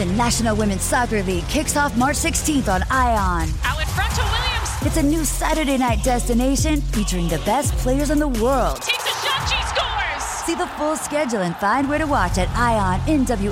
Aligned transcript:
The 0.00 0.06
National 0.06 0.56
Women's 0.56 0.80
Soccer 0.80 1.22
League 1.24 1.46
kicks 1.48 1.76
off 1.76 1.94
March 1.94 2.16
16th 2.16 2.68
on 2.72 2.82
ION. 2.90 3.50
Out 3.64 3.78
in 3.78 3.86
front 3.88 4.10
to 4.14 4.22
Williams. 4.22 4.70
It's 4.80 4.96
a 4.96 5.02
new 5.02 5.26
Saturday 5.26 5.76
night 5.76 6.02
destination 6.02 6.80
featuring 6.80 7.28
the 7.28 7.36
best 7.40 7.74
players 7.74 8.08
in 8.08 8.18
the 8.18 8.26
world. 8.26 8.80
Takes 8.80 9.04
a 9.04 9.08
shot. 9.26 9.46
She 9.46 9.62
scores. 9.68 10.24
See 10.46 10.54
the 10.54 10.68
full 10.78 10.96
schedule 10.96 11.42
and 11.42 11.54
find 11.56 11.86
where 11.86 11.98
to 11.98 12.06
watch 12.06 12.38
at 12.38 12.48
IONNWSL.com. 12.48 13.46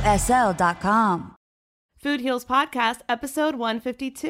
Food 1.99 2.21
Heals 2.23 2.47
Podcast, 2.47 3.01
episode 3.11 3.57
152. 3.57 4.29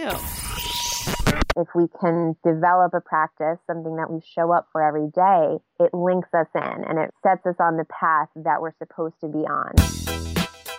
if 1.56 1.68
we 1.76 1.86
can 2.00 2.34
develop 2.44 2.94
a 2.94 3.00
practice, 3.00 3.58
something 3.68 3.94
that 3.94 4.10
we 4.10 4.20
show 4.34 4.52
up 4.52 4.66
for 4.72 4.82
every 4.82 5.06
day, 5.14 5.58
it 5.78 5.94
links 5.94 6.30
us 6.34 6.48
in 6.56 6.82
and 6.84 6.98
it 6.98 7.14
sets 7.22 7.46
us 7.46 7.54
on 7.60 7.76
the 7.76 7.84
path 7.84 8.28
that 8.34 8.60
we're 8.60 8.74
supposed 8.80 9.14
to 9.20 9.28
be 9.28 9.46
on. 9.46 9.70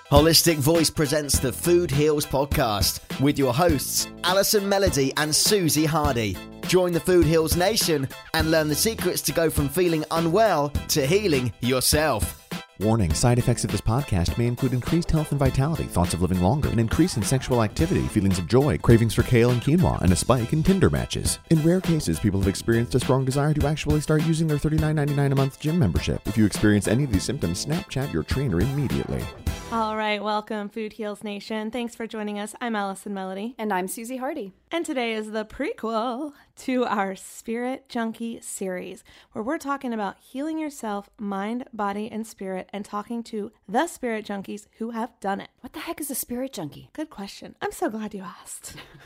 Holistic 0.10 0.56
Voice 0.56 0.90
presents 0.90 1.38
the 1.38 1.54
Food 1.54 1.92
Heals 1.92 2.26
podcast 2.26 3.00
with 3.22 3.38
your 3.38 3.54
hosts, 3.54 4.08
Allison 4.24 4.68
Melody 4.68 5.14
and 5.18 5.36
Susie 5.36 5.86
Hardy. 5.86 6.36
Join 6.62 6.94
the 6.94 7.00
Food 7.00 7.28
Heals 7.28 7.56
Nation 7.56 8.10
and 8.34 8.50
learn 8.50 8.70
the 8.70 8.74
secrets 8.74 9.22
to 9.22 9.32
go 9.32 9.52
from 9.52 9.70
feeling 9.70 10.04
unwell 10.10 10.70
to 10.88 11.06
healing 11.06 11.54
yourself. 11.62 12.50
Warning 12.80 13.14
side 13.14 13.38
effects 13.38 13.64
of 13.64 13.70
this 13.70 13.82
podcast 13.82 14.36
may 14.40 14.48
include 14.48 14.74
increased 14.74 15.12
health 15.12 15.30
and 15.30 15.38
vitality, 15.38 15.84
thoughts 15.84 16.16
of 16.16 16.24
living 16.24 16.42
longer, 16.42 16.70
an 16.70 16.80
increase 16.80 17.16
in 17.16 17.22
sexual 17.22 17.62
activity, 17.62 18.08
feelings 18.08 18.40
of 18.40 18.48
joy, 18.48 18.80
cravings 18.80 19.14
for 19.14 19.22
kale 19.22 19.52
and 19.52 19.62
quinoa, 19.62 20.02
and 20.02 20.12
a 20.12 20.16
spike 20.16 20.54
in 20.54 20.64
Tinder 20.64 20.90
matches. 20.90 21.38
In 21.52 21.62
rare 21.62 21.82
cases, 21.82 22.20
people 22.20 22.40
have 22.40 22.50
experienced 22.50 22.96
a 22.96 23.00
strong 23.00 23.26
desire 23.26 23.54
to 23.54 23.68
actually 23.68 24.02
start 24.02 24.24
using 24.24 24.48
their 24.48 24.58
$39.99 24.58 25.32
a 25.32 25.36
month 25.36 25.60
gym 25.60 25.78
membership. 25.78 26.28
If 26.28 26.36
you 26.36 26.48
experience 26.48 26.88
any 26.88 27.04
of 27.04 27.12
these 27.12 27.24
symptoms, 27.24 27.64
Snapchat 27.64 28.12
your 28.12 28.24
trainer 28.24 28.60
immediately. 28.60 29.24
All 29.72 29.96
right, 29.96 30.24
welcome, 30.24 30.68
Food 30.68 30.94
Heals 30.94 31.24
Nation. 31.24 31.70
Thanks 31.70 31.94
for 31.94 32.08
joining 32.08 32.40
us. 32.40 32.56
I'm 32.60 32.76
Allison 32.76 33.14
Melody. 33.14 33.54
And 33.60 33.72
I'm 33.72 33.88
Susie 33.88 34.18
Hardy. 34.18 34.52
And 34.72 34.84
today 34.84 35.14
is 35.14 35.30
the 35.30 35.46
prequel 35.46 36.34
to 36.62 36.86
our 36.86 37.16
Spirit 37.16 37.88
Junkie 37.88 38.42
series, 38.42 39.04
where 39.32 39.44
we're 39.44 39.60
talking 39.60 39.94
about 39.94 40.18
healing 40.18 40.58
yourself, 40.58 41.12
mind, 41.20 41.66
body, 41.72 42.10
and 42.12 42.26
spirit, 42.26 42.68
and 42.74 42.84
talking 42.84 43.22
to 43.26 43.52
the 43.68 43.86
Spirit 43.86 44.26
Junkies 44.26 44.66
who 44.80 44.90
have 44.90 45.20
done 45.20 45.40
it. 45.40 45.52
What 45.60 45.74
the 45.74 45.82
heck 45.82 46.02
is 46.02 46.10
a 46.10 46.16
spirit 46.16 46.52
junkie? 46.52 46.90
Good 46.94 47.12
question. 47.12 47.54
I'm 47.62 47.72
so 47.72 47.92
glad 47.92 48.16
you 48.16 48.24
asked. 48.24 48.76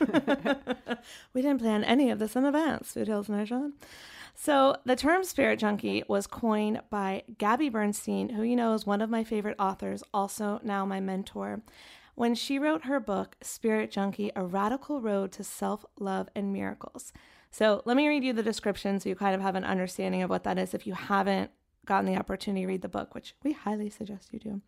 we 1.34 1.42
didn't 1.42 1.60
plan 1.60 1.84
any 1.84 2.10
of 2.10 2.18
this 2.18 2.36
in 2.36 2.46
advance, 2.46 2.92
Food 2.92 3.08
Heals 3.08 3.28
Nation. 3.28 3.74
So, 4.34 4.76
the 4.84 4.96
term 4.96 5.22
spirit 5.24 5.60
junkie 5.60 6.02
was 6.08 6.26
coined 6.26 6.82
by 6.90 7.22
Gabby 7.38 7.68
Bernstein, 7.68 8.30
who 8.30 8.42
you 8.42 8.56
know 8.56 8.74
is 8.74 8.84
one 8.84 9.00
of 9.00 9.08
my 9.08 9.22
favorite 9.22 9.56
authors, 9.58 10.02
also 10.12 10.60
now 10.64 10.84
my 10.84 11.00
mentor, 11.00 11.62
when 12.16 12.34
she 12.34 12.58
wrote 12.58 12.84
her 12.84 13.00
book, 13.00 13.36
Spirit 13.42 13.90
Junkie 13.90 14.32
A 14.34 14.44
Radical 14.44 15.00
Road 15.00 15.32
to 15.32 15.44
Self 15.44 15.84
Love 15.98 16.28
and 16.34 16.52
Miracles. 16.52 17.12
So, 17.50 17.82
let 17.84 17.96
me 17.96 18.08
read 18.08 18.24
you 18.24 18.32
the 18.32 18.42
description 18.42 18.98
so 18.98 19.08
you 19.08 19.14
kind 19.14 19.36
of 19.36 19.40
have 19.40 19.54
an 19.54 19.64
understanding 19.64 20.22
of 20.22 20.30
what 20.30 20.44
that 20.44 20.58
is 20.58 20.74
if 20.74 20.86
you 20.86 20.94
haven't 20.94 21.52
gotten 21.86 22.12
the 22.12 22.18
opportunity 22.18 22.62
to 22.62 22.68
read 22.68 22.82
the 22.82 22.88
book, 22.88 23.14
which 23.14 23.34
we 23.44 23.52
highly 23.52 23.88
suggest 23.88 24.32
you 24.32 24.40
do. 24.40 24.60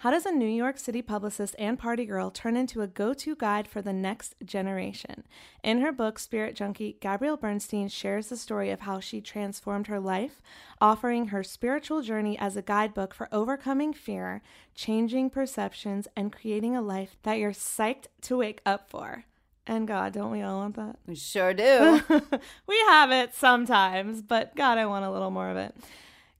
How 0.00 0.10
does 0.10 0.26
a 0.26 0.30
New 0.30 0.48
York 0.48 0.78
City 0.78 1.00
publicist 1.00 1.56
and 1.58 1.78
party 1.78 2.04
girl 2.04 2.30
turn 2.30 2.54
into 2.54 2.82
a 2.82 2.86
go 2.86 3.14
to 3.14 3.34
guide 3.34 3.66
for 3.66 3.80
the 3.80 3.94
next 3.94 4.34
generation? 4.44 5.24
In 5.64 5.80
her 5.80 5.90
book, 5.90 6.18
Spirit 6.18 6.54
Junkie, 6.54 6.98
Gabrielle 7.00 7.38
Bernstein 7.38 7.88
shares 7.88 8.26
the 8.26 8.36
story 8.36 8.70
of 8.70 8.80
how 8.80 9.00
she 9.00 9.22
transformed 9.22 9.86
her 9.86 9.98
life, 9.98 10.42
offering 10.82 11.28
her 11.28 11.42
spiritual 11.42 12.02
journey 12.02 12.38
as 12.38 12.58
a 12.58 12.62
guidebook 12.62 13.14
for 13.14 13.26
overcoming 13.32 13.94
fear, 13.94 14.42
changing 14.74 15.30
perceptions, 15.30 16.06
and 16.14 16.30
creating 16.30 16.76
a 16.76 16.82
life 16.82 17.16
that 17.22 17.38
you're 17.38 17.52
psyched 17.52 18.08
to 18.20 18.36
wake 18.36 18.60
up 18.66 18.90
for. 18.90 19.24
And 19.66 19.88
God, 19.88 20.12
don't 20.12 20.30
we 20.30 20.42
all 20.42 20.58
want 20.58 20.76
that? 20.76 20.96
We 21.06 21.14
sure 21.14 21.54
do. 21.54 22.02
we 22.66 22.78
have 22.88 23.10
it 23.12 23.34
sometimes, 23.34 24.20
but 24.20 24.54
God, 24.54 24.76
I 24.76 24.84
want 24.84 25.06
a 25.06 25.10
little 25.10 25.30
more 25.30 25.48
of 25.48 25.56
it. 25.56 25.74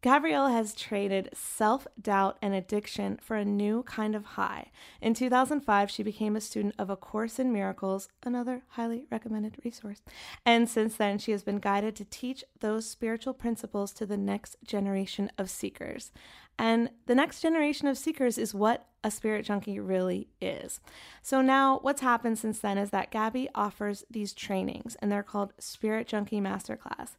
Gabrielle 0.02 0.48
has 0.48 0.74
traded 0.74 1.30
self 1.32 1.86
doubt 2.00 2.38
and 2.40 2.54
addiction 2.54 3.18
for 3.20 3.36
a 3.36 3.44
new 3.44 3.82
kind 3.82 4.14
of 4.14 4.24
high. 4.24 4.70
In 5.00 5.14
2005, 5.14 5.90
she 5.90 6.02
became 6.02 6.36
a 6.36 6.40
student 6.40 6.74
of 6.78 6.90
A 6.90 6.96
Course 6.96 7.38
in 7.38 7.52
Miracles, 7.52 8.08
another 8.22 8.62
highly 8.68 9.06
recommended 9.10 9.56
resource. 9.64 10.02
And 10.44 10.68
since 10.68 10.96
then, 10.96 11.18
she 11.18 11.32
has 11.32 11.42
been 11.42 11.58
guided 11.58 11.96
to 11.96 12.04
teach 12.04 12.44
those 12.60 12.88
spiritual 12.88 13.34
principles 13.34 13.92
to 13.94 14.06
the 14.06 14.16
next 14.16 14.56
generation 14.64 15.30
of 15.38 15.50
seekers. 15.50 16.12
And 16.58 16.90
the 17.06 17.14
next 17.14 17.40
generation 17.40 17.86
of 17.88 17.98
seekers 17.98 18.38
is 18.38 18.54
what 18.54 18.86
a 19.06 19.10
spirit 19.10 19.44
junkie 19.44 19.78
really 19.78 20.26
is. 20.40 20.80
So 21.22 21.40
now 21.40 21.78
what's 21.82 22.00
happened 22.00 22.38
since 22.38 22.58
then 22.58 22.76
is 22.76 22.90
that 22.90 23.12
Gabby 23.12 23.48
offers 23.54 24.04
these 24.10 24.32
trainings 24.32 24.96
and 24.96 25.12
they're 25.12 25.22
called 25.22 25.52
Spirit 25.60 26.08
Junkie 26.08 26.40
Masterclass. 26.40 27.10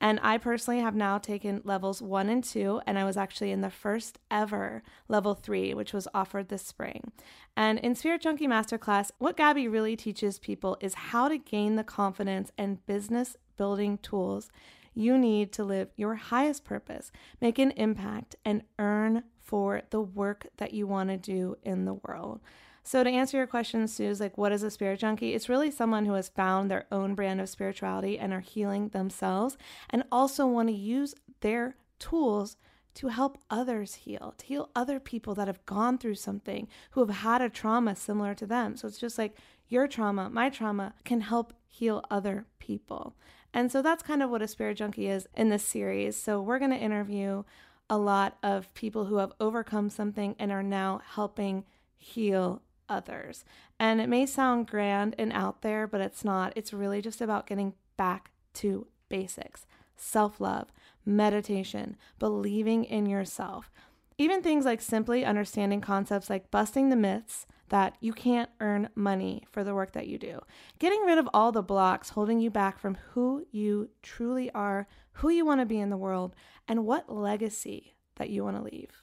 And 0.00 0.18
I 0.24 0.38
personally 0.38 0.80
have 0.80 0.96
now 0.96 1.18
taken 1.18 1.60
levels 1.62 2.02
1 2.02 2.28
and 2.28 2.42
2 2.42 2.80
and 2.84 2.98
I 2.98 3.04
was 3.04 3.16
actually 3.16 3.52
in 3.52 3.60
the 3.60 3.70
first 3.70 4.18
ever 4.28 4.82
level 5.08 5.34
3 5.34 5.72
which 5.74 5.92
was 5.92 6.08
offered 6.12 6.48
this 6.48 6.66
spring. 6.66 7.12
And 7.56 7.78
in 7.78 7.94
Spirit 7.94 8.22
Junkie 8.22 8.48
Masterclass, 8.48 9.12
what 9.18 9.36
Gabby 9.36 9.68
really 9.68 9.94
teaches 9.94 10.40
people 10.40 10.76
is 10.80 10.94
how 10.94 11.28
to 11.28 11.38
gain 11.38 11.76
the 11.76 11.84
confidence 11.84 12.50
and 12.58 12.84
business 12.86 13.36
building 13.56 13.98
tools 13.98 14.50
you 14.96 15.18
need 15.18 15.52
to 15.52 15.62
live 15.62 15.90
your 15.94 16.14
highest 16.14 16.64
purpose, 16.64 17.12
make 17.40 17.58
an 17.58 17.70
impact, 17.72 18.34
and 18.44 18.62
earn 18.78 19.22
for 19.38 19.82
the 19.90 20.00
work 20.00 20.48
that 20.56 20.72
you 20.72 20.86
want 20.86 21.10
to 21.10 21.16
do 21.16 21.56
in 21.62 21.84
the 21.84 21.94
world. 21.94 22.40
So, 22.82 23.04
to 23.04 23.10
answer 23.10 23.36
your 23.36 23.46
question, 23.46 23.86
Suze, 23.88 24.20
like, 24.20 24.38
what 24.38 24.52
is 24.52 24.62
a 24.62 24.70
spirit 24.70 25.00
junkie? 25.00 25.34
It's 25.34 25.48
really 25.48 25.70
someone 25.70 26.06
who 26.06 26.14
has 26.14 26.28
found 26.28 26.70
their 26.70 26.86
own 26.90 27.14
brand 27.14 27.40
of 27.40 27.48
spirituality 27.48 28.18
and 28.18 28.32
are 28.32 28.40
healing 28.40 28.88
themselves 28.88 29.58
and 29.90 30.04
also 30.10 30.46
want 30.46 30.68
to 30.68 30.74
use 30.74 31.14
their 31.40 31.76
tools 31.98 32.56
to 32.94 33.08
help 33.08 33.38
others 33.50 33.94
heal, 33.94 34.34
to 34.38 34.46
heal 34.46 34.70
other 34.74 34.98
people 34.98 35.34
that 35.34 35.48
have 35.48 35.66
gone 35.66 35.98
through 35.98 36.14
something, 36.14 36.68
who 36.92 37.00
have 37.00 37.16
had 37.16 37.42
a 37.42 37.50
trauma 37.50 37.94
similar 37.96 38.34
to 38.34 38.46
them. 38.46 38.76
So, 38.76 38.88
it's 38.88 38.98
just 38.98 39.18
like 39.18 39.36
your 39.68 39.88
trauma, 39.88 40.30
my 40.30 40.48
trauma 40.48 40.94
can 41.04 41.20
help 41.20 41.52
heal 41.66 42.02
other 42.10 42.46
people. 42.60 43.16
And 43.52 43.70
so 43.72 43.82
that's 43.82 44.02
kind 44.02 44.22
of 44.22 44.30
what 44.30 44.42
a 44.42 44.48
spirit 44.48 44.78
junkie 44.78 45.08
is 45.08 45.26
in 45.34 45.48
this 45.48 45.64
series. 45.64 46.16
So 46.16 46.40
we're 46.40 46.58
going 46.58 46.70
to 46.72 46.76
interview 46.76 47.44
a 47.88 47.98
lot 47.98 48.36
of 48.42 48.72
people 48.74 49.06
who 49.06 49.16
have 49.16 49.32
overcome 49.40 49.88
something 49.88 50.34
and 50.38 50.50
are 50.50 50.62
now 50.62 51.00
helping 51.14 51.64
heal 51.96 52.62
others. 52.88 53.44
And 53.78 54.00
it 54.00 54.08
may 54.08 54.26
sound 54.26 54.66
grand 54.66 55.14
and 55.18 55.32
out 55.32 55.62
there, 55.62 55.86
but 55.86 56.00
it's 56.00 56.24
not. 56.24 56.52
It's 56.56 56.72
really 56.72 57.00
just 57.00 57.20
about 57.20 57.46
getting 57.46 57.74
back 57.96 58.30
to 58.54 58.86
basics 59.08 59.66
self 59.96 60.40
love, 60.40 60.72
meditation, 61.04 61.96
believing 62.18 62.84
in 62.84 63.06
yourself. 63.06 63.70
Even 64.18 64.42
things 64.42 64.64
like 64.64 64.80
simply 64.80 65.24
understanding 65.24 65.80
concepts 65.80 66.30
like 66.30 66.50
busting 66.50 66.88
the 66.88 66.96
myths 66.96 67.46
that 67.68 67.96
you 68.00 68.12
can't 68.12 68.50
earn 68.60 68.88
money 68.94 69.44
for 69.50 69.64
the 69.64 69.74
work 69.74 69.92
that 69.92 70.06
you 70.06 70.18
do. 70.18 70.40
Getting 70.78 71.02
rid 71.02 71.18
of 71.18 71.28
all 71.34 71.52
the 71.52 71.62
blocks 71.62 72.10
holding 72.10 72.40
you 72.40 72.50
back 72.50 72.78
from 72.78 72.96
who 73.12 73.44
you 73.50 73.90
truly 74.02 74.50
are, 74.52 74.86
who 75.12 75.28
you 75.28 75.44
want 75.44 75.60
to 75.60 75.66
be 75.66 75.80
in 75.80 75.90
the 75.90 75.96
world, 75.96 76.34
and 76.68 76.86
what 76.86 77.12
legacy 77.12 77.96
that 78.16 78.30
you 78.30 78.44
want 78.44 78.56
to 78.56 78.62
leave. 78.62 79.02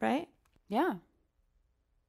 Right? 0.00 0.28
Yeah. 0.68 0.94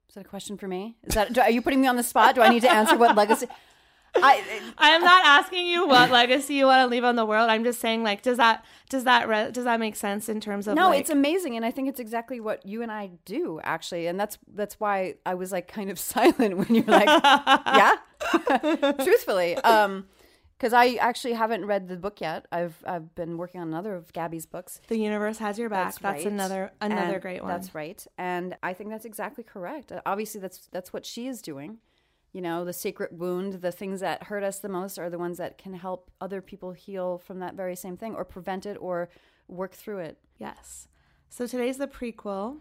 Is 0.07 0.15
that 0.15 0.25
a 0.25 0.29
question 0.29 0.57
for 0.57 0.67
me? 0.67 0.97
Is 1.03 1.15
that 1.15 1.33
do, 1.33 1.41
are 1.41 1.49
you 1.49 1.61
putting 1.61 1.81
me 1.81 1.87
on 1.87 1.95
the 1.95 2.03
spot? 2.03 2.35
Do 2.35 2.41
I 2.41 2.49
need 2.49 2.61
to 2.61 2.71
answer 2.71 2.97
what 2.97 3.15
legacy? 3.15 3.47
I 4.15 4.43
I 4.77 4.89
am 4.91 5.01
not 5.01 5.25
asking 5.25 5.67
you 5.67 5.87
what 5.87 6.11
legacy 6.11 6.55
you 6.55 6.65
want 6.65 6.85
to 6.85 6.87
leave 6.87 7.03
on 7.03 7.15
the 7.15 7.25
world. 7.25 7.49
I'm 7.49 7.63
just 7.63 7.79
saying, 7.79 8.03
like, 8.03 8.21
does 8.21 8.37
that 8.37 8.65
does 8.89 9.05
that 9.05 9.27
re- 9.27 9.51
does 9.51 9.63
that 9.63 9.79
make 9.79 9.95
sense 9.95 10.27
in 10.29 10.41
terms 10.41 10.67
of 10.67 10.75
no, 10.75 10.89
like- 10.89 11.01
it's 11.01 11.09
amazing, 11.09 11.55
and 11.55 11.65
I 11.65 11.71
think 11.71 11.87
it's 11.87 11.99
exactly 11.99 12.39
what 12.39 12.65
you 12.65 12.81
and 12.81 12.91
I 12.91 13.11
do 13.25 13.59
actually, 13.63 14.07
and 14.07 14.19
that's 14.19 14.37
that's 14.53 14.79
why 14.79 15.15
I 15.25 15.35
was 15.35 15.51
like 15.51 15.67
kind 15.67 15.89
of 15.89 15.99
silent 16.11 16.57
when 16.57 16.75
you're 16.75 16.85
like, 16.85 17.07
yeah, 17.65 17.95
truthfully, 19.03 19.55
um, 19.57 20.07
because 20.57 20.73
I 20.73 20.95
actually 20.95 21.33
haven't 21.33 21.65
read 21.65 21.87
the 21.87 21.95
book 21.95 22.21
yet. 22.21 22.45
I've 22.51 22.75
I've 22.85 23.15
been 23.15 23.37
working 23.37 23.61
on 23.61 23.67
another 23.67 23.95
of 23.95 24.11
Gabby's 24.13 24.45
books. 24.45 24.81
the 24.87 24.97
universe 24.97 25.37
has 25.37 25.57
your 25.57 25.69
back. 25.69 25.93
That's, 25.93 26.03
right. 26.03 26.25
another 26.25 26.71
another 26.81 27.13
And 27.13 27.21
great 27.21 27.41
one. 27.41 27.49
That's 27.49 27.73
right, 27.73 28.05
and 28.17 28.57
I 28.61 28.73
think 28.73 28.89
that's 28.89 29.05
exactly 29.05 29.43
correct. 29.43 29.91
Uh, 29.91 30.01
Obviously, 30.05 30.41
that's 30.41 30.67
that's 30.71 30.91
what 30.91 31.05
she 31.05 31.27
is 31.27 31.41
doing. 31.41 31.77
You 32.33 32.41
know, 32.41 32.63
the 32.63 32.73
secret 32.73 33.11
wound, 33.11 33.55
the 33.55 33.71
things 33.71 33.99
that 33.99 34.23
hurt 34.23 34.43
us 34.43 34.59
the 34.59 34.69
most 34.69 34.97
are 34.97 35.09
the 35.09 35.19
ones 35.19 35.37
that 35.37 35.57
can 35.57 35.73
help 35.73 36.09
other 36.21 36.41
people 36.41 36.71
heal 36.71 37.17
from 37.17 37.39
that 37.39 37.55
very 37.55 37.75
same 37.75 37.97
thing, 37.97 38.15
or 38.15 38.23
prevent 38.23 38.65
it, 38.65 38.77
or 38.79 39.09
work 39.47 39.73
through 39.73 39.99
it. 39.99 40.17
Yes. 40.37 40.87
So 41.29 41.45
today's 41.45 41.77
the 41.77 41.87
prequel. 41.87 42.59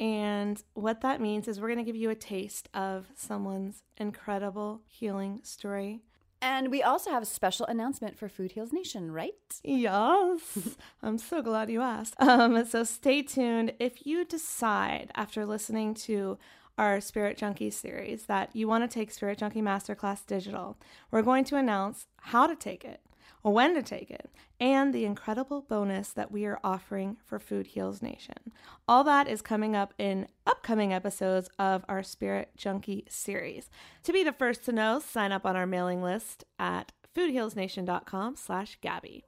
And 0.00 0.62
what 0.74 1.00
that 1.00 1.20
means 1.20 1.48
is 1.48 1.60
we're 1.60 1.68
going 1.68 1.78
to 1.78 1.84
give 1.84 1.96
you 1.96 2.10
a 2.10 2.14
taste 2.14 2.68
of 2.72 3.06
someone's 3.16 3.82
incredible 3.96 4.82
healing 4.86 5.40
story. 5.42 6.02
And 6.40 6.70
we 6.70 6.82
also 6.82 7.10
have 7.10 7.22
a 7.22 7.26
special 7.26 7.66
announcement 7.66 8.16
for 8.16 8.28
Food 8.28 8.52
Heals 8.52 8.72
Nation, 8.72 9.10
right? 9.10 9.32
Yes. 9.64 10.76
I'm 11.02 11.18
so 11.18 11.42
glad 11.42 11.68
you 11.68 11.82
asked. 11.82 12.14
Um, 12.20 12.64
so 12.64 12.84
stay 12.84 13.22
tuned. 13.22 13.72
If 13.80 14.06
you 14.06 14.24
decide 14.24 15.10
after 15.16 15.44
listening 15.44 15.94
to 15.94 16.38
our 16.78 17.00
Spirit 17.00 17.36
Junkie 17.36 17.70
series 17.70 18.26
that 18.26 18.54
you 18.54 18.68
want 18.68 18.88
to 18.88 18.94
take 18.94 19.10
Spirit 19.10 19.38
Junkie 19.38 19.60
Masterclass 19.60 20.24
Digital, 20.24 20.78
we're 21.10 21.22
going 21.22 21.44
to 21.44 21.56
announce 21.56 22.06
how 22.18 22.46
to 22.46 22.54
take 22.54 22.84
it, 22.84 23.00
when 23.42 23.74
to 23.74 23.82
take 23.82 24.10
it, 24.10 24.30
and 24.60 24.94
the 24.94 25.04
incredible 25.04 25.60
bonus 25.62 26.10
that 26.10 26.30
we 26.30 26.46
are 26.46 26.60
offering 26.62 27.16
for 27.24 27.38
Food 27.38 27.68
Heals 27.68 28.00
Nation. 28.00 28.52
All 28.86 29.02
that 29.04 29.26
is 29.26 29.42
coming 29.42 29.74
up 29.74 29.92
in 29.98 30.28
upcoming 30.46 30.92
episodes 30.92 31.50
of 31.58 31.84
our 31.88 32.02
Spirit 32.02 32.50
Junkie 32.56 33.04
series. 33.08 33.70
To 34.04 34.12
be 34.12 34.22
the 34.22 34.32
first 34.32 34.64
to 34.66 34.72
know, 34.72 35.00
sign 35.00 35.32
up 35.32 35.44
on 35.44 35.56
our 35.56 35.66
mailing 35.66 36.02
list 36.02 36.44
at 36.58 36.92
foodhealsnation.com 37.14 38.36
slash 38.36 38.78
Gabby. 38.80 39.24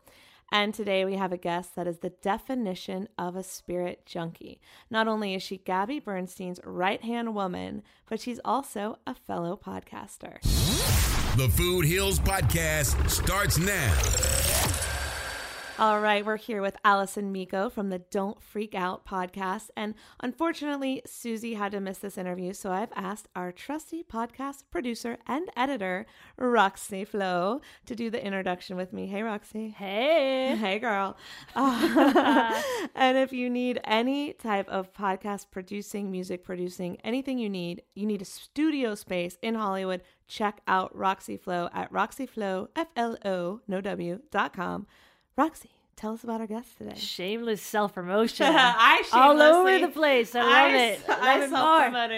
And 0.52 0.74
today 0.74 1.04
we 1.04 1.14
have 1.14 1.32
a 1.32 1.36
guest 1.36 1.76
that 1.76 1.86
is 1.86 1.98
the 1.98 2.10
definition 2.10 3.08
of 3.16 3.36
a 3.36 3.42
spirit 3.42 4.04
junkie. 4.04 4.60
Not 4.90 5.06
only 5.06 5.34
is 5.34 5.42
she 5.42 5.58
Gabby 5.58 6.00
Bernstein's 6.00 6.58
right 6.64 7.02
hand 7.02 7.34
woman, 7.36 7.82
but 8.08 8.20
she's 8.20 8.40
also 8.44 8.98
a 9.06 9.14
fellow 9.14 9.56
podcaster. 9.56 10.40
The 11.36 11.48
Food 11.50 11.84
Heals 11.84 12.18
Podcast 12.18 13.08
starts 13.08 13.58
now. 13.58 14.39
All 15.80 15.98
right, 15.98 16.26
we're 16.26 16.36
here 16.36 16.60
with 16.60 16.76
Allison 16.84 17.32
Miko 17.32 17.70
from 17.70 17.88
the 17.88 18.00
Don't 18.00 18.42
Freak 18.42 18.74
Out 18.74 19.06
podcast. 19.06 19.70
And 19.74 19.94
unfortunately, 20.22 21.00
Susie 21.06 21.54
had 21.54 21.72
to 21.72 21.80
miss 21.80 21.96
this 21.96 22.18
interview, 22.18 22.52
so 22.52 22.70
I've 22.70 22.92
asked 22.94 23.28
our 23.34 23.50
trusty 23.50 24.02
podcast 24.02 24.64
producer 24.70 25.16
and 25.26 25.48
editor, 25.56 26.04
Roxy 26.36 27.06
Flo, 27.06 27.62
to 27.86 27.96
do 27.96 28.10
the 28.10 28.22
introduction 28.22 28.76
with 28.76 28.92
me. 28.92 29.06
Hey, 29.06 29.22
Roxy. 29.22 29.70
Hey. 29.70 30.54
Hey, 30.54 30.78
girl. 30.78 31.16
Uh, 31.56 32.62
and 32.94 33.16
if 33.16 33.32
you 33.32 33.48
need 33.48 33.80
any 33.84 34.34
type 34.34 34.68
of 34.68 34.92
podcast 34.92 35.46
producing, 35.50 36.10
music 36.10 36.44
producing, 36.44 36.98
anything 37.04 37.38
you 37.38 37.48
need, 37.48 37.82
you 37.94 38.04
need 38.04 38.20
a 38.20 38.26
studio 38.26 38.94
space 38.94 39.38
in 39.40 39.54
Hollywood, 39.54 40.02
check 40.28 40.60
out 40.68 40.94
Roxy 40.94 41.38
Flo 41.38 41.70
at 41.72 41.90
roxyflo, 41.90 42.68
F-L-O, 42.76 43.60
no 43.66 43.80
W, 43.80 44.20
dot 44.30 44.52
com. 44.52 44.86
Roxy, 45.40 45.70
tell 45.96 46.12
us 46.12 46.22
about 46.22 46.42
our 46.42 46.46
guest 46.46 46.76
today. 46.76 46.94
Shameless 46.96 47.62
self 47.62 47.94
promotion. 47.94 48.46
I 48.50 49.02
all 49.12 49.40
over 49.40 49.78
the 49.78 49.88
place. 49.88 50.34
I 50.34 50.40
love 50.42 50.50
I 50.52 50.76
it. 50.76 51.00
s- 51.00 51.08
Love 51.08 51.18
I 51.22 51.44
it 51.44 51.50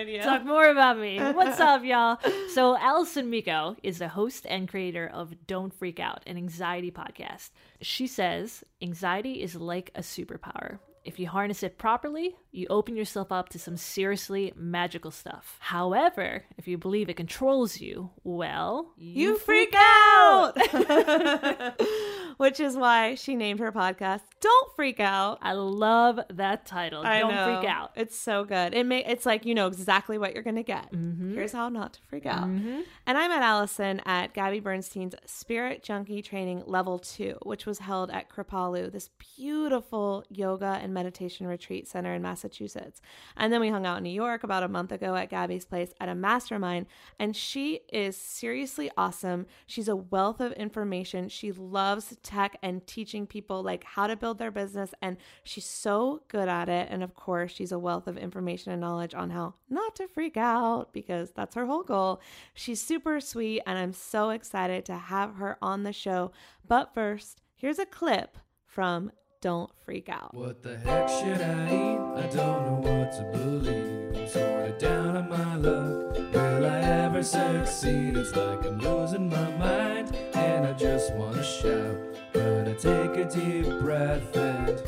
more. 0.04 0.14
you. 0.14 0.22
Talk 0.22 0.44
more 0.44 0.68
about 0.68 0.98
me. 0.98 1.18
What's 1.32 1.60
up, 1.60 1.84
y'all? 1.84 2.18
So 2.52 2.76
Allison 2.76 3.30
Miko 3.30 3.76
is 3.84 3.98
the 3.98 4.08
host 4.08 4.44
and 4.48 4.68
creator 4.68 5.08
of 5.12 5.46
Don't 5.46 5.72
Freak 5.72 6.00
Out, 6.00 6.22
an 6.26 6.36
anxiety 6.36 6.90
podcast. 6.90 7.50
She 7.80 8.08
says 8.08 8.64
anxiety 8.82 9.40
is 9.40 9.54
like 9.54 9.92
a 9.94 10.00
superpower. 10.00 10.78
If 11.04 11.18
you 11.18 11.28
harness 11.28 11.62
it 11.62 11.78
properly, 11.78 12.36
you 12.52 12.66
open 12.70 12.96
yourself 12.96 13.32
up 13.32 13.48
to 13.50 13.58
some 13.58 13.76
seriously 13.76 14.52
magical 14.54 15.10
stuff. 15.10 15.56
However, 15.60 16.44
if 16.56 16.68
you 16.68 16.78
believe 16.78 17.08
it 17.08 17.16
controls 17.16 17.80
you, 17.80 18.10
well, 18.22 18.92
You 18.96 19.36
freak 19.36 19.74
out! 19.76 20.52
Which 22.36 22.60
is 22.60 22.76
why 22.76 23.14
she 23.14 23.36
named 23.36 23.60
her 23.60 23.72
podcast 23.72 24.22
Don't 24.40 24.74
Freak 24.74 25.00
Out. 25.00 25.38
I 25.42 25.52
love 25.52 26.18
that 26.30 26.66
title. 26.66 27.04
I 27.04 27.20
Don't 27.20 27.34
know. 27.34 27.58
freak 27.58 27.70
out. 27.70 27.92
It's 27.94 28.18
so 28.18 28.44
good. 28.44 28.74
It 28.74 28.84
may 28.86 29.04
it's 29.04 29.26
like 29.26 29.44
you 29.44 29.54
know 29.54 29.66
exactly 29.66 30.18
what 30.18 30.34
you're 30.34 30.42
gonna 30.42 30.62
get. 30.62 30.92
Mm-hmm. 30.92 31.34
Here's 31.34 31.52
how 31.52 31.68
not 31.68 31.94
to 31.94 32.00
freak 32.08 32.26
out. 32.26 32.44
And 32.44 32.84
I 33.06 33.28
met 33.28 33.42
Allison 33.42 34.00
at 34.06 34.34
Gabby 34.34 34.60
Bernstein's 34.60 35.14
Spirit 35.26 35.82
Junkie 35.82 36.22
Training 36.22 36.62
Level 36.66 36.98
Two, 36.98 37.36
which 37.42 37.66
was 37.66 37.78
held 37.80 38.10
at 38.10 38.28
Kripalu, 38.30 38.90
this 38.90 39.10
beautiful 39.36 40.24
yoga 40.30 40.78
and 40.82 40.91
meditation 40.92 41.46
retreat 41.46 41.88
center 41.88 42.14
in 42.14 42.22
Massachusetts. 42.22 43.00
And 43.36 43.52
then 43.52 43.60
we 43.60 43.70
hung 43.70 43.86
out 43.86 43.98
in 43.98 44.04
New 44.04 44.10
York 44.10 44.44
about 44.44 44.62
a 44.62 44.68
month 44.68 44.92
ago 44.92 45.14
at 45.14 45.30
Gabby's 45.30 45.64
place 45.64 45.92
at 46.00 46.08
a 46.08 46.14
mastermind. 46.14 46.86
And 47.18 47.34
she 47.34 47.80
is 47.92 48.16
seriously 48.16 48.90
awesome. 48.96 49.46
She's 49.66 49.88
a 49.88 49.96
wealth 49.96 50.40
of 50.40 50.52
information. 50.52 51.28
She 51.28 51.52
loves 51.52 52.16
tech 52.22 52.58
and 52.62 52.86
teaching 52.86 53.26
people 53.26 53.62
like 53.62 53.84
how 53.84 54.06
to 54.06 54.16
build 54.16 54.38
their 54.38 54.50
business. 54.50 54.94
And 55.02 55.16
she's 55.44 55.66
so 55.66 56.22
good 56.28 56.48
at 56.48 56.68
it. 56.68 56.88
And 56.90 57.02
of 57.02 57.14
course, 57.14 57.52
she's 57.52 57.72
a 57.72 57.78
wealth 57.78 58.06
of 58.06 58.18
information 58.18 58.72
and 58.72 58.80
knowledge 58.80 59.14
on 59.14 59.30
how 59.30 59.54
not 59.68 59.96
to 59.96 60.08
freak 60.08 60.36
out 60.36 60.92
because 60.92 61.30
that's 61.32 61.54
her 61.54 61.66
whole 61.66 61.82
goal. 61.82 62.20
She's 62.54 62.80
super 62.80 63.20
sweet. 63.20 63.62
And 63.66 63.78
I'm 63.78 63.92
so 63.92 64.30
excited 64.30 64.84
to 64.86 64.94
have 64.94 65.36
her 65.36 65.56
on 65.62 65.82
the 65.82 65.92
show. 65.92 66.32
But 66.66 66.94
first, 66.94 67.40
here's 67.54 67.78
a 67.78 67.86
clip 67.86 68.38
from 68.66 69.12
Don't 69.42 69.72
Freak 69.84 70.08
Out. 70.08 70.32
What 70.34 70.62
the 70.62 70.78
heck 70.78 71.08
should 71.08 71.40
I 71.40 71.66
eat? 71.66 72.24
I 72.24 72.28
don't 72.28 72.64
know 72.64 72.78
what 72.80 73.10
to 73.10 73.24
believe. 73.32 74.16
I'm 74.16 74.28
sort 74.28 74.70
of 74.70 74.78
down 74.78 75.16
on 75.16 75.28
my 75.28 75.56
luck. 75.56 76.16
Will 76.32 76.64
I 76.64 76.78
ever 76.78 77.24
succeed? 77.24 78.16
It's 78.16 78.36
like 78.36 78.64
I'm 78.64 78.78
losing 78.78 79.28
my 79.28 79.50
mind 79.56 80.14
and 80.34 80.64
I 80.64 80.72
just 80.74 81.12
want 81.14 81.34
to 81.34 81.42
shout. 81.42 81.98
But 82.32 82.68
I 82.68 82.74
take 82.74 83.16
a 83.16 83.28
deep 83.28 83.66
breath 83.80 84.36
and 84.36 84.80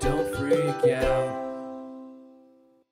don't 0.00 0.34
freak 0.36 0.94
out. 0.94 1.36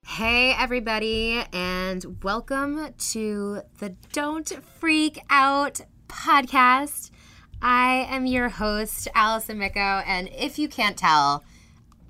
Hey, 0.04 0.54
everybody, 0.58 1.44
and 1.50 2.22
welcome 2.22 2.92
to 3.12 3.62
the 3.78 3.96
Don't 4.12 4.52
Freak 4.78 5.18
Out 5.30 5.80
podcast. 6.08 7.10
I 7.60 8.06
am 8.08 8.26
your 8.26 8.48
host, 8.48 9.08
Allison 9.14 9.58
Miko, 9.58 9.80
and 9.80 10.28
if 10.28 10.58
you 10.58 10.68
can't 10.68 10.96
tell, 10.96 11.42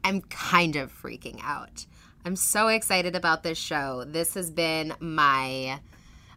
I'm 0.04 0.20
kind 0.22 0.76
of 0.76 0.92
freaking 0.92 1.40
out. 1.42 1.86
I'm 2.24 2.36
so 2.36 2.68
excited 2.68 3.16
about 3.16 3.42
this 3.42 3.56
show. 3.56 4.04
This 4.06 4.34
has 4.34 4.50
been 4.50 4.94
my. 5.00 5.80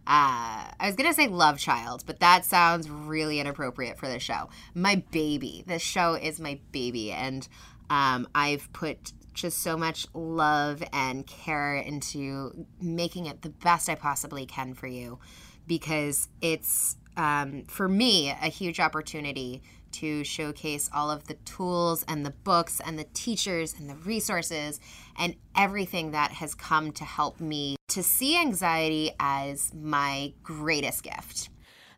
Uh, 0.08 0.72
I 0.80 0.88
was 0.88 0.96
gonna 0.96 1.14
say 1.14 1.28
love 1.28 1.60
child, 1.60 2.04
but 2.06 2.22
that 2.22 2.46
sounds 2.46 2.90
really 2.90 3.40
inappropriate 3.40 4.00
for 4.00 4.08
this 4.08 4.24
show. 4.24 4.50
My 4.74 5.04
baby. 5.12 5.64
This 5.68 5.82
show 5.82 6.14
is 6.14 6.40
my 6.40 6.60
baby, 6.72 7.12
and 7.12 7.48
um, 7.90 8.28
I've 8.34 8.72
put 8.72 9.12
just 9.34 9.60
so 9.60 9.78
much 9.78 10.08
love 10.14 10.84
and 10.94 11.28
care 11.28 11.76
into 11.76 12.66
making 12.82 13.26
it 13.26 13.42
the 13.42 13.50
best 13.50 13.90
I 13.90 13.96
possibly 13.96 14.46
can 14.46 14.74
for 14.74 14.88
you 14.88 15.20
because 15.68 16.28
it's, 16.42 16.98
um, 17.22 17.66
for 17.68 17.88
me, 17.88 18.32
a 18.32 18.48
huge 18.48 18.80
opportunity 18.80 19.62
to 19.92 20.24
showcase 20.24 20.90
all 20.92 21.12
of 21.12 21.28
the 21.28 21.36
tools 21.36 22.04
and 22.08 22.26
the 22.26 22.32
books 22.32 22.82
and 22.84 22.98
the 22.98 23.06
teachers 23.14 23.76
and 23.78 23.88
the 23.88 23.96
resources 23.96 24.80
and 25.20 25.36
everything 25.56 26.12
that 26.12 26.32
has 26.32 26.56
come 26.56 26.92
to 26.94 27.04
help 27.04 27.40
me 27.40 27.76
to 27.90 28.02
see 28.02 28.40
anxiety 28.40 29.12
as 29.20 29.72
my 29.76 30.34
greatest 30.42 31.04
gift. 31.04 31.50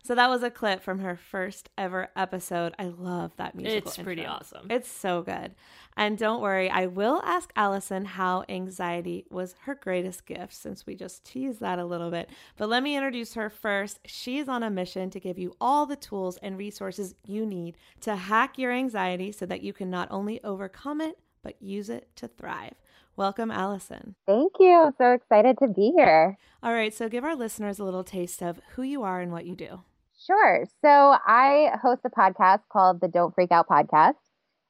So 0.02 0.14
that 0.14 0.28
was 0.28 0.42
a 0.42 0.50
clip 0.50 0.82
from 0.82 0.98
her 0.98 1.16
first 1.16 1.70
ever 1.78 2.10
episode. 2.14 2.74
I 2.78 2.88
love 2.88 3.32
that 3.38 3.54
musical. 3.54 3.88
It's 3.88 3.96
pretty 3.96 4.26
awesome. 4.26 4.66
It's 4.68 4.90
so 4.90 5.22
good. 5.22 5.54
And 5.96 6.18
don't 6.18 6.40
worry, 6.40 6.68
I 6.68 6.86
will 6.86 7.22
ask 7.24 7.52
Allison 7.54 8.04
how 8.04 8.44
anxiety 8.48 9.26
was 9.30 9.54
her 9.62 9.76
greatest 9.76 10.26
gift 10.26 10.52
since 10.52 10.86
we 10.86 10.96
just 10.96 11.24
teased 11.24 11.60
that 11.60 11.78
a 11.78 11.84
little 11.84 12.10
bit. 12.10 12.30
But 12.56 12.68
let 12.68 12.82
me 12.82 12.96
introduce 12.96 13.34
her 13.34 13.48
first. 13.48 14.00
She 14.04 14.38
is 14.38 14.48
on 14.48 14.64
a 14.64 14.70
mission 14.70 15.10
to 15.10 15.20
give 15.20 15.38
you 15.38 15.54
all 15.60 15.86
the 15.86 15.94
tools 15.94 16.36
and 16.38 16.58
resources 16.58 17.14
you 17.24 17.46
need 17.46 17.76
to 18.00 18.16
hack 18.16 18.58
your 18.58 18.72
anxiety 18.72 19.30
so 19.30 19.46
that 19.46 19.62
you 19.62 19.72
can 19.72 19.88
not 19.88 20.08
only 20.10 20.42
overcome 20.42 21.00
it, 21.00 21.16
but 21.42 21.62
use 21.62 21.88
it 21.88 22.08
to 22.16 22.26
thrive. 22.26 22.74
Welcome, 23.16 23.52
Allison. 23.52 24.16
Thank 24.26 24.54
you. 24.58 24.92
So 24.98 25.12
excited 25.12 25.58
to 25.60 25.68
be 25.68 25.92
here. 25.96 26.36
All 26.62 26.72
right, 26.72 26.92
so 26.92 27.08
give 27.08 27.22
our 27.22 27.36
listeners 27.36 27.78
a 27.78 27.84
little 27.84 28.02
taste 28.02 28.42
of 28.42 28.58
who 28.74 28.82
you 28.82 29.04
are 29.04 29.20
and 29.20 29.30
what 29.30 29.46
you 29.46 29.54
do. 29.54 29.82
Sure. 30.26 30.64
So 30.80 30.88
I 30.88 31.72
host 31.82 32.00
a 32.04 32.10
podcast 32.10 32.60
called 32.72 33.00
the 33.00 33.08
Don't 33.08 33.34
Freak 33.34 33.52
Out 33.52 33.68
Podcast. 33.68 34.14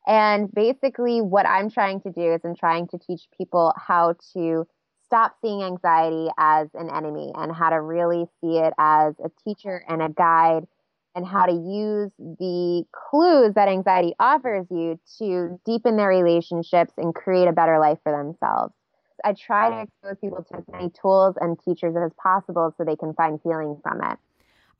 And 0.06 0.52
basically, 0.52 1.20
what 1.20 1.46
I'm 1.46 1.70
trying 1.70 2.00
to 2.02 2.10
do 2.10 2.34
is 2.34 2.40
I'm 2.44 2.56
trying 2.56 2.88
to 2.88 2.98
teach 2.98 3.22
people 3.36 3.72
how 3.76 4.14
to 4.34 4.66
stop 5.06 5.36
seeing 5.40 5.62
anxiety 5.62 6.28
as 6.38 6.68
an 6.74 6.90
enemy 6.90 7.32
and 7.34 7.54
how 7.54 7.70
to 7.70 7.80
really 7.80 8.26
see 8.40 8.58
it 8.58 8.74
as 8.78 9.14
a 9.24 9.30
teacher 9.44 9.82
and 9.88 10.02
a 10.02 10.08
guide 10.08 10.66
and 11.14 11.26
how 11.26 11.46
to 11.46 11.52
use 11.52 12.10
the 12.18 12.84
clues 12.92 13.54
that 13.54 13.68
anxiety 13.68 14.14
offers 14.18 14.66
you 14.70 14.98
to 15.18 15.60
deepen 15.64 15.96
their 15.96 16.08
relationships 16.08 16.92
and 16.96 17.14
create 17.14 17.46
a 17.46 17.52
better 17.52 17.78
life 17.78 17.98
for 18.02 18.12
themselves. 18.12 18.74
I 19.24 19.32
try 19.32 19.70
to 19.70 19.82
expose 19.82 20.18
people 20.20 20.44
to 20.44 20.56
as 20.56 20.64
many 20.70 20.90
tools 20.90 21.36
and 21.40 21.56
teachers 21.64 21.94
as 21.96 22.12
possible 22.20 22.74
so 22.76 22.84
they 22.84 22.96
can 22.96 23.14
find 23.14 23.38
healing 23.42 23.78
from 23.82 24.02
it. 24.02 24.18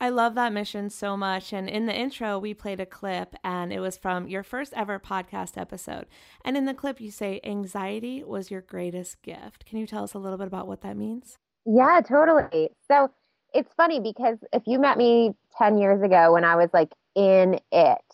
I 0.00 0.08
love 0.08 0.34
that 0.34 0.52
mission 0.52 0.90
so 0.90 1.16
much. 1.16 1.52
And 1.52 1.68
in 1.68 1.86
the 1.86 1.94
intro, 1.94 2.38
we 2.38 2.54
played 2.54 2.80
a 2.80 2.86
clip, 2.86 3.34
and 3.44 3.72
it 3.72 3.80
was 3.80 3.96
from 3.96 4.28
your 4.28 4.42
first 4.42 4.72
ever 4.74 4.98
podcast 4.98 5.56
episode. 5.56 6.06
And 6.44 6.56
in 6.56 6.64
the 6.64 6.74
clip, 6.74 7.00
you 7.00 7.10
say 7.10 7.40
anxiety 7.44 8.22
was 8.22 8.50
your 8.50 8.60
greatest 8.60 9.22
gift. 9.22 9.64
Can 9.66 9.78
you 9.78 9.86
tell 9.86 10.04
us 10.04 10.14
a 10.14 10.18
little 10.18 10.38
bit 10.38 10.46
about 10.46 10.66
what 10.66 10.82
that 10.82 10.96
means? 10.96 11.38
Yeah, 11.64 12.00
totally. 12.06 12.70
So 12.90 13.10
it's 13.54 13.72
funny 13.76 14.00
because 14.00 14.38
if 14.52 14.62
you 14.66 14.78
met 14.78 14.98
me 14.98 15.34
10 15.58 15.78
years 15.78 16.02
ago 16.02 16.32
when 16.32 16.44
I 16.44 16.56
was 16.56 16.68
like 16.72 16.92
in 17.14 17.60
it, 17.72 18.04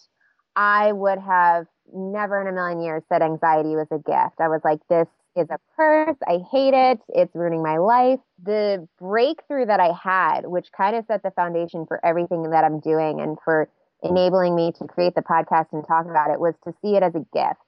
I 0.55 0.93
would 0.93 1.19
have 1.19 1.67
never 1.93 2.41
in 2.41 2.47
a 2.47 2.53
million 2.53 2.83
years 2.83 3.03
said 3.09 3.23
anxiety 3.23 3.71
was 3.71 3.87
a 3.91 3.99
gift. 3.99 4.39
I 4.39 4.49
was 4.49 4.61
like, 4.65 4.81
this 4.89 5.09
is 5.37 5.49
a 5.51 5.59
curse. 5.77 6.17
I 6.27 6.39
hate 6.51 6.75
it. 6.75 7.01
It's 7.09 7.35
ruining 7.35 7.63
my 7.63 7.79
life. 7.79 8.21
The 8.43 8.87
breakthrough 8.99 9.67
that 9.67 9.81
I 9.81 9.93
had, 9.93 10.47
which 10.47 10.73
kind 10.73 10.97
of 10.97 11.05
set 11.07 11.23
the 11.23 11.31
foundation 11.31 11.87
for 11.87 12.05
everything 12.05 12.51
that 12.51 12.65
I'm 12.65 12.81
doing 12.81 13.21
and 13.21 13.39
for 13.45 13.69
enabling 14.03 14.57
me 14.57 14.73
to 14.79 14.87
create 14.87 15.15
the 15.15 15.23
podcast 15.23 15.67
and 15.73 15.87
talk 15.87 16.07
about 16.07 16.31
it, 16.31 16.41
was 16.41 16.55
to 16.65 16.73
see 16.83 16.97
it 16.97 17.03
as 17.03 17.15
a 17.15 17.25
gift. 17.33 17.61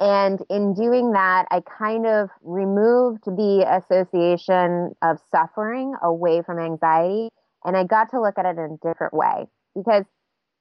And 0.00 0.40
in 0.50 0.74
doing 0.74 1.12
that, 1.12 1.46
I 1.50 1.60
kind 1.60 2.06
of 2.06 2.28
removed 2.42 3.24
the 3.24 3.64
association 3.68 4.94
of 5.02 5.18
suffering 5.30 5.94
away 6.02 6.42
from 6.42 6.58
anxiety. 6.58 7.28
And 7.64 7.76
I 7.76 7.84
got 7.84 8.10
to 8.10 8.20
look 8.20 8.38
at 8.38 8.44
it 8.44 8.58
in 8.58 8.78
a 8.82 8.88
different 8.88 9.14
way 9.14 9.46
because, 9.74 10.04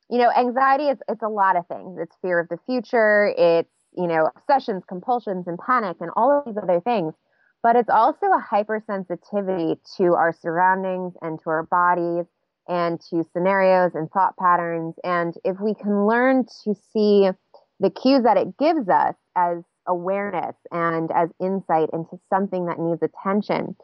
you 0.09 0.19
know, 0.19 0.31
anxiety 0.31 0.85
is 0.85 0.99
it's 1.09 1.23
a 1.23 1.27
lot 1.27 1.57
of 1.57 1.67
things. 1.67 1.97
It's 1.99 2.15
fear 2.21 2.39
of 2.39 2.47
the 2.49 2.57
future. 2.65 3.33
It's, 3.37 3.69
you 3.97 4.07
know, 4.07 4.29
obsessions, 4.35 4.83
compulsions, 4.87 5.47
and 5.47 5.57
panic 5.59 5.97
and 5.99 6.11
all 6.15 6.31
of 6.31 6.45
these 6.45 6.61
other 6.61 6.81
things. 6.81 7.13
But 7.61 7.75
it's 7.75 7.89
also 7.89 8.25
a 8.27 8.41
hypersensitivity 8.41 9.77
to 9.97 10.15
our 10.15 10.33
surroundings 10.33 11.13
and 11.21 11.39
to 11.43 11.49
our 11.49 11.63
bodies 11.63 12.25
and 12.67 12.99
to 13.09 13.23
scenarios 13.33 13.91
and 13.95 14.09
thought 14.11 14.37
patterns. 14.37 14.95
And 15.03 15.33
if 15.43 15.59
we 15.59 15.73
can 15.73 16.05
learn 16.05 16.45
to 16.63 16.75
see 16.91 17.29
the 17.79 17.89
cues 17.89 18.23
that 18.23 18.37
it 18.37 18.57
gives 18.57 18.89
us 18.89 19.15
as 19.35 19.63
awareness 19.87 20.55
and 20.71 21.11
as 21.11 21.29
insight 21.41 21.89
into 21.93 22.19
something 22.29 22.65
that 22.65 22.79
needs 22.79 23.01
attention, 23.01 23.75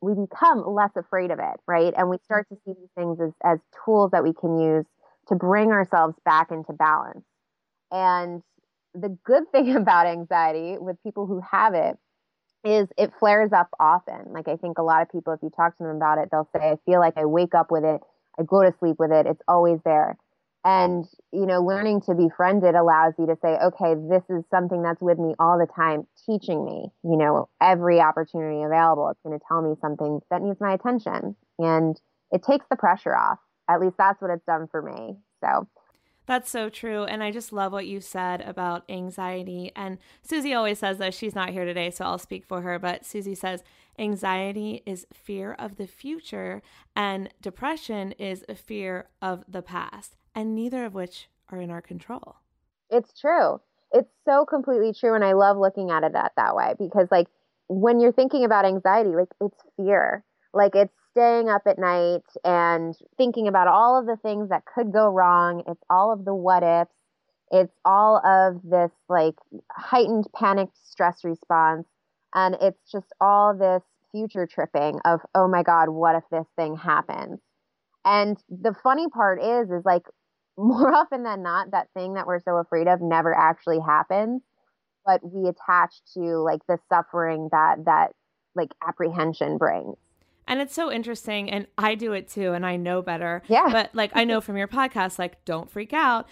we 0.00 0.14
become 0.14 0.64
less 0.66 0.90
afraid 0.96 1.30
of 1.30 1.38
it, 1.38 1.60
right? 1.66 1.92
And 1.96 2.08
we 2.08 2.18
start 2.24 2.48
to 2.50 2.56
see 2.64 2.72
these 2.78 2.90
things 2.96 3.18
as, 3.20 3.32
as 3.44 3.58
tools 3.84 4.12
that 4.12 4.22
we 4.22 4.32
can 4.32 4.58
use 4.58 4.84
to 5.28 5.34
bring 5.34 5.70
ourselves 5.70 6.14
back 6.24 6.50
into 6.50 6.72
balance. 6.72 7.24
And 7.90 8.42
the 8.94 9.16
good 9.24 9.44
thing 9.52 9.74
about 9.76 10.06
anxiety 10.06 10.76
with 10.78 11.02
people 11.02 11.26
who 11.26 11.40
have 11.50 11.74
it 11.74 11.96
is 12.64 12.88
it 12.98 13.12
flares 13.18 13.52
up 13.52 13.68
often. 13.78 14.32
Like 14.32 14.48
I 14.48 14.56
think 14.56 14.78
a 14.78 14.82
lot 14.82 15.02
of 15.02 15.10
people, 15.10 15.32
if 15.32 15.40
you 15.42 15.50
talk 15.50 15.76
to 15.78 15.84
them 15.84 15.96
about 15.96 16.18
it, 16.18 16.28
they'll 16.30 16.48
say, 16.54 16.70
I 16.70 16.76
feel 16.84 17.00
like 17.00 17.16
I 17.16 17.24
wake 17.24 17.54
up 17.54 17.70
with 17.70 17.84
it, 17.84 18.00
I 18.38 18.42
go 18.42 18.62
to 18.62 18.74
sleep 18.78 18.96
with 18.98 19.12
it, 19.12 19.26
it's 19.26 19.42
always 19.46 19.78
there. 19.84 20.16
And, 20.64 21.06
you 21.32 21.46
know, 21.46 21.62
learning 21.62 22.02
to 22.02 22.14
befriend 22.14 22.64
it 22.64 22.74
allows 22.74 23.14
you 23.16 23.26
to 23.26 23.38
say, 23.40 23.56
okay, 23.56 23.94
this 23.94 24.24
is 24.28 24.44
something 24.50 24.82
that's 24.82 25.00
with 25.00 25.18
me 25.18 25.34
all 25.38 25.56
the 25.56 25.68
time, 25.72 26.06
teaching 26.26 26.64
me, 26.64 26.90
you 27.04 27.16
know, 27.16 27.48
every 27.62 28.00
opportunity 28.00 28.62
available. 28.62 29.08
It's 29.08 29.20
going 29.22 29.38
to 29.38 29.44
tell 29.46 29.62
me 29.62 29.76
something 29.80 30.20
that 30.30 30.42
needs 30.42 30.60
my 30.60 30.74
attention. 30.74 31.36
And 31.58 31.98
it 32.32 32.42
takes 32.42 32.66
the 32.68 32.76
pressure 32.76 33.16
off. 33.16 33.38
At 33.70 33.80
least 33.80 33.96
that's 33.98 34.20
what 34.20 34.32
it's 34.32 34.44
done 34.46 34.66
for 34.70 34.82
me. 34.82 35.16
So 35.42 35.68
that's 36.28 36.50
so 36.50 36.68
true. 36.68 37.02
And 37.04 37.22
I 37.22 37.32
just 37.32 37.52
love 37.52 37.72
what 37.72 37.86
you 37.86 38.00
said 38.00 38.42
about 38.42 38.84
anxiety. 38.88 39.72
And 39.74 39.98
Susie 40.22 40.54
always 40.54 40.78
says 40.78 40.98
that 40.98 41.14
she's 41.14 41.34
not 41.34 41.50
here 41.50 41.64
today, 41.64 41.90
so 41.90 42.04
I'll 42.04 42.18
speak 42.18 42.44
for 42.44 42.60
her. 42.60 42.78
But 42.78 43.04
Susie 43.04 43.34
says 43.34 43.64
anxiety 43.98 44.82
is 44.86 45.06
fear 45.12 45.56
of 45.58 45.76
the 45.76 45.88
future, 45.88 46.62
and 46.94 47.30
depression 47.42 48.12
is 48.12 48.44
a 48.48 48.54
fear 48.54 49.08
of 49.20 49.44
the 49.48 49.62
past, 49.62 50.14
and 50.36 50.54
neither 50.54 50.84
of 50.84 50.94
which 50.94 51.28
are 51.50 51.60
in 51.60 51.70
our 51.70 51.82
control. 51.82 52.36
It's 52.90 53.18
true. 53.18 53.60
It's 53.90 54.12
so 54.24 54.44
completely 54.44 54.92
true. 54.92 55.14
And 55.14 55.24
I 55.24 55.32
love 55.32 55.56
looking 55.56 55.90
at 55.90 56.04
it 56.04 56.12
that, 56.12 56.32
that 56.36 56.54
way 56.54 56.74
because, 56.78 57.08
like, 57.10 57.26
when 57.68 58.00
you're 58.00 58.12
thinking 58.12 58.44
about 58.44 58.64
anxiety, 58.64 59.10
like, 59.10 59.28
it's 59.40 59.60
fear. 59.76 60.24
Like, 60.54 60.74
it's 60.74 60.94
staying 61.18 61.48
up 61.48 61.62
at 61.66 61.78
night 61.78 62.22
and 62.44 62.94
thinking 63.16 63.48
about 63.48 63.66
all 63.66 63.98
of 63.98 64.06
the 64.06 64.16
things 64.16 64.50
that 64.50 64.62
could 64.64 64.92
go 64.92 65.08
wrong. 65.08 65.64
It's 65.66 65.82
all 65.90 66.12
of 66.12 66.24
the 66.24 66.34
what 66.34 66.62
ifs. 66.62 66.94
It's 67.50 67.74
all 67.84 68.18
of 68.24 68.62
this 68.62 68.92
like 69.08 69.34
heightened 69.72 70.28
panicked 70.32 70.76
stress 70.84 71.24
response. 71.24 71.88
And 72.34 72.56
it's 72.60 72.78
just 72.92 73.12
all 73.20 73.56
this 73.56 73.82
future 74.12 74.46
tripping 74.46 75.00
of, 75.04 75.20
oh 75.34 75.48
my 75.48 75.64
God, 75.64 75.88
what 75.88 76.14
if 76.14 76.22
this 76.30 76.46
thing 76.54 76.76
happens? 76.76 77.40
And 78.04 78.38
the 78.48 78.74
funny 78.80 79.08
part 79.08 79.42
is, 79.42 79.70
is 79.70 79.84
like 79.84 80.02
more 80.56 80.94
often 80.94 81.24
than 81.24 81.42
not, 81.42 81.72
that 81.72 81.88
thing 81.94 82.14
that 82.14 82.28
we're 82.28 82.40
so 82.40 82.58
afraid 82.58 82.86
of 82.86 83.00
never 83.00 83.34
actually 83.34 83.80
happens. 83.80 84.42
But 85.04 85.20
we 85.24 85.48
attach 85.48 85.94
to 86.14 86.20
like 86.38 86.60
the 86.68 86.78
suffering 86.88 87.48
that 87.50 87.86
that 87.86 88.12
like 88.54 88.70
apprehension 88.86 89.58
brings. 89.58 89.96
And 90.48 90.60
it's 90.60 90.74
so 90.74 90.90
interesting. 90.90 91.50
And 91.50 91.66
I 91.76 91.94
do 91.94 92.12
it 92.14 92.28
too. 92.28 92.52
And 92.52 92.66
I 92.66 92.76
know 92.76 93.02
better. 93.02 93.42
Yeah. 93.46 93.68
But 93.70 93.94
like, 93.94 94.10
I 94.14 94.24
know 94.24 94.40
from 94.40 94.56
your 94.56 94.66
podcast, 94.66 95.18
like, 95.18 95.44
don't 95.44 95.70
freak 95.70 95.92
out. 95.92 96.26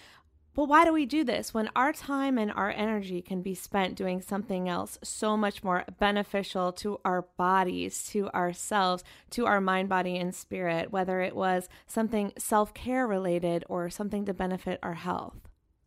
But 0.55 0.69
why 0.69 0.85
do 0.85 0.91
we 0.91 1.05
do 1.05 1.23
this 1.23 1.53
when 1.53 1.69
our 1.75 1.93
time 1.93 2.39
and 2.39 2.51
our 2.51 2.71
energy 2.71 3.21
can 3.21 3.43
be 3.43 3.53
spent 3.53 3.95
doing 3.95 4.23
something 4.23 4.67
else 4.67 4.97
so 5.03 5.37
much 5.37 5.63
more 5.63 5.85
beneficial 5.99 6.71
to 6.73 6.99
our 7.05 7.27
bodies, 7.37 8.07
to 8.07 8.27
ourselves, 8.29 9.03
to 9.29 9.45
our 9.45 9.61
mind, 9.61 9.87
body, 9.87 10.17
and 10.17 10.33
spirit, 10.33 10.91
whether 10.91 11.21
it 11.21 11.35
was 11.35 11.69
something 11.85 12.33
self 12.39 12.73
care 12.73 13.05
related 13.05 13.65
or 13.69 13.91
something 13.91 14.25
to 14.25 14.33
benefit 14.33 14.79
our 14.81 14.95
health? 14.95 15.35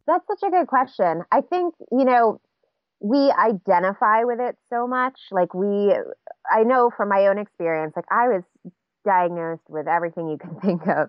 That's 0.07 0.25
such 0.29 0.47
a 0.47 0.51
good 0.53 0.69
question. 0.69 1.25
I 1.33 1.41
think, 1.41 1.75
you 1.91 2.05
know, 2.05 2.41
we 3.01 3.33
identify 3.33 4.23
with 4.23 4.39
it 4.39 4.57
so 4.73 4.87
much. 4.87 5.19
Like 5.33 5.53
we, 5.53 5.93
I 6.51 6.63
know 6.63 6.91
from 6.95 7.09
my 7.09 7.27
own 7.27 7.39
experience, 7.39 7.95
like 7.97 8.07
I 8.11 8.29
was 8.29 8.43
diagnosed 9.05 9.63
with 9.69 9.87
everything 9.87 10.29
you 10.29 10.39
can 10.39 10.61
think 10.65 10.83
of. 10.87 11.09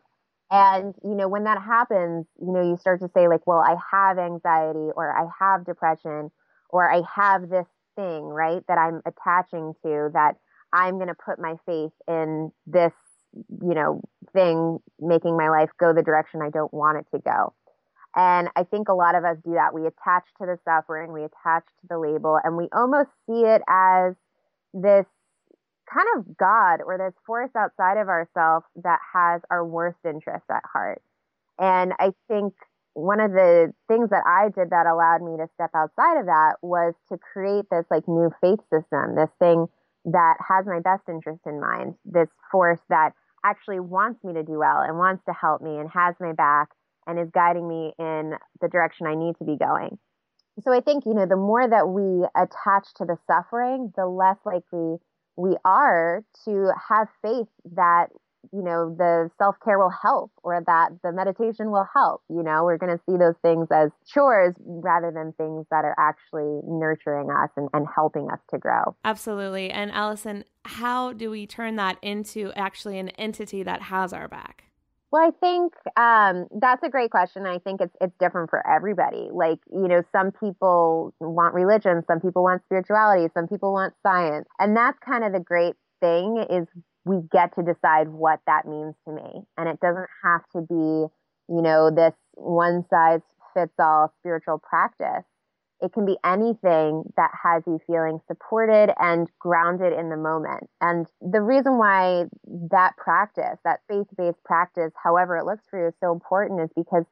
And, 0.50 0.94
you 1.04 1.16
know, 1.16 1.30
when 1.30 1.46
that 1.46 1.62
happens, 1.62 2.26
you 2.40 2.52
know, 2.52 2.62
you 2.62 2.76
start 2.78 3.00
to 3.00 3.10
say, 3.14 3.30
like, 3.30 3.48
well, 3.48 3.60
I 3.60 3.76
have 3.92 4.18
anxiety 4.20 4.90
or 4.96 5.10
I 5.10 5.28
have 5.40 5.66
depression 5.66 6.30
or 6.70 6.92
I 6.92 7.02
have 7.16 7.50
this 7.50 7.68
thing, 7.96 8.24
right, 8.24 8.62
that 8.68 8.78
I'm 8.78 9.02
attaching 9.06 9.74
to 9.84 10.10
that 10.14 10.36
I'm 10.74 10.96
going 10.96 11.08
to 11.08 11.16
put 11.16 11.40
my 11.40 11.56
faith 11.66 11.94
in 12.06 12.52
this, 12.68 12.92
you 13.34 13.74
know, 13.74 14.02
thing 14.34 14.80
making 15.00 15.38
my 15.38 15.50
life 15.50 15.70
go 15.80 15.94
the 15.94 16.04
direction 16.04 16.42
I 16.42 16.50
don't 16.50 16.74
want 16.74 16.98
it 16.98 17.06
to 17.16 17.22
go. 17.22 17.54
And 18.14 18.50
I 18.58 18.64
think 18.64 18.90
a 18.90 18.94
lot 18.94 19.16
of 19.16 19.24
us 19.24 19.38
do 19.46 19.54
that. 19.54 19.74
We 19.74 19.88
attach 19.88 20.26
to 20.42 20.46
the 20.46 20.58
suffering, 20.66 21.14
we 21.14 21.24
attach 21.24 21.64
to 21.66 21.88
the 21.90 21.98
label, 21.98 22.38
and 22.44 22.58
we 22.58 22.68
almost 22.74 23.10
see 23.26 23.44
it 23.44 23.62
as 23.70 24.16
this 24.74 25.06
kind 25.94 26.08
of 26.18 26.38
God 26.38 26.80
or 26.86 26.98
this 26.98 27.14
force 27.26 27.52
outside 27.56 27.98
of 27.98 28.08
ourselves 28.08 28.66
that 28.84 29.00
has 29.14 29.42
our 29.50 29.66
worst 29.66 30.00
interest 30.06 30.46
at 30.50 30.64
heart. 30.72 31.02
And 31.60 31.94
I 32.00 32.12
think 32.28 32.54
one 32.94 33.20
of 33.20 33.32
the 33.32 33.74
things 33.88 34.10
that 34.10 34.24
I 34.26 34.50
did 34.50 34.72
that 34.72 34.86
allowed 34.86 35.22
me 35.22 35.38
to 35.38 35.48
step 35.54 35.72
outside 35.76 36.20
of 36.20 36.26
that 36.26 36.56
was 36.62 36.94
to 37.10 37.18
create 37.18 37.66
this 37.72 37.86
like 37.90 38.08
new 38.08 38.32
faith 38.42 38.60
system, 38.72 39.16
this 39.16 39.30
thing 39.40 39.68
that 40.06 40.36
has 40.48 40.66
my 40.66 40.80
best 40.80 41.04
interest 41.08 41.42
in 41.46 41.60
mind, 41.60 41.96
this 42.06 42.28
force 42.52 42.80
that 42.90 43.14
actually 43.46 43.80
wants 43.80 44.24
me 44.24 44.34
to 44.34 44.44
do 44.44 44.60
well 44.60 44.82
and 44.82 44.98
wants 44.98 45.24
to 45.26 45.34
help 45.34 45.62
me 45.62 45.78
and 45.78 45.90
has 45.90 46.16
my 46.20 46.34
back 46.34 46.70
and 47.08 47.20
is 47.20 47.30
guiding 47.34 47.68
me 47.68 47.94
in 47.98 48.34
the 48.62 48.68
direction 48.68 49.08
I 49.08 49.16
need 49.16 49.36
to 49.38 49.46
be 49.46 49.58
going. 49.58 49.98
So 50.64 50.74
I 50.74 50.82
think, 50.82 51.06
you 51.06 51.14
know, 51.14 51.26
the 51.26 51.38
more 51.38 51.68
that 51.68 51.88
we 51.88 52.28
attach 52.36 52.94
to 52.98 53.06
the 53.06 53.18
suffering, 53.26 53.94
the 53.96 54.06
less 54.06 54.38
likely 54.46 54.98
we 55.36 55.56
are 55.66 56.24
to 56.46 56.72
have 56.90 57.08
faith 57.22 57.48
that 57.76 58.08
you 58.52 58.62
know, 58.64 58.94
the 58.98 59.30
self 59.38 59.56
care 59.64 59.78
will 59.78 59.94
help 60.02 60.32
or 60.44 60.62
that 60.66 60.90
the 61.04 61.12
meditation 61.12 61.72
will 61.72 61.88
help. 61.94 62.22
You 62.30 62.44
know, 62.44 62.64
we're 62.64 62.78
going 62.78 62.98
to 62.98 63.04
see 63.10 63.18
those 63.18 63.36
things 63.42 63.68
as 63.72 63.92
chores 64.06 64.56
rather 64.60 65.12
than 65.12 65.34
things 65.34 65.66
that 65.72 65.86
are 65.86 65.96
actually 65.98 66.62
nurturing 66.66 67.30
us 67.30 67.50
and, 67.56 67.70
and 67.74 67.88
helping 67.94 68.30
us 68.30 68.40
to 68.50 68.58
grow. 68.58 68.96
Absolutely. 69.06 69.70
And 69.70 69.92
Allison, 69.92 70.44
how 70.66 71.14
do 71.14 71.30
we 71.30 71.46
turn 71.46 71.76
that 71.78 71.98
into 72.02 72.52
actually 72.56 72.98
an 73.00 73.10
entity 73.10 73.64
that 73.64 73.84
has 73.84 74.12
our 74.12 74.28
back? 74.28 74.66
Well, 75.12 75.28
I 75.28 75.32
think 75.42 75.74
um, 75.98 76.48
that's 76.62 76.84
a 76.84 76.90
great 76.90 77.12
question. 77.12 77.46
I 77.46 77.60
think 77.60 77.82
it's 77.82 77.96
it's 78.00 78.16
different 78.18 78.50
for 78.50 78.66
everybody. 78.66 79.30
Like 79.32 79.60
you 79.72 79.88
know, 79.90 80.02
some 80.12 80.32
people 80.32 81.14
want 81.20 81.54
religion, 81.54 82.04
some 82.08 82.22
people 82.22 82.44
want 82.44 82.64
spirituality, 82.64 83.28
some 83.34 83.48
people 83.48 83.74
want 83.74 83.94
science, 84.04 84.48
and 84.60 84.76
that's 84.76 84.98
kind 85.00 85.26
of 85.26 85.34
the 85.34 85.40
great 85.42 85.76
thing 86.00 86.46
is 86.50 86.68
we 87.04 87.18
get 87.32 87.54
to 87.56 87.64
decide 87.64 88.08
what 88.08 88.40
that 88.48 88.66
means 88.66 88.96
to 89.06 89.14
me, 89.14 89.42
and 89.58 89.68
it 89.68 89.80
doesn't 89.82 90.08
have 90.24 90.42
to 90.56 90.62
be 90.62 91.08
you 91.54 91.62
know 91.62 91.92
this 91.92 92.14
one 92.36 92.86
size 92.90 93.20
fits 93.54 93.74
all 93.80 94.14
spiritual 94.20 94.60
practice. 94.60 95.26
It 95.82 95.94
can 95.94 96.06
be 96.06 96.18
anything 96.24 97.04
that 97.18 97.32
has 97.44 97.64
you 97.66 97.80
feeling 97.88 98.20
supported 98.28 98.94
and 99.00 99.28
grounded 99.40 99.94
in 99.94 100.10
the 100.10 100.18
moment. 100.18 100.70
And 100.80 101.08
the 101.22 101.42
reason 101.42 101.78
why 101.78 102.26
that 102.70 102.96
practice, 102.98 103.58
that 103.64 103.80
faith 103.88 104.08
based 104.16 104.44
practice, 104.46 104.92
however 105.02 105.38
it 105.38 105.46
looks 105.46 105.64
for 105.70 105.82
you, 105.82 105.88
is 105.88 105.94
so 106.00 106.12
important 106.12 106.62
is 106.62 106.70
because 106.76 107.06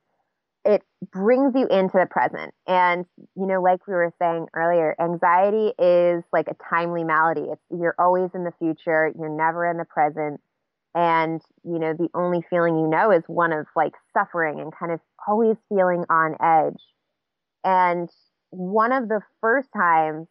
it 0.66 0.84
brings 1.12 1.54
you 1.56 1.68
into 1.68 1.98
the 1.98 2.06
present. 2.10 2.54
And, 2.68 3.06
you 3.36 3.48
know, 3.48 3.62
like 3.62 3.88
we 3.88 3.94
were 3.94 4.14
saying 4.22 4.48
earlier, 4.54 4.96
anxiety 5.00 5.74
is 5.80 6.24
like 6.32 6.48
a 6.48 6.56
timely 6.70 7.04
malady. 7.04 7.48
It's, 7.52 7.62
you're 7.72 7.96
always 7.98 8.30
in 8.36 8.44
the 8.44 8.54
future, 8.60 9.12
you're 9.18 9.36
never 9.36 9.70
in 9.70 9.78
the 9.78 9.86
present. 9.86 10.42
And, 10.94 11.42
you 11.64 11.80
know, 11.80 11.94
the 11.94 12.10
only 12.14 12.44
feeling 12.50 12.78
you 12.78 12.88
know 12.88 13.12
is 13.12 13.24
one 13.28 13.54
of 13.54 13.68
like 13.76 13.94
suffering 14.14 14.60
and 14.60 14.74
kind 14.78 14.92
of 14.92 15.00
always 15.28 15.56
feeling 15.70 16.04
on 16.10 16.36
edge. 16.42 16.82
And 17.64 18.10
one 18.52 18.92
of 18.92 19.08
the 19.08 19.22
first 19.42 19.70
times 19.76 20.28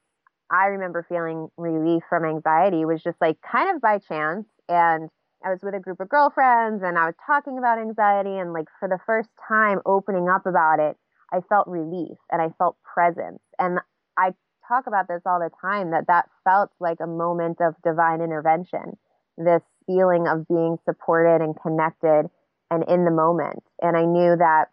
I 0.50 0.66
remember 0.66 1.04
feeling 1.08 1.48
relief 1.56 2.02
from 2.08 2.24
anxiety 2.24 2.84
was 2.84 3.02
just 3.02 3.20
like 3.20 3.36
kind 3.42 3.74
of 3.74 3.82
by 3.82 3.98
chance. 3.98 4.46
And 4.68 5.10
I 5.44 5.50
was 5.50 5.60
with 5.62 5.74
a 5.74 5.80
group 5.80 6.00
of 6.00 6.08
girlfriends 6.08 6.82
and 6.82 6.98
I 6.98 7.06
was 7.06 7.14
talking 7.26 7.58
about 7.58 7.78
anxiety. 7.78 8.38
And 8.38 8.52
like 8.52 8.66
for 8.80 8.88
the 8.88 8.98
first 9.06 9.28
time 9.46 9.80
opening 9.84 10.28
up 10.28 10.46
about 10.46 10.80
it, 10.80 10.96
I 11.32 11.40
felt 11.48 11.68
relief 11.68 12.16
and 12.30 12.40
I 12.40 12.48
felt 12.58 12.76
presence. 12.82 13.40
And 13.58 13.78
I 14.16 14.32
talk 14.66 14.86
about 14.86 15.06
this 15.08 15.22
all 15.26 15.38
the 15.38 15.50
time 15.60 15.90
that 15.90 16.06
that 16.08 16.28
felt 16.44 16.70
like 16.80 16.98
a 17.00 17.06
moment 17.06 17.60
of 17.60 17.74
divine 17.84 18.20
intervention, 18.20 18.96
this 19.36 19.62
feeling 19.86 20.26
of 20.26 20.48
being 20.48 20.78
supported 20.84 21.42
and 21.42 21.54
connected 21.60 22.30
and 22.70 22.84
in 22.88 23.04
the 23.04 23.10
moment. 23.10 23.62
And 23.82 23.96
I 23.96 24.04
knew 24.04 24.36
that 24.36 24.68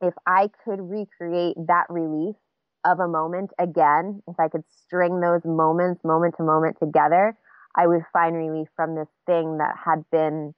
if 0.00 0.14
I 0.26 0.50
could 0.64 0.80
recreate 0.80 1.56
that 1.68 1.86
relief 1.88 2.36
of 2.84 3.00
a 3.00 3.08
moment 3.08 3.50
again, 3.58 4.22
if 4.28 4.38
I 4.38 4.48
could 4.48 4.64
string 4.84 5.20
those 5.20 5.44
moments, 5.44 6.04
moment 6.04 6.34
to 6.36 6.42
moment 6.42 6.76
together, 6.78 7.36
I 7.74 7.86
would 7.86 8.02
find 8.12 8.36
relief 8.36 8.68
from 8.76 8.94
this 8.94 9.08
thing 9.26 9.58
that 9.58 9.74
had 9.84 10.04
been, 10.10 10.54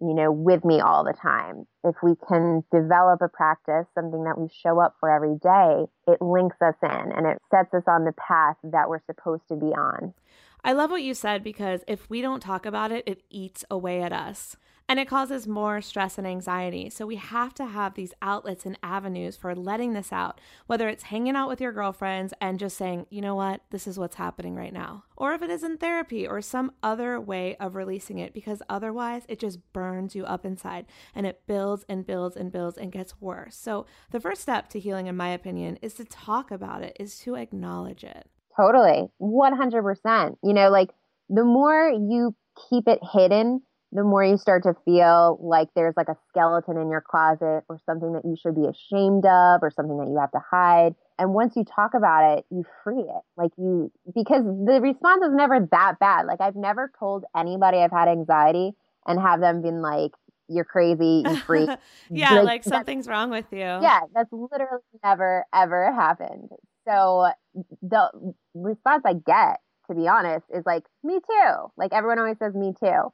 you 0.00 0.14
know, 0.14 0.32
with 0.32 0.64
me 0.64 0.80
all 0.80 1.04
the 1.04 1.12
time. 1.12 1.66
If 1.82 1.96
we 2.02 2.14
can 2.28 2.64
develop 2.72 3.20
a 3.20 3.28
practice, 3.28 3.86
something 3.94 4.24
that 4.24 4.38
we 4.38 4.48
show 4.62 4.80
up 4.80 4.96
for 5.00 5.10
every 5.10 5.36
day, 5.42 5.84
it 6.06 6.22
links 6.22 6.56
us 6.62 6.76
in 6.82 7.12
and 7.12 7.26
it 7.26 7.38
sets 7.50 7.74
us 7.74 7.84
on 7.86 8.04
the 8.04 8.12
path 8.12 8.56
that 8.64 8.88
we're 8.88 9.04
supposed 9.06 9.42
to 9.48 9.56
be 9.56 9.66
on. 9.66 10.14
I 10.64 10.72
love 10.72 10.90
what 10.90 11.02
you 11.02 11.12
said 11.12 11.44
because 11.44 11.84
if 11.86 12.08
we 12.08 12.22
don't 12.22 12.40
talk 12.40 12.64
about 12.64 12.90
it, 12.90 13.04
it 13.06 13.22
eats 13.28 13.64
away 13.70 14.00
at 14.00 14.12
us 14.12 14.56
and 14.88 15.00
it 15.00 15.08
causes 15.08 15.48
more 15.48 15.80
stress 15.80 16.18
and 16.18 16.26
anxiety. 16.26 16.90
So 16.90 17.06
we 17.06 17.16
have 17.16 17.54
to 17.54 17.64
have 17.64 17.94
these 17.94 18.12
outlets 18.20 18.66
and 18.66 18.78
avenues 18.82 19.36
for 19.36 19.54
letting 19.54 19.94
this 19.94 20.12
out, 20.12 20.40
whether 20.66 20.88
it's 20.88 21.04
hanging 21.04 21.36
out 21.36 21.48
with 21.48 21.60
your 21.60 21.72
girlfriends 21.72 22.34
and 22.40 22.58
just 22.58 22.76
saying, 22.76 23.06
you 23.08 23.22
know 23.22 23.34
what, 23.34 23.62
this 23.70 23.86
is 23.86 23.98
what's 23.98 24.16
happening 24.16 24.54
right 24.54 24.72
now, 24.72 25.04
or 25.16 25.32
if 25.32 25.42
it 25.42 25.50
is 25.50 25.62
in 25.62 25.78
therapy 25.78 26.26
or 26.26 26.42
some 26.42 26.72
other 26.82 27.18
way 27.18 27.56
of 27.56 27.74
releasing 27.74 28.18
it, 28.18 28.34
because 28.34 28.60
otherwise 28.68 29.22
it 29.28 29.38
just 29.38 29.58
burns 29.72 30.14
you 30.14 30.24
up 30.24 30.44
inside 30.44 30.84
and 31.14 31.26
it 31.26 31.42
builds 31.46 31.84
and 31.88 32.06
builds 32.06 32.36
and 32.36 32.52
builds 32.52 32.76
and 32.76 32.92
gets 32.92 33.20
worse. 33.20 33.56
So 33.56 33.86
the 34.10 34.20
first 34.20 34.42
step 34.42 34.68
to 34.70 34.80
healing, 34.80 35.06
in 35.06 35.16
my 35.16 35.30
opinion, 35.30 35.78
is 35.80 35.94
to 35.94 36.04
talk 36.04 36.50
about 36.50 36.82
it, 36.82 36.96
is 37.00 37.18
to 37.20 37.36
acknowledge 37.36 38.04
it. 38.04 38.28
Totally. 38.56 39.08
100%. 39.20 40.36
You 40.42 40.52
know, 40.52 40.68
like 40.68 40.90
the 41.28 41.42
more 41.42 41.88
you 41.88 42.36
keep 42.68 42.86
it 42.86 43.00
hidden, 43.12 43.62
the 43.94 44.02
more 44.02 44.24
you 44.24 44.36
start 44.36 44.64
to 44.64 44.74
feel 44.84 45.38
like 45.40 45.68
there's 45.76 45.94
like 45.96 46.08
a 46.08 46.16
skeleton 46.28 46.76
in 46.76 46.90
your 46.90 47.00
closet 47.00 47.62
or 47.68 47.80
something 47.86 48.12
that 48.12 48.24
you 48.24 48.36
should 48.36 48.56
be 48.56 48.66
ashamed 48.66 49.24
of 49.24 49.62
or 49.62 49.70
something 49.70 49.96
that 49.98 50.08
you 50.08 50.18
have 50.18 50.32
to 50.32 50.40
hide. 50.50 50.96
And 51.16 51.32
once 51.32 51.54
you 51.54 51.64
talk 51.64 51.94
about 51.94 52.36
it, 52.36 52.44
you 52.50 52.64
free 52.82 52.98
it. 52.98 53.22
Like 53.36 53.52
you, 53.56 53.92
because 54.12 54.42
the 54.42 54.80
response 54.82 55.22
is 55.22 55.32
never 55.32 55.68
that 55.70 56.00
bad. 56.00 56.26
Like 56.26 56.40
I've 56.40 56.56
never 56.56 56.90
told 56.98 57.24
anybody 57.36 57.78
I've 57.78 57.92
had 57.92 58.08
anxiety 58.08 58.72
and 59.06 59.20
have 59.20 59.40
them 59.40 59.62
been 59.62 59.80
like, 59.80 60.10
you're 60.48 60.64
crazy, 60.64 61.22
you 61.24 61.36
freak. 61.46 61.70
yeah, 62.10 62.34
like, 62.34 62.44
like 62.44 62.64
something's 62.64 63.06
wrong 63.06 63.30
with 63.30 63.46
you. 63.52 63.58
Yeah, 63.60 64.00
that's 64.12 64.32
literally 64.32 64.82
never, 65.04 65.44
ever 65.54 65.92
happened. 65.94 66.48
So 66.84 67.28
the 67.80 68.34
response 68.54 69.04
I 69.06 69.12
get, 69.12 69.60
to 69.86 69.94
be 69.94 70.08
honest, 70.08 70.46
is 70.52 70.64
like, 70.66 70.82
me 71.04 71.14
too. 71.14 71.52
Like 71.76 71.92
everyone 71.92 72.18
always 72.18 72.38
says, 72.38 72.54
me 72.54 72.74
too 72.82 73.12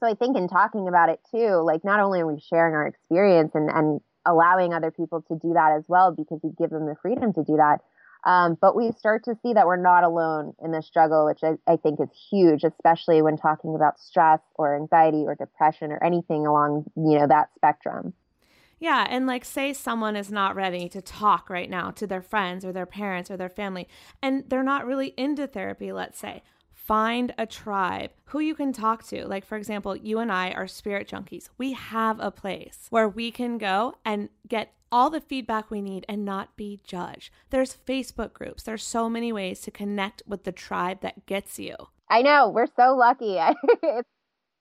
so 0.00 0.06
I 0.06 0.14
think 0.14 0.36
in 0.36 0.48
talking 0.48 0.88
about 0.88 1.08
it 1.08 1.20
too, 1.30 1.62
like 1.64 1.84
not 1.84 2.00
only 2.00 2.20
are 2.20 2.26
we 2.26 2.40
sharing 2.40 2.74
our 2.74 2.86
experience 2.86 3.52
and, 3.54 3.70
and 3.70 4.00
allowing 4.26 4.72
other 4.72 4.90
people 4.90 5.22
to 5.28 5.38
do 5.40 5.54
that 5.54 5.72
as 5.76 5.84
well 5.88 6.12
because 6.12 6.40
we 6.42 6.50
give 6.58 6.70
them 6.70 6.86
the 6.86 6.96
freedom 7.00 7.32
to 7.32 7.44
do 7.44 7.56
that. 7.56 7.78
Um, 8.24 8.58
but 8.60 8.74
we 8.74 8.92
start 8.92 9.24
to 9.24 9.36
see 9.42 9.52
that 9.54 9.66
we're 9.66 9.80
not 9.80 10.04
alone 10.04 10.54
in 10.62 10.72
the 10.72 10.82
struggle, 10.82 11.26
which 11.26 11.40
I, 11.42 11.54
I 11.70 11.76
think 11.76 12.00
is 12.00 12.08
huge, 12.30 12.64
especially 12.64 13.22
when 13.22 13.36
talking 13.36 13.74
about 13.74 14.00
stress 14.00 14.40
or 14.56 14.76
anxiety 14.76 15.24
or 15.24 15.34
depression 15.34 15.92
or 15.92 16.02
anything 16.02 16.46
along, 16.46 16.90
you 16.96 17.18
know, 17.18 17.26
that 17.28 17.50
spectrum. 17.54 18.12
Yeah, 18.80 19.06
and 19.08 19.26
like 19.26 19.44
say 19.44 19.72
someone 19.72 20.14
is 20.14 20.30
not 20.30 20.54
ready 20.54 20.88
to 20.88 21.00
talk 21.00 21.48
right 21.48 21.70
now 21.70 21.90
to 21.92 22.06
their 22.06 22.22
friends 22.22 22.64
or 22.64 22.72
their 22.72 22.86
parents 22.86 23.30
or 23.30 23.36
their 23.36 23.48
family, 23.48 23.88
and 24.22 24.44
they're 24.48 24.62
not 24.62 24.86
really 24.86 25.14
into 25.16 25.46
therapy, 25.46 25.92
let's 25.92 26.18
say 26.18 26.42
find 26.88 27.34
a 27.36 27.46
tribe 27.46 28.10
who 28.24 28.40
you 28.40 28.54
can 28.54 28.72
talk 28.72 29.04
to. 29.04 29.26
Like, 29.26 29.44
for 29.44 29.56
example, 29.58 29.94
you 29.94 30.18
and 30.18 30.32
I 30.32 30.52
are 30.52 30.66
spirit 30.66 31.06
junkies. 31.06 31.50
We 31.58 31.74
have 31.74 32.18
a 32.18 32.30
place 32.30 32.86
where 32.88 33.08
we 33.08 33.30
can 33.30 33.58
go 33.58 33.94
and 34.06 34.30
get 34.48 34.72
all 34.90 35.10
the 35.10 35.20
feedback 35.20 35.70
we 35.70 35.82
need 35.82 36.06
and 36.08 36.24
not 36.24 36.56
be 36.56 36.80
judged. 36.82 37.30
There's 37.50 37.76
Facebook 37.86 38.32
groups, 38.32 38.62
there's 38.62 38.82
so 38.82 39.10
many 39.10 39.32
ways 39.32 39.60
to 39.60 39.70
connect 39.70 40.22
with 40.26 40.44
the 40.44 40.52
tribe 40.52 41.02
that 41.02 41.26
gets 41.26 41.58
you. 41.58 41.76
I 42.10 42.22
know, 42.22 42.48
we're 42.48 42.66
so 42.74 42.96
lucky. 42.96 43.36
it's 43.82 44.08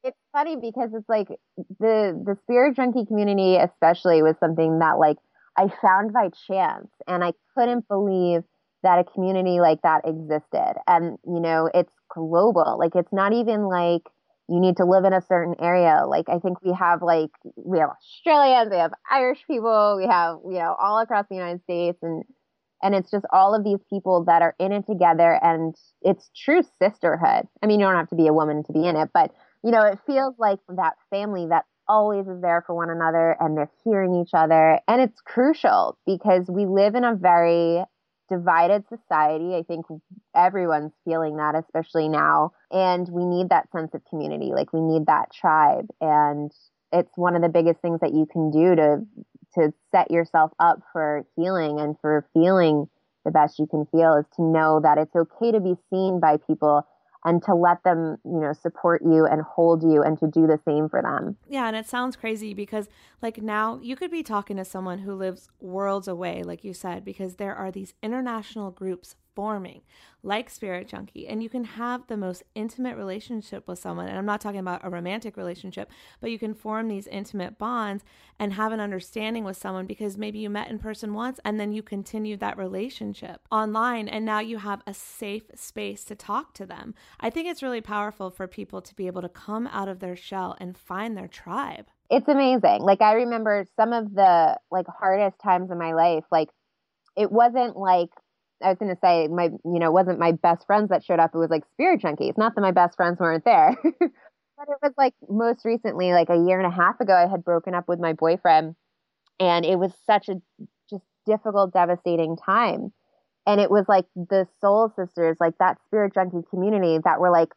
it's 0.03 0.17
funny 0.31 0.57
because 0.57 0.89
it's 0.93 1.09
like 1.09 1.27
the 1.79 2.21
the 2.25 2.37
spirit 2.43 2.75
junkie 2.75 3.05
community 3.05 3.55
especially 3.55 4.21
was 4.21 4.35
something 4.39 4.79
that 4.79 4.99
like 4.99 5.17
I 5.57 5.69
found 5.81 6.13
by 6.13 6.29
chance 6.47 6.89
and 7.07 7.23
I 7.23 7.33
couldn't 7.55 7.87
believe 7.87 8.43
that 8.87 8.99
a 8.99 9.03
community 9.03 9.59
like 9.59 9.81
that 9.81 10.07
existed. 10.07 10.75
And 10.87 11.17
you 11.25 11.41
know, 11.41 11.69
it's 11.73 11.91
global. 12.09 12.77
Like 12.79 12.95
it's 12.95 13.11
not 13.11 13.33
even 13.33 13.67
like 13.67 14.03
you 14.49 14.61
need 14.61 14.77
to 14.77 14.85
live 14.85 15.03
in 15.03 15.11
a 15.11 15.21
certain 15.21 15.55
area. 15.59 16.03
Like 16.07 16.29
I 16.29 16.39
think 16.39 16.63
we 16.63 16.73
have 16.73 17.01
like 17.01 17.31
we 17.57 17.79
have 17.79 17.89
Australians, 17.89 18.71
we 18.71 18.77
have 18.77 18.93
Irish 19.11 19.39
people, 19.45 19.97
we 19.99 20.07
have 20.07 20.37
you 20.45 20.59
know 20.59 20.75
all 20.81 20.99
across 20.99 21.25
the 21.29 21.35
United 21.35 21.61
States, 21.63 21.99
and 22.01 22.23
and 22.81 22.95
it's 22.95 23.11
just 23.11 23.25
all 23.33 23.53
of 23.53 23.65
these 23.65 23.83
people 23.89 24.23
that 24.25 24.41
are 24.41 24.55
in 24.57 24.71
it 24.71 24.85
together, 24.87 25.37
and 25.41 25.75
it's 26.01 26.29
true 26.45 26.61
sisterhood. 26.81 27.45
I 27.61 27.65
mean, 27.65 27.81
you 27.81 27.85
don't 27.85 27.95
have 27.95 28.09
to 28.09 28.15
be 28.15 28.27
a 28.27 28.33
woman 28.33 28.63
to 28.63 28.71
be 28.71 28.85
in 28.87 28.95
it, 28.95 29.09
but 29.13 29.31
you 29.63 29.71
know, 29.71 29.81
it 29.81 29.99
feels 30.07 30.35
like 30.39 30.59
that 30.69 30.93
family 31.09 31.47
that 31.49 31.65
always 31.89 32.27
is 32.27 32.41
there 32.41 32.63
for 32.65 32.75
one 32.75 32.89
another 32.89 33.35
and 33.39 33.57
they're 33.57 33.71
hearing 33.85 34.13
each 34.15 34.31
other 34.33 34.77
and 34.89 35.01
it's 35.01 35.21
crucial 35.21 35.97
because 36.05 36.45
we 36.49 36.65
live 36.65 36.95
in 36.95 37.05
a 37.05 37.15
very 37.15 37.81
divided 38.29 38.83
society. 38.89 39.55
I 39.55 39.63
think 39.67 39.85
everyone's 40.35 40.93
feeling 41.05 41.37
that, 41.37 41.55
especially 41.55 42.09
now. 42.09 42.51
And 42.71 43.07
we 43.09 43.25
need 43.25 43.49
that 43.49 43.71
sense 43.71 43.93
of 43.93 44.01
community. 44.09 44.51
Like 44.53 44.73
we 44.73 44.81
need 44.81 45.05
that 45.07 45.31
tribe. 45.33 45.87
And 46.01 46.51
it's 46.91 47.11
one 47.15 47.35
of 47.35 47.41
the 47.41 47.49
biggest 47.49 47.81
things 47.81 47.99
that 48.01 48.13
you 48.13 48.27
can 48.31 48.51
do 48.51 48.75
to 48.75 49.05
to 49.55 49.73
set 49.91 50.11
yourself 50.11 50.51
up 50.59 50.79
for 50.91 51.25
healing 51.35 51.79
and 51.79 51.95
for 52.01 52.27
feeling 52.33 52.87
the 53.25 53.31
best 53.31 53.59
you 53.59 53.65
can 53.65 53.85
feel 53.87 54.15
is 54.15 54.25
to 54.35 54.43
know 54.43 54.79
that 54.81 54.97
it's 54.97 55.15
okay 55.15 55.51
to 55.51 55.59
be 55.59 55.75
seen 55.89 56.19
by 56.19 56.37
people 56.37 56.85
and 57.25 57.43
to 57.43 57.53
let 57.53 57.83
them, 57.83 58.17
you 58.23 58.39
know, 58.39 58.53
support 58.53 59.01
you 59.03 59.25
and 59.25 59.41
hold 59.41 59.83
you 59.83 60.03
and 60.03 60.17
to 60.19 60.27
do 60.27 60.47
the 60.47 60.59
same 60.65 60.89
for 60.89 61.01
them. 61.01 61.37
Yeah, 61.49 61.67
and 61.67 61.75
it 61.75 61.87
sounds 61.87 62.15
crazy 62.15 62.53
because 62.53 62.87
like 63.21 63.41
now 63.41 63.79
you 63.81 63.95
could 63.95 64.11
be 64.11 64.23
talking 64.23 64.57
to 64.57 64.65
someone 64.65 64.99
who 64.99 65.13
lives 65.13 65.49
worlds 65.59 66.07
away 66.07 66.43
like 66.43 66.63
you 66.63 66.73
said 66.73 67.03
because 67.03 67.35
there 67.35 67.55
are 67.55 67.71
these 67.71 67.93
international 68.03 68.71
groups 68.71 69.15
transforming 69.37 69.81
like 70.23 70.49
Spirit 70.49 70.87
Junkie. 70.87 71.27
And 71.27 71.41
you 71.43 71.47
can 71.47 71.63
have 71.63 72.07
the 72.07 72.17
most 72.17 72.43
intimate 72.55 72.97
relationship 72.97 73.67
with 73.67 73.79
someone. 73.79 74.07
And 74.07 74.17
I'm 74.17 74.25
not 74.25 74.41
talking 74.41 74.59
about 74.59 74.81
a 74.83 74.89
romantic 74.89 75.37
relationship, 75.37 75.89
but 76.19 76.31
you 76.31 76.39
can 76.39 76.53
form 76.53 76.87
these 76.87 77.07
intimate 77.07 77.57
bonds 77.57 78.03
and 78.39 78.53
have 78.53 78.71
an 78.71 78.79
understanding 78.79 79.43
with 79.43 79.55
someone 79.55 79.85
because 79.85 80.17
maybe 80.17 80.39
you 80.39 80.49
met 80.49 80.69
in 80.69 80.79
person 80.79 81.13
once 81.13 81.39
and 81.45 81.59
then 81.59 81.71
you 81.71 81.81
continue 81.83 82.35
that 82.37 82.57
relationship 82.57 83.41
online. 83.51 84.07
And 84.09 84.25
now 84.25 84.39
you 84.39 84.57
have 84.57 84.81
a 84.87 84.93
safe 84.93 85.43
space 85.55 86.03
to 86.05 86.15
talk 86.15 86.53
to 86.55 86.65
them. 86.65 86.93
I 87.19 87.29
think 87.29 87.47
it's 87.47 87.63
really 87.63 87.81
powerful 87.81 88.31
for 88.31 88.47
people 88.47 88.81
to 88.81 88.95
be 88.95 89.07
able 89.07 89.21
to 89.21 89.29
come 89.29 89.67
out 89.67 89.87
of 89.87 89.99
their 89.99 90.15
shell 90.15 90.57
and 90.59 90.77
find 90.77 91.15
their 91.15 91.27
tribe. 91.27 91.85
It's 92.09 92.27
amazing. 92.27 92.81
Like 92.81 93.01
I 93.01 93.13
remember 93.13 93.65
some 93.75 93.93
of 93.93 94.13
the 94.13 94.57
like 94.71 94.87
hardest 94.87 95.39
times 95.41 95.71
in 95.71 95.77
my 95.77 95.93
life, 95.93 96.23
like 96.31 96.49
it 97.15 97.31
wasn't 97.31 97.77
like 97.77 98.09
I 98.63 98.69
was 98.69 98.77
going 98.77 98.93
to 98.93 98.99
say 99.01 99.27
my, 99.27 99.45
you 99.45 99.79
know, 99.79 99.87
it 99.87 99.93
wasn't 99.93 100.19
my 100.19 100.31
best 100.31 100.65
friends 100.65 100.89
that 100.89 101.03
showed 101.03 101.19
up. 101.19 101.31
It 101.33 101.37
was 101.37 101.49
like 101.49 101.63
spirit 101.73 102.01
junkies. 102.01 102.37
Not 102.37 102.55
that 102.55 102.61
my 102.61 102.71
best 102.71 102.95
friends 102.95 103.19
weren't 103.19 103.45
there, 103.45 103.75
but 103.83 103.91
it 104.01 104.77
was 104.81 104.93
like 104.97 105.13
most 105.29 105.63
recently, 105.63 106.11
like 106.13 106.29
a 106.29 106.37
year 106.37 106.59
and 106.59 106.67
a 106.67 106.75
half 106.75 106.99
ago, 106.99 107.13
I 107.13 107.27
had 107.27 107.43
broken 107.43 107.75
up 107.75 107.87
with 107.87 107.99
my 107.99 108.13
boyfriend, 108.13 108.75
and 109.39 109.65
it 109.65 109.77
was 109.77 109.91
such 110.05 110.29
a 110.29 110.41
just 110.89 111.03
difficult, 111.25 111.73
devastating 111.73 112.37
time. 112.37 112.91
And 113.45 113.61
it 113.61 113.71
was 113.71 113.85
like 113.87 114.05
the 114.15 114.47
soul 114.59 114.91
sisters, 114.95 115.37
like 115.39 115.57
that 115.59 115.77
spirit 115.85 116.13
junkie 116.13 116.45
community 116.49 116.99
that 117.03 117.19
were 117.19 117.31
like, 117.31 117.49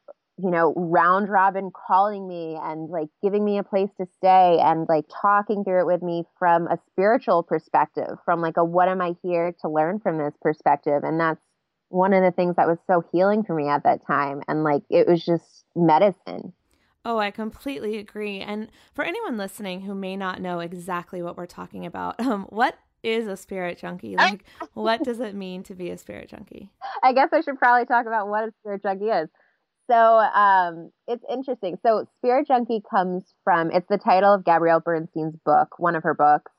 you 0.42 0.50
know, 0.50 0.72
round 0.76 1.28
robin 1.28 1.70
calling 1.70 2.26
me 2.26 2.56
and 2.60 2.90
like 2.90 3.08
giving 3.22 3.44
me 3.44 3.58
a 3.58 3.62
place 3.62 3.90
to 3.98 4.06
stay 4.16 4.58
and 4.60 4.88
like 4.88 5.04
talking 5.20 5.64
through 5.64 5.80
it 5.80 5.86
with 5.86 6.02
me 6.02 6.24
from 6.38 6.66
a 6.66 6.78
spiritual 6.90 7.42
perspective, 7.42 8.18
from 8.24 8.40
like 8.40 8.56
a 8.56 8.64
what 8.64 8.88
am 8.88 9.00
I 9.00 9.14
here 9.22 9.54
to 9.62 9.68
learn 9.68 10.00
from 10.00 10.18
this 10.18 10.34
perspective. 10.40 11.02
And 11.04 11.20
that's 11.20 11.40
one 11.88 12.12
of 12.12 12.22
the 12.22 12.30
things 12.30 12.56
that 12.56 12.68
was 12.68 12.78
so 12.86 13.04
healing 13.12 13.42
for 13.42 13.54
me 13.54 13.68
at 13.68 13.84
that 13.84 14.06
time. 14.06 14.42
And 14.48 14.64
like 14.64 14.82
it 14.90 15.06
was 15.06 15.24
just 15.24 15.64
medicine. 15.74 16.52
Oh, 17.04 17.18
I 17.18 17.30
completely 17.30 17.96
agree. 17.96 18.40
And 18.40 18.68
for 18.94 19.04
anyone 19.04 19.38
listening 19.38 19.82
who 19.82 19.94
may 19.94 20.16
not 20.16 20.40
know 20.40 20.60
exactly 20.60 21.22
what 21.22 21.36
we're 21.36 21.46
talking 21.46 21.86
about, 21.86 22.20
um, 22.20 22.44
what 22.50 22.78
is 23.02 23.26
a 23.26 23.36
spirit 23.36 23.78
junkie? 23.78 24.16
Like, 24.16 24.44
what 24.74 25.02
does 25.02 25.20
it 25.20 25.34
mean 25.34 25.62
to 25.64 25.74
be 25.74 25.90
a 25.90 25.96
spirit 25.96 26.28
junkie? 26.28 26.70
I 27.02 27.12
guess 27.12 27.30
I 27.32 27.40
should 27.40 27.58
probably 27.58 27.86
talk 27.86 28.06
about 28.06 28.28
what 28.28 28.44
a 28.44 28.52
spirit 28.60 28.82
junkie 28.82 29.06
is. 29.06 29.28
So 29.90 29.96
um, 29.96 30.92
it's 31.08 31.24
interesting. 31.28 31.76
So 31.84 32.06
Spirit 32.18 32.46
Junkie 32.46 32.82
comes 32.88 33.34
from 33.42 33.72
it's 33.72 33.88
the 33.88 33.98
title 33.98 34.32
of 34.32 34.44
Gabrielle 34.44 34.80
Bernstein's 34.80 35.34
book, 35.44 35.78
one 35.78 35.96
of 35.96 36.04
her 36.04 36.14
books, 36.14 36.52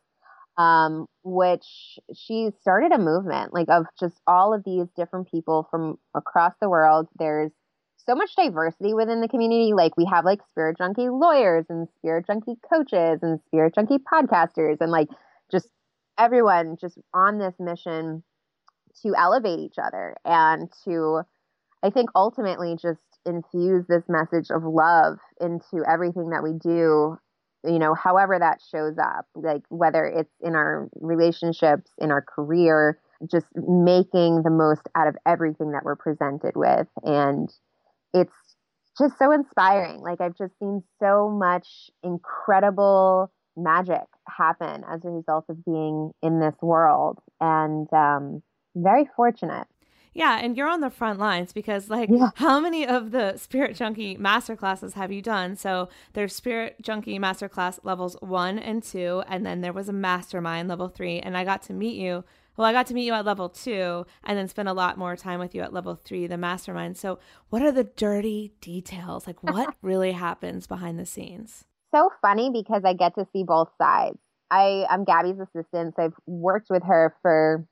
um, 0.58 1.06
which 1.24 1.98
she 2.14 2.50
started 2.60 2.92
a 2.92 2.98
movement 2.98 3.54
like 3.54 3.70
of 3.70 3.86
just 3.98 4.20
all 4.28 4.54
of 4.54 4.66
these 4.66 4.88
different 4.98 5.32
people 5.32 5.66
from 5.72 5.98
across 6.14 6.54
the 6.60 6.70
world. 6.70 7.08
There's 7.18 7.52
so 8.06 8.16
much 8.16 8.36
diversity 8.36 8.94
within 8.94 9.22
the 9.22 9.30
community. 9.30 9.72
Like 9.74 9.96
we 9.96 10.06
have 10.12 10.26
like 10.26 10.40
Spirit 10.50 10.78
Junkie 10.78 11.08
lawyers 11.08 11.66
and 11.70 11.88
Spirit 12.00 12.28
Junkie 12.28 12.58
coaches 12.70 13.20
and 13.22 13.40
Spirit 13.48 13.76
Junkie 13.76 14.00
podcasters 14.00 14.78
and 14.82 14.92
like 14.92 15.08
just 15.50 15.70
everyone 16.20 16.76
just 16.82 16.98
on 17.14 17.40
this 17.40 17.56
mission 17.60 18.24
to 19.04 19.16
elevate 19.18 19.60
each 19.60 19.78
other 19.82 20.18
and 20.26 20.70
to 20.84 21.22
I 21.84 21.90
think 21.90 22.10
ultimately 22.16 22.78
just 22.80 23.02
infuse 23.26 23.86
this 23.88 24.04
message 24.08 24.50
of 24.50 24.64
love 24.64 25.18
into 25.40 25.84
everything 25.88 26.30
that 26.30 26.44
we 26.44 26.54
do 26.54 27.18
you 27.64 27.78
know 27.78 27.94
however 27.94 28.40
that 28.40 28.60
shows 28.72 28.98
up 28.98 29.28
like 29.36 29.62
whether 29.70 30.04
it's 30.06 30.34
in 30.42 30.56
our 30.56 30.90
relationships 31.00 31.92
in 32.00 32.10
our 32.10 32.22
career 32.22 33.00
just 33.30 33.48
making 33.56 34.44
the 34.44 34.50
most 34.50 34.82
out 34.96 35.08
of 35.08 35.16
everything 35.26 35.72
that 35.72 35.84
we're 35.84 35.96
presented 35.96 36.54
with. 36.56 36.88
And 37.04 37.50
it's 38.14 38.34
just 38.98 39.18
so 39.18 39.32
inspiring. 39.32 40.02
Like 40.02 40.22
i've 40.22 40.38
just 40.38 40.58
seen 40.60 40.84
so 41.00 41.30
much 41.30 41.90
incredible 42.04 43.32
magic 43.58 44.06
happen 44.28 44.84
as 44.90 45.04
a 45.04 45.10
result 45.10 45.46
of 45.50 45.64
being 45.66 46.12
in 46.22 46.40
this 46.40 46.56
world. 46.62 47.20
And 47.40 47.92
um 47.94 48.42
very 48.76 49.10
fortunate 49.16 49.68
yeah, 50.14 50.40
and 50.42 50.58
you're 50.58 50.68
on 50.68 50.82
the 50.82 50.90
front 50.90 51.20
lines 51.20 51.54
because, 51.54 51.90
like, 51.90 52.10
yeah. 52.12 52.32
how 52.36 52.60
many 52.60 52.86
of 52.86 53.12
the 53.12 53.38
Spirit 53.38 53.76
Junkie 53.76 54.18
masterclasses 54.18 54.94
have 54.94 55.12
you 55.12 55.22
done? 55.22 55.56
So 55.56 55.90
there's 56.14 56.36
Spirit 56.36 56.78
Junkie 56.82 57.18
masterclass 57.18 57.80
levels 57.84 58.18
one 58.20 58.60
and 58.60 58.84
two, 58.84 59.24
and 59.28 59.46
then 59.46 59.62
there 59.62 59.74
was 59.74 59.88
a 59.88 59.94
mastermind 59.94 60.68
level 60.68 60.90
three, 60.90 61.20
and 61.20 61.38
I 61.38 61.44
got 61.44 61.62
to 61.64 61.74
meet 61.74 61.96
you. 61.96 62.24
Well, 62.58 62.68
I 62.68 62.74
got 62.74 62.88
to 62.88 62.94
meet 62.94 63.06
you 63.06 63.14
at 63.14 63.26
level 63.26 63.48
two 63.48 64.06
and 64.26 64.38
then 64.38 64.50
spend 64.50 64.68
a 64.68 64.74
lot 64.74 64.98
more 64.98 65.16
time 65.16 65.40
with 65.40 65.56
you 65.56 65.62
at 65.62 65.74
level 65.74 65.96
three, 65.96 66.28
the 66.28 66.38
mastermind. 66.38 66.98
So, 66.98 67.18
what 67.50 67.62
are 67.62 67.72
the 67.72 67.86
dirty 67.86 68.52
details? 68.60 69.26
Like, 69.26 69.42
what 69.42 69.74
really 69.82 70.12
happens 70.12 70.68
behind 70.68 71.00
the 71.00 71.06
scenes? 71.06 71.64
So 71.96 72.10
funny 72.22 72.52
because 72.52 72.84
I 72.86 72.94
get 72.94 73.16
to 73.16 73.26
see 73.34 73.44
both 73.44 73.70
sides. 73.82 74.18
I, 74.50 74.86
I'm 74.90 75.06
Gabby's 75.06 75.40
assistant. 75.40 75.96
So 75.96 76.04
I've 76.04 76.14
worked 76.26 76.70
with 76.70 76.84
her 76.84 77.16
for 77.22 77.66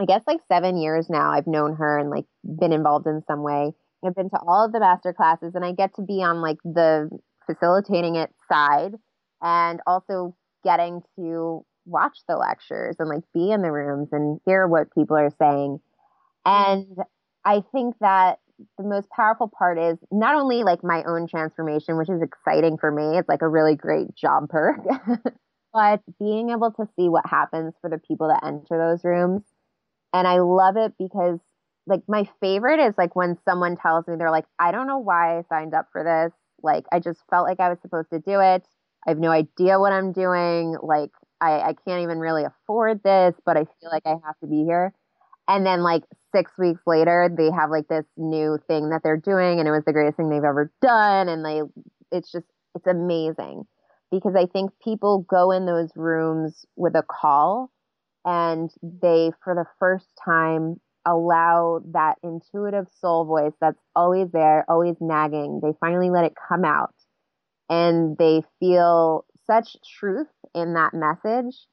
I 0.00 0.06
guess 0.06 0.22
like 0.26 0.40
seven 0.48 0.78
years 0.78 1.10
now. 1.10 1.30
I've 1.30 1.46
known 1.46 1.76
her 1.76 1.98
and 1.98 2.08
like 2.08 2.24
been 2.42 2.72
involved 2.72 3.06
in 3.06 3.22
some 3.26 3.42
way. 3.42 3.72
I've 4.04 4.14
been 4.14 4.30
to 4.30 4.38
all 4.46 4.64
of 4.64 4.72
the 4.72 4.80
master 4.80 5.12
classes 5.12 5.54
and 5.54 5.64
I 5.64 5.72
get 5.72 5.94
to 5.96 6.02
be 6.02 6.22
on 6.22 6.40
like 6.40 6.56
the 6.64 7.10
facilitating 7.44 8.16
it 8.16 8.30
side 8.50 8.94
and 9.42 9.80
also 9.86 10.34
getting 10.64 11.02
to 11.16 11.66
watch 11.84 12.18
the 12.26 12.36
lectures 12.36 12.96
and 12.98 13.10
like 13.10 13.24
be 13.34 13.50
in 13.50 13.60
the 13.60 13.70
rooms 13.70 14.08
and 14.12 14.40
hear 14.46 14.66
what 14.66 14.94
people 14.94 15.16
are 15.16 15.34
saying. 15.38 15.80
And 16.46 16.86
I 17.44 17.62
think 17.70 17.96
that 18.00 18.38
the 18.78 18.84
most 18.84 19.08
powerful 19.10 19.48
part 19.48 19.78
is 19.78 19.98
not 20.10 20.34
only 20.34 20.62
like 20.62 20.82
my 20.82 21.02
own 21.04 21.28
transformation, 21.28 21.98
which 21.98 22.08
is 22.08 22.22
exciting 22.22 22.78
for 22.78 22.90
me, 22.90 23.18
it's 23.18 23.28
like 23.28 23.42
a 23.42 23.48
really 23.48 23.76
great 23.76 24.14
job 24.14 24.48
perk, 24.48 24.80
but 25.74 26.00
being 26.18 26.50
able 26.50 26.70
to 26.72 26.88
see 26.96 27.10
what 27.10 27.26
happens 27.26 27.74
for 27.82 27.90
the 27.90 27.98
people 27.98 28.28
that 28.28 28.46
enter 28.46 28.78
those 28.78 29.04
rooms 29.04 29.42
and 30.12 30.26
I 30.26 30.40
love 30.40 30.76
it 30.76 30.92
because 30.98 31.38
like 31.86 32.02
my 32.08 32.28
favorite 32.40 32.80
is 32.80 32.94
like 32.96 33.16
when 33.16 33.38
someone 33.44 33.76
tells 33.76 34.06
me 34.06 34.16
they're 34.16 34.30
like, 34.30 34.46
I 34.58 34.72
don't 34.72 34.86
know 34.86 34.98
why 34.98 35.38
I 35.38 35.42
signed 35.48 35.74
up 35.74 35.88
for 35.92 36.04
this. 36.04 36.32
Like 36.62 36.84
I 36.92 37.00
just 37.00 37.20
felt 37.30 37.46
like 37.46 37.60
I 37.60 37.68
was 37.68 37.78
supposed 37.80 38.10
to 38.10 38.18
do 38.18 38.40
it. 38.40 38.66
I 39.06 39.10
have 39.10 39.18
no 39.18 39.30
idea 39.30 39.80
what 39.80 39.92
I'm 39.92 40.12
doing. 40.12 40.76
Like 40.82 41.10
I, 41.40 41.60
I 41.60 41.74
can't 41.86 42.02
even 42.02 42.18
really 42.18 42.44
afford 42.44 43.02
this, 43.02 43.34
but 43.44 43.56
I 43.56 43.64
feel 43.64 43.90
like 43.90 44.06
I 44.06 44.16
have 44.24 44.38
to 44.40 44.46
be 44.46 44.64
here. 44.64 44.92
And 45.48 45.66
then 45.66 45.82
like 45.82 46.04
six 46.34 46.52
weeks 46.58 46.82
later, 46.86 47.28
they 47.34 47.50
have 47.50 47.70
like 47.70 47.88
this 47.88 48.04
new 48.16 48.58
thing 48.68 48.90
that 48.90 49.00
they're 49.02 49.16
doing, 49.16 49.58
and 49.58 49.66
it 49.66 49.72
was 49.72 49.84
the 49.84 49.92
greatest 49.92 50.16
thing 50.16 50.28
they've 50.28 50.44
ever 50.44 50.70
done. 50.80 51.28
And 51.28 51.44
they, 51.44 51.62
it's 52.12 52.30
just, 52.30 52.46
it's 52.76 52.86
amazing 52.86 53.64
because 54.12 54.36
I 54.36 54.46
think 54.46 54.70
people 54.84 55.26
go 55.28 55.50
in 55.50 55.66
those 55.66 55.90
rooms 55.96 56.64
with 56.76 56.94
a 56.94 57.02
call 57.02 57.70
and 58.24 58.70
they 58.82 59.32
for 59.42 59.54
the 59.54 59.66
first 59.78 60.06
time 60.24 60.80
allow 61.06 61.80
that 61.92 62.16
intuitive 62.22 62.86
soul 63.00 63.24
voice 63.24 63.54
that's 63.60 63.80
always 63.96 64.30
there 64.32 64.64
always 64.68 64.96
nagging. 65.00 65.60
They 65.62 65.72
finally 65.80 66.10
let 66.10 66.24
it 66.24 66.34
come 66.48 66.64
out 66.64 66.94
and 67.70 68.18
they 68.18 68.42
feel 68.58 69.24
such 69.46 69.76
truth 69.98 70.28
in 70.54 70.74
that 70.74 70.92
message 70.92 71.66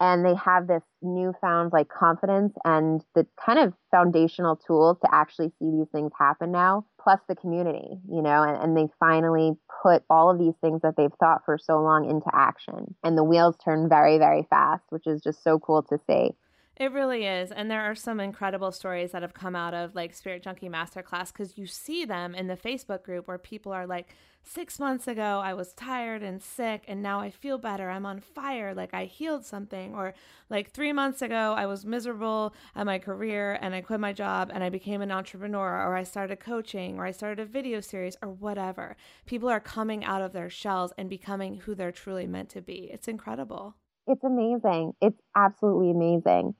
and 0.00 0.24
they 0.24 0.34
have 0.34 0.66
this 0.66 0.82
newfound 1.02 1.72
like 1.72 1.88
confidence 1.88 2.52
and 2.64 3.00
the 3.14 3.26
kind 3.44 3.58
of 3.58 3.72
foundational 3.90 4.56
tools 4.56 4.98
to 5.00 5.08
actually 5.14 5.48
see 5.58 5.70
these 5.70 5.88
things 5.92 6.12
happen 6.18 6.52
now 6.52 6.84
plus 7.04 7.20
the 7.28 7.36
community 7.36 8.00
you 8.10 8.22
know 8.22 8.42
and, 8.42 8.56
and 8.62 8.76
they 8.76 8.90
finally 8.98 9.52
put 9.82 10.02
all 10.08 10.30
of 10.30 10.38
these 10.38 10.54
things 10.60 10.80
that 10.82 10.94
they've 10.96 11.12
thought 11.20 11.42
for 11.44 11.58
so 11.58 11.82
long 11.82 12.08
into 12.08 12.30
action. 12.32 12.94
And 13.04 13.18
the 13.18 13.24
wheels 13.24 13.56
turn 13.62 13.88
very 13.88 14.18
very 14.18 14.46
fast 14.50 14.84
which 14.88 15.06
is 15.06 15.22
just 15.22 15.44
so 15.44 15.58
cool 15.58 15.82
to 15.84 15.98
see 16.06 16.32
it 16.76 16.92
really 16.92 17.26
is. 17.26 17.52
And 17.52 17.70
there 17.70 17.82
are 17.82 17.94
some 17.94 18.20
incredible 18.20 18.72
stories 18.72 19.12
that 19.12 19.22
have 19.22 19.34
come 19.34 19.54
out 19.54 19.74
of 19.74 19.94
like 19.94 20.14
Spirit 20.14 20.42
Junkie 20.42 20.68
Masterclass 20.68 21.32
because 21.32 21.56
you 21.56 21.66
see 21.66 22.04
them 22.04 22.34
in 22.34 22.46
the 22.46 22.56
Facebook 22.56 23.02
group 23.02 23.28
where 23.28 23.38
people 23.38 23.72
are 23.72 23.86
like, 23.86 24.14
six 24.44 24.78
months 24.78 25.08
ago, 25.08 25.40
I 25.42 25.54
was 25.54 25.72
tired 25.72 26.22
and 26.22 26.42
sick, 26.42 26.84
and 26.86 27.02
now 27.02 27.20
I 27.20 27.30
feel 27.30 27.58
better. 27.58 27.90
I'm 27.90 28.06
on 28.06 28.20
fire, 28.20 28.74
like 28.74 28.92
I 28.92 29.06
healed 29.06 29.44
something. 29.44 29.94
Or 29.94 30.14
like 30.50 30.70
three 30.70 30.92
months 30.92 31.22
ago, 31.22 31.54
I 31.56 31.66
was 31.66 31.84
miserable 31.84 32.54
at 32.76 32.86
my 32.86 32.98
career 32.98 33.58
and 33.60 33.74
I 33.74 33.80
quit 33.80 34.00
my 34.00 34.12
job 34.12 34.50
and 34.52 34.62
I 34.62 34.68
became 34.68 35.00
an 35.00 35.10
entrepreneur, 35.10 35.82
or 35.82 35.96
I 35.96 36.02
started 36.04 36.40
coaching, 36.40 36.98
or 36.98 37.06
I 37.06 37.10
started 37.10 37.40
a 37.40 37.46
video 37.46 37.80
series, 37.80 38.16
or 38.22 38.28
whatever. 38.28 38.96
People 39.26 39.48
are 39.48 39.60
coming 39.60 40.04
out 40.04 40.22
of 40.22 40.32
their 40.32 40.50
shells 40.50 40.92
and 40.98 41.08
becoming 41.08 41.60
who 41.60 41.74
they're 41.74 41.92
truly 41.92 42.26
meant 42.26 42.50
to 42.50 42.60
be. 42.60 42.90
It's 42.92 43.08
incredible. 43.08 43.76
It's 44.06 44.24
amazing. 44.24 44.92
It's 45.00 45.20
absolutely 45.34 45.90
amazing. 45.90 46.54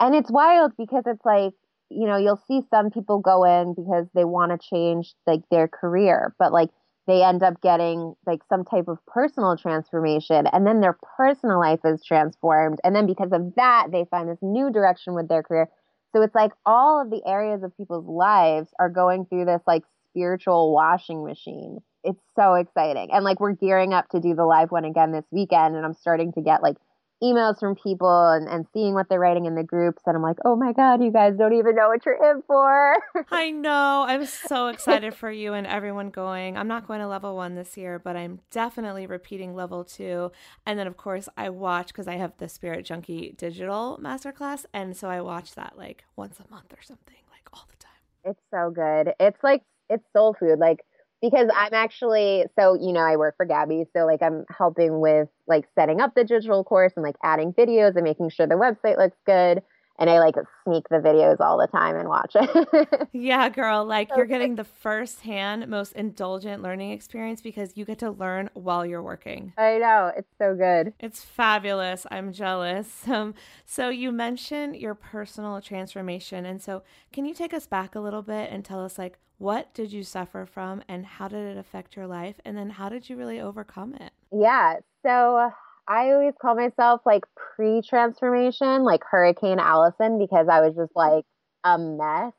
And 0.00 0.14
it's 0.14 0.30
wild 0.30 0.72
because 0.76 1.04
it's 1.06 1.24
like, 1.24 1.52
you 1.90 2.06
know, 2.06 2.16
you'll 2.16 2.42
see 2.46 2.62
some 2.70 2.90
people 2.90 3.18
go 3.18 3.44
in 3.44 3.74
because 3.74 4.06
they 4.14 4.24
want 4.24 4.52
to 4.52 4.68
change 4.68 5.14
like 5.26 5.40
their 5.50 5.68
career, 5.68 6.34
but 6.38 6.52
like 6.52 6.70
they 7.06 7.22
end 7.22 7.42
up 7.42 7.60
getting 7.62 8.14
like 8.26 8.40
some 8.48 8.64
type 8.64 8.86
of 8.88 8.98
personal 9.06 9.56
transformation 9.56 10.46
and 10.46 10.66
then 10.66 10.80
their 10.80 10.98
personal 11.16 11.58
life 11.58 11.80
is 11.84 12.04
transformed 12.04 12.78
and 12.84 12.94
then 12.94 13.06
because 13.06 13.32
of 13.32 13.54
that 13.56 13.86
they 13.90 14.04
find 14.10 14.28
this 14.28 14.38
new 14.42 14.70
direction 14.70 15.14
with 15.14 15.26
their 15.26 15.42
career 15.42 15.70
So 16.14 16.22
it's 16.22 16.34
like 16.34 16.52
all 16.66 17.00
of 17.00 17.10
the 17.10 17.22
areas 17.26 17.62
of 17.62 17.76
people's 17.76 18.06
lives 18.06 18.70
are 18.78 18.88
going 18.88 19.26
through 19.26 19.46
this 19.46 19.62
like 19.66 19.84
spiritual 20.10 20.72
washing 20.72 21.24
machine. 21.24 21.78
It's 22.04 22.20
so 22.36 22.54
exciting. 22.54 23.10
And 23.12 23.24
like 23.24 23.40
we're 23.40 23.52
gearing 23.52 23.92
up 23.92 24.08
to 24.10 24.20
do 24.20 24.34
the 24.34 24.44
live 24.44 24.70
one 24.70 24.84
again 24.84 25.12
this 25.12 25.26
weekend 25.30 25.76
and 25.76 25.84
I'm 25.84 25.94
starting 25.94 26.32
to 26.34 26.42
get 26.42 26.62
like 26.62 26.76
emails 27.22 27.58
from 27.58 27.74
people 27.74 28.28
and, 28.30 28.48
and 28.48 28.66
seeing 28.72 28.94
what 28.94 29.08
they're 29.08 29.18
writing 29.18 29.46
in 29.46 29.54
the 29.54 29.62
groups 29.62 30.02
and 30.06 30.16
I'm 30.16 30.22
like, 30.22 30.38
oh 30.44 30.56
my 30.56 30.72
God, 30.72 31.02
you 31.02 31.10
guys 31.10 31.36
don't 31.36 31.52
even 31.52 31.74
know 31.74 31.88
what 31.88 32.04
you're 32.06 32.30
in 32.30 32.42
for. 32.46 32.96
I 33.30 33.50
know. 33.50 34.04
I'm 34.06 34.26
so 34.26 34.68
excited 34.68 35.14
for 35.14 35.30
you 35.30 35.52
and 35.54 35.66
everyone 35.66 36.10
going. 36.10 36.56
I'm 36.56 36.68
not 36.68 36.86
going 36.86 37.00
to 37.00 37.08
level 37.08 37.36
one 37.36 37.54
this 37.54 37.76
year, 37.76 37.98
but 37.98 38.16
I'm 38.16 38.40
definitely 38.50 39.06
repeating 39.06 39.54
level 39.54 39.84
two. 39.84 40.30
And 40.66 40.78
then 40.78 40.86
of 40.86 40.96
course 40.96 41.28
I 41.36 41.48
watch 41.48 41.88
because 41.88 42.08
I 42.08 42.16
have 42.16 42.32
the 42.38 42.48
Spirit 42.48 42.84
Junkie 42.84 43.34
digital 43.36 43.98
masterclass. 44.02 44.64
And 44.72 44.96
so 44.96 45.08
I 45.08 45.20
watch 45.20 45.54
that 45.54 45.74
like 45.76 46.04
once 46.16 46.38
a 46.38 46.50
month 46.50 46.72
or 46.72 46.82
something, 46.82 47.16
like 47.30 47.48
all 47.52 47.66
the 47.70 47.76
time. 47.76 47.92
It's 48.24 48.40
so 48.50 48.70
good. 48.70 49.14
It's 49.18 49.42
like 49.42 49.62
it's 49.88 50.04
soul 50.12 50.36
food. 50.38 50.58
Like 50.58 50.80
because 51.20 51.48
I'm 51.54 51.74
actually 51.74 52.44
so 52.58 52.74
you 52.74 52.92
know 52.92 53.00
I 53.00 53.16
work 53.16 53.36
for 53.36 53.46
Gabby, 53.46 53.84
so 53.96 54.06
like 54.06 54.22
I'm 54.22 54.44
helping 54.56 55.00
with 55.00 55.28
like 55.46 55.66
setting 55.74 56.00
up 56.00 56.14
the 56.14 56.24
digital 56.24 56.64
course 56.64 56.92
and 56.96 57.02
like 57.04 57.16
adding 57.22 57.52
videos 57.52 57.96
and 57.96 58.04
making 58.04 58.30
sure 58.30 58.46
the 58.46 58.54
website 58.54 58.98
looks 58.98 59.16
good. 59.26 59.62
And 59.98 60.08
I 60.08 60.20
like 60.20 60.36
sneak 60.64 60.88
the 60.88 60.96
videos 60.96 61.40
all 61.40 61.58
the 61.58 61.66
time 61.66 61.96
and 61.96 62.08
watch 62.08 62.32
it. 62.34 63.08
yeah, 63.12 63.48
girl, 63.48 63.84
like 63.84 64.10
you're 64.16 64.26
getting 64.26 64.54
the 64.54 64.64
first-hand, 64.64 65.66
most 65.68 65.92
indulgent 65.94 66.62
learning 66.62 66.92
experience 66.92 67.40
because 67.40 67.76
you 67.76 67.84
get 67.84 67.98
to 67.98 68.10
learn 68.10 68.50
while 68.54 68.86
you're 68.86 69.02
working. 69.02 69.52
I 69.58 69.78
know 69.78 70.12
it's 70.16 70.30
so 70.38 70.54
good. 70.54 70.94
It's 71.00 71.22
fabulous. 71.22 72.06
I'm 72.10 72.32
jealous. 72.32 73.04
Um, 73.18 73.34
so 73.64 73.88
you 73.88 74.12
mentioned 74.12 74.76
your 74.76 74.94
personal 74.94 75.60
transformation, 75.60 76.46
and 76.46 76.62
so 76.62 76.82
can 77.12 77.24
you 77.24 77.34
take 77.34 77.52
us 77.52 77.66
back 77.66 77.96
a 77.96 78.00
little 78.00 78.22
bit 78.22 78.50
and 78.52 78.64
tell 78.64 78.84
us 78.84 78.96
like 78.96 79.18
what 79.38 79.72
did 79.72 79.92
you 79.92 80.02
suffer 80.02 80.44
from 80.44 80.82
and 80.88 81.06
how 81.06 81.26
did 81.28 81.46
it 81.46 81.56
affect 81.56 81.96
your 81.96 82.06
life 82.06 82.36
and 82.44 82.56
then 82.56 82.70
how 82.70 82.88
did 82.88 83.08
you 83.08 83.16
really 83.16 83.40
overcome 83.40 83.94
it 83.94 84.12
yeah 84.30 84.76
so 85.04 85.50
i 85.88 86.10
always 86.10 86.34
call 86.40 86.54
myself 86.54 87.00
like 87.06 87.24
pre-transformation 87.56 88.84
like 88.84 89.02
hurricane 89.10 89.58
allison 89.58 90.18
because 90.18 90.46
i 90.50 90.60
was 90.60 90.74
just 90.76 90.94
like 90.94 91.24
a 91.64 91.78
mess 91.78 92.32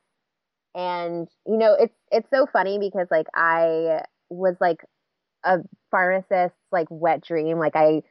and 0.74 1.28
you 1.46 1.58
know 1.58 1.76
it's 1.78 1.94
it's 2.10 2.30
so 2.30 2.46
funny 2.52 2.78
because 2.78 3.08
like 3.10 3.26
i 3.34 4.00
was 4.30 4.56
like 4.60 4.84
a 5.44 5.58
pharmacist's 5.90 6.56
like 6.72 6.86
wet 6.90 7.22
dream 7.22 7.58
like 7.58 7.76
i 7.76 8.02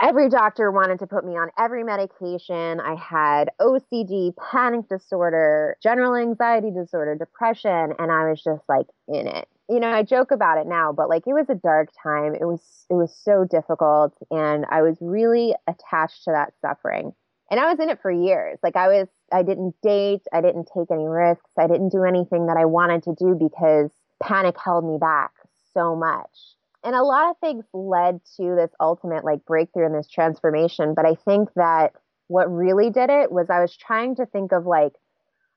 every 0.00 0.28
doctor 0.28 0.70
wanted 0.70 0.98
to 1.00 1.06
put 1.06 1.24
me 1.24 1.34
on 1.36 1.50
every 1.58 1.84
medication. 1.84 2.80
I 2.80 2.94
had 2.96 3.50
OCD, 3.60 4.34
panic 4.36 4.88
disorder, 4.88 5.76
general 5.82 6.14
anxiety 6.14 6.70
disorder, 6.70 7.14
depression, 7.16 7.94
and 7.98 8.10
I 8.10 8.30
was 8.30 8.42
just 8.42 8.62
like 8.68 8.86
in 9.08 9.26
it. 9.26 9.48
You 9.68 9.80
know, 9.80 9.88
I 9.88 10.02
joke 10.02 10.30
about 10.30 10.58
it 10.58 10.66
now, 10.66 10.92
but 10.92 11.08
like 11.08 11.26
it 11.26 11.32
was 11.32 11.48
a 11.48 11.54
dark 11.54 11.88
time. 12.02 12.34
It 12.34 12.44
was 12.44 12.60
it 12.90 12.94
was 12.94 13.14
so 13.24 13.44
difficult 13.44 14.16
and 14.30 14.66
I 14.70 14.82
was 14.82 14.96
really 15.00 15.54
attached 15.66 16.24
to 16.24 16.32
that 16.32 16.52
suffering. 16.60 17.12
And 17.50 17.60
I 17.60 17.70
was 17.70 17.78
in 17.78 17.90
it 17.90 18.00
for 18.00 18.10
years. 18.10 18.58
Like 18.62 18.76
I 18.76 18.88
was 18.88 19.08
I 19.32 19.42
didn't 19.42 19.74
date, 19.82 20.22
I 20.32 20.40
didn't 20.40 20.68
take 20.74 20.90
any 20.90 21.06
risks, 21.06 21.50
I 21.58 21.66
didn't 21.66 21.90
do 21.90 22.04
anything 22.04 22.46
that 22.46 22.56
I 22.56 22.66
wanted 22.66 23.04
to 23.04 23.14
do 23.14 23.34
because 23.34 23.90
panic 24.22 24.56
held 24.62 24.84
me 24.84 24.98
back 24.98 25.32
so 25.72 25.96
much 25.96 26.54
and 26.84 26.94
a 26.94 27.02
lot 27.02 27.30
of 27.30 27.38
things 27.38 27.64
led 27.72 28.20
to 28.36 28.54
this 28.54 28.70
ultimate 28.78 29.24
like 29.24 29.44
breakthrough 29.46 29.86
and 29.86 29.94
this 29.94 30.08
transformation 30.08 30.94
but 30.94 31.06
i 31.06 31.14
think 31.14 31.48
that 31.54 31.92
what 32.28 32.52
really 32.52 32.90
did 32.90 33.10
it 33.10 33.32
was 33.32 33.48
i 33.50 33.60
was 33.60 33.76
trying 33.76 34.14
to 34.14 34.26
think 34.26 34.52
of 34.52 34.66
like 34.66 34.92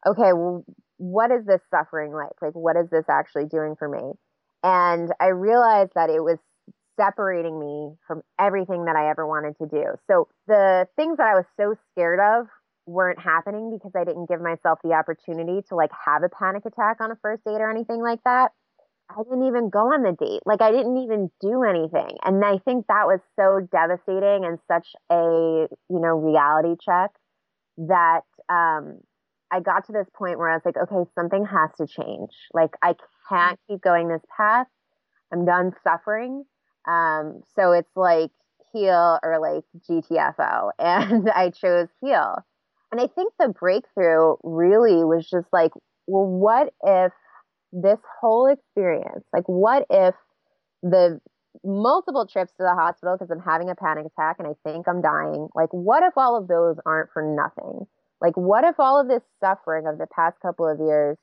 okay 0.05 0.33
well 0.33 0.65
what 0.97 1.31
is 1.31 1.45
this 1.45 1.61
suffering 1.69 2.11
like 2.11 2.33
like 2.41 2.53
what 2.53 2.75
is 2.75 2.89
this 2.89 3.05
actually 3.09 3.45
doing 3.45 3.75
for 3.77 3.87
me 3.87 4.13
and 4.63 5.11
i 5.19 5.27
realized 5.27 5.91
that 5.95 6.09
it 6.09 6.23
was 6.23 6.37
separating 6.99 7.59
me 7.59 7.93
from 8.07 8.21
everything 8.39 8.85
that 8.85 8.95
i 8.95 9.09
ever 9.09 9.27
wanted 9.27 9.55
to 9.57 9.67
do 9.67 9.83
so 10.07 10.27
the 10.47 10.87
things 10.95 11.17
that 11.17 11.27
i 11.27 11.35
was 11.35 11.45
so 11.57 11.75
scared 11.91 12.19
of 12.19 12.47
weren't 12.85 13.19
happening 13.19 13.71
because 13.71 13.91
i 13.95 14.03
didn't 14.03 14.27
give 14.27 14.41
myself 14.41 14.79
the 14.83 14.93
opportunity 14.93 15.61
to 15.67 15.75
like 15.75 15.91
have 16.05 16.23
a 16.23 16.29
panic 16.29 16.65
attack 16.65 16.97
on 16.99 17.11
a 17.11 17.15
first 17.21 17.43
date 17.43 17.61
or 17.61 17.69
anything 17.69 18.01
like 18.01 18.19
that 18.23 18.51
I 19.09 19.23
didn't 19.23 19.47
even 19.47 19.69
go 19.69 19.93
on 19.93 20.03
the 20.03 20.11
date. 20.11 20.41
Like 20.45 20.61
I 20.61 20.71
didn't 20.71 20.97
even 20.97 21.31
do 21.39 21.63
anything. 21.63 22.17
And 22.25 22.43
I 22.43 22.57
think 22.57 22.87
that 22.87 23.07
was 23.07 23.21
so 23.39 23.65
devastating 23.71 24.43
and 24.45 24.59
such 24.67 24.87
a, 25.09 25.67
you 25.89 25.99
know, 25.99 26.17
reality 26.17 26.75
check 26.83 27.11
that 27.77 28.21
um 28.49 28.99
I 29.51 29.59
got 29.59 29.85
to 29.87 29.93
this 29.93 30.07
point 30.13 30.37
where 30.37 30.49
I 30.49 30.55
was 30.55 30.63
like, 30.65 30.77
okay, 30.77 31.09
something 31.15 31.45
has 31.45 31.69
to 31.77 31.87
change. 31.87 32.31
Like 32.53 32.71
I 32.81 32.95
can't 33.29 33.59
keep 33.67 33.81
going 33.81 34.07
this 34.07 34.21
path. 34.35 34.67
I'm 35.31 35.45
done 35.45 35.73
suffering. 35.83 36.43
Um 36.87 37.41
so 37.55 37.71
it's 37.71 37.95
like 37.95 38.31
heal 38.73 39.19
or 39.23 39.39
like 39.39 39.63
GTFO 39.89 40.71
and 40.79 41.29
I 41.29 41.49
chose 41.49 41.87
heal. 42.01 42.35
And 42.91 43.01
I 43.01 43.07
think 43.07 43.33
the 43.37 43.49
breakthrough 43.49 44.35
really 44.43 45.03
was 45.03 45.29
just 45.29 45.47
like, 45.51 45.71
well, 46.07 46.25
what 46.25 46.73
if 46.83 47.11
this 47.73 47.99
whole 48.21 48.47
experience, 48.47 49.25
like 49.33 49.43
what 49.47 49.85
if 49.89 50.15
the 50.81 51.19
multiple 51.65 52.25
trips 52.25 52.51
to 52.53 52.63
the 52.63 52.73
hospital 52.73 53.17
because 53.17 53.29
I'm 53.31 53.43
having 53.43 53.69
a 53.69 53.75
panic 53.75 54.05
attack 54.05 54.37
and 54.39 54.47
I 54.47 54.53
think 54.63 54.87
I'm 54.87 55.01
dying, 55.01 55.49
like 55.53 55.69
what 55.71 56.03
if 56.03 56.13
all 56.15 56.37
of 56.37 56.47
those 56.47 56.77
aren't 56.85 57.11
for 57.11 57.21
nothing? 57.21 57.87
Like 58.21 58.35
what 58.35 58.63
if 58.63 58.79
all 58.79 58.99
of 58.99 59.07
this 59.07 59.23
suffering 59.39 59.87
of 59.87 59.97
the 59.97 60.07
past 60.07 60.39
couple 60.41 60.67
of 60.67 60.79
years 60.79 61.17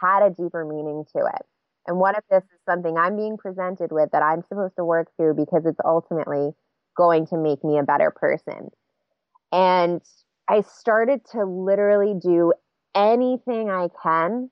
had 0.00 0.22
a 0.22 0.30
deeper 0.30 0.64
meaning 0.64 1.04
to 1.16 1.24
it? 1.24 1.46
And 1.86 1.98
what 1.98 2.16
if 2.16 2.24
this 2.30 2.44
is 2.44 2.60
something 2.68 2.96
I'm 2.96 3.16
being 3.16 3.36
presented 3.36 3.90
with 3.90 4.10
that 4.12 4.22
I'm 4.22 4.42
supposed 4.48 4.76
to 4.76 4.84
work 4.84 5.08
through 5.16 5.34
because 5.34 5.64
it's 5.66 5.80
ultimately 5.84 6.52
going 6.96 7.26
to 7.28 7.36
make 7.36 7.64
me 7.64 7.78
a 7.78 7.82
better 7.82 8.10
person? 8.10 8.70
And 9.52 10.02
I 10.48 10.62
started 10.62 11.22
to 11.32 11.44
literally 11.44 12.14
do 12.20 12.52
anything 12.94 13.70
I 13.70 13.88
can 14.02 14.50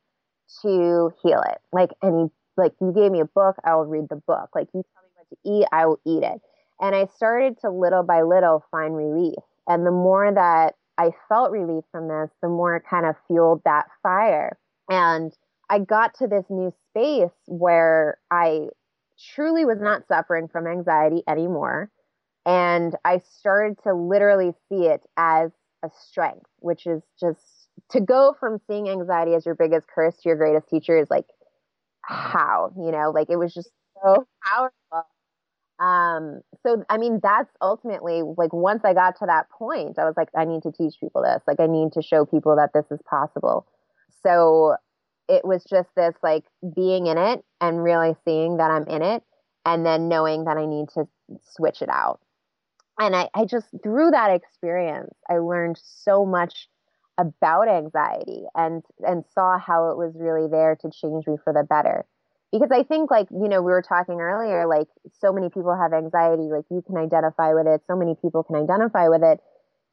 to 0.62 1.12
heal 1.22 1.42
it. 1.42 1.58
Like 1.72 1.90
any 2.02 2.30
like 2.56 2.72
you 2.80 2.92
gave 2.92 3.12
me 3.12 3.20
a 3.20 3.24
book, 3.24 3.56
I 3.64 3.76
will 3.76 3.86
read 3.86 4.08
the 4.08 4.16
book. 4.16 4.50
Like 4.54 4.68
you 4.74 4.82
tell 4.92 5.02
me 5.02 5.10
what 5.14 5.28
to 5.30 5.36
eat, 5.44 5.68
I 5.70 5.86
will 5.86 6.00
eat 6.04 6.24
it. 6.24 6.40
And 6.80 6.94
I 6.94 7.06
started 7.06 7.58
to 7.60 7.70
little 7.70 8.02
by 8.02 8.22
little 8.22 8.64
find 8.70 8.96
relief. 8.96 9.36
And 9.68 9.86
the 9.86 9.90
more 9.92 10.32
that 10.32 10.74
I 10.98 11.10
felt 11.28 11.52
relief 11.52 11.84
from 11.92 12.08
this, 12.08 12.30
the 12.42 12.48
more 12.48 12.76
it 12.76 12.82
kind 12.88 13.06
of 13.06 13.14
fueled 13.26 13.62
that 13.64 13.86
fire. 14.02 14.58
And 14.90 15.32
I 15.70 15.78
got 15.78 16.14
to 16.18 16.26
this 16.26 16.44
new 16.50 16.72
space 16.90 17.34
where 17.46 18.18
I 18.30 18.68
truly 19.34 19.64
was 19.64 19.78
not 19.80 20.06
suffering 20.08 20.48
from 20.48 20.66
anxiety 20.66 21.22
anymore. 21.28 21.90
And 22.44 22.96
I 23.04 23.22
started 23.38 23.78
to 23.84 23.94
literally 23.94 24.54
see 24.68 24.86
it 24.86 25.02
as 25.16 25.50
a 25.84 25.90
strength, 26.08 26.46
which 26.60 26.86
is 26.86 27.02
just 27.20 27.40
to 27.90 28.00
go 28.00 28.34
from 28.40 28.58
seeing 28.66 28.88
anxiety 28.88 29.34
as 29.34 29.46
your 29.46 29.54
biggest 29.54 29.86
curse 29.86 30.16
to 30.16 30.28
your 30.28 30.36
greatest 30.36 30.68
teacher 30.68 30.98
is 30.98 31.08
like 31.10 31.26
how 32.02 32.72
you 32.76 32.90
know 32.90 33.10
like 33.10 33.28
it 33.28 33.36
was 33.36 33.52
just 33.52 33.70
so 34.02 34.26
powerful 34.44 34.77
um 35.80 36.40
so 36.64 36.84
i 36.90 36.98
mean 36.98 37.20
that's 37.22 37.50
ultimately 37.62 38.22
like 38.36 38.52
once 38.52 38.82
i 38.84 38.92
got 38.92 39.16
to 39.16 39.26
that 39.26 39.48
point 39.50 39.96
i 39.96 40.04
was 40.04 40.14
like 40.16 40.28
i 40.36 40.44
need 40.44 40.62
to 40.62 40.72
teach 40.72 40.94
people 40.98 41.22
this. 41.22 41.42
Like 41.46 41.60
i 41.60 41.66
need 41.66 41.92
to 41.92 42.02
show 42.02 42.26
people 42.26 42.56
that 42.56 42.70
this 42.74 42.86
is 42.90 43.00
possible. 43.08 43.66
So 44.24 44.76
it 45.28 45.44
was 45.44 45.62
just 45.64 45.88
this 45.94 46.14
like 46.22 46.44
being 46.74 47.06
in 47.06 47.18
it 47.18 47.44
and 47.60 47.82
really 47.82 48.16
seeing 48.24 48.56
that 48.56 48.70
i'm 48.70 48.86
in 48.88 49.02
it 49.02 49.22
and 49.64 49.86
then 49.86 50.08
knowing 50.08 50.44
that 50.44 50.56
i 50.56 50.66
need 50.66 50.88
to 50.94 51.06
switch 51.44 51.82
it 51.82 51.88
out. 51.88 52.20
And 52.98 53.14
i, 53.14 53.28
I 53.34 53.44
just 53.44 53.68
through 53.82 54.10
that 54.10 54.32
experience 54.32 55.14
i 55.30 55.38
learned 55.38 55.78
so 55.82 56.26
much 56.26 56.68
about 57.18 57.68
anxiety 57.68 58.44
and 58.54 58.82
and 59.06 59.24
saw 59.34 59.58
how 59.58 59.90
it 59.90 59.96
was 59.96 60.12
really 60.16 60.48
there 60.48 60.76
to 60.80 60.90
change 60.90 61.26
me 61.26 61.36
for 61.42 61.52
the 61.52 61.62
better 61.62 62.04
because 62.52 62.70
i 62.72 62.82
think 62.82 63.10
like 63.10 63.28
you 63.30 63.48
know 63.48 63.60
we 63.62 63.72
were 63.72 63.82
talking 63.82 64.20
earlier 64.20 64.66
like 64.66 64.88
so 65.20 65.32
many 65.32 65.48
people 65.50 65.76
have 65.76 65.92
anxiety 65.92 66.48
like 66.50 66.64
you 66.70 66.82
can 66.86 66.96
identify 66.96 67.52
with 67.54 67.66
it 67.66 67.82
so 67.86 67.96
many 67.96 68.14
people 68.22 68.42
can 68.42 68.56
identify 68.56 69.08
with 69.08 69.22
it. 69.22 69.40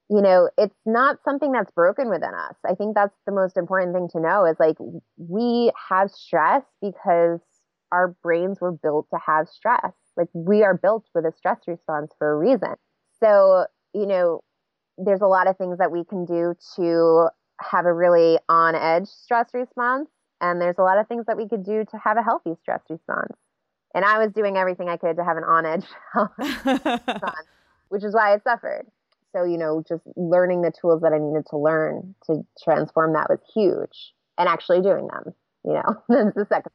You 0.10 0.22
know 0.22 0.50
it's 0.58 0.76
not 0.86 1.18
something 1.24 1.52
that's 1.52 1.72
broken 1.72 2.10
within 2.10 2.34
us. 2.34 2.56
I 2.66 2.76
think 2.76 2.94
that's 2.96 3.16
the 3.26 3.32
most 3.32 3.58
important 3.58 3.94
thing 3.96 4.08
to 4.14 4.20
know 4.20 4.46
is 4.46 4.56
like 4.60 4.78
we 5.18 5.72
have 5.90 6.12
stress 6.12 6.64
because 6.82 7.40
our 7.92 8.16
brains 8.22 8.62
were 8.62 8.72
built 8.72 9.08
to 9.12 9.20
have 9.26 9.48
stress. 9.50 9.94
Like 10.16 10.28
we 10.34 10.64
are 10.64 10.78
built 10.78 11.06
with 11.16 11.26
a 11.26 11.32
stress 11.36 11.60
response 11.68 12.14
for 12.20 12.32
a 12.32 12.38
reason. 12.38 12.76
So 13.20 13.66
you 13.94 14.06
know 14.06 14.42
there's 14.98 15.22
a 15.22 15.28
lot 15.28 15.48
of 15.48 15.58
things 15.58 15.80
that 15.80 15.92
we 15.92 16.04
can 16.04 16.26
do 16.26 16.56
to 16.76 17.30
have 17.60 17.86
a 17.86 17.94
really 17.94 18.38
on 18.48 18.76
edge 18.76 19.08
stress 19.08 19.50
response. 19.54 20.10
And 20.46 20.62
there's 20.62 20.78
a 20.78 20.84
lot 20.84 20.98
of 21.00 21.08
things 21.08 21.26
that 21.28 21.38
we 21.38 21.48
could 21.48 21.64
do 21.66 21.86
to 21.92 21.98
have 21.98 22.18
a 22.18 22.22
healthy 22.24 22.54
stress 22.62 22.82
response. 22.90 23.34
And 23.94 24.04
I 24.06 24.20
was 24.24 24.32
doing 24.34 24.58
everything 24.58 24.90
I 24.90 24.98
could 24.98 25.16
to 25.18 25.24
have 25.24 25.38
an 25.38 25.44
on 25.44 25.66
edge 25.66 25.86
response, 26.16 27.48
which 27.90 28.04
is 28.04 28.14
why 28.14 28.34
I 28.34 28.40
suffered. 28.40 28.86
so, 29.34 29.44
you 29.44 29.58
know, 29.58 29.84
just 29.88 30.04
learning 30.16 30.62
the 30.62 30.72
tools 30.72 31.02
that 31.02 31.14
I 31.14 31.18
needed 31.20 31.46
to 31.50 31.58
learn 31.58 32.16
to 32.28 32.46
transform 32.64 33.14
that 33.14 33.30
was 33.30 33.40
huge 33.54 34.14
and 34.38 34.48
actually 34.50 34.82
doing 34.82 35.08
them, 35.08 35.34
you 35.64 35.74
know, 35.74 36.04
that's 36.10 36.36
the 36.36 36.46
second. 36.50 36.72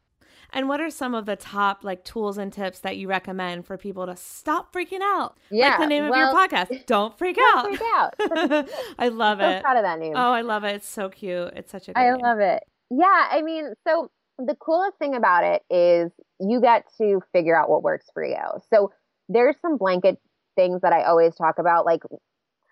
And 0.53 0.69
what 0.69 0.81
are 0.81 0.91
some 0.91 1.15
of 1.15 1.27
the 1.27 1.37
top 1.37 1.85
like 1.85 2.03
tools 2.05 2.37
and 2.37 2.53
tips 2.53 2.81
that 2.81 2.97
you 2.97 3.07
recommend 3.07 3.67
for 3.67 3.77
people 3.77 4.05
to 4.07 4.17
stop 4.17 4.73
freaking 4.75 4.99
out? 5.01 5.37
Yeah, 5.51 5.69
like 5.71 5.79
the 5.81 5.87
name 5.87 6.09
well- 6.09 6.35
of 6.35 6.35
your 6.35 6.49
podcast, 6.49 6.87
Don't 6.87 7.17
Freak 7.17 7.37
Don't 7.37 7.81
Out. 7.85 8.17
freak 8.19 8.41
out. 8.51 8.69
I 8.99 9.09
love 9.09 9.39
so 9.39 9.49
it. 9.49 9.63
proud 9.63 9.77
of 9.77 9.85
that 9.85 9.99
name. 10.01 10.15
Oh, 10.17 10.33
I 10.33 10.41
love 10.41 10.65
it. 10.65 10.75
It's 10.77 10.89
so 10.89 11.09
cute. 11.09 11.53
It's 11.55 11.71
such 11.71 11.89
a 11.89 11.93
good 11.93 12.01
I 12.01 12.11
name. 12.11 12.19
love 12.21 12.41
it. 12.41 12.65
Yeah, 12.91 13.29
I 13.31 13.43
mean, 13.43 13.73
so 13.87 14.11
the 14.39 14.57
coolest 14.57 14.99
thing 14.99 15.15
about 15.15 15.45
it 15.45 15.63
is 15.71 16.11
you 16.41 16.61
get 16.61 16.85
to 16.99 17.21
figure 17.33 17.57
out 17.57 17.71
what 17.71 17.83
works 17.83 18.07
for 18.13 18.25
you. 18.25 18.37
So 18.73 18.93
there's 19.29 19.57
some 19.63 19.77
blanket 19.77 20.19
things 20.57 20.81
that 20.83 20.93
I 20.93 21.05
always 21.05 21.35
talk 21.37 21.59
about, 21.59 21.87
like 21.87 22.03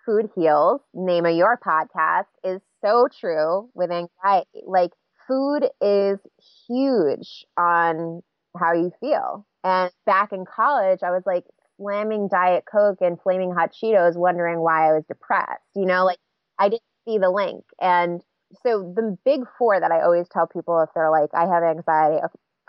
food 0.05 0.29
heals, 0.35 0.81
name 0.93 1.25
of 1.25 1.35
your 1.35 1.59
podcast, 1.65 2.25
is 2.43 2.61
so 2.83 3.07
true 3.19 3.69
with 3.73 3.91
anxiety. 3.91 4.63
Like 4.65 4.91
food 5.27 5.69
is 5.81 6.19
huge 6.67 7.45
on 7.57 8.21
how 8.59 8.73
you 8.73 8.91
feel. 8.99 9.45
And 9.63 9.91
back 10.05 10.33
in 10.33 10.45
college, 10.45 10.99
I 11.03 11.11
was 11.11 11.23
like 11.25 11.45
slamming 11.77 12.27
Diet 12.29 12.65
Coke 12.71 12.99
and 13.01 13.21
flaming 13.21 13.53
hot 13.53 13.71
Cheetos, 13.73 14.17
wondering 14.17 14.59
why 14.59 14.89
I 14.89 14.93
was 14.93 15.03
depressed. 15.07 15.63
You 15.75 15.85
know, 15.85 16.05
like 16.05 16.19
I 16.59 16.69
didn't 16.69 16.83
see 17.07 17.17
the 17.19 17.29
link. 17.29 17.63
And 17.79 18.21
so 18.63 18.93
the 18.95 19.17
big 19.25 19.41
four 19.57 19.79
that 19.79 19.91
I 19.91 20.01
always 20.01 20.27
tell 20.29 20.47
people 20.47 20.81
if 20.81 20.89
they're 20.93 21.11
like, 21.11 21.29
I 21.33 21.45
have 21.45 21.63
anxiety, 21.63 22.19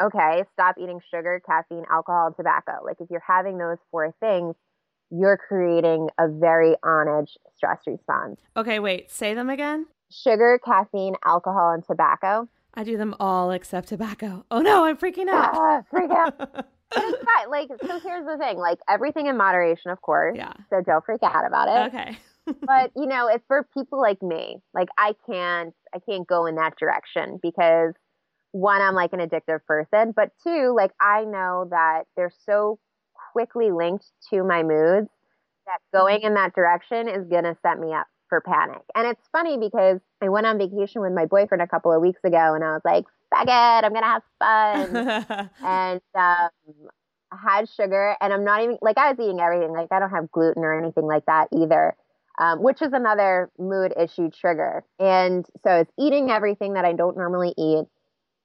okay, 0.01 0.45
stop 0.53 0.77
eating 0.79 1.01
sugar, 1.11 1.41
caffeine, 1.45 1.85
alcohol, 1.91 2.27
and 2.27 2.37
tobacco. 2.37 2.85
Like 2.85 2.97
if 3.01 3.11
you're 3.11 3.23
having 3.27 3.59
those 3.59 3.79
four 3.91 4.15
things, 4.21 4.55
you're 5.11 5.37
creating 5.37 6.09
a 6.19 6.29
very 6.29 6.75
on 6.83 7.09
edge 7.09 7.37
stress 7.57 7.79
response. 7.87 8.41
Okay, 8.57 8.79
wait. 8.79 9.11
Say 9.11 9.35
them 9.35 9.51
again. 9.51 9.87
Sugar, 10.11 10.61
caffeine, 10.65 11.15
alcohol, 11.25 11.73
and 11.73 11.85
tobacco. 11.85 12.49
I 12.75 12.85
do 12.85 12.97
them 12.97 13.15
all 13.19 13.51
except 13.51 13.89
tobacco. 13.89 14.45
Oh 14.51 14.61
no, 14.61 14.85
I'm 14.85 14.97
freaking 14.97 15.29
out. 15.29 15.55
Ah, 15.55 15.83
freak 15.91 16.11
out. 16.11 16.39
But 16.39 16.67
it's 16.97 17.25
fine. 17.25 17.51
Like, 17.51 17.69
so 17.69 18.01
here's 18.01 18.25
the 18.25 18.37
thing 18.39 18.59
like, 18.59 18.79
everything 18.89 19.27
in 19.27 19.37
moderation, 19.37 19.91
of 19.91 20.01
course. 20.01 20.37
Yeah. 20.37 20.53
So 20.71 20.81
don't 20.81 21.05
freak 21.05 21.23
out 21.23 21.47
about 21.47 21.69
it. 21.69 21.95
Okay. 21.95 22.19
But 22.47 22.91
you 22.97 23.07
know, 23.07 23.29
it's 23.29 23.45
for 23.47 23.67
people 23.75 24.01
like 24.01 24.23
me. 24.23 24.59
Like 24.75 24.89
I 24.99 25.15
can't 25.27 25.75
I 25.95 25.99
can't 25.99 26.27
go 26.27 26.47
in 26.47 26.57
that 26.57 26.77
direction 26.79 27.39
because 27.43 27.95
one, 28.53 28.83
I'm 28.83 28.95
like 28.95 29.13
an 29.13 29.21
addictive 29.21 29.65
person, 29.67 30.13
but 30.15 30.31
two, 30.43 30.75
like 30.77 30.93
I 31.01 31.25
know 31.25 31.69
that 31.71 32.05
they're 32.17 32.33
so 32.47 32.79
quickly 33.33 33.71
linked 33.71 34.07
to 34.31 34.43
my 34.43 34.63
moods 34.63 35.09
that 35.67 35.79
going 35.93 36.23
in 36.23 36.35
that 36.35 36.55
direction 36.55 37.09
is 37.09 37.27
gonna 37.29 37.57
set 37.63 37.79
me 37.79 37.93
up 37.93 38.07
for 38.29 38.41
panic. 38.41 38.83
And 38.95 39.07
it's 39.07 39.29
funny 39.33 39.59
because 39.59 40.01
I 40.21 40.29
went 40.29 40.47
on 40.47 40.59
vacation 40.59 41.03
with 41.03 41.13
my 41.13 41.27
boyfriend 41.27 41.63
a 41.63 41.67
couple 41.69 41.93
of 41.93 42.01
weeks 42.01 42.21
ago 42.25 42.55
and 42.55 42.65
I 42.65 42.73
was 42.73 42.83
like, 42.85 43.05
fuck 43.31 43.47
it, 43.47 43.51
I'm 43.51 43.93
gonna 43.93 44.07
have 44.07 44.23
fun. 44.39 45.51
and 45.65 46.01
um 46.15 46.51
I 47.33 47.37
had 47.37 47.69
sugar 47.69 48.17
and 48.21 48.33
I'm 48.33 48.45
not 48.45 48.63
even 48.63 48.79
like 48.83 48.99
I 48.99 49.13
was 49.13 49.21
eating 49.21 49.41
everything. 49.41 49.73
Like 49.73 49.89
I 49.93 50.01
don't 50.01 50.11
have 50.11 50.31
gluten 50.33 50.65
or 50.65 50.77
anything 50.77 51.05
like 51.07 51.27
that 51.27 51.49
either 51.53 51.95
um, 52.41 52.63
which 52.63 52.81
is 52.81 52.93
another 52.93 53.51
mood 53.59 53.93
issue 54.01 54.31
trigger. 54.31 54.83
And 54.99 55.45
so 55.63 55.77
it's 55.77 55.93
eating 55.99 56.31
everything 56.31 56.73
that 56.75 56.85
I 56.87 56.95
don't 56.95 57.17
normally 57.17 57.55
eat. 57.57 57.85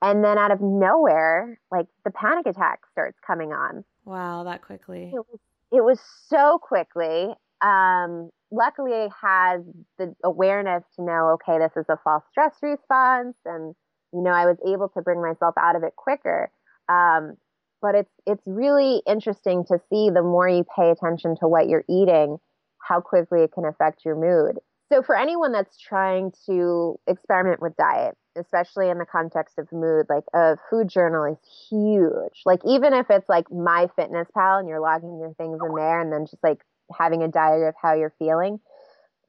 And 0.02 0.24
then 0.24 0.38
out 0.38 0.52
of 0.52 0.60
nowhere, 0.62 1.60
like 1.72 1.88
the 2.04 2.12
panic 2.12 2.46
attack 2.46 2.82
starts 2.92 3.18
coming 3.26 3.54
on. 3.54 3.86
wow, 4.04 4.44
that 4.44 4.62
quickly. 4.62 5.12
It 5.14 5.26
was, 5.32 5.40
it 5.72 5.84
was 5.84 6.00
so 6.28 6.60
quickly. 6.62 7.34
Um, 7.62 8.30
luckily, 8.52 8.92
I 8.94 9.10
had 9.20 9.66
the 9.98 10.14
awareness 10.24 10.84
to 10.98 11.04
know, 11.04 11.36
okay, 11.36 11.58
this 11.58 11.72
is 11.78 11.86
a 11.90 11.98
false 12.04 12.24
stress 12.30 12.54
response. 12.62 13.38
And, 13.46 13.74
you 14.14 14.22
know, 14.22 14.32
I 14.32 14.46
was 14.46 14.58
able 14.68 14.90
to 14.90 15.02
bring 15.02 15.22
myself 15.22 15.56
out 15.58 15.78
of 15.78 15.84
it 15.84 15.96
quicker. 15.96 16.52
Um, 16.90 17.38
but 17.82 17.96
it's 17.96 18.12
it's 18.26 18.44
really 18.46 19.02
interesting 19.08 19.64
to 19.66 19.80
see 19.90 20.10
the 20.10 20.22
more 20.22 20.50
you 20.50 20.66
pay 20.76 20.90
attention 20.90 21.36
to 21.40 21.48
what 21.48 21.70
you're 21.70 21.86
eating, 21.90 22.40
how 22.88 23.02
quickly 23.02 23.42
it 23.42 23.52
can 23.52 23.66
affect 23.66 24.06
your 24.06 24.16
mood. 24.16 24.60
So, 24.92 25.02
for 25.02 25.18
anyone 25.18 25.52
that's 25.52 25.78
trying 25.78 26.32
to 26.46 27.00
experiment 27.08 27.62
with 27.62 27.76
diet, 27.76 28.16
especially 28.38 28.90
in 28.90 29.00
the 29.00 29.06
context 29.06 29.58
of 29.58 29.72
mood, 29.72 30.06
like 30.10 30.26
a 30.34 30.58
food 30.70 30.88
journal 30.88 31.26
is 31.26 31.38
huge. 31.70 32.44
Like, 32.46 32.62
even 32.66 32.94
if 32.94 33.08
it's 33.10 33.28
like 33.28 33.52
My 33.52 33.88
Fitness 33.96 34.28
Pal 34.34 34.60
and 34.60 34.68
you're 34.68 34.80
logging 34.80 35.20
your 35.20 35.34
things 35.34 35.60
in 35.60 35.76
there 35.76 36.00
and 36.00 36.14
then 36.14 36.28
just 36.28 36.44
like 36.44 36.62
having 36.96 37.24
a 37.24 37.28
diary 37.28 37.68
of 37.68 37.74
how 37.82 37.96
you're 37.96 38.14
feeling, 38.20 38.60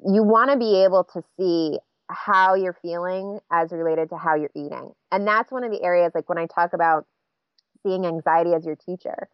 you 0.04 0.22
want 0.22 0.50
to 0.50 0.58
be 0.58 0.84
able 0.84 1.04
to 1.14 1.22
see 1.38 1.78
how 2.08 2.54
you're 2.54 2.76
feeling 2.82 3.38
as 3.50 3.72
related 3.72 4.10
to 4.10 4.16
how 4.18 4.34
you're 4.34 4.50
eating. 4.54 4.92
And 5.10 5.26
that's 5.26 5.50
one 5.50 5.64
of 5.64 5.70
the 5.70 5.82
areas, 5.82 6.12
like 6.14 6.28
when 6.28 6.38
I 6.38 6.46
talk 6.46 6.74
about 6.74 7.06
seeing 7.82 8.04
anxiety 8.04 8.52
as 8.52 8.66
your 8.66 8.76
teacher 8.76 9.28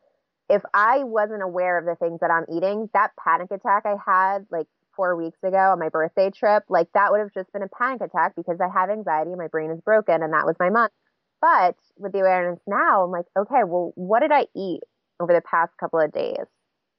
if 0.53 0.63
I 0.75 1.03
wasn't 1.03 1.43
aware 1.43 1.79
of 1.79 1.87
the 1.87 1.95
things 1.95 2.21
that 2.21 2.31
I'm 2.31 2.45
eating, 2.55 2.91
that 2.93 3.13
panic 3.17 3.51
attack 3.51 3.85
I 3.87 3.97
had 4.05 4.47
like 4.51 4.67
four 4.95 5.17
weeks 5.17 5.39
ago 5.43 5.57
on 5.57 5.79
my 5.79 5.89
birthday 5.89 6.31
trip, 6.31 6.65
like 6.69 6.89
that 6.93 7.11
would 7.11 7.21
have 7.21 7.33
just 7.33 7.51
been 7.55 7.63
a 7.63 7.69
panic 7.69 8.03
attack 8.03 8.37
because 8.37 8.59
I 8.61 8.69
have 8.69 8.91
anxiety 8.91 9.31
and 9.31 9.39
my 9.39 9.47
brain 9.47 9.71
is 9.71 9.81
broken 9.81 10.23
and 10.23 10.35
that 10.35 10.45
was 10.45 10.55
my 10.61 10.69
month. 10.69 10.93
But 11.41 11.77
with 11.97 12.13
the 12.13 12.21
awareness 12.21 12.61
now, 12.67 13.03
I'm 13.03 13.11
like, 13.11 13.25
okay, 13.35 13.65
well, 13.65 13.93
what 13.95 14.21
did 14.21 14.31
I 14.31 14.47
eat 14.55 14.83
over 15.19 15.33
the 15.33 15.41
past 15.41 15.73
couple 15.81 16.01
of 16.01 16.13
days? 16.13 16.45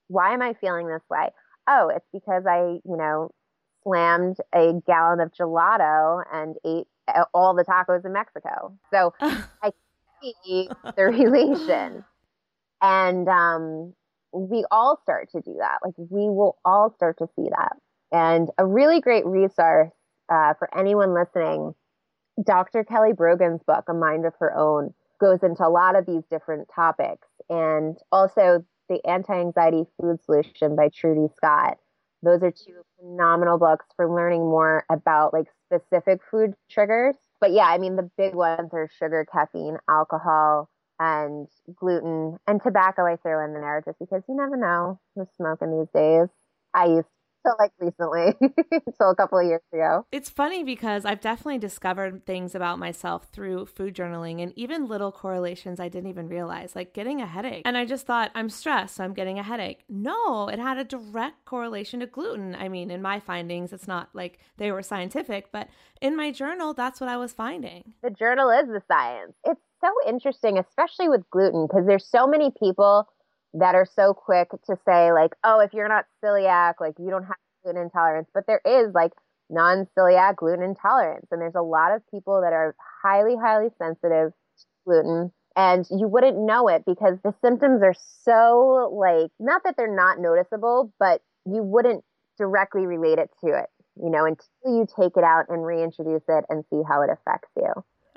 Why 0.08 0.34
am 0.34 0.42
I 0.42 0.54
feeling 0.60 0.88
this 0.88 1.04
way? 1.08 1.30
Oh, 1.68 1.92
it's 1.94 2.06
because 2.12 2.42
I, 2.48 2.80
you 2.84 2.96
know, 2.96 3.30
slammed 3.84 4.38
a 4.52 4.72
gallon 4.84 5.20
of 5.20 5.32
gelato 5.32 6.24
and 6.32 6.56
ate 6.66 6.88
all 7.32 7.54
the 7.54 7.64
tacos 7.64 8.04
in 8.04 8.12
Mexico. 8.12 8.76
So 8.92 9.14
I 9.20 9.70
see 10.20 10.68
the 10.96 11.04
relation. 11.04 12.04
And 12.84 13.26
um, 13.30 13.94
we 14.34 14.66
all 14.70 15.00
start 15.02 15.30
to 15.32 15.40
do 15.40 15.56
that. 15.58 15.78
Like 15.82 15.94
we 15.96 16.28
will 16.28 16.58
all 16.66 16.92
start 16.94 17.16
to 17.18 17.26
see 17.34 17.48
that. 17.48 17.76
And 18.12 18.50
a 18.58 18.66
really 18.66 19.00
great 19.00 19.24
resource 19.24 19.90
uh, 20.30 20.52
for 20.58 20.68
anyone 20.76 21.14
listening, 21.14 21.74
Dr. 22.44 22.84
Kelly 22.84 23.12
Brogan's 23.14 23.62
book, 23.66 23.84
A 23.88 23.94
Mind 23.94 24.26
of 24.26 24.34
Her 24.38 24.54
Own, 24.54 24.92
goes 25.18 25.42
into 25.42 25.66
a 25.66 25.70
lot 25.70 25.96
of 25.96 26.04
these 26.04 26.24
different 26.30 26.68
topics. 26.74 27.26
And 27.48 27.96
also 28.12 28.62
the 28.90 29.00
Anti-Anxiety 29.06 29.84
Food 29.98 30.22
Solution 30.22 30.76
by 30.76 30.90
Trudy 30.94 31.28
Scott. 31.36 31.78
Those 32.22 32.42
are 32.42 32.50
two 32.50 32.82
phenomenal 32.98 33.58
books 33.58 33.86
for 33.96 34.14
learning 34.14 34.42
more 34.42 34.84
about 34.90 35.32
like 35.32 35.46
specific 35.66 36.20
food 36.30 36.52
triggers. 36.70 37.16
But 37.40 37.52
yeah, 37.52 37.66
I 37.66 37.78
mean 37.78 37.96
the 37.96 38.10
big 38.18 38.34
ones 38.34 38.70
are 38.74 38.90
sugar, 38.98 39.26
caffeine, 39.30 39.78
alcohol, 39.88 40.68
and 40.98 41.48
gluten 41.74 42.38
and 42.46 42.62
tobacco 42.62 43.04
I 43.06 43.16
throw 43.16 43.44
in 43.44 43.52
there 43.52 43.82
just 43.84 43.98
because 43.98 44.22
you 44.28 44.36
never 44.36 44.56
know 44.56 45.00
who's 45.14 45.28
smoking 45.36 45.78
these 45.78 45.90
days. 45.92 46.28
I 46.72 46.86
used 46.86 47.08
to 47.46 47.52
like 47.58 47.72
recently 47.78 48.34
until 48.86 49.10
a 49.10 49.16
couple 49.16 49.38
of 49.38 49.46
years 49.46 49.60
ago. 49.72 50.06
It's 50.10 50.30
funny 50.30 50.64
because 50.64 51.04
I've 51.04 51.20
definitely 51.20 51.58
discovered 51.58 52.26
things 52.26 52.54
about 52.54 52.78
myself 52.78 53.28
through 53.32 53.66
food 53.66 53.94
journaling 53.94 54.42
and 54.42 54.52
even 54.56 54.86
little 54.86 55.12
correlations 55.12 55.80
I 55.80 55.88
didn't 55.88 56.10
even 56.10 56.28
realize, 56.28 56.74
like 56.74 56.94
getting 56.94 57.20
a 57.20 57.26
headache. 57.26 57.62
And 57.64 57.76
I 57.76 57.84
just 57.84 58.06
thought, 58.06 58.30
I'm 58.34 58.50
stressed, 58.50 58.96
so 58.96 59.04
I'm 59.04 59.14
getting 59.14 59.38
a 59.38 59.42
headache. 59.42 59.84
No, 59.88 60.48
it 60.48 60.58
had 60.58 60.78
a 60.78 60.84
direct 60.84 61.44
correlation 61.44 62.00
to 62.00 62.06
gluten. 62.06 62.54
I 62.54 62.68
mean, 62.68 62.90
in 62.90 63.02
my 63.02 63.20
findings, 63.20 63.72
it's 63.72 63.88
not 63.88 64.10
like 64.14 64.38
they 64.56 64.72
were 64.72 64.82
scientific, 64.82 65.52
but 65.52 65.68
in 66.00 66.16
my 66.16 66.30
journal, 66.30 66.74
that's 66.74 67.00
what 67.00 67.08
I 67.08 67.16
was 67.16 67.32
finding. 67.32 67.94
The 68.02 68.10
journal 68.10 68.50
is 68.50 68.66
the 68.68 68.82
science. 68.88 69.34
It's 69.44 69.60
so 69.84 70.08
interesting, 70.08 70.58
especially 70.58 71.08
with 71.08 71.28
gluten, 71.30 71.66
because 71.66 71.86
there's 71.86 72.06
so 72.06 72.26
many 72.26 72.50
people 72.58 73.06
that 73.52 73.74
are 73.74 73.86
so 73.86 74.14
quick 74.14 74.48
to 74.66 74.76
say 74.84 75.12
like, 75.12 75.32
oh, 75.44 75.60
if 75.60 75.72
you're 75.72 75.88
not 75.88 76.06
celiac, 76.24 76.74
like 76.80 76.94
you 76.98 77.10
don't 77.10 77.24
have 77.24 77.36
gluten 77.62 77.82
intolerance, 77.82 78.28
but 78.32 78.46
there 78.46 78.60
is 78.64 78.92
like 78.94 79.12
non-celiac 79.50 80.36
gluten 80.36 80.64
intolerance, 80.64 81.26
and 81.30 81.40
there's 81.40 81.54
a 81.54 81.62
lot 81.62 81.94
of 81.94 82.02
people 82.10 82.40
that 82.40 82.52
are 82.52 82.74
highly, 83.02 83.36
highly 83.36 83.68
sensitive 83.78 84.32
to 84.32 84.64
gluten. 84.86 85.32
And 85.56 85.86
you 85.90 86.08
wouldn't 86.08 86.36
know 86.36 86.66
it 86.66 86.82
because 86.84 87.16
the 87.22 87.32
symptoms 87.40 87.80
are 87.82 87.94
so 88.22 88.90
like, 88.92 89.30
not 89.38 89.62
that 89.64 89.76
they're 89.76 89.94
not 89.94 90.18
noticeable, 90.18 90.92
but 90.98 91.22
you 91.46 91.62
wouldn't 91.62 92.02
directly 92.38 92.86
relate 92.86 93.18
it 93.18 93.30
to 93.44 93.56
it, 93.56 93.66
you 94.02 94.10
know, 94.10 94.24
until 94.24 94.48
you 94.64 94.86
take 94.98 95.16
it 95.16 95.22
out 95.22 95.44
and 95.48 95.64
reintroduce 95.64 96.24
it 96.28 96.44
and 96.48 96.64
see 96.70 96.82
how 96.88 97.02
it 97.02 97.10
affects 97.10 97.50
you. 97.56 97.70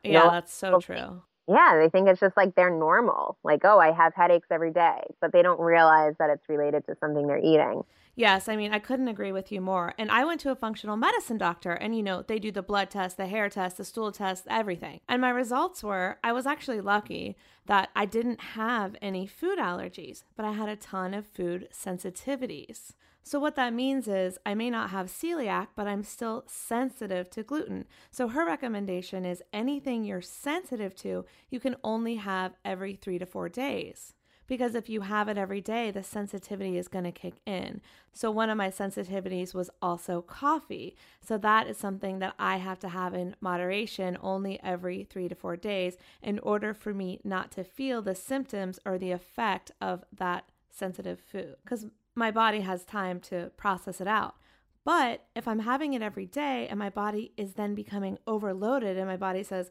You 0.03 0.13
Yeah, 0.13 0.23
know? 0.23 0.31
that's 0.31 0.53
so 0.53 0.79
true. 0.79 1.21
Yeah, 1.47 1.79
they 1.81 1.89
think 1.89 2.09
it's 2.09 2.19
just 2.19 2.35
like 2.35 2.55
they're 2.55 2.69
normal. 2.69 3.37
Like, 3.43 3.61
oh, 3.63 3.79
I 3.79 3.93
have 3.93 4.13
headaches 4.13 4.47
every 4.51 4.71
day, 4.71 5.01
but 5.21 5.31
they 5.31 5.41
don't 5.41 5.59
realize 5.59 6.13
that 6.19 6.29
it's 6.29 6.47
related 6.49 6.85
to 6.87 6.95
something 6.99 7.25
they're 7.25 7.37
eating. 7.37 7.83
Yes, 8.15 8.49
I 8.49 8.55
mean, 8.55 8.73
I 8.73 8.79
couldn't 8.79 9.07
agree 9.07 9.31
with 9.31 9.51
you 9.51 9.61
more. 9.61 9.93
And 9.97 10.09
I 10.09 10.25
went 10.25 10.41
to 10.41 10.51
a 10.51 10.55
functional 10.55 10.97
medicine 10.97 11.37
doctor, 11.37 11.73
and 11.73 11.95
you 11.95 12.01
know, 12.01 12.23
they 12.23 12.39
do 12.39 12.51
the 12.51 12.63
blood 12.63 12.89
test, 12.89 13.15
the 13.15 13.27
hair 13.27 13.47
test, 13.47 13.77
the 13.77 13.85
stool 13.85 14.11
test, 14.11 14.45
everything. 14.49 14.99
And 15.07 15.21
my 15.21 15.29
results 15.29 15.83
were 15.83 16.17
I 16.23 16.33
was 16.33 16.47
actually 16.47 16.81
lucky 16.81 17.37
that 17.67 17.89
I 17.95 18.05
didn't 18.05 18.41
have 18.41 18.95
any 19.01 19.27
food 19.27 19.59
allergies, 19.59 20.23
but 20.35 20.45
I 20.45 20.53
had 20.53 20.67
a 20.67 20.75
ton 20.75 21.13
of 21.13 21.27
food 21.27 21.69
sensitivities. 21.71 22.93
So, 23.27 23.41
what 23.41 23.57
that 23.57 23.73
means 23.73 24.07
is 24.07 24.37
I 24.45 24.55
may 24.55 24.69
not 24.69 24.91
have 24.91 25.07
celiac, 25.07 25.67
but 25.75 25.85
I'm 25.85 26.03
still 26.03 26.45
sensitive 26.47 27.29
to 27.31 27.43
gluten. 27.43 27.83
So, 28.09 28.29
her 28.29 28.45
recommendation 28.45 29.25
is 29.25 29.43
anything 29.51 30.05
you're 30.05 30.21
sensitive 30.21 30.95
to, 30.99 31.25
you 31.49 31.59
can 31.59 31.75
only 31.83 32.15
have 32.15 32.53
every 32.63 32.95
three 32.95 33.19
to 33.19 33.25
four 33.25 33.49
days. 33.49 34.13
Because 34.47 34.75
if 34.75 34.87
you 34.87 35.01
have 35.01 35.27
it 35.27 35.37
every 35.37 35.59
day, 35.59 35.91
the 35.91 36.03
sensitivity 36.03 36.77
is 36.77 36.87
going 36.87 37.03
to 37.03 37.11
kick 37.11 37.41
in. 37.45 37.81
So, 38.13 38.31
one 38.31 38.49
of 38.49 38.55
my 38.55 38.69
sensitivities 38.69 39.53
was 39.53 39.69
also 39.81 40.21
coffee. 40.21 40.95
So, 41.19 41.37
that 41.37 41.67
is 41.67 41.77
something 41.77 42.19
that 42.19 42.33
I 42.39 42.55
have 42.55 42.79
to 42.79 42.87
have 42.87 43.13
in 43.13 43.35
moderation 43.41 44.17
only 44.21 44.57
every 44.63 45.03
three 45.03 45.27
to 45.27 45.35
four 45.35 45.57
days 45.57 45.97
in 46.21 46.39
order 46.39 46.73
for 46.73 46.93
me 46.93 47.19
not 47.25 47.51
to 47.51 47.65
feel 47.65 48.01
the 48.01 48.15
symptoms 48.15 48.79
or 48.85 48.97
the 48.97 49.11
effect 49.11 49.71
of 49.81 50.05
that 50.15 50.45
sensitive 50.69 51.19
food. 51.19 51.55
Because 51.65 51.87
my 52.17 52.31
body 52.31 52.61
has 52.61 52.83
time 52.83 53.19
to 53.21 53.51
process 53.57 54.01
it 54.01 54.07
out. 54.07 54.35
But 54.83 55.25
if 55.35 55.47
I'm 55.47 55.59
having 55.59 55.93
it 55.93 56.01
every 56.01 56.25
day 56.25 56.67
and 56.67 56.79
my 56.79 56.89
body 56.89 57.31
is 57.37 57.53
then 57.53 57.75
becoming 57.75 58.17
overloaded 58.25 58.97
and 58.97 59.07
my 59.07 59.17
body 59.17 59.43
says, 59.43 59.69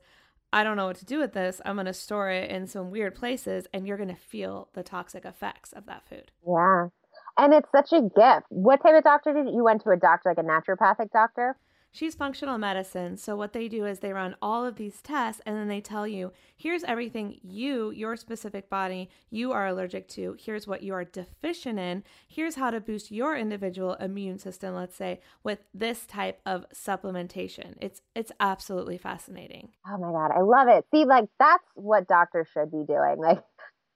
I 0.53 0.63
don't 0.63 0.77
know 0.77 0.87
what 0.87 0.97
to 0.99 1.05
do 1.05 1.19
with 1.19 1.33
this, 1.33 1.61
I'm 1.65 1.75
going 1.75 1.87
to 1.87 1.93
store 1.93 2.31
it 2.31 2.51
in 2.51 2.67
some 2.67 2.91
weird 2.91 3.15
places 3.15 3.67
and 3.73 3.87
you're 3.87 3.97
going 3.97 4.11
to 4.11 4.15
feel 4.15 4.69
the 4.75 4.83
toxic 4.83 5.25
effects 5.25 5.73
of 5.73 5.87
that 5.87 6.07
food. 6.09 6.31
Yeah. 6.47 6.89
And 7.37 7.53
it's 7.53 7.69
such 7.75 7.93
a 7.93 8.03
gift. 8.03 8.47
What 8.49 8.83
type 8.83 8.95
of 8.95 9.05
doctor 9.05 9.33
did 9.33 9.47
you 9.47 9.57
you 9.57 9.65
went 9.65 9.83
to 9.83 9.91
a 9.91 9.97
doctor 9.97 10.31
like 10.31 10.39
a 10.39 10.43
naturopathic 10.43 11.11
doctor? 11.13 11.57
She's 11.97 12.15
functional 12.15 12.59
medicine. 12.59 13.17
So, 13.17 13.37
what 13.37 13.55
they 13.55 13.69
do 13.69 13.87
is 13.87 14.01
they 14.01 14.13
run 14.13 14.37
all 14.43 14.67
of 14.67 14.77
these 14.77 15.01
tests 15.01 15.41
and 15.47 15.57
then 15.57 15.67
they 15.67 15.81
tell 15.81 16.07
you 16.07 16.31
here's 16.55 16.85
everything 16.85 17.41
you, 17.43 17.91
your 17.91 18.17
specific 18.17 18.69
body, 18.69 19.09
you 19.31 19.53
are 19.53 19.67
allergic 19.67 20.07
to. 20.09 20.37
Here's 20.39 20.67
what 20.67 20.83
you 20.83 20.93
are 20.93 21.05
deficient 21.05 21.79
in. 21.79 22.05
Here's 22.29 22.57
how 22.57 22.71
to 22.71 22.83
boost 22.83 23.11
your 23.11 23.35
individual 23.35 23.95
immune 23.95 24.39
system, 24.39 24.75
let's 24.75 24.95
say, 24.95 25.21
with 25.43 25.61
this 25.73 26.05
type 26.05 26.39
of 26.45 26.67
supplementation. 26.69 27.77
It's 27.81 28.03
it's 28.15 28.33
absolutely 28.41 28.99
fascinating. 28.99 29.71
Oh 29.89 29.97
my 29.97 30.11
god, 30.13 30.33
I 30.37 30.43
love 30.43 30.69
it. 30.69 30.85
See, 30.95 31.07
like 31.07 31.31
that's 31.39 31.65
what 31.77 32.07
doctors 32.07 32.49
should 32.53 32.71
be 32.71 32.85
doing. 32.87 33.17
Like 33.17 33.43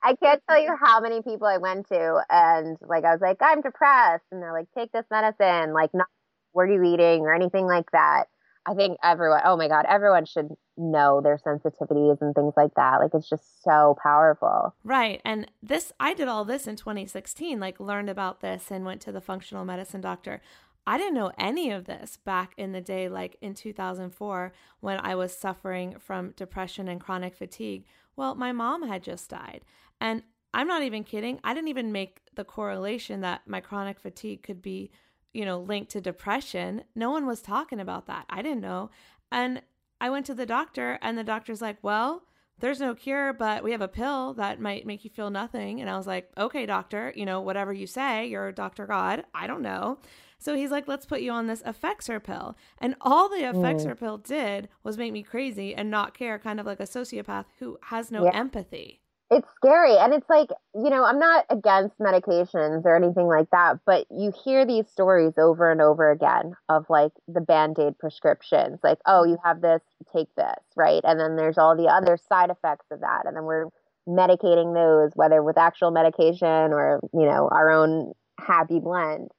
I 0.02 0.14
can't 0.14 0.42
tell 0.48 0.58
you 0.58 0.74
how 0.82 1.02
many 1.02 1.20
people 1.20 1.46
I 1.46 1.58
went 1.58 1.86
to 1.88 2.22
and 2.30 2.78
like 2.80 3.04
I 3.04 3.12
was 3.12 3.20
like, 3.20 3.36
I'm 3.42 3.60
depressed 3.60 4.24
and 4.32 4.40
they're 4.40 4.54
like, 4.54 4.68
take 4.74 4.90
this 4.90 5.04
medicine, 5.10 5.74
like 5.74 5.90
not 5.92 6.08
what 6.52 6.62
are 6.62 6.72
you 6.72 6.82
eating 6.82 7.22
or 7.22 7.34
anything 7.34 7.66
like 7.66 7.90
that. 7.92 8.24
I 8.66 8.74
think 8.74 8.98
everyone, 9.02 9.40
oh 9.44 9.56
my 9.56 9.68
God, 9.68 9.86
everyone 9.88 10.26
should 10.26 10.48
know 10.76 11.20
their 11.20 11.38
sensitivities 11.38 12.20
and 12.20 12.34
things 12.34 12.54
like 12.56 12.74
that. 12.76 13.00
Like 13.00 13.12
it's 13.14 13.28
just 13.28 13.62
so 13.64 13.96
powerful. 14.02 14.74
Right. 14.84 15.20
And 15.24 15.50
this, 15.62 15.92
I 15.98 16.14
did 16.14 16.28
all 16.28 16.44
this 16.44 16.66
in 16.66 16.76
2016, 16.76 17.58
like 17.58 17.80
learned 17.80 18.10
about 18.10 18.40
this 18.40 18.70
and 18.70 18.84
went 18.84 19.00
to 19.02 19.12
the 19.12 19.20
functional 19.20 19.64
medicine 19.64 20.02
doctor. 20.02 20.42
I 20.86 20.98
didn't 20.98 21.14
know 21.14 21.32
any 21.38 21.70
of 21.70 21.84
this 21.84 22.18
back 22.18 22.52
in 22.56 22.72
the 22.72 22.80
day, 22.80 23.08
like 23.08 23.36
in 23.40 23.54
2004, 23.54 24.52
when 24.80 24.98
I 24.98 25.14
was 25.14 25.36
suffering 25.36 25.96
from 25.98 26.32
depression 26.32 26.88
and 26.88 27.00
chronic 27.00 27.34
fatigue. 27.34 27.84
Well, 28.16 28.34
my 28.34 28.52
mom 28.52 28.86
had 28.86 29.02
just 29.02 29.30
died. 29.30 29.62
And 30.00 30.22
I'm 30.52 30.66
not 30.66 30.82
even 30.82 31.04
kidding. 31.04 31.38
I 31.44 31.54
didn't 31.54 31.68
even 31.68 31.92
make 31.92 32.20
the 32.34 32.44
correlation 32.44 33.20
that 33.20 33.42
my 33.46 33.60
chronic 33.60 34.00
fatigue 34.00 34.42
could 34.42 34.60
be 34.60 34.90
you 35.32 35.44
know, 35.44 35.60
linked 35.60 35.90
to 35.92 36.00
depression. 36.00 36.84
No 36.94 37.10
one 37.10 37.26
was 37.26 37.42
talking 37.42 37.80
about 37.80 38.06
that. 38.06 38.26
I 38.28 38.42
didn't 38.42 38.60
know. 38.60 38.90
And 39.30 39.62
I 40.00 40.10
went 40.10 40.26
to 40.26 40.34
the 40.34 40.46
doctor, 40.46 40.98
and 41.02 41.16
the 41.16 41.24
doctor's 41.24 41.62
like, 41.62 41.78
well, 41.82 42.22
there's 42.58 42.80
no 42.80 42.94
cure, 42.94 43.32
but 43.32 43.62
we 43.62 43.72
have 43.72 43.80
a 43.80 43.88
pill 43.88 44.34
that 44.34 44.60
might 44.60 44.86
make 44.86 45.04
you 45.04 45.10
feel 45.10 45.30
nothing. 45.30 45.80
And 45.80 45.88
I 45.88 45.96
was 45.96 46.06
like, 46.06 46.30
okay, 46.36 46.66
doctor, 46.66 47.12
you 47.16 47.24
know, 47.24 47.40
whatever 47.40 47.72
you 47.72 47.86
say, 47.86 48.26
you're 48.26 48.52
Dr. 48.52 48.86
God. 48.86 49.24
I 49.34 49.46
don't 49.46 49.62
know. 49.62 49.98
So 50.38 50.54
he's 50.54 50.70
like, 50.70 50.88
let's 50.88 51.06
put 51.06 51.20
you 51.20 51.32
on 51.32 51.46
this 51.46 51.62
Effexor 51.62 52.22
pill. 52.22 52.56
And 52.78 52.96
all 53.00 53.28
the 53.28 53.42
Effexor 53.42 53.94
mm. 53.94 53.98
pill 53.98 54.18
did 54.18 54.68
was 54.82 54.96
make 54.96 55.12
me 55.12 55.22
crazy 55.22 55.74
and 55.74 55.90
not 55.90 56.14
care, 56.14 56.38
kind 56.38 56.58
of 56.58 56.66
like 56.66 56.80
a 56.80 56.84
sociopath 56.84 57.46
who 57.58 57.78
has 57.84 58.10
no 58.10 58.24
yeah. 58.24 58.30
empathy 58.34 59.00
it's 59.30 59.48
scary. 59.54 59.96
And 59.96 60.12
it's 60.12 60.28
like 60.28 60.50
you 60.74 60.90
know 60.90 61.04
i'm 61.04 61.18
not 61.18 61.46
against 61.50 61.98
medications 61.98 62.84
or 62.84 62.94
anything 62.94 63.26
like 63.26 63.50
that 63.50 63.80
but 63.84 64.06
you 64.10 64.32
hear 64.44 64.64
these 64.64 64.86
stories 64.88 65.32
over 65.36 65.70
and 65.70 65.82
over 65.82 66.12
again 66.12 66.54
of 66.68 66.86
like 66.88 67.10
the 67.26 67.40
band-aid 67.40 67.98
prescriptions 67.98 68.78
like 68.84 68.98
oh 69.04 69.24
you 69.24 69.36
have 69.44 69.60
this 69.60 69.82
take 70.12 70.32
this 70.36 70.60
right? 70.76 71.02
And 71.04 71.20
then 71.20 71.36
there's 71.36 71.58
all 71.58 71.76
the 71.76 71.88
other 71.88 72.16
side 72.28 72.50
effects 72.50 72.86
of 72.90 73.00
that. 73.00 73.22
And 73.26 73.36
then 73.36 73.44
we're 73.44 73.66
medicating 74.08 74.74
those 74.74 75.12
whether 75.14 75.42
with 75.42 75.58
actual 75.58 75.90
medication 75.90 76.72
or 76.72 77.00
you 77.12 77.26
know 77.26 77.48
our 77.50 77.70
own 77.70 78.12
happy 78.38 78.80
blend. 78.80 79.30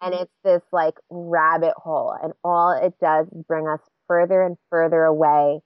And 0.00 0.14
mm-hmm. 0.14 0.22
it's 0.22 0.32
this 0.44 0.62
like 0.72 0.94
rabbit 1.10 1.74
hole. 1.76 2.16
And 2.22 2.32
all 2.42 2.72
it 2.72 2.94
does 3.00 3.26
is 3.28 3.44
bring 3.46 3.68
us 3.68 3.80
further 4.06 4.42
and 4.42 4.56
further 4.70 5.04
away 5.04 5.60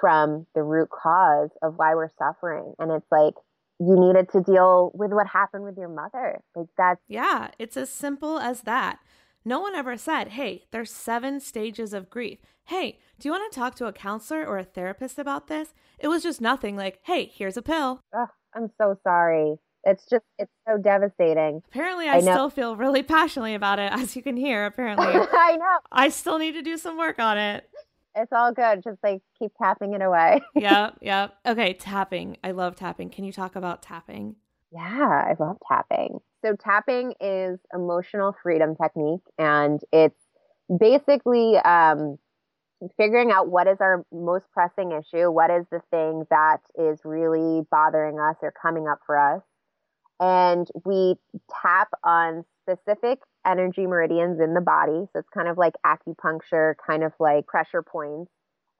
from 0.00 0.46
the 0.54 0.62
root 0.62 0.88
cause 0.90 1.50
of 1.62 1.74
why 1.76 1.94
we're 1.94 2.10
suffering. 2.18 2.74
And 2.78 2.90
it's 2.90 3.10
like, 3.10 3.34
you 3.80 3.98
needed 3.98 4.30
to 4.32 4.40
deal 4.40 4.90
with 4.94 5.12
what 5.12 5.26
happened 5.26 5.64
with 5.64 5.76
your 5.76 5.88
mother. 5.88 6.40
Like 6.54 6.68
that's 6.76 7.00
Yeah, 7.08 7.50
it's 7.58 7.76
as 7.76 7.90
simple 7.90 8.38
as 8.38 8.62
that. 8.62 8.98
No 9.44 9.60
one 9.60 9.74
ever 9.74 9.96
said, 9.96 10.28
"Hey, 10.28 10.64
there's 10.70 10.90
seven 10.90 11.40
stages 11.40 11.92
of 11.92 12.08
grief." 12.08 12.38
Hey, 12.66 12.98
do 13.18 13.28
you 13.28 13.32
want 13.32 13.52
to 13.52 13.58
talk 13.58 13.74
to 13.76 13.86
a 13.86 13.92
counselor 13.92 14.46
or 14.46 14.58
a 14.58 14.64
therapist 14.64 15.18
about 15.18 15.48
this? 15.48 15.74
It 15.98 16.08
was 16.08 16.22
just 16.22 16.40
nothing 16.40 16.76
like, 16.76 17.00
"Hey, 17.02 17.26
here's 17.26 17.56
a 17.56 17.62
pill." 17.62 18.00
Ugh, 18.16 18.28
I'm 18.54 18.70
so 18.78 18.98
sorry. 19.02 19.56
It's 19.84 20.06
just 20.08 20.24
it's 20.38 20.52
so 20.66 20.78
devastating. 20.78 21.62
Apparently, 21.68 22.08
I, 22.08 22.16
I 22.16 22.20
still 22.20 22.48
feel 22.48 22.76
really 22.76 23.02
passionately 23.16 23.54
about 23.54 23.78
it, 23.78 23.92
as 23.92 24.16
you 24.16 24.22
can 24.22 24.36
hear. 24.36 24.64
Apparently, 24.64 25.06
I 25.08 25.56
know. 25.58 25.78
I 25.92 26.08
still 26.08 26.38
need 26.38 26.52
to 26.52 26.62
do 26.62 26.78
some 26.78 26.96
work 26.96 27.18
on 27.18 27.36
it. 27.36 27.68
It's 28.16 28.32
all 28.32 28.52
good. 28.52 28.82
Just 28.82 28.98
like 29.02 29.22
keep 29.38 29.52
tapping 29.60 29.94
it 29.94 30.02
away. 30.02 30.40
yeah, 30.54 30.90
yeah. 31.00 31.28
Okay, 31.46 31.74
tapping. 31.74 32.36
I 32.44 32.52
love 32.52 32.76
tapping. 32.76 33.10
Can 33.10 33.24
you 33.24 33.32
talk 33.32 33.56
about 33.56 33.82
tapping? 33.82 34.36
Yeah, 34.72 34.80
I 35.30 35.34
love 35.38 35.56
tapping. 35.66 36.18
So 36.44 36.56
tapping 36.56 37.14
is 37.20 37.58
emotional 37.72 38.34
freedom 38.42 38.76
technique, 38.76 39.22
and 39.38 39.80
it's 39.92 40.18
basically 40.78 41.56
um, 41.58 42.18
figuring 42.96 43.30
out 43.30 43.48
what 43.48 43.66
is 43.66 43.78
our 43.80 44.04
most 44.12 44.46
pressing 44.52 44.92
issue, 44.92 45.30
what 45.30 45.50
is 45.50 45.64
the 45.70 45.80
thing 45.90 46.24
that 46.30 46.58
is 46.78 47.00
really 47.04 47.62
bothering 47.70 48.18
us 48.18 48.36
or 48.42 48.52
coming 48.60 48.86
up 48.88 49.00
for 49.06 49.18
us, 49.18 49.42
and 50.20 50.68
we 50.84 51.16
tap 51.62 51.88
on 52.02 52.44
specific 52.62 53.18
energy 53.46 53.86
meridians 53.86 54.40
in 54.40 54.54
the 54.54 54.60
body. 54.60 55.06
So 55.12 55.18
it's 55.18 55.28
kind 55.34 55.48
of 55.48 55.58
like 55.58 55.74
acupuncture, 55.84 56.74
kind 56.86 57.04
of 57.04 57.12
like 57.20 57.46
pressure 57.46 57.82
points. 57.82 58.30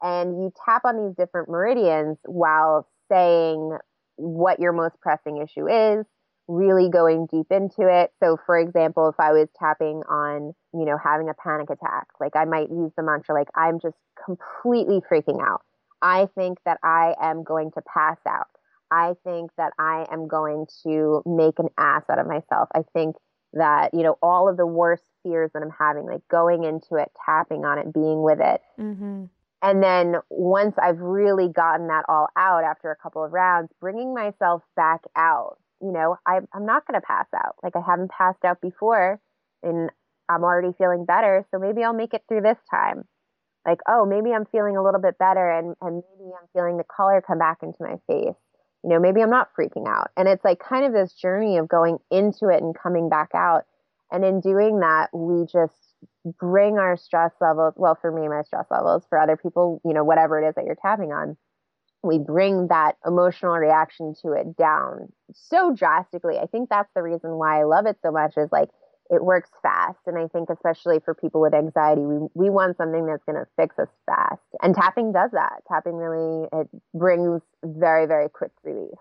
And 0.02 0.42
you 0.42 0.52
tap 0.64 0.82
on 0.84 1.06
these 1.06 1.16
different 1.16 1.48
meridians 1.48 2.18
while 2.24 2.88
saying 3.10 3.76
what 4.16 4.60
your 4.60 4.72
most 4.72 5.00
pressing 5.00 5.38
issue 5.38 5.68
is, 5.68 6.06
really 6.46 6.90
going 6.90 7.26
deep 7.30 7.46
into 7.50 7.88
it. 7.88 8.12
So, 8.22 8.36
for 8.46 8.58
example, 8.58 9.08
if 9.08 9.18
I 9.18 9.32
was 9.32 9.48
tapping 9.58 10.02
on, 10.08 10.54
you 10.72 10.84
know, 10.84 10.98
having 11.02 11.28
a 11.28 11.34
panic 11.34 11.70
attack, 11.70 12.06
like 12.20 12.36
I 12.36 12.44
might 12.44 12.70
use 12.70 12.92
the 12.96 13.02
mantra, 13.02 13.34
like, 13.34 13.48
I'm 13.54 13.80
just 13.80 13.96
completely 14.24 15.00
freaking 15.10 15.40
out. 15.42 15.62
I 16.02 16.28
think 16.34 16.58
that 16.66 16.78
I 16.82 17.14
am 17.20 17.44
going 17.44 17.70
to 17.72 17.82
pass 17.82 18.18
out. 18.28 18.46
I 18.94 19.14
think 19.24 19.50
that 19.56 19.72
I 19.76 20.06
am 20.12 20.28
going 20.28 20.66
to 20.84 21.22
make 21.26 21.58
an 21.58 21.68
ass 21.76 22.04
out 22.08 22.20
of 22.20 22.28
myself. 22.28 22.68
I 22.72 22.82
think 22.92 23.16
that 23.54 23.94
you 23.94 24.02
know 24.02 24.18
all 24.22 24.48
of 24.48 24.56
the 24.56 24.66
worst 24.66 25.04
fears 25.22 25.50
that 25.54 25.62
i'm 25.62 25.70
having 25.70 26.04
like 26.04 26.26
going 26.28 26.64
into 26.64 26.96
it 26.96 27.10
tapping 27.24 27.64
on 27.64 27.78
it 27.78 27.92
being 27.92 28.22
with 28.22 28.40
it. 28.40 28.60
Mm-hmm. 28.78 29.24
and 29.62 29.82
then 29.82 30.16
once 30.28 30.74
i've 30.82 30.98
really 30.98 31.48
gotten 31.48 31.86
that 31.88 32.04
all 32.08 32.28
out 32.36 32.64
after 32.64 32.90
a 32.90 32.96
couple 32.96 33.24
of 33.24 33.32
rounds 33.32 33.70
bringing 33.80 34.14
myself 34.14 34.62
back 34.76 35.02
out 35.16 35.58
you 35.80 35.92
know 35.92 36.16
I, 36.26 36.40
i'm 36.52 36.66
not 36.66 36.86
going 36.86 37.00
to 37.00 37.06
pass 37.06 37.26
out. 37.34 37.56
Like 37.62 37.76
i 37.76 37.80
haven't 37.80 38.10
passed 38.10 38.44
out 38.44 38.60
before 38.60 39.20
and 39.62 39.90
i'm 40.28 40.42
already 40.42 40.74
feeling 40.76 41.04
better. 41.04 41.46
So 41.50 41.58
maybe 41.58 41.84
i'll 41.84 41.94
make 41.94 42.14
it 42.14 42.22
through 42.28 42.42
this 42.42 42.58
time. 42.70 43.04
Like 43.66 43.78
oh 43.88 44.04
maybe 44.04 44.32
i'm 44.32 44.46
feeling 44.46 44.76
a 44.76 44.82
little 44.82 45.00
bit 45.00 45.16
better 45.18 45.48
and, 45.48 45.76
and 45.80 46.02
maybe 46.18 46.30
i'm 46.38 46.48
feeling 46.52 46.76
the 46.76 46.84
color 46.84 47.22
come 47.24 47.38
back 47.38 47.58
into 47.62 47.78
my 47.80 47.96
face 48.08 48.34
you 48.84 48.90
know, 48.90 49.00
maybe 49.00 49.22
I'm 49.22 49.30
not 49.30 49.48
freaking 49.58 49.88
out. 49.88 50.10
And 50.16 50.28
it's 50.28 50.44
like 50.44 50.58
kind 50.58 50.84
of 50.84 50.92
this 50.92 51.14
journey 51.14 51.56
of 51.56 51.68
going 51.68 51.98
into 52.10 52.48
it 52.48 52.62
and 52.62 52.76
coming 52.78 53.08
back 53.08 53.30
out. 53.34 53.62
And 54.12 54.24
in 54.24 54.40
doing 54.40 54.80
that, 54.80 55.08
we 55.14 55.46
just 55.46 55.74
bring 56.38 56.76
our 56.76 56.96
stress 56.96 57.32
levels, 57.40 57.72
well, 57.76 57.96
for 57.98 58.12
me, 58.12 58.28
my 58.28 58.42
stress 58.42 58.66
levels, 58.70 59.04
for 59.08 59.18
other 59.18 59.38
people, 59.38 59.80
you 59.86 59.94
know, 59.94 60.04
whatever 60.04 60.38
it 60.38 60.46
is 60.46 60.54
that 60.56 60.66
you're 60.66 60.76
tapping 60.80 61.12
on, 61.12 61.36
we 62.02 62.18
bring 62.18 62.68
that 62.68 62.96
emotional 63.06 63.54
reaction 63.54 64.14
to 64.20 64.32
it 64.32 64.54
down 64.54 65.08
so 65.32 65.74
drastically. 65.74 66.38
I 66.38 66.44
think 66.44 66.68
that's 66.68 66.90
the 66.94 67.02
reason 67.02 67.32
why 67.32 67.60
I 67.60 67.64
love 67.64 67.86
it 67.86 67.96
so 68.02 68.12
much 68.12 68.34
is 68.36 68.52
like 68.52 68.68
it 69.10 69.22
works 69.24 69.50
fast. 69.62 69.98
And 70.06 70.18
I 70.18 70.28
think 70.28 70.50
especially 70.50 71.00
for 71.04 71.14
people 71.14 71.40
with 71.40 71.54
anxiety, 71.54 72.02
we 72.02 72.28
we 72.34 72.50
want 72.50 72.76
something 72.76 73.06
that's 73.06 73.24
going 73.24 73.36
to 73.36 73.46
fix 73.56 73.78
us 73.78 73.88
fast. 74.06 74.42
And 74.62 74.74
tapping 74.74 75.12
does 75.12 75.30
that. 75.32 75.62
Tapping 75.68 75.94
really 75.96 76.48
it 76.52 76.68
brings 76.94 77.42
very 77.64 78.06
very 78.06 78.28
quick 78.28 78.52
relief. 78.62 78.98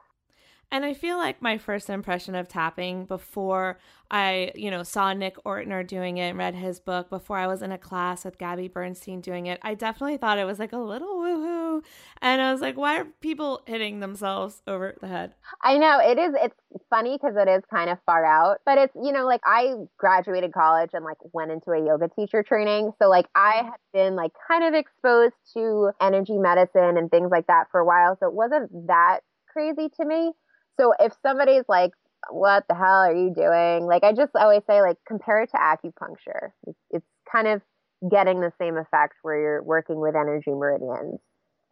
And 0.73 0.83
I 0.83 0.95
feel 0.95 1.17
like 1.17 1.39
my 1.39 1.59
first 1.59 1.87
impression 1.87 2.33
of 2.33 2.47
tapping 2.47 3.05
before 3.05 3.77
I, 4.09 4.51
you 4.55 4.71
know, 4.71 4.81
saw 4.81 5.13
Nick 5.13 5.37
Ortner 5.43 5.85
doing 5.85 6.17
it 6.17 6.29
and 6.29 6.37
read 6.39 6.55
his 6.55 6.79
book, 6.79 7.11
before 7.11 7.37
I 7.37 7.45
was 7.45 7.61
in 7.61 7.71
a 7.71 7.77
class 7.77 8.25
with 8.25 8.39
Gabby 8.39 8.69
Bernstein 8.69 9.21
doing 9.21 9.45
it, 9.45 9.59
I 9.61 9.75
definitely 9.75 10.17
thought 10.17 10.39
it 10.39 10.45
was 10.45 10.57
like 10.57 10.73
a 10.73 10.79
little 10.79 11.15
woohoo. 11.15 11.83
And 12.23 12.41
I 12.41 12.51
was 12.51 12.59
like, 12.59 12.75
why 12.75 12.97
are 12.97 13.05
people 13.21 13.61
hitting 13.67 13.99
themselves 13.99 14.63
over 14.65 14.95
the 14.99 15.07
head? 15.07 15.35
I 15.61 15.77
know 15.77 15.99
it 15.99 16.17
is. 16.17 16.33
It's 16.41 16.55
funny 16.89 17.19
because 17.21 17.35
it 17.37 17.47
is 17.47 17.61
kind 17.71 17.91
of 17.91 17.99
far 18.07 18.25
out, 18.25 18.57
but 18.65 18.79
it's, 18.79 18.95
you 18.95 19.11
know, 19.11 19.27
like 19.27 19.41
I 19.45 19.75
graduated 19.99 20.53
college 20.53 20.89
and 20.93 21.05
like 21.05 21.17
went 21.33 21.51
into 21.51 21.69
a 21.69 21.85
yoga 21.85 22.09
teacher 22.15 22.41
training. 22.41 22.93
So 22.99 23.09
like 23.09 23.27
I 23.35 23.57
mm-hmm. 23.57 23.67
had 23.67 23.77
been 23.93 24.15
like 24.15 24.31
kind 24.47 24.63
of 24.63 24.73
exposed 24.73 25.35
to 25.55 25.91
energy 26.01 26.39
medicine 26.39 26.97
and 26.97 27.11
things 27.11 27.29
like 27.29 27.45
that 27.45 27.65
for 27.69 27.79
a 27.79 27.85
while. 27.85 28.17
So 28.19 28.25
it 28.25 28.33
wasn't 28.33 28.87
that 28.87 29.19
crazy 29.53 29.89
to 29.97 30.05
me. 30.05 30.33
So 30.79 30.93
if 30.99 31.13
somebody's 31.21 31.65
like, 31.67 31.91
what 32.29 32.65
the 32.67 32.75
hell 32.75 33.01
are 33.01 33.13
you 33.13 33.33
doing? 33.33 33.85
Like, 33.85 34.03
I 34.03 34.13
just 34.13 34.35
always 34.35 34.61
say, 34.65 34.81
like, 34.81 34.97
compare 35.05 35.41
it 35.41 35.51
to 35.51 35.57
acupuncture. 35.57 36.51
It's, 36.91 37.05
kind 37.31 37.47
of 37.47 37.63
getting 38.11 38.41
the 38.41 38.51
same 38.59 38.77
effect 38.77 39.15
where 39.23 39.39
you're 39.39 39.63
working 39.63 39.99
with 39.99 40.15
energy 40.15 40.51
meridians. 40.51 41.19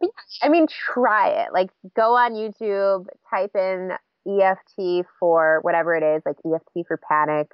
Yeah, 0.00 0.08
I 0.42 0.48
mean, 0.48 0.66
try 0.66 1.28
it. 1.28 1.52
Like, 1.52 1.70
go 1.94 2.16
on 2.16 2.32
YouTube, 2.32 3.06
type 3.30 3.54
in 3.54 3.92
EFT 4.26 5.06
for 5.20 5.60
whatever 5.62 5.94
it 5.94 6.02
is, 6.02 6.22
like 6.26 6.36
EFT 6.44 6.86
for 6.88 6.96
panic, 6.96 7.52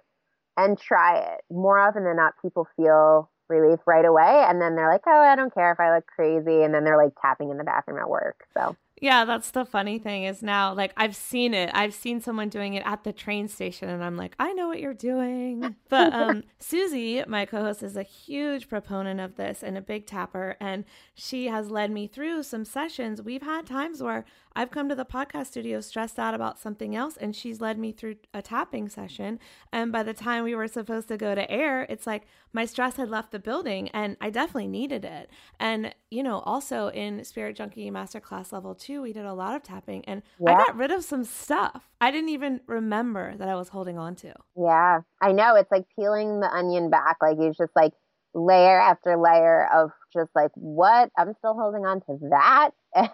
and 0.56 0.78
try 0.78 1.18
it. 1.18 1.40
More 1.50 1.78
often 1.78 2.04
than 2.04 2.16
not, 2.16 2.32
people 2.40 2.66
feel 2.76 3.30
relief 3.48 3.80
right 3.86 4.06
away. 4.06 4.44
And 4.48 4.60
then 4.60 4.74
they're 4.74 4.90
like, 4.90 5.02
oh, 5.06 5.20
I 5.20 5.36
don't 5.36 5.52
care 5.52 5.72
if 5.72 5.80
I 5.80 5.94
look 5.94 6.06
crazy. 6.06 6.62
And 6.62 6.72
then 6.72 6.84
they're 6.84 6.96
like 6.96 7.12
tapping 7.20 7.50
in 7.50 7.58
the 7.58 7.64
bathroom 7.64 7.98
at 7.98 8.08
work. 8.08 8.44
So 8.54 8.76
yeah, 9.00 9.24
that's 9.24 9.50
the 9.50 9.64
funny 9.64 9.98
thing 9.98 10.24
is 10.24 10.42
now, 10.42 10.72
like, 10.74 10.92
I've 10.96 11.14
seen 11.16 11.54
it. 11.54 11.70
I've 11.72 11.94
seen 11.94 12.20
someone 12.20 12.48
doing 12.48 12.74
it 12.74 12.82
at 12.86 13.04
the 13.04 13.12
train 13.12 13.48
station, 13.48 13.88
and 13.88 14.02
I'm 14.02 14.16
like, 14.16 14.34
I 14.38 14.52
know 14.52 14.68
what 14.68 14.80
you're 14.80 14.94
doing. 14.94 15.76
But 15.88 16.12
um, 16.12 16.44
Susie, 16.58 17.22
my 17.26 17.46
co 17.46 17.62
host, 17.62 17.82
is 17.82 17.96
a 17.96 18.02
huge 18.02 18.68
proponent 18.68 19.20
of 19.20 19.36
this 19.36 19.62
and 19.62 19.78
a 19.78 19.80
big 19.80 20.06
tapper, 20.06 20.56
and 20.60 20.84
she 21.14 21.46
has 21.46 21.70
led 21.70 21.90
me 21.90 22.06
through 22.06 22.42
some 22.42 22.64
sessions. 22.64 23.22
We've 23.22 23.42
had 23.42 23.66
times 23.66 24.02
where 24.02 24.26
I've 24.58 24.72
come 24.72 24.88
to 24.88 24.94
the 24.96 25.04
podcast 25.04 25.46
studio 25.46 25.80
stressed 25.80 26.18
out 26.18 26.34
about 26.34 26.58
something 26.58 26.96
else, 26.96 27.16
and 27.16 27.34
she's 27.34 27.60
led 27.60 27.78
me 27.78 27.92
through 27.92 28.16
a 28.34 28.42
tapping 28.42 28.88
session. 28.88 29.38
And 29.72 29.92
by 29.92 30.02
the 30.02 30.12
time 30.12 30.42
we 30.42 30.54
were 30.54 30.66
supposed 30.66 31.06
to 31.08 31.16
go 31.16 31.34
to 31.34 31.48
air, 31.50 31.86
it's 31.88 32.08
like 32.08 32.26
my 32.52 32.64
stress 32.64 32.96
had 32.96 33.08
left 33.08 33.30
the 33.30 33.38
building, 33.38 33.88
and 33.90 34.16
I 34.20 34.30
definitely 34.30 34.66
needed 34.66 35.04
it. 35.04 35.30
And, 35.60 35.94
you 36.10 36.24
know, 36.24 36.40
also 36.40 36.88
in 36.88 37.22
Spirit 37.24 37.56
Junkie 37.56 37.90
Masterclass 37.90 38.52
Level 38.52 38.74
2, 38.74 38.87
we 38.96 39.12
did 39.12 39.26
a 39.26 39.34
lot 39.34 39.54
of 39.54 39.62
tapping, 39.62 40.04
and 40.06 40.22
yeah. 40.40 40.52
I 40.52 40.54
got 40.54 40.76
rid 40.76 40.90
of 40.90 41.04
some 41.04 41.24
stuff 41.24 41.90
I 42.00 42.10
didn't 42.10 42.30
even 42.30 42.60
remember 42.66 43.36
that 43.36 43.48
I 43.48 43.56
was 43.56 43.68
holding 43.68 43.98
on 43.98 44.14
to. 44.16 44.32
Yeah, 44.56 45.00
I 45.20 45.32
know. 45.32 45.56
It's 45.56 45.70
like 45.70 45.84
peeling 45.98 46.40
the 46.40 46.48
onion 46.50 46.90
back. 46.90 47.16
Like, 47.20 47.38
you 47.38 47.52
just 47.56 47.74
like, 47.74 47.92
layer 48.34 48.78
after 48.78 49.16
layer 49.16 49.66
of 49.72 49.90
just 50.12 50.30
like 50.34 50.50
what 50.54 51.10
I'm 51.18 51.34
still 51.38 51.54
holding 51.54 51.84
on 51.84 52.00
to 52.02 52.18
that. 52.30 52.70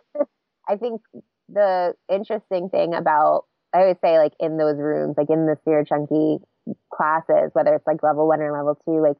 I 0.68 0.76
think 0.76 1.00
the 1.48 1.94
interesting 2.12 2.68
thing 2.68 2.94
about 2.94 3.44
I 3.74 3.80
always 3.80 3.96
say 4.02 4.18
like 4.18 4.32
in 4.38 4.56
those 4.56 4.76
rooms, 4.76 5.16
like 5.16 5.30
in 5.30 5.46
the 5.46 5.56
Spirit 5.62 5.88
Junkie 5.88 6.38
classes, 6.92 7.50
whether 7.52 7.74
it's 7.74 7.86
like 7.86 8.02
level 8.02 8.28
one 8.28 8.40
or 8.40 8.52
level 8.52 8.78
two, 8.84 9.00
like 9.02 9.16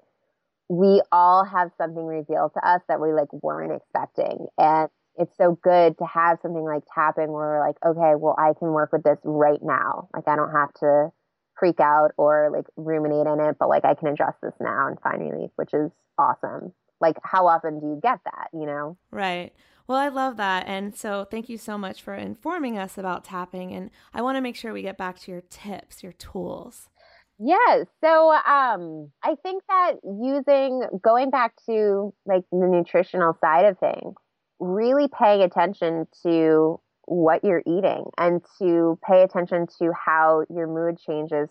we 0.68 1.02
all 1.10 1.44
have 1.44 1.70
something 1.76 2.04
revealed 2.04 2.52
to 2.54 2.66
us 2.66 2.80
that 2.88 3.00
we 3.00 3.12
like 3.12 3.32
weren't 3.32 3.72
expecting. 3.72 4.46
And 4.58 4.88
it's 5.16 5.36
so 5.36 5.58
good 5.62 5.96
to 5.98 6.04
have 6.06 6.38
something 6.42 6.64
like 6.64 6.82
tapping 6.94 7.32
where 7.32 7.58
we're 7.58 7.66
like, 7.66 7.76
okay, 7.84 8.14
well, 8.16 8.34
I 8.38 8.52
can 8.58 8.68
work 8.68 8.92
with 8.92 9.02
this 9.02 9.18
right 9.24 9.62
now. 9.62 10.08
Like 10.14 10.26
I 10.26 10.36
don't 10.36 10.52
have 10.52 10.72
to 10.80 11.10
freak 11.58 11.80
out 11.80 12.10
or 12.16 12.50
like 12.52 12.66
ruminate 12.76 13.26
in 13.26 13.40
it, 13.40 13.56
but 13.58 13.68
like 13.68 13.84
I 13.84 13.94
can 13.94 14.08
address 14.08 14.34
this 14.42 14.54
now 14.60 14.88
and 14.88 14.98
find 15.00 15.22
relief, 15.30 15.50
which 15.56 15.72
is 15.72 15.90
awesome. 16.18 16.72
Like 17.00 17.16
how 17.22 17.46
often 17.46 17.80
do 17.80 17.86
you 17.86 18.00
get 18.02 18.20
that, 18.24 18.48
you 18.52 18.66
know? 18.66 18.96
Right. 19.10 19.52
Well, 19.86 19.98
I 19.98 20.08
love 20.08 20.36
that. 20.38 20.66
And 20.66 20.96
so 20.96 21.26
thank 21.30 21.48
you 21.48 21.58
so 21.58 21.76
much 21.76 22.02
for 22.02 22.14
informing 22.14 22.78
us 22.78 22.96
about 22.96 23.24
tapping. 23.24 23.72
And 23.72 23.90
I 24.14 24.22
want 24.22 24.36
to 24.36 24.40
make 24.40 24.56
sure 24.56 24.72
we 24.72 24.82
get 24.82 24.98
back 24.98 25.20
to 25.20 25.30
your 25.30 25.42
tips, 25.42 26.02
your 26.02 26.12
tools. 26.12 26.88
Yes. 27.38 27.86
So 28.02 28.30
um, 28.32 29.10
I 29.22 29.34
think 29.42 29.62
that 29.68 29.94
using, 30.04 30.82
going 31.02 31.30
back 31.30 31.54
to 31.66 32.14
like 32.24 32.44
the 32.50 32.66
nutritional 32.66 33.36
side 33.40 33.66
of 33.66 33.78
things, 33.78 34.14
really 34.60 35.08
paying 35.08 35.42
attention 35.42 36.06
to 36.22 36.80
what 37.06 37.44
you're 37.44 37.62
eating 37.66 38.04
and 38.16 38.40
to 38.58 38.98
pay 39.06 39.22
attention 39.22 39.66
to 39.78 39.92
how 39.92 40.44
your 40.48 40.66
mood 40.66 40.98
changes 40.98 41.50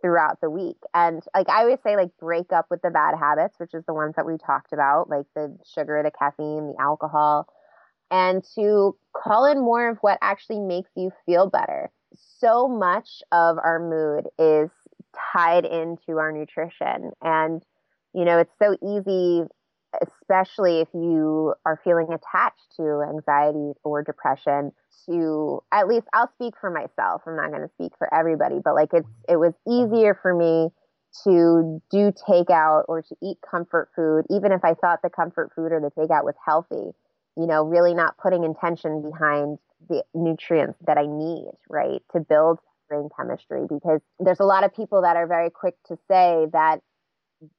throughout 0.00 0.40
the 0.40 0.50
week. 0.50 0.76
And 0.94 1.22
like 1.34 1.48
I 1.48 1.62
always 1.62 1.80
say, 1.82 1.96
like 1.96 2.10
break 2.20 2.52
up 2.52 2.66
with 2.70 2.82
the 2.82 2.90
bad 2.90 3.16
habits, 3.18 3.56
which 3.58 3.74
is 3.74 3.84
the 3.86 3.94
ones 3.94 4.14
that 4.16 4.26
we 4.26 4.36
talked 4.38 4.72
about, 4.72 5.10
like 5.10 5.26
the 5.34 5.56
sugar, 5.74 6.00
the 6.04 6.12
caffeine, 6.16 6.68
the 6.68 6.80
alcohol, 6.80 7.48
and 8.10 8.44
to 8.54 8.96
call 9.16 9.44
in 9.44 9.58
more 9.58 9.90
of 9.90 9.98
what 10.00 10.18
actually 10.22 10.60
makes 10.60 10.90
you 10.96 11.10
feel 11.26 11.50
better. 11.50 11.90
So 12.38 12.68
much 12.68 13.22
of 13.32 13.58
our 13.58 13.80
mood 13.80 14.28
is 14.38 14.70
tied 15.32 15.64
into 15.64 16.18
our 16.18 16.32
nutrition. 16.32 17.10
And, 17.22 17.62
you 18.14 18.24
know, 18.24 18.38
it's 18.38 18.54
so 18.62 18.76
easy 18.82 19.44
especially 20.02 20.80
if 20.80 20.88
you 20.94 21.54
are 21.64 21.80
feeling 21.84 22.08
attached 22.12 22.76
to 22.76 23.02
anxiety 23.08 23.72
or 23.84 24.02
depression 24.02 24.72
to 25.06 25.62
at 25.72 25.88
least 25.88 26.06
I'll 26.12 26.30
speak 26.34 26.54
for 26.60 26.70
myself. 26.70 27.22
I'm 27.26 27.36
not 27.36 27.50
going 27.50 27.62
to 27.62 27.72
speak 27.74 27.92
for 27.98 28.12
everybody, 28.12 28.58
but 28.62 28.74
like 28.74 28.92
it's 28.92 29.08
it 29.28 29.36
was 29.36 29.54
easier 29.66 30.18
for 30.20 30.34
me 30.34 30.70
to 31.24 31.80
do 31.90 32.12
takeout 32.12 32.84
or 32.88 33.02
to 33.02 33.16
eat 33.22 33.38
comfort 33.48 33.88
food 33.96 34.26
even 34.30 34.52
if 34.52 34.64
I 34.64 34.74
thought 34.74 35.00
the 35.02 35.10
comfort 35.10 35.52
food 35.56 35.72
or 35.72 35.80
the 35.80 35.90
takeout 35.90 36.24
was 36.24 36.34
healthy. 36.44 36.92
You 37.36 37.46
know, 37.46 37.64
really 37.64 37.94
not 37.94 38.18
putting 38.18 38.44
intention 38.44 39.02
behind 39.02 39.58
the 39.88 40.02
nutrients 40.12 40.78
that 40.86 40.98
I 40.98 41.06
need, 41.06 41.52
right? 41.68 42.02
To 42.12 42.20
build 42.20 42.58
brain 42.88 43.08
chemistry 43.16 43.62
because 43.68 44.00
there's 44.18 44.40
a 44.40 44.44
lot 44.44 44.64
of 44.64 44.74
people 44.74 45.02
that 45.02 45.16
are 45.16 45.26
very 45.26 45.50
quick 45.50 45.74
to 45.86 45.96
say 46.08 46.46
that 46.52 46.80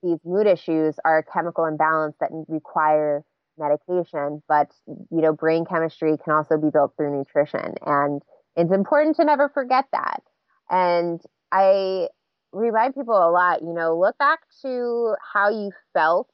these 0.03 0.19
mood 0.25 0.47
issues 0.47 0.95
are 1.05 1.19
a 1.19 1.23
chemical 1.23 1.65
imbalance 1.65 2.15
that 2.19 2.29
require 2.47 3.23
medication, 3.57 4.41
but 4.47 4.71
you 4.87 5.21
know, 5.21 5.33
brain 5.33 5.65
chemistry 5.65 6.17
can 6.23 6.33
also 6.33 6.57
be 6.57 6.69
built 6.71 6.93
through 6.97 7.17
nutrition. 7.17 7.75
And 7.85 8.21
it's 8.55 8.71
important 8.71 9.17
to 9.17 9.25
never 9.25 9.49
forget 9.49 9.85
that. 9.91 10.23
And 10.69 11.21
I 11.51 12.07
remind 12.51 12.95
people 12.95 13.15
a 13.15 13.31
lot, 13.31 13.61
you 13.61 13.73
know, 13.73 13.97
look 13.97 14.17
back 14.17 14.39
to 14.61 15.15
how 15.33 15.49
you 15.49 15.71
felt 15.93 16.29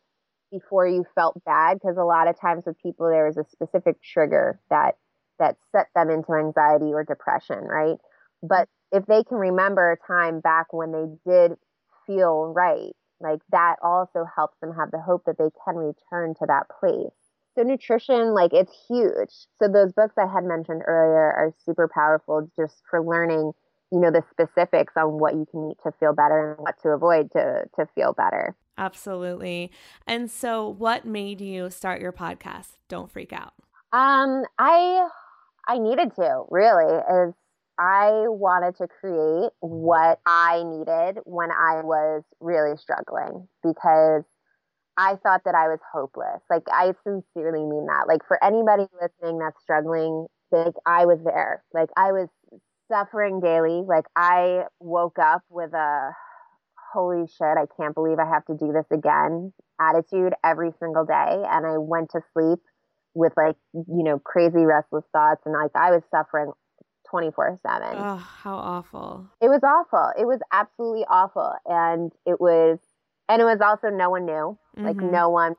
before 0.51 0.87
you 0.87 1.05
felt 1.15 1.43
bad 1.43 1.75
because 1.75 1.97
a 1.97 2.03
lot 2.03 2.27
of 2.27 2.39
times 2.39 2.63
with 2.65 2.81
people 2.81 3.09
there 3.09 3.27
is 3.27 3.37
a 3.37 3.43
specific 3.51 4.01
trigger 4.01 4.59
that 4.69 4.95
that 5.39 5.57
set 5.71 5.87
them 5.95 6.09
into 6.09 6.31
anxiety 6.33 6.93
or 6.93 7.03
depression, 7.03 7.59
right? 7.59 7.97
But 8.41 8.69
if 8.91 9.05
they 9.05 9.23
can 9.23 9.37
remember 9.37 9.91
a 9.91 9.97
time 10.07 10.39
back 10.39 10.71
when 10.71 10.91
they 10.91 11.31
did 11.31 11.57
feel 12.07 12.53
right, 12.55 12.95
like 13.19 13.39
that 13.51 13.75
also 13.81 14.25
helps 14.35 14.59
them 14.59 14.73
have 14.73 14.91
the 14.91 14.99
hope 14.99 15.23
that 15.25 15.37
they 15.37 15.49
can 15.65 15.75
return 15.75 16.33
to 16.35 16.45
that 16.47 16.67
place. 16.79 17.13
So 17.55 17.63
nutrition, 17.63 18.33
like 18.33 18.53
it's 18.53 18.73
huge. 18.87 19.31
So 19.59 19.69
those 19.71 19.93
books 19.93 20.15
I 20.17 20.27
had 20.27 20.43
mentioned 20.43 20.81
earlier 20.85 21.31
are 21.31 21.53
super 21.65 21.87
powerful 21.87 22.49
just 22.57 22.81
for 22.89 23.01
learning, 23.01 23.53
you 23.91 23.99
know, 23.99 24.11
the 24.11 24.23
specifics 24.29 24.93
on 24.97 25.19
what 25.19 25.35
you 25.35 25.45
can 25.49 25.71
eat 25.71 25.77
to 25.83 25.91
feel 25.99 26.13
better 26.13 26.51
and 26.51 26.59
what 26.59 26.81
to 26.83 26.89
avoid 26.89 27.31
to 27.31 27.63
to 27.77 27.87
feel 27.95 28.13
better. 28.13 28.55
Absolutely. 28.77 29.71
And 30.05 30.29
so 30.29 30.67
what 30.67 31.05
made 31.05 31.39
you 31.39 31.69
start 31.69 32.01
your 32.01 32.11
podcast? 32.11 32.73
Don't 32.89 33.09
freak 33.09 33.31
out. 33.31 33.53
Um, 33.93 34.43
I 34.59 35.07
I 35.67 35.77
needed 35.77 36.13
to, 36.15 36.43
really. 36.49 36.93
Is 36.93 37.33
I 37.77 38.25
wanted 38.27 38.77
to 38.77 38.87
create 38.87 39.51
what 39.59 40.19
I 40.25 40.63
needed 40.63 41.21
when 41.25 41.51
I 41.51 41.81
was 41.81 42.23
really 42.39 42.77
struggling 42.77 43.47
because 43.63 44.23
I 44.97 45.15
thought 45.21 45.41
that 45.45 45.55
I 45.55 45.67
was 45.67 45.79
hopeless. 45.91 46.41
Like, 46.49 46.63
I 46.71 46.93
sincerely 47.03 47.65
mean 47.65 47.85
that. 47.87 48.05
Like, 48.07 48.21
for 48.27 48.41
anybody 48.43 48.87
listening 49.01 49.39
that's 49.39 49.61
struggling, 49.61 50.27
like, 50.51 50.73
I 50.85 51.05
was 51.05 51.19
there. 51.25 51.63
Like, 51.73 51.89
I 51.97 52.13
was 52.13 52.29
suffering 52.89 53.41
daily. 53.41 53.83
Like, 53.85 54.05
I 54.15 54.63
woke 54.79 55.19
up 55.19 55.41
with 55.49 55.73
a 55.73 56.11
holy 56.93 57.27
shit, 57.27 57.57
I 57.57 57.65
can't 57.77 57.93
believe 57.93 58.19
I 58.19 58.25
have 58.25 58.45
to 58.45 58.55
do 58.55 58.71
this 58.71 58.85
again 58.89 59.51
attitude 59.81 60.33
every 60.45 60.71
single 60.79 61.03
day. 61.05 61.43
And 61.51 61.65
I 61.65 61.77
went 61.77 62.11
to 62.11 62.21
sleep 62.33 62.59
with, 63.13 63.33
like, 63.35 63.57
you 63.73 64.03
know, 64.03 64.19
crazy 64.19 64.63
restless 64.65 65.03
thoughts. 65.11 65.41
And, 65.45 65.53
like, 65.53 65.71
I 65.75 65.91
was 65.91 66.03
suffering 66.09 66.53
24 67.15 67.59
7. 67.65 67.87
Oh, 67.97 68.15
how 68.17 68.55
awful. 68.55 69.25
It 69.39 69.47
was 69.47 69.61
awful. 69.63 70.11
It 70.19 70.25
was 70.25 70.39
absolutely 70.51 71.05
awful. 71.09 71.53
And 71.65 72.11
it 72.25 72.41
was, 72.41 72.77
and 73.29 73.41
it 73.41 73.45
was 73.45 73.61
also 73.61 73.87
no 73.89 74.09
one 74.09 74.25
knew. 74.25 74.57
Like, 74.75 74.97
Mhm. 74.97 75.11
no 75.11 75.29
one. 75.29 75.55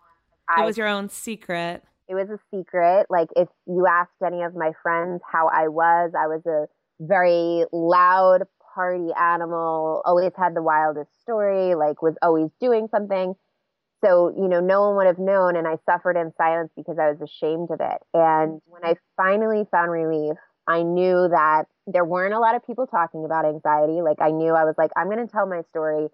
it 0.58 0.64
was 0.66 0.76
your 0.76 0.86
own 0.86 1.08
secret. 1.08 1.82
It 2.08 2.14
was 2.14 2.28
a 2.28 2.38
secret. 2.54 3.06
Like, 3.08 3.30
if 3.36 3.48
you 3.66 3.86
asked 3.86 4.20
any 4.22 4.42
of 4.42 4.54
my 4.54 4.72
friends 4.82 5.22
how 5.24 5.48
I 5.48 5.68
was, 5.68 6.12
I 6.14 6.26
was 6.26 6.44
a 6.46 6.68
very 7.00 7.64
loud 7.72 8.46
party 8.74 9.08
animal, 9.18 10.02
always 10.04 10.32
had 10.36 10.54
the 10.54 10.62
wildest 10.62 11.18
story, 11.22 11.74
like, 11.74 12.02
was 12.02 12.14
always 12.20 12.50
doing 12.60 12.86
something. 12.88 13.34
So, 14.04 14.28
you 14.36 14.46
know, 14.46 14.60
no 14.60 14.82
one 14.88 14.96
would 14.98 15.06
have 15.06 15.18
known. 15.18 15.56
And 15.56 15.66
I 15.66 15.78
suffered 15.86 16.16
in 16.18 16.32
silence 16.36 16.70
because 16.76 16.98
I 16.98 17.10
was 17.10 17.20
ashamed 17.22 17.70
of 17.70 17.80
it. 17.80 18.02
And 18.12 18.60
when 18.66 18.84
I 18.84 18.96
finally 19.16 19.64
found 19.70 19.90
relief, 19.90 20.36
I 20.68 20.82
knew 20.82 21.28
that 21.28 21.64
there 21.86 22.04
weren't 22.04 22.34
a 22.34 22.40
lot 22.40 22.56
of 22.56 22.66
people 22.66 22.86
talking 22.86 23.24
about 23.24 23.44
anxiety. 23.44 24.02
Like, 24.02 24.20
I 24.20 24.30
knew 24.30 24.52
I 24.54 24.64
was 24.64 24.74
like, 24.76 24.90
I'm 24.96 25.06
going 25.06 25.24
to 25.24 25.32
tell 25.32 25.46
my 25.46 25.62
story 25.70 26.08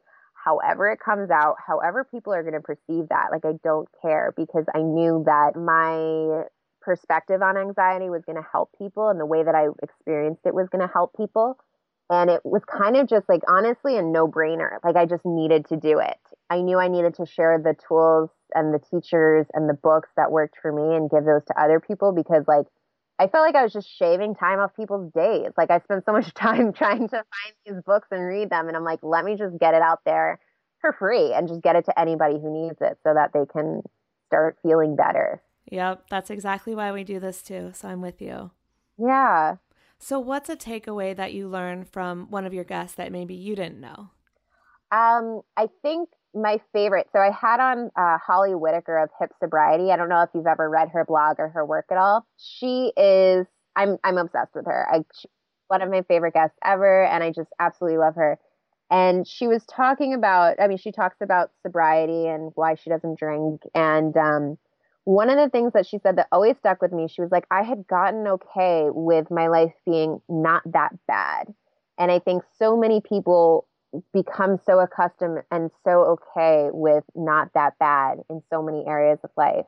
however 0.44 0.90
it 0.90 0.98
comes 1.00 1.30
out, 1.30 1.56
however 1.66 2.06
people 2.10 2.34
are 2.34 2.42
going 2.42 2.54
to 2.54 2.60
perceive 2.60 3.08
that. 3.08 3.28
Like, 3.30 3.44
I 3.44 3.52
don't 3.62 3.88
care 4.02 4.34
because 4.36 4.64
I 4.74 4.80
knew 4.80 5.22
that 5.26 5.56
my 5.56 6.44
perspective 6.82 7.40
on 7.42 7.56
anxiety 7.56 8.10
was 8.10 8.22
going 8.26 8.36
to 8.36 8.48
help 8.50 8.70
people 8.76 9.08
and 9.08 9.20
the 9.20 9.26
way 9.26 9.42
that 9.44 9.54
I 9.54 9.68
experienced 9.82 10.42
it 10.44 10.54
was 10.54 10.68
going 10.68 10.86
to 10.86 10.92
help 10.92 11.16
people. 11.16 11.56
And 12.10 12.28
it 12.28 12.42
was 12.44 12.62
kind 12.64 12.96
of 12.96 13.08
just 13.08 13.28
like, 13.28 13.42
honestly, 13.48 13.96
a 13.96 14.02
no 14.02 14.28
brainer. 14.28 14.78
Like, 14.84 14.96
I 14.96 15.06
just 15.06 15.24
needed 15.24 15.66
to 15.68 15.76
do 15.76 15.98
it. 16.00 16.18
I 16.50 16.60
knew 16.60 16.78
I 16.78 16.88
needed 16.88 17.14
to 17.14 17.26
share 17.26 17.58
the 17.58 17.74
tools 17.88 18.28
and 18.54 18.74
the 18.74 18.80
teachers 18.80 19.46
and 19.54 19.68
the 19.68 19.78
books 19.80 20.10
that 20.16 20.30
worked 20.30 20.56
for 20.60 20.72
me 20.72 20.94
and 20.94 21.08
give 21.08 21.24
those 21.24 21.44
to 21.46 21.58
other 21.58 21.80
people 21.80 22.12
because, 22.12 22.44
like, 22.46 22.66
I 23.18 23.28
felt 23.28 23.44
like 23.44 23.54
I 23.54 23.62
was 23.62 23.72
just 23.72 23.88
shaving 23.98 24.34
time 24.34 24.58
off 24.58 24.74
people's 24.74 25.12
days. 25.12 25.50
Like, 25.56 25.70
I 25.70 25.80
spent 25.80 26.04
so 26.04 26.12
much 26.12 26.32
time 26.34 26.72
trying 26.72 27.08
to 27.08 27.16
find 27.16 27.54
these 27.66 27.82
books 27.84 28.08
and 28.10 28.26
read 28.26 28.50
them. 28.50 28.68
And 28.68 28.76
I'm 28.76 28.84
like, 28.84 29.00
let 29.02 29.24
me 29.24 29.36
just 29.36 29.58
get 29.58 29.74
it 29.74 29.82
out 29.82 30.00
there 30.04 30.40
for 30.80 30.92
free 30.92 31.32
and 31.32 31.48
just 31.48 31.62
get 31.62 31.76
it 31.76 31.84
to 31.86 31.98
anybody 31.98 32.38
who 32.40 32.52
needs 32.52 32.78
it 32.80 32.98
so 33.04 33.14
that 33.14 33.32
they 33.32 33.46
can 33.46 33.82
start 34.26 34.58
feeling 34.62 34.96
better. 34.96 35.42
Yep, 35.70 36.06
that's 36.10 36.30
exactly 36.30 36.74
why 36.74 36.92
we 36.92 37.04
do 37.04 37.20
this 37.20 37.42
too. 37.42 37.70
So 37.74 37.88
I'm 37.88 38.02
with 38.02 38.20
you. 38.20 38.50
Yeah. 38.98 39.56
So, 39.98 40.18
what's 40.18 40.48
a 40.48 40.56
takeaway 40.56 41.14
that 41.14 41.32
you 41.32 41.48
learned 41.48 41.88
from 41.88 42.28
one 42.28 42.44
of 42.44 42.52
your 42.52 42.64
guests 42.64 42.96
that 42.96 43.12
maybe 43.12 43.34
you 43.34 43.54
didn't 43.54 43.80
know? 43.80 44.10
Um, 44.90 45.42
I 45.56 45.68
think 45.80 46.08
my 46.34 46.60
favorite. 46.72 47.08
So 47.12 47.18
I 47.18 47.30
had 47.30 47.60
on 47.60 47.90
uh, 47.96 48.18
Holly 48.18 48.54
Whitaker 48.54 48.98
of 48.98 49.10
Hip 49.20 49.30
Sobriety. 49.40 49.90
I 49.90 49.96
don't 49.96 50.08
know 50.08 50.22
if 50.22 50.30
you've 50.34 50.46
ever 50.46 50.68
read 50.68 50.88
her 50.90 51.04
blog 51.04 51.36
or 51.38 51.48
her 51.48 51.64
work 51.64 51.86
at 51.90 51.98
all. 51.98 52.26
She 52.38 52.92
is. 52.96 53.46
I'm 53.76 53.98
I'm 54.04 54.18
obsessed 54.18 54.54
with 54.54 54.66
her. 54.66 54.86
I 54.90 55.04
one 55.68 55.82
of 55.82 55.90
my 55.90 56.02
favorite 56.02 56.34
guests 56.34 56.56
ever, 56.64 57.04
and 57.04 57.22
I 57.22 57.30
just 57.30 57.50
absolutely 57.58 57.98
love 57.98 58.14
her. 58.16 58.38
And 58.90 59.26
she 59.26 59.46
was 59.46 59.64
talking 59.64 60.14
about. 60.14 60.60
I 60.60 60.68
mean, 60.68 60.78
she 60.78 60.92
talks 60.92 61.16
about 61.22 61.50
sobriety 61.62 62.26
and 62.26 62.52
why 62.54 62.74
she 62.74 62.90
doesn't 62.90 63.18
drink. 63.18 63.62
And 63.74 64.16
um, 64.16 64.58
one 65.04 65.30
of 65.30 65.36
the 65.36 65.48
things 65.50 65.72
that 65.72 65.86
she 65.86 65.98
said 65.98 66.16
that 66.16 66.28
always 66.30 66.56
stuck 66.58 66.80
with 66.80 66.92
me, 66.92 67.08
she 67.08 67.22
was 67.22 67.30
like, 67.30 67.46
I 67.50 67.62
had 67.62 67.86
gotten 67.86 68.26
okay 68.28 68.86
with 68.88 69.30
my 69.30 69.48
life 69.48 69.72
being 69.84 70.20
not 70.28 70.62
that 70.66 70.92
bad. 71.06 71.52
And 71.98 72.10
I 72.10 72.18
think 72.18 72.42
so 72.58 72.76
many 72.76 73.00
people 73.00 73.66
become 74.12 74.58
so 74.64 74.78
accustomed 74.80 75.42
and 75.50 75.70
so 75.84 76.16
okay 76.34 76.68
with 76.72 77.04
not 77.14 77.48
that 77.54 77.78
bad 77.78 78.18
in 78.30 78.42
so 78.50 78.62
many 78.62 78.84
areas 78.86 79.18
of 79.22 79.30
life. 79.36 79.66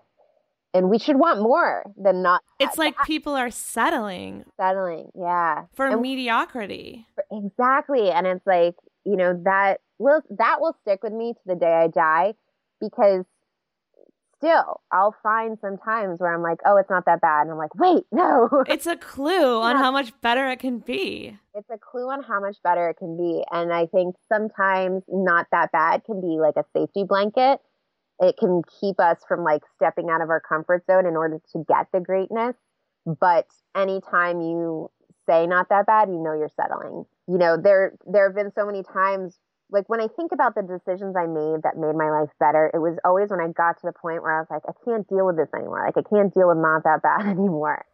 And 0.73 0.91
we 0.91 0.99
should 0.99 1.17
want 1.17 1.41
more 1.41 1.85
than 1.97 2.23
not. 2.23 2.43
It's 2.59 2.79
like 2.79 2.97
people 3.05 3.35
are 3.35 3.51
settling 3.51 4.45
settling, 4.57 5.11
yeah, 5.15 5.65
for 5.75 5.87
And- 5.87 6.03
mediocrity. 6.03 7.07
exactly. 7.31 8.11
And 8.11 8.27
it's 8.27 8.47
like 8.47 8.75
you 9.05 9.17
know 9.17 9.41
that 9.45 9.81
will 9.99 10.23
that 10.31 10.61
will 10.61 10.75
stick 10.83 11.03
with 11.03 11.13
me 11.13 11.35
to 11.35 11.41
the 11.47 11.55
day 11.55 11.73
I 11.73 11.87
die 11.89 12.35
because 12.81 13.25
still 14.45 14.81
I'll 14.93 15.15
find 15.23 15.59
some 15.61 15.77
times 15.79 16.21
where 16.21 16.35
I'm 16.35 16.43
like, 16.43 16.59
oh, 16.67 16.77
it's 16.77 16.91
not 16.91 17.05
that 17.07 17.21
bad, 17.21 17.43
and 17.43 17.51
I'm 17.53 17.59
like, 17.59 17.75
wait, 17.75 18.05
no, 18.13 18.49
It's 18.67 18.87
a 18.87 18.97
clue 18.97 19.61
on 19.61 19.77
Yeah. 19.77 19.83
how 19.83 19.91
much 19.91 20.19
better 20.21 20.49
it 20.51 20.59
can 20.59 20.79
be. 20.79 21.37
it's 21.55 21.71
a 21.71 21.79
clue 21.79 22.09
on 22.11 22.23
how 22.23 22.41
much 22.41 22.57
better 22.63 22.89
it 22.91 22.97
can 22.99 23.17
be. 23.17 23.43
And 23.51 23.73
I 23.73 23.87
think 23.87 24.17
sometimes 24.29 25.03
not 25.09 25.47
that 25.53 25.73
bad 25.73 26.05
can 26.05 26.21
be 26.21 26.39
like 26.41 26.57
a 26.57 26.65
safety 26.77 27.05
blanket. 27.05 27.61
It 28.21 28.37
can 28.39 28.63
keep 28.81 29.01
us 29.01 29.19
from 29.27 29.43
like 29.45 29.63
stepping 29.77 30.09
out 30.11 30.21
of 30.21 30.31
our 30.31 30.41
comfort 30.41 30.85
zone 30.87 31.07
in 31.07 31.17
order 31.17 31.41
to 31.53 31.65
get 31.67 31.87
the 31.93 32.01
greatness. 32.01 32.55
But 33.07 33.47
anytime 33.77 34.41
you 34.41 34.91
say 35.27 35.47
not 35.47 35.69
that 35.71 35.87
bad, 35.87 36.09
you 36.09 36.19
know 36.23 36.35
you're 36.35 36.51
settling. 36.55 37.05
You 37.27 37.39
know, 37.39 37.57
there 37.57 37.95
there 38.07 38.27
have 38.29 38.35
been 38.37 38.53
so 38.55 38.67
many 38.67 38.83
times 38.83 39.39
like 39.71 39.89
when 39.89 40.01
I 40.01 40.09
think 40.09 40.33
about 40.33 40.55
the 40.55 40.63
decisions 40.63 41.17
I 41.17 41.27
made 41.27 41.63
that 41.63 41.77
made 41.77 41.95
my 41.97 42.11
life 42.11 42.31
better, 42.39 42.71
it 42.73 42.79
was 42.79 42.97
always 43.05 43.31
when 43.31 43.41
I 43.41 43.49
got 43.49 43.81
to 43.81 43.87
the 43.87 43.93
point 43.93 44.23
where 44.23 44.33
I 44.37 44.41
was 44.41 44.49
like, 44.51 44.63
I 44.69 44.73
can't 44.85 45.07
deal 45.09 45.27
with 45.27 45.37
this 45.37 45.49
anymore. 45.55 45.85
Like 45.85 45.97
I 45.97 46.09
can't 46.09 46.33
deal 46.33 46.49
with 46.49 46.59
not 46.59 46.85
that 46.85 47.03
bad 47.03 47.27
anymore. 47.27 47.85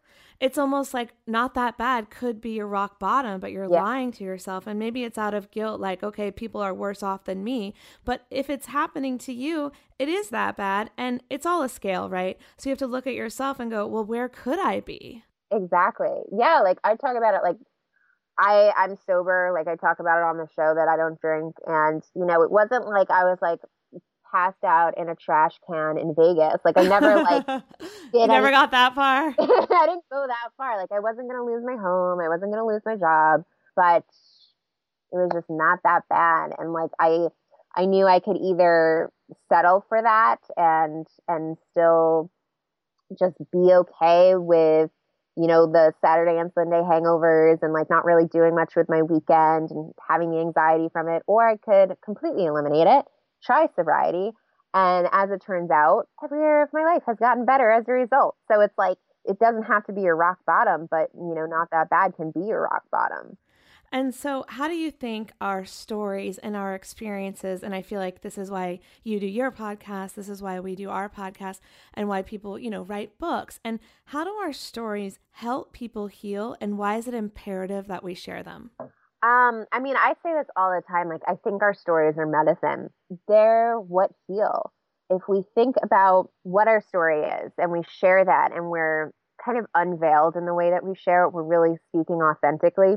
It's 0.41 0.57
almost 0.57 0.95
like 0.95 1.11
not 1.27 1.53
that 1.55 1.77
bad 1.77 2.09
could 2.09 2.41
be 2.41 2.53
your 2.53 2.66
rock 2.66 2.99
bottom, 2.99 3.41
but 3.41 3.53
you're 3.53 3.68
Yeah. 3.68 3.83
lying 3.83 4.11
to 4.12 4.25
yourself. 4.25 4.66
And 4.66 4.79
maybe 4.79 5.05
it's 5.05 5.18
out 5.18 5.35
of 5.35 5.51
guilt, 5.51 5.81
like, 5.81 6.03
okay, 6.03 6.31
people 6.31 6.62
are 6.62 6.73
worse 6.73 7.03
off 7.03 7.25
than 7.25 7.45
me. 7.45 7.75
But 8.07 8.25
if 8.31 8.49
it's 8.49 8.66
happening 8.66 9.18
to 9.18 9.35
you, 9.35 9.71
it 9.99 10.09
is 10.09 10.31
that 10.31 10.57
bad. 10.57 10.91
And 10.97 11.23
it's 11.29 11.45
all 11.45 11.62
a 11.62 11.68
scale, 11.68 12.09
right? 12.09 12.39
So 12.57 12.71
you 12.71 12.73
have 12.73 12.79
to 12.79 12.87
look 12.87 13.07
at 13.07 13.12
yourself 13.14 13.61
and 13.61 13.71
go, 13.71 13.87
well, 13.87 14.05
where 14.05 14.31
could 14.31 14.59
I 14.59 14.81
be? 14.81 15.25
Exactly. 15.53 16.23
Yeah, 16.33 16.61
like 16.61 16.79
I 16.85 16.97
talk 16.97 17.16
about 17.16 17.35
it 17.35 17.43
like 17.43 17.57
I 18.41 18.72
I'm 18.76 18.97
sober, 19.07 19.53
like 19.55 19.68
I 19.68 19.76
talk 19.76 20.01
about 20.01 20.18
it 20.18 20.24
on 20.24 20.38
the 20.38 20.49
show 20.57 20.74
that 20.74 20.88
I 20.88 20.97
don't 20.97 21.20
drink 21.20 21.55
and 21.66 22.03
you 22.16 22.24
know, 22.24 22.43
it 22.43 22.51
wasn't 22.51 22.88
like 22.88 23.11
I 23.11 23.24
was 23.24 23.38
like 23.43 23.61
passed 24.32 24.64
out 24.64 24.97
in 24.97 25.09
a 25.09 25.14
trash 25.14 25.53
can 25.68 25.99
in 25.99 26.14
Vegas. 26.14 26.61
Like 26.64 26.78
I 26.78 26.84
never 26.84 27.22
like 27.22 27.45
you 28.14 28.26
never 28.26 28.51
got 28.51 28.70
that 28.70 28.95
far. 28.95 29.34
I 29.38 29.86
didn't 29.86 30.05
go 30.11 30.24
that 30.26 30.53
far. 30.57 30.78
Like 30.78 30.91
I 30.91 31.01
wasn't 31.01 31.28
gonna 31.28 31.45
lose 31.45 31.62
my 31.64 31.76
home. 31.76 32.20
I 32.20 32.28
wasn't 32.28 32.51
gonna 32.51 32.66
lose 32.66 32.82
my 32.86 32.97
job, 32.97 33.45
but 33.76 34.05
it 35.12 35.16
was 35.16 35.30
just 35.34 35.51
not 35.51 35.80
that 35.84 36.03
bad. 36.09 36.53
And 36.59 36.72
like 36.72 36.91
I, 36.99 37.28
I 37.76 37.84
knew 37.84 38.07
I 38.07 38.20
could 38.20 38.36
either 38.36 39.11
settle 39.51 39.84
for 39.88 40.01
that 40.01 40.38
and 40.57 41.07
and 41.28 41.59
still 41.72 42.30
just 43.18 43.36
be 43.53 43.72
okay 43.74 44.36
with 44.36 44.91
you 45.37 45.47
know 45.47 45.66
the 45.66 45.93
Saturday 46.01 46.39
and 46.39 46.51
Sunday 46.55 46.81
hangovers 46.81 47.59
and 47.62 47.72
like 47.72 47.89
not 47.91 48.05
really 48.05 48.26
doing 48.26 48.55
much 48.55 48.74
with 48.76 48.89
my 48.89 49.03
weekend 49.03 49.70
and 49.70 49.93
having 50.09 50.31
the 50.31 50.41
anxiety 50.41 50.89
from 50.93 51.09
it, 51.09 51.22
or 51.26 51.49
I 51.49 51.57
could 51.57 51.97
completely 52.05 52.47
eliminate 52.47 52.87
it, 52.87 53.05
try 53.43 53.68
sobriety. 53.76 54.33
And 54.72 55.09
as 55.12 55.31
it 55.31 55.43
turns 55.45 55.70
out, 55.70 56.07
every 56.22 56.39
area 56.39 56.64
of 56.64 56.70
my 56.72 56.85
life 56.85 57.03
has 57.07 57.16
gotten 57.18 57.45
better 57.45 57.70
as 57.70 57.85
a 57.89 57.93
result. 57.93 58.37
So 58.51 58.61
it's 58.61 58.78
like 58.78 58.99
it 59.24 59.39
doesn't 59.39 59.64
have 59.64 59.85
to 59.87 59.93
be 59.93 60.03
your 60.03 60.16
rock 60.16 60.39
bottom, 60.47 60.89
but 60.91 61.11
you 61.14 61.35
know, 61.35 61.47
not 61.47 61.68
that 61.72 61.91
bad 61.91 62.14
can 62.16 62.31
be 62.31 62.41
your 62.41 62.62
rock 62.62 62.85
bottom. 62.91 63.37
And 63.93 64.14
so, 64.14 64.45
how 64.49 64.68
do 64.68 64.74
you 64.74 64.93
think 64.93 65.32
our 65.41 65.64
stories 65.64 66.38
and 66.38 66.55
our 66.57 66.74
experiences, 66.76 67.64
and 67.64 67.74
I 67.74 67.82
feel 67.82 67.99
like 67.99 68.20
this 68.20 68.38
is 68.38 68.51
why 68.51 68.78
you 69.03 69.18
do 69.18 69.26
your 69.26 69.51
podcast, 69.51 70.14
this 70.14 70.28
is 70.28 70.41
why 70.41 70.61
we 70.61 70.76
do 70.76 70.88
our 70.91 71.09
podcast, 71.09 71.59
and 71.95 72.09
why 72.09 72.22
people, 72.22 72.57
you 72.57 72.70
know, 72.70 72.82
write 72.82 73.18
books, 73.18 73.59
and 73.64 73.80
how 74.07 74.22
do 74.22 74.30
our 74.30 74.53
stories 74.53 75.18
help 75.32 75.72
people 75.72 76.07
heal, 76.07 76.57
and 76.61 76.78
why 76.78 76.97
is 76.99 77.09
it 77.09 77.14
imperative 77.14 77.88
that 77.88 78.05
we 78.05 78.14
share 78.14 78.45
them? 78.45 78.70
Um, 79.22 79.66
I 79.72 79.80
mean, 79.80 79.97
I 79.97 80.14
say 80.22 80.32
this 80.34 80.47
all 80.57 80.70
the 80.70 80.82
time. 80.88 81.09
Like, 81.09 81.22
I 81.26 81.34
think 81.43 81.61
our 81.61 81.74
stories 81.74 82.14
are 82.16 82.26
medicine. 82.26 82.91
They're 83.26 83.74
what 83.74 84.12
heal. 84.28 84.72
If 85.11 85.22
we 85.28 85.43
think 85.55 85.74
about 85.82 86.30
what 86.45 86.68
our 86.68 86.80
story 86.80 87.22
is 87.24 87.53
and 87.59 87.72
we 87.72 87.82
share 87.99 88.24
that 88.24 88.53
and 88.55 88.70
we're 88.70 89.12
kind 89.45 89.59
of 89.59 89.66
unveiled 89.74 90.36
in 90.36 90.47
the 90.47 90.55
way 90.55 90.70
that 90.70 90.84
we 90.84 90.95
share 90.95 91.24
it, 91.24 91.32
we're 91.32 91.43
really 91.43 91.76
speaking 91.88 92.22
authentically. 92.22 92.97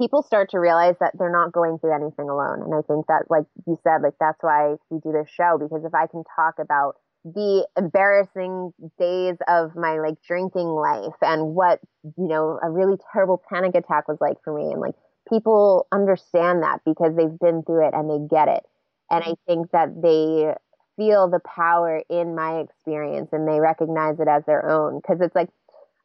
People 0.00 0.22
start 0.22 0.50
to 0.50 0.58
realize 0.58 0.94
that 1.00 1.12
they're 1.18 1.30
not 1.30 1.52
going 1.52 1.78
through 1.78 1.94
anything 1.94 2.30
alone. 2.30 2.62
And 2.62 2.74
I 2.74 2.80
think 2.80 3.06
that, 3.08 3.24
like 3.28 3.44
you 3.66 3.78
said, 3.84 4.00
like 4.02 4.14
that's 4.18 4.42
why 4.42 4.76
we 4.88 4.98
do 5.00 5.12
this 5.12 5.28
show 5.28 5.58
because 5.60 5.84
if 5.84 5.94
I 5.94 6.06
can 6.06 6.22
talk 6.34 6.54
about 6.58 6.96
the 7.22 7.68
embarrassing 7.76 8.72
days 8.98 9.36
of 9.46 9.76
my 9.76 9.98
like 9.98 10.16
drinking 10.26 10.68
life 10.68 11.16
and 11.20 11.54
what, 11.54 11.80
you 12.02 12.28
know, 12.28 12.58
a 12.62 12.70
really 12.70 12.96
terrible 13.12 13.42
panic 13.52 13.74
attack 13.74 14.08
was 14.08 14.16
like 14.22 14.38
for 14.42 14.56
me 14.56 14.72
and 14.72 14.80
like 14.80 14.94
people 15.28 15.86
understand 15.92 16.62
that 16.62 16.80
because 16.86 17.14
they've 17.14 17.38
been 17.38 17.62
through 17.62 17.86
it 17.86 17.94
and 17.94 18.08
they 18.08 18.26
get 18.34 18.48
it. 18.48 18.64
And 19.10 19.22
I 19.22 19.34
think 19.46 19.70
that 19.72 20.00
they 20.00 20.54
feel 20.96 21.28
the 21.28 21.40
power 21.40 22.02
in 22.08 22.34
my 22.34 22.60
experience 22.60 23.30
and 23.32 23.46
they 23.46 23.60
recognize 23.60 24.18
it 24.18 24.28
as 24.28 24.44
their 24.46 24.66
own. 24.66 25.00
Because 25.00 25.20
it's 25.20 25.34
like, 25.34 25.50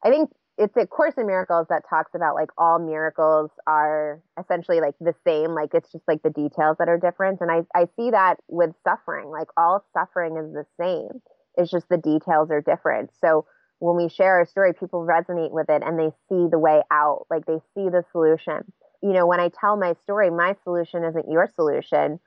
I 0.04 0.10
think 0.10 0.30
it's 0.58 0.76
a 0.76 0.86
Course 0.86 1.14
in 1.18 1.26
Miracles 1.26 1.66
that 1.68 1.82
talks 1.88 2.14
about 2.14 2.34
like 2.34 2.50
all 2.56 2.78
miracles 2.78 3.50
are 3.66 4.22
essentially 4.40 4.80
like 4.80 4.94
the 5.00 5.14
same. 5.26 5.50
Like 5.54 5.74
it's 5.74 5.92
just 5.92 6.04
like 6.08 6.22
the 6.22 6.30
details 6.30 6.76
that 6.78 6.88
are 6.88 6.98
different. 6.98 7.40
And 7.40 7.50
I, 7.50 7.62
I 7.74 7.86
see 7.96 8.10
that 8.10 8.36
with 8.48 8.70
suffering. 8.82 9.28
Like 9.28 9.48
all 9.56 9.84
suffering 9.92 10.36
is 10.36 10.52
the 10.52 10.64
same. 10.80 11.20
It's 11.56 11.70
just 11.70 11.88
the 11.88 11.98
details 11.98 12.50
are 12.50 12.62
different. 12.62 13.10
So 13.20 13.46
when 13.80 13.96
we 13.96 14.08
share 14.08 14.38
our 14.38 14.46
story, 14.46 14.72
people 14.72 15.06
resonate 15.06 15.50
with 15.50 15.68
it 15.68 15.82
and 15.84 15.98
they 15.98 16.10
see 16.28 16.48
the 16.50 16.58
way 16.58 16.82
out, 16.90 17.26
like 17.30 17.44
they 17.44 17.58
see 17.74 17.90
the 17.90 18.04
solution. 18.12 18.72
You 19.02 19.12
know, 19.12 19.26
when 19.26 19.40
I 19.40 19.50
tell 19.60 19.76
my 19.76 19.94
story, 20.04 20.30
my 20.30 20.56
solution 20.64 21.04
isn't 21.04 21.30
your 21.30 21.50
solution, 21.54 22.18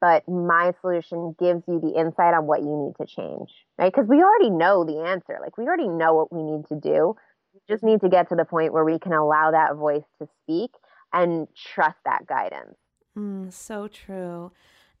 but 0.00 0.26
my 0.28 0.72
solution 0.80 1.36
gives 1.38 1.62
you 1.68 1.80
the 1.80 1.94
insight 1.98 2.34
on 2.34 2.46
what 2.46 2.62
you 2.62 2.76
need 2.76 3.06
to 3.06 3.06
change, 3.06 3.50
right? 3.78 3.92
Because 3.92 4.08
we 4.08 4.22
already 4.22 4.50
know 4.50 4.84
the 4.84 5.04
answer. 5.06 5.38
Like 5.40 5.56
we 5.56 5.64
already 5.64 5.88
know 5.88 6.14
what 6.14 6.32
we 6.32 6.42
need 6.42 6.66
to 6.68 6.74
do. 6.74 7.14
Just 7.68 7.82
need 7.82 8.00
to 8.00 8.08
get 8.08 8.28
to 8.28 8.36
the 8.36 8.44
point 8.44 8.72
where 8.72 8.84
we 8.84 8.98
can 8.98 9.12
allow 9.12 9.50
that 9.50 9.76
voice 9.76 10.04
to 10.20 10.28
speak 10.42 10.70
and 11.12 11.48
trust 11.54 11.98
that 12.04 12.26
guidance. 12.26 12.76
Mm, 13.18 13.52
so 13.52 13.88
true. 13.88 14.52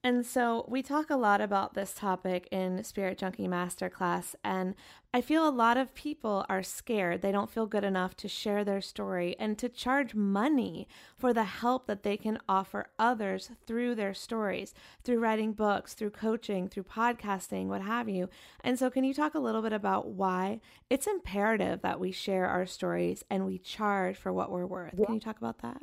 And 0.06 0.24
so 0.24 0.64
we 0.68 0.84
talk 0.84 1.10
a 1.10 1.16
lot 1.16 1.40
about 1.40 1.74
this 1.74 1.92
topic 1.92 2.46
in 2.52 2.84
Spirit 2.84 3.18
Junkie 3.18 3.48
Masterclass, 3.48 4.36
and 4.44 4.76
I 5.12 5.20
feel 5.20 5.48
a 5.48 5.50
lot 5.50 5.76
of 5.76 5.96
people 5.96 6.46
are 6.48 6.62
scared. 6.62 7.22
They 7.22 7.32
don't 7.32 7.50
feel 7.50 7.66
good 7.66 7.82
enough 7.82 8.16
to 8.18 8.28
share 8.28 8.64
their 8.64 8.80
story 8.80 9.34
and 9.40 9.58
to 9.58 9.68
charge 9.68 10.14
money 10.14 10.86
for 11.18 11.34
the 11.34 11.42
help 11.42 11.88
that 11.88 12.04
they 12.04 12.16
can 12.16 12.38
offer 12.48 12.86
others 13.00 13.50
through 13.66 13.96
their 13.96 14.14
stories, 14.14 14.74
through 15.02 15.18
writing 15.18 15.52
books, 15.52 15.92
through 15.92 16.10
coaching, 16.10 16.68
through 16.68 16.84
podcasting, 16.84 17.66
what 17.66 17.82
have 17.82 18.08
you. 18.08 18.28
And 18.62 18.78
so, 18.78 18.90
can 18.90 19.02
you 19.02 19.12
talk 19.12 19.34
a 19.34 19.40
little 19.40 19.60
bit 19.60 19.72
about 19.72 20.06
why 20.06 20.60
it's 20.88 21.08
imperative 21.08 21.82
that 21.82 21.98
we 21.98 22.12
share 22.12 22.46
our 22.46 22.64
stories 22.64 23.24
and 23.28 23.44
we 23.44 23.58
charge 23.58 24.16
for 24.16 24.32
what 24.32 24.52
we're 24.52 24.66
worth? 24.66 24.94
Yeah. 24.96 25.06
Can 25.06 25.16
you 25.16 25.20
talk 25.20 25.38
about 25.38 25.62
that? 25.62 25.82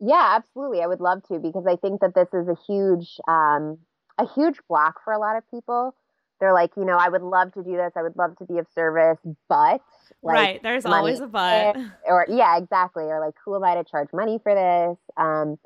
Yeah, 0.00 0.36
absolutely. 0.36 0.82
I 0.82 0.86
would 0.86 1.00
love 1.00 1.22
to 1.28 1.38
because 1.38 1.66
I 1.68 1.76
think 1.76 2.00
that 2.00 2.14
this 2.14 2.28
is 2.32 2.48
a 2.48 2.56
huge, 2.66 3.18
um, 3.28 3.78
a 4.18 4.26
huge 4.34 4.58
block 4.68 4.96
for 5.04 5.12
a 5.12 5.18
lot 5.18 5.36
of 5.36 5.48
people. 5.50 5.94
They're 6.40 6.54
like, 6.54 6.70
you 6.76 6.86
know, 6.86 6.96
I 6.96 7.10
would 7.10 7.22
love 7.22 7.52
to 7.52 7.62
do 7.62 7.76
this. 7.76 7.92
I 7.96 8.02
would 8.02 8.16
love 8.16 8.36
to 8.38 8.46
be 8.46 8.58
of 8.58 8.66
service, 8.74 9.18
but 9.48 9.82
like, 10.22 10.34
right, 10.34 10.62
there's 10.62 10.86
always 10.86 11.20
a 11.20 11.26
but. 11.26 11.76
Or 12.06 12.26
yeah, 12.28 12.56
exactly. 12.56 13.04
Or 13.04 13.20
like, 13.20 13.34
who 13.44 13.54
am 13.54 13.62
I 13.62 13.74
to 13.74 13.84
charge 13.84 14.08
money 14.14 14.38
for 14.42 14.54
this? 14.54 14.98
Um, 15.18 15.58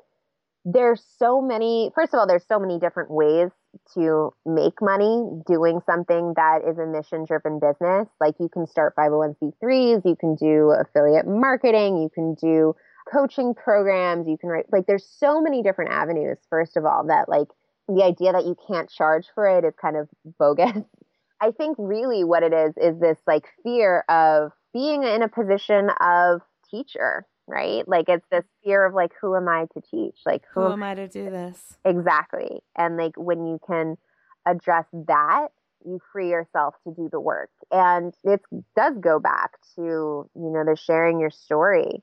there's 0.65 1.01
so 1.17 1.41
many. 1.41 1.91
First 1.95 2.13
of 2.13 2.19
all, 2.19 2.27
there's 2.27 2.45
so 2.47 2.59
many 2.59 2.77
different 2.77 3.09
ways 3.11 3.51
to 3.93 4.33
make 4.45 4.81
money 4.81 5.23
doing 5.47 5.79
something 5.85 6.33
that 6.35 6.59
is 6.67 6.77
a 6.77 6.85
mission-driven 6.85 7.59
business. 7.59 8.07
Like 8.19 8.35
you 8.39 8.49
can 8.49 8.67
start 8.67 8.95
501c3s, 8.97 10.01
you 10.05 10.15
can 10.19 10.35
do 10.35 10.71
affiliate 10.71 11.27
marketing, 11.27 12.01
you 12.01 12.09
can 12.13 12.35
do 12.35 12.75
coaching 13.11 13.53
programs 13.53 14.27
you 14.27 14.37
can 14.37 14.49
write 14.49 14.65
like 14.71 14.85
there's 14.87 15.05
so 15.19 15.41
many 15.41 15.61
different 15.61 15.91
avenues 15.91 16.37
first 16.49 16.75
of 16.75 16.85
all 16.85 17.05
that 17.07 17.29
like 17.29 17.47
the 17.87 18.03
idea 18.03 18.31
that 18.31 18.45
you 18.45 18.55
can't 18.67 18.89
charge 18.89 19.27
for 19.33 19.47
it 19.47 19.63
is 19.63 19.73
kind 19.79 19.95
of 19.95 20.09
bogus. 20.39 20.83
I 21.41 21.51
think 21.51 21.75
really 21.77 22.23
what 22.23 22.43
it 22.43 22.53
is 22.53 22.73
is 22.77 22.99
this 22.99 23.17
like 23.27 23.45
fear 23.63 24.03
of 24.09 24.51
being 24.73 25.03
in 25.03 25.21
a 25.21 25.27
position 25.27 25.89
of 26.01 26.41
teacher 26.69 27.25
right? 27.47 27.87
Like 27.87 28.09
it's 28.09 28.25
this 28.31 28.43
fear 28.63 28.87
of 28.87 28.95
like 28.95 29.11
who 29.21 29.35
am 29.35 29.47
i 29.47 29.67
to 29.75 29.81
teach? 29.91 30.17
Like 30.25 30.41
who, 30.51 30.61
who 30.61 30.71
am 30.71 30.81
i 30.81 30.95
to 30.95 31.07
do 31.07 31.29
this? 31.29 31.77
exactly. 31.85 32.63
And 32.75 32.97
like 32.97 33.13
when 33.17 33.45
you 33.45 33.59
can 33.67 33.97
address 34.47 34.85
that 35.07 35.49
you 35.85 35.99
free 36.11 36.31
yourself 36.31 36.73
to 36.87 36.93
do 36.95 37.07
the 37.11 37.19
work. 37.19 37.51
And 37.71 38.15
it 38.23 38.41
does 38.75 38.97
go 38.99 39.19
back 39.19 39.51
to 39.75 39.81
you 39.83 40.29
know 40.35 40.63
the 40.65 40.75
sharing 40.75 41.19
your 41.19 41.29
story 41.29 42.01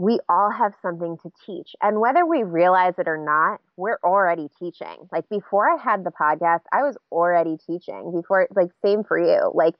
we 0.00 0.18
all 0.30 0.50
have 0.50 0.72
something 0.80 1.18
to 1.22 1.30
teach. 1.44 1.76
And 1.82 2.00
whether 2.00 2.24
we 2.24 2.42
realize 2.42 2.94
it 2.96 3.06
or 3.06 3.22
not, 3.22 3.60
we're 3.76 3.98
already 4.02 4.48
teaching. 4.58 4.96
Like 5.12 5.28
before 5.28 5.70
I 5.70 5.76
had 5.76 6.04
the 6.04 6.10
podcast, 6.10 6.60
I 6.72 6.82
was 6.82 6.96
already 7.12 7.58
teaching. 7.58 8.10
Before, 8.10 8.40
it's 8.40 8.56
like, 8.56 8.70
same 8.82 9.04
for 9.04 9.18
you. 9.20 9.52
Like, 9.52 9.74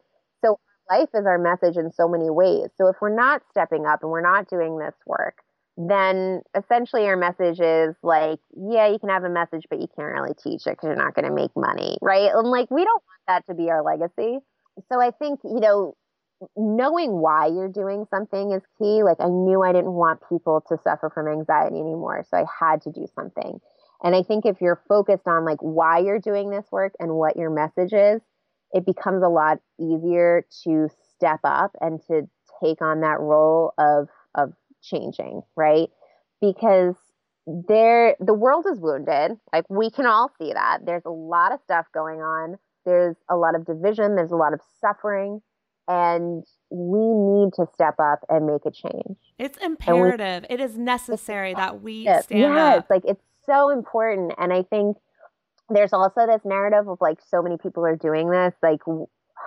so 0.44 0.60
life 0.90 1.08
is 1.14 1.24
our 1.24 1.38
message 1.38 1.78
in 1.78 1.90
so 1.90 2.06
many 2.06 2.28
ways. 2.28 2.68
So 2.76 2.88
if 2.88 2.96
we're 3.00 3.16
not 3.16 3.40
stepping 3.50 3.86
up 3.86 4.02
and 4.02 4.10
we're 4.10 4.20
not 4.20 4.50
doing 4.50 4.76
this 4.76 4.94
work, 5.06 5.36
then 5.78 6.42
essentially 6.54 7.06
our 7.06 7.16
message 7.16 7.58
is 7.58 7.94
like, 8.02 8.40
yeah, 8.54 8.88
you 8.88 8.98
can 8.98 9.08
have 9.08 9.24
a 9.24 9.30
message, 9.30 9.64
but 9.70 9.80
you 9.80 9.88
can't 9.96 10.12
really 10.12 10.34
teach 10.34 10.66
it 10.66 10.72
because 10.72 10.88
you're 10.88 10.96
not 10.96 11.14
going 11.14 11.28
to 11.28 11.34
make 11.34 11.56
money, 11.56 11.96
right? 12.02 12.30
And 12.34 12.46
like, 12.46 12.70
we 12.70 12.84
don't 12.84 13.02
want 13.06 13.22
that 13.26 13.46
to 13.46 13.54
be 13.54 13.70
our 13.70 13.82
legacy. 13.82 14.40
So 14.92 15.00
I 15.00 15.12
think, 15.12 15.40
you 15.44 15.60
know, 15.60 15.96
knowing 16.56 17.12
why 17.12 17.46
you're 17.46 17.68
doing 17.68 18.06
something 18.10 18.52
is 18.52 18.62
key. 18.78 19.02
Like 19.02 19.18
I 19.20 19.28
knew 19.28 19.62
I 19.62 19.72
didn't 19.72 19.92
want 19.92 20.20
people 20.28 20.62
to 20.68 20.78
suffer 20.82 21.10
from 21.12 21.28
anxiety 21.28 21.76
anymore, 21.76 22.24
so 22.28 22.38
I 22.38 22.44
had 22.58 22.82
to 22.82 22.90
do 22.90 23.06
something. 23.14 23.60
And 24.02 24.14
I 24.14 24.22
think 24.22 24.46
if 24.46 24.60
you're 24.60 24.82
focused 24.88 25.26
on 25.26 25.44
like 25.44 25.58
why 25.60 25.98
you're 25.98 26.18
doing 26.18 26.50
this 26.50 26.64
work 26.70 26.94
and 26.98 27.12
what 27.12 27.36
your 27.36 27.50
message 27.50 27.92
is, 27.92 28.22
it 28.72 28.86
becomes 28.86 29.22
a 29.22 29.28
lot 29.28 29.58
easier 29.78 30.46
to 30.64 30.88
step 31.14 31.40
up 31.44 31.72
and 31.80 32.00
to 32.08 32.22
take 32.62 32.80
on 32.80 33.00
that 33.00 33.20
role 33.20 33.74
of 33.78 34.08
of 34.34 34.52
changing, 34.82 35.42
right? 35.56 35.88
Because 36.40 36.94
there 37.46 38.16
the 38.20 38.34
world 38.34 38.64
is 38.70 38.80
wounded. 38.80 39.32
Like 39.52 39.64
we 39.68 39.90
can 39.90 40.06
all 40.06 40.30
see 40.38 40.52
that. 40.54 40.80
There's 40.86 41.04
a 41.04 41.10
lot 41.10 41.52
of 41.52 41.60
stuff 41.60 41.86
going 41.92 42.20
on. 42.20 42.56
There's 42.86 43.16
a 43.28 43.36
lot 43.36 43.54
of 43.54 43.66
division, 43.66 44.16
there's 44.16 44.30
a 44.30 44.36
lot 44.36 44.54
of 44.54 44.60
suffering 44.80 45.42
and 45.90 46.44
we 46.70 47.00
need 47.00 47.52
to 47.54 47.66
step 47.74 47.96
up 47.98 48.20
and 48.28 48.46
make 48.46 48.64
a 48.64 48.70
change. 48.70 49.18
It's 49.38 49.58
imperative. 49.58 50.46
We, 50.48 50.54
it 50.54 50.60
is 50.60 50.78
necessary 50.78 51.52
that 51.54 51.82
we 51.82 52.04
stand 52.04 52.22
yes, 52.30 52.78
up. 52.78 52.86
like 52.88 53.02
it's 53.04 53.24
so 53.44 53.70
important. 53.70 54.32
And 54.38 54.52
I 54.52 54.62
think 54.62 54.96
there's 55.68 55.92
also 55.92 56.28
this 56.28 56.42
narrative 56.44 56.88
of 56.88 56.98
like 57.00 57.18
so 57.28 57.42
many 57.42 57.56
people 57.58 57.84
are 57.84 57.96
doing 57.96 58.30
this. 58.30 58.54
Like, 58.62 58.80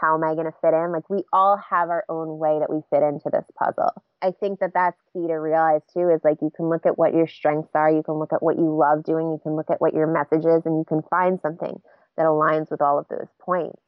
how 0.02 0.16
am 0.16 0.24
I 0.26 0.34
going 0.34 0.48
to 0.48 0.54
fit 0.60 0.74
in? 0.74 0.92
Like, 0.92 1.10
we 1.10 1.24
all 1.32 1.58
have 1.70 1.90
our 1.90 2.04
own 2.10 2.38
way 2.38 2.60
that 2.60 2.70
we 2.70 2.82
fit 2.90 3.04
into 3.04 3.30
this 3.32 3.46
puzzle. 3.58 4.04
I 4.22 4.32
think 4.38 4.60
that 4.60 4.72
that's 4.74 5.00
key 5.14 5.28
to 5.28 5.36
realize 5.36 5.82
too 5.94 6.10
is 6.10 6.20
like 6.26 6.40
you 6.42 6.52
can 6.54 6.68
look 6.68 6.86
at 6.86 6.98
what 6.98 7.14
your 7.14 7.28
strengths 7.28 7.72
are, 7.74 7.90
you 7.90 8.04
can 8.04 8.16
look 8.16 8.34
at 8.34 8.44
what 8.44 8.58
you 8.58 8.76
love 8.76 9.06
doing, 9.06 9.32
you 9.32 9.40
can 9.42 9.56
look 9.56 9.70
at 9.70 9.80
what 9.80 9.94
your 9.94 10.08
message 10.08 10.46
is, 10.46 10.66
and 10.66 10.78
you 10.78 10.86
can 10.86 11.04
find 11.10 11.40
something 11.42 11.80
that 12.18 12.26
aligns 12.26 12.70
with 12.70 12.82
all 12.82 13.00
of 13.00 13.06
those 13.10 13.28
points 13.40 13.80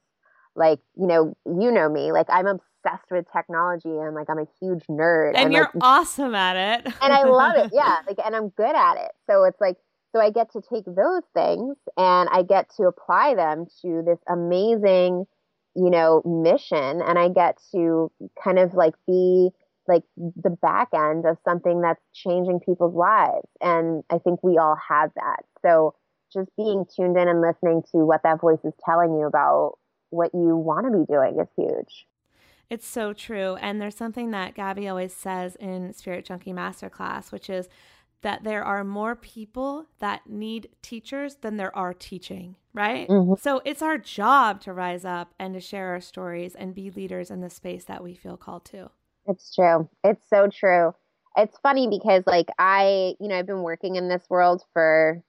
like 0.56 0.80
you 0.96 1.08
know 1.08 1.36
you 1.46 1.72
know 1.72 1.90
me 1.90 2.12
like 2.12 2.28
i'm 2.30 2.48
obsessed 2.48 3.10
with 3.12 3.26
technology 3.32 3.90
and 3.90 4.16
like 4.16 4.30
i'm 4.30 4.40
a 4.40 4.48
huge 4.62 4.84
nerd 4.90 5.30
and, 5.30 5.38
and 5.38 5.54
you're 5.54 5.64
like, 5.64 5.84
awesome 5.84 6.36
at 6.36 6.56
it. 6.56 6.94
And 7.02 7.14
i 7.14 7.24
love 7.24 7.56
it 7.58 7.72
yeah 7.74 7.98
like 8.08 8.18
and 8.24 8.36
i'm 8.36 8.50
good 8.50 8.76
at 8.76 8.98
it. 8.98 9.12
So 9.30 9.44
it's 9.44 9.60
like 9.60 9.78
so 10.14 10.22
i 10.22 10.30
get 10.30 10.52
to 10.54 10.62
take 10.62 10.86
those 10.86 11.24
things 11.34 11.76
and 11.98 12.30
i 12.32 12.44
get 12.44 12.70
to 12.78 12.84
apply 12.84 13.36
them 13.36 13.66
to 13.82 14.04
this 14.06 14.20
amazing 14.30 15.26
you 15.76 15.90
know 15.90 16.22
mission. 16.26 17.02
And 17.02 17.20
i 17.20 17.30
get 17.30 17.60
to 17.74 18.12
kind 18.42 18.60
of 18.60 18.74
like 18.74 18.94
be 19.08 19.50
like 19.88 20.04
the 20.18 20.50
back 20.50 20.88
end 20.96 21.26
of 21.28 21.38
something 21.46 21.82
that's 21.82 22.02
changing 22.14 22.60
people's 22.60 22.96
lives. 22.96 23.48
And 23.62 24.04
i 24.10 24.20
think 24.20 24.44
we 24.44 24.58
all 24.58 24.78
have 24.90 25.12
that. 25.16 25.44
So 25.62 25.96
just 26.34 26.50
being 26.58 26.86
tuned 26.96 27.18
in 27.18 27.28
and 27.28 27.42
listening 27.42 27.82
to 27.92 28.00
what 28.00 28.22
that 28.24 28.42
voice 28.42 28.60
is 28.64 28.74
telling 28.84 29.14
you 29.18 29.26
about 29.26 29.78
what 30.10 30.32
you 30.34 30.56
want 30.56 30.86
to 30.86 30.98
be 30.98 31.06
doing 31.06 31.40
is 31.40 31.48
huge. 31.56 32.08
It's 32.70 32.88
so 32.88 33.14
true. 33.14 33.56
And 33.56 33.80
there's 33.80 33.96
something 33.96 34.32
that 34.32 34.56
Gabby 34.56 34.88
always 34.88 35.14
says 35.14 35.56
in 35.58 35.94
Spirit 35.94 36.26
Junkie 36.26 36.54
Masterclass, 36.54 37.32
which 37.32 37.50
is 37.50 37.70
that 38.22 38.44
there 38.44 38.64
are 38.64 38.84
more 38.84 39.16
people 39.16 39.86
that 40.00 40.28
need 40.28 40.70
teachers 40.82 41.36
than 41.36 41.58
there 41.58 41.76
are 41.78 41.94
teaching, 41.94 42.56
right? 42.74 43.08
Mm-hmm. 43.08 43.36
So 43.40 43.62
it's 43.66 43.84
our 43.84 44.00
job 44.00 44.62
to 44.62 44.74
rise 44.74 45.06
up 45.06 45.34
and 45.38 45.54
to 45.54 45.60
share 45.60 45.90
our 45.90 46.02
stories 46.02 46.56
and 46.56 46.74
be 46.74 46.90
leaders 46.90 47.30
in 47.30 47.42
the 47.42 47.52
space 47.52 47.86
that 47.86 48.04
we 48.04 48.16
feel 48.16 48.36
called 48.36 48.66
to. 48.66 48.90
It's 49.28 49.54
true. 49.54 49.88
It's 50.04 50.28
so 50.28 50.48
true. 50.48 50.96
It's 51.38 51.58
funny 51.60 51.88
because, 51.88 52.24
like, 52.26 52.50
I, 52.58 53.16
you 53.20 53.28
know, 53.28 53.38
I've 53.38 53.46
been 53.46 53.62
working 53.62 53.96
in 53.96 54.08
this 54.08 54.24
world 54.30 54.64
for 54.74 55.22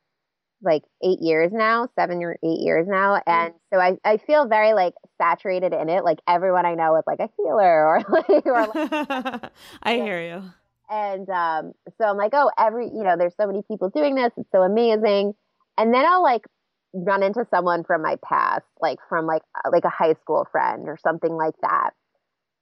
like 0.63 0.83
eight 1.03 1.21
years 1.21 1.53
now, 1.53 1.89
seven 1.99 2.23
or 2.23 2.39
eight 2.43 2.61
years 2.61 2.87
now. 2.89 3.15
Mm-hmm. 3.17 3.31
And 3.31 3.55
so 3.73 3.79
I, 3.81 3.99
I 4.05 4.17
feel 4.19 4.47
very 4.47 4.75
like 4.75 4.95
saturated 5.19 5.73
in 5.73 5.89
it. 5.89 6.05
Like 6.05 6.19
everyone 6.27 6.67
I 6.67 6.75
know 6.75 6.97
is 6.97 7.05
like 7.07 7.21
a 7.21 7.29
healer 7.37 7.87
or 7.87 7.99
like, 8.09 8.47
or 8.47 8.67
like 8.67 9.53
I 9.83 9.95
hear 9.95 10.21
you. 10.21 10.43
And 10.89 11.29
um, 11.29 11.73
so 11.99 12.05
I'm 12.05 12.17
like, 12.17 12.33
oh, 12.33 12.51
every, 12.59 12.87
you 12.87 13.03
know, 13.03 13.17
there's 13.19 13.35
so 13.37 13.47
many 13.47 13.63
people 13.67 13.91
doing 13.91 14.15
this. 14.15 14.31
It's 14.37 14.51
so 14.53 14.63
amazing. 14.63 15.35
And 15.77 15.93
then 15.93 16.05
I'll 16.07 16.23
like 16.23 16.45
run 16.93 17.23
into 17.23 17.45
someone 17.51 17.83
from 17.83 18.03
my 18.03 18.17
past, 18.25 18.65
like 18.81 18.99
from 19.09 19.27
like, 19.27 19.43
like 19.71 19.85
a 19.85 19.91
high 19.91 20.15
school 20.23 20.47
friend 20.51 20.89
or 20.89 20.97
something 21.03 21.33
like 21.33 21.55
that 21.63 21.91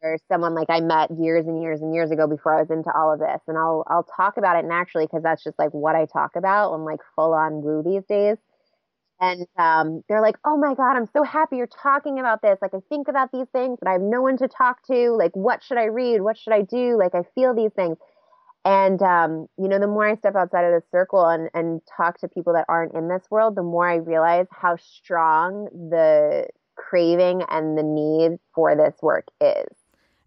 or 0.05 0.19
someone 0.31 0.55
like 0.55 0.71
I 0.71 0.81
met 0.81 1.11
years 1.19 1.47
and 1.47 1.63
years 1.63 1.81
and 1.83 1.95
years 1.95 2.13
ago 2.13 2.29
before 2.29 2.57
I 2.57 2.61
was 2.61 2.71
into 2.71 2.93
all 2.95 3.13
of 3.13 3.21
this. 3.21 3.41
And 3.49 3.59
I'll 3.59 3.85
I'll 3.89 4.07
talk 4.17 4.37
about 4.37 4.57
it 4.57 4.67
naturally 4.67 5.07
because 5.07 5.25
that's 5.25 5.45
just 5.45 5.59
like 5.59 5.71
what 5.73 5.97
I 5.97 6.07
talk 6.07 6.37
about. 6.37 6.75
I'm 6.75 6.85
like 6.85 7.01
full 7.17 7.35
on 7.35 7.63
woo 7.63 7.83
these 7.85 8.05
days. 8.07 8.37
And 9.21 9.47
um, 9.59 10.03
they're 10.09 10.21
like, 10.21 10.37
oh 10.45 10.57
my 10.59 10.75
God, 10.75 10.97
I'm 10.97 11.09
so 11.13 11.23
happy 11.23 11.57
you're 11.57 11.69
talking 11.69 12.19
about 12.19 12.43
this. 12.43 12.59
Like, 12.61 12.75
I 12.75 12.81
think 12.89 13.09
about 13.09 13.31
these 13.33 13.47
things, 13.53 13.79
but 13.81 13.89
I 13.89 13.93
have 13.93 14.03
no 14.03 14.21
one 14.21 14.37
to 14.39 14.49
talk 14.49 14.85
to. 14.89 15.13
Like, 15.17 15.33
what 15.35 15.63
should 15.63 15.79
I 15.79 15.85
read? 15.85 16.21
What 16.21 16.37
should 16.37 16.53
I 16.53 16.63
do? 16.63 16.99
Like, 16.99 17.15
I 17.15 17.23
feel 17.35 17.55
these 17.55 17.73
things. 17.75 17.97
And, 18.65 19.01
um, 19.03 19.47
you 19.59 19.69
know, 19.69 19.79
the 19.79 19.87
more 19.87 20.07
I 20.09 20.17
step 20.17 20.37
outside 20.37 20.65
of 20.65 20.73
this 20.73 20.91
circle 20.91 21.25
and, 21.27 21.51
and 21.55 21.81
talk 21.97 22.19
to 22.21 22.29
people 22.29 22.55
that 22.55 22.65
aren't 22.69 22.95
in 22.95 23.09
this 23.09 23.25
world, 23.31 23.57
the 23.57 23.63
more 23.63 23.89
I 23.89 23.97
realize 23.97 24.47
how 24.51 24.77
strong 24.77 25.67
the 25.91 26.49
craving 26.77 27.43
and 27.51 27.79
the 27.79 27.83
need 27.83 28.39
for 28.55 28.75
this 28.75 28.95
work 29.03 29.27
is 29.41 29.84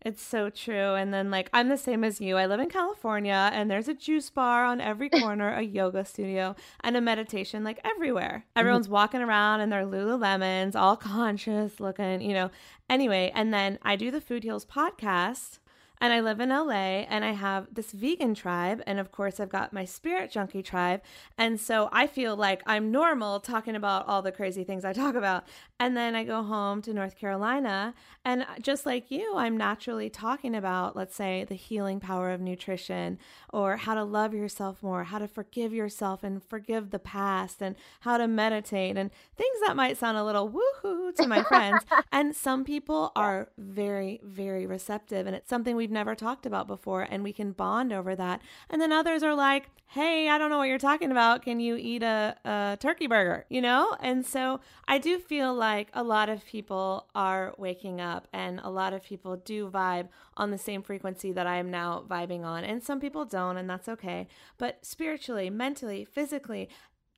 It's 0.08 0.24
so 0.24 0.49
true. 0.49 0.93
And 0.95 1.14
then, 1.14 1.30
like, 1.30 1.49
I'm 1.51 1.68
the 1.68 1.78
same 1.78 2.05
as 2.05 2.22
you. 2.22 2.38
I 2.38 2.45
live 2.45 2.62
in 2.62 2.70
California, 2.70 3.49
and 3.51 3.70
there's 3.70 3.89
a 3.89 3.93
juice 3.93 4.30
bar 4.30 4.64
on 4.64 4.80
every 4.80 5.10
corner, 5.22 5.53
a 5.53 5.62
yoga 5.62 6.05
studio, 6.05 6.55
and 6.80 6.95
a 6.95 7.01
meditation, 7.01 7.66
like, 7.66 7.82
everywhere. 7.84 8.45
Mm-hmm. 8.45 8.60
Everyone's 8.60 8.88
walking 8.88 9.22
around 9.22 9.60
in 9.60 9.70
their 9.70 9.86
Lululemons, 9.86 10.78
all 10.78 10.95
conscious 10.95 11.82
looking, 11.82 12.22
you 12.22 12.34
know. 12.34 12.51
Anyway, 12.89 13.34
and 13.36 13.53
then 13.53 13.80
I 13.82 13.97
do 13.97 14.10
the 14.10 14.22
Food 14.22 14.43
Heals 14.43 14.66
podcast. 14.66 15.60
And 16.00 16.14
I 16.14 16.20
live 16.20 16.39
in 16.39 16.50
LA 16.50 17.06
and 17.10 17.26
I 17.26 17.32
have 17.32 17.68
this 17.74 17.91
vegan 17.91 18.36
tribe. 18.36 18.82
And 18.86 19.00
of 19.00 19.12
course, 19.12 19.39
I've 19.39 19.50
got 19.50 19.74
my 19.74 19.86
spirit 19.86 20.32
junkie 20.32 20.62
tribe. 20.62 21.02
And 21.38 21.60
so 21.60 21.89
I 21.91 22.08
feel 22.08 22.36
like 22.36 22.62
I'm 22.66 22.91
normal 22.91 23.39
talking 23.39 23.76
about 23.76 24.08
all 24.08 24.22
the 24.22 24.32
crazy 24.32 24.64
things 24.64 24.86
I 24.86 24.93
talk 24.93 25.16
about. 25.16 25.45
And 25.80 25.95
then 25.95 26.16
I 26.16 26.24
go 26.24 26.43
home 26.43 26.82
to 26.84 26.93
North 26.93 27.18
Carolina. 27.18 27.93
And 28.24 28.45
just 28.62 28.86
like 28.86 29.10
you, 29.10 29.36
I'm 29.36 29.58
naturally 29.58 30.10
talking 30.10 30.56
about, 30.56 30.95
let's 30.95 31.16
say, 31.16 31.45
the 31.48 31.56
healing 31.56 32.00
power 32.00 32.32
of 32.32 32.41
nutrition 32.41 33.20
or 33.52 33.78
how 33.78 33.95
to 33.95 34.04
love 34.04 34.34
yourself 34.34 34.84
more, 34.84 35.06
how 35.06 35.20
to 35.20 35.28
forgive 35.28 35.74
yourself 35.74 36.24
and 36.24 36.43
forgive 36.43 36.89
the 36.89 37.00
past, 37.00 37.62
and 37.62 37.76
how 38.02 38.18
to 38.18 38.28
meditate 38.28 38.98
and 38.98 39.12
things 39.36 39.58
that 39.66 39.76
might 39.76 39.98
sound 39.98 40.18
a 40.18 40.24
little 40.24 40.50
woohoo 40.50 41.16
to 41.16 41.28
my 41.28 41.43
friends. 41.43 41.84
and 42.12 42.36
some 42.36 42.64
people 42.64 43.12
are 43.16 43.50
very, 43.58 44.20
very 44.24 44.66
receptive. 44.66 45.26
And 45.26 45.36
it's 45.36 45.50
something 45.50 45.76
we've 45.88 45.93
never 45.93 46.15
talked 46.15 46.45
about 46.45 46.67
before. 46.67 47.07
And 47.09 47.23
we 47.23 47.31
can 47.31 47.53
bond 47.53 47.93
over 47.93 48.13
that. 48.13 48.41
And 48.69 48.81
then 48.81 48.91
others 48.91 49.23
are 49.23 49.33
like, 49.33 49.69
hey, 49.85 50.27
I 50.27 50.38
don't 50.38 50.49
know 50.49 50.57
what 50.57 50.67
you're 50.67 50.77
talking 50.77 51.11
about. 51.11 51.43
Can 51.43 51.61
you 51.61 51.77
eat 51.77 52.03
a, 52.03 52.35
a 52.43 52.77
turkey 52.77 53.07
burger? 53.07 53.45
You 53.47 53.61
know? 53.61 53.95
And 54.01 54.25
so 54.25 54.59
I 54.85 54.97
do 54.97 55.17
feel 55.17 55.53
like 55.53 55.88
a 55.93 56.03
lot 56.03 56.27
of 56.27 56.45
people 56.45 57.07
are 57.15 57.55
waking 57.57 58.01
up 58.01 58.27
and 58.33 58.59
a 58.65 58.69
lot 58.69 58.91
of 58.91 59.01
people 59.01 59.38
do 59.38 59.69
vibe 59.69 60.09
on 60.35 60.51
the 60.51 60.57
same 60.57 60.81
frequency 60.81 61.31
that 61.31 61.47
I 61.47 61.55
am 61.55 61.71
now 61.71 62.03
vibing 62.05 62.43
on. 62.43 62.65
And 62.65 62.83
some 62.83 62.99
people 62.99 63.23
don't, 63.23 63.55
and 63.55 63.69
that's 63.69 63.88
okay. 63.88 64.27
But 64.57 64.85
spiritually, 64.85 65.49
mentally, 65.49 66.03
physically, 66.03 66.67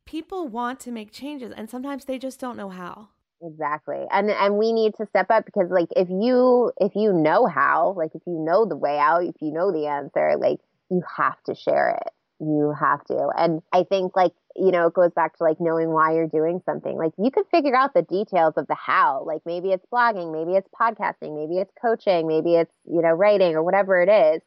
people 0.06 0.48
want 0.48 0.80
to 0.82 0.92
make 0.92 1.12
changes 1.12 1.52
and 1.56 1.72
sometimes 1.72 2.06
they 2.06 2.20
just 2.20 2.40
don't 2.40 2.58
know 2.58 2.70
how. 2.70 3.10
Exactly. 3.42 4.06
And 4.12 4.30
and 4.30 4.58
we 4.58 4.74
need 4.74 4.96
to 4.96 5.06
step 5.08 5.28
up 5.30 5.46
because 5.46 5.70
like 5.72 5.88
if 5.96 6.10
you 6.10 6.72
if 6.78 6.94
you 6.96 7.14
know 7.14 7.46
how, 7.48 7.94
like 7.96 8.12
if 8.14 8.22
you 8.28 8.34
know 8.38 8.66
the 8.66 8.76
way 8.76 8.98
out, 9.00 9.24
if 9.24 9.36
you 9.42 9.52
know 9.54 9.72
the 9.72 9.88
answer, 9.88 10.36
like 10.38 10.60
you 10.90 11.02
have 11.18 11.42
to 11.46 11.56
share 11.56 11.92
it. 12.02 12.14
You 12.42 12.74
have 12.78 13.04
to. 13.06 13.30
And 13.38 13.62
I 13.72 13.84
think 13.84 14.16
like, 14.16 14.34
you 14.56 14.72
know, 14.72 14.88
it 14.88 14.94
goes 14.94 15.12
back 15.14 15.38
to 15.38 15.44
like 15.44 15.58
knowing 15.62 15.90
why 15.92 16.14
you're 16.16 16.28
doing 16.28 16.62
something. 16.66 16.98
Like 16.98 17.14
you 17.18 17.32
can 17.32 17.46
figure 17.46 17.76
out 17.76 17.94
the 17.94 18.02
details 18.02 18.56
of 18.58 18.68
the 18.68 18.76
how. 18.76 19.24
Like 19.26 19.42
maybe 19.46 19.70
it's 19.72 19.86
blogging, 19.94 20.34
maybe 20.34 20.58
it's 20.58 20.68
podcasting, 20.78 21.36
maybe 21.36 21.60
it's 21.62 21.72
coaching, 21.82 22.28
maybe 22.28 22.56
it's, 22.56 22.74
you 22.86 23.02
know, 23.02 23.12
writing 23.12 23.56
or 23.56 23.64
whatever 23.64 24.02
it 24.02 24.10
is 24.10 24.42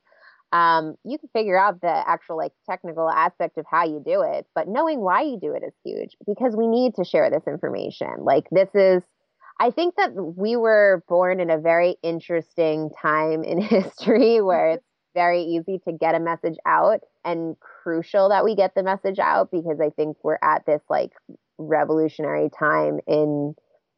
um, 0.52 0.96
you 1.04 1.18
can 1.18 1.30
figure 1.32 1.58
out 1.58 1.80
the 1.80 1.88
actual 2.06 2.36
like 2.36 2.52
technical 2.68 3.08
aspect 3.08 3.56
of 3.56 3.64
how 3.70 3.84
you 3.84 4.02
do 4.04 4.22
it, 4.22 4.46
but 4.54 4.68
knowing 4.68 5.00
why 5.00 5.22
you 5.22 5.38
do 5.40 5.54
it 5.54 5.62
is 5.66 5.72
huge 5.84 6.16
because 6.26 6.54
we 6.54 6.66
need 6.66 6.94
to 6.96 7.04
share 7.04 7.30
this 7.30 7.46
information. 7.46 8.16
Like 8.20 8.44
this 8.50 8.68
is, 8.74 9.02
I 9.58 9.70
think 9.70 9.96
that 9.96 10.12
we 10.14 10.56
were 10.56 11.02
born 11.08 11.40
in 11.40 11.50
a 11.50 11.58
very 11.58 11.96
interesting 12.02 12.90
time 13.00 13.44
in 13.44 13.60
history 13.62 14.42
where 14.42 14.72
it's 14.72 14.86
very 15.14 15.42
easy 15.42 15.80
to 15.86 15.92
get 15.92 16.14
a 16.14 16.20
message 16.20 16.56
out 16.66 17.00
and 17.24 17.56
crucial 17.60 18.28
that 18.28 18.44
we 18.44 18.54
get 18.54 18.74
the 18.74 18.82
message 18.82 19.18
out 19.18 19.50
because 19.50 19.78
I 19.80 19.90
think 19.90 20.16
we're 20.22 20.38
at 20.42 20.66
this 20.66 20.82
like 20.88 21.12
revolutionary 21.58 22.50
time 22.50 22.98
in 23.06 23.54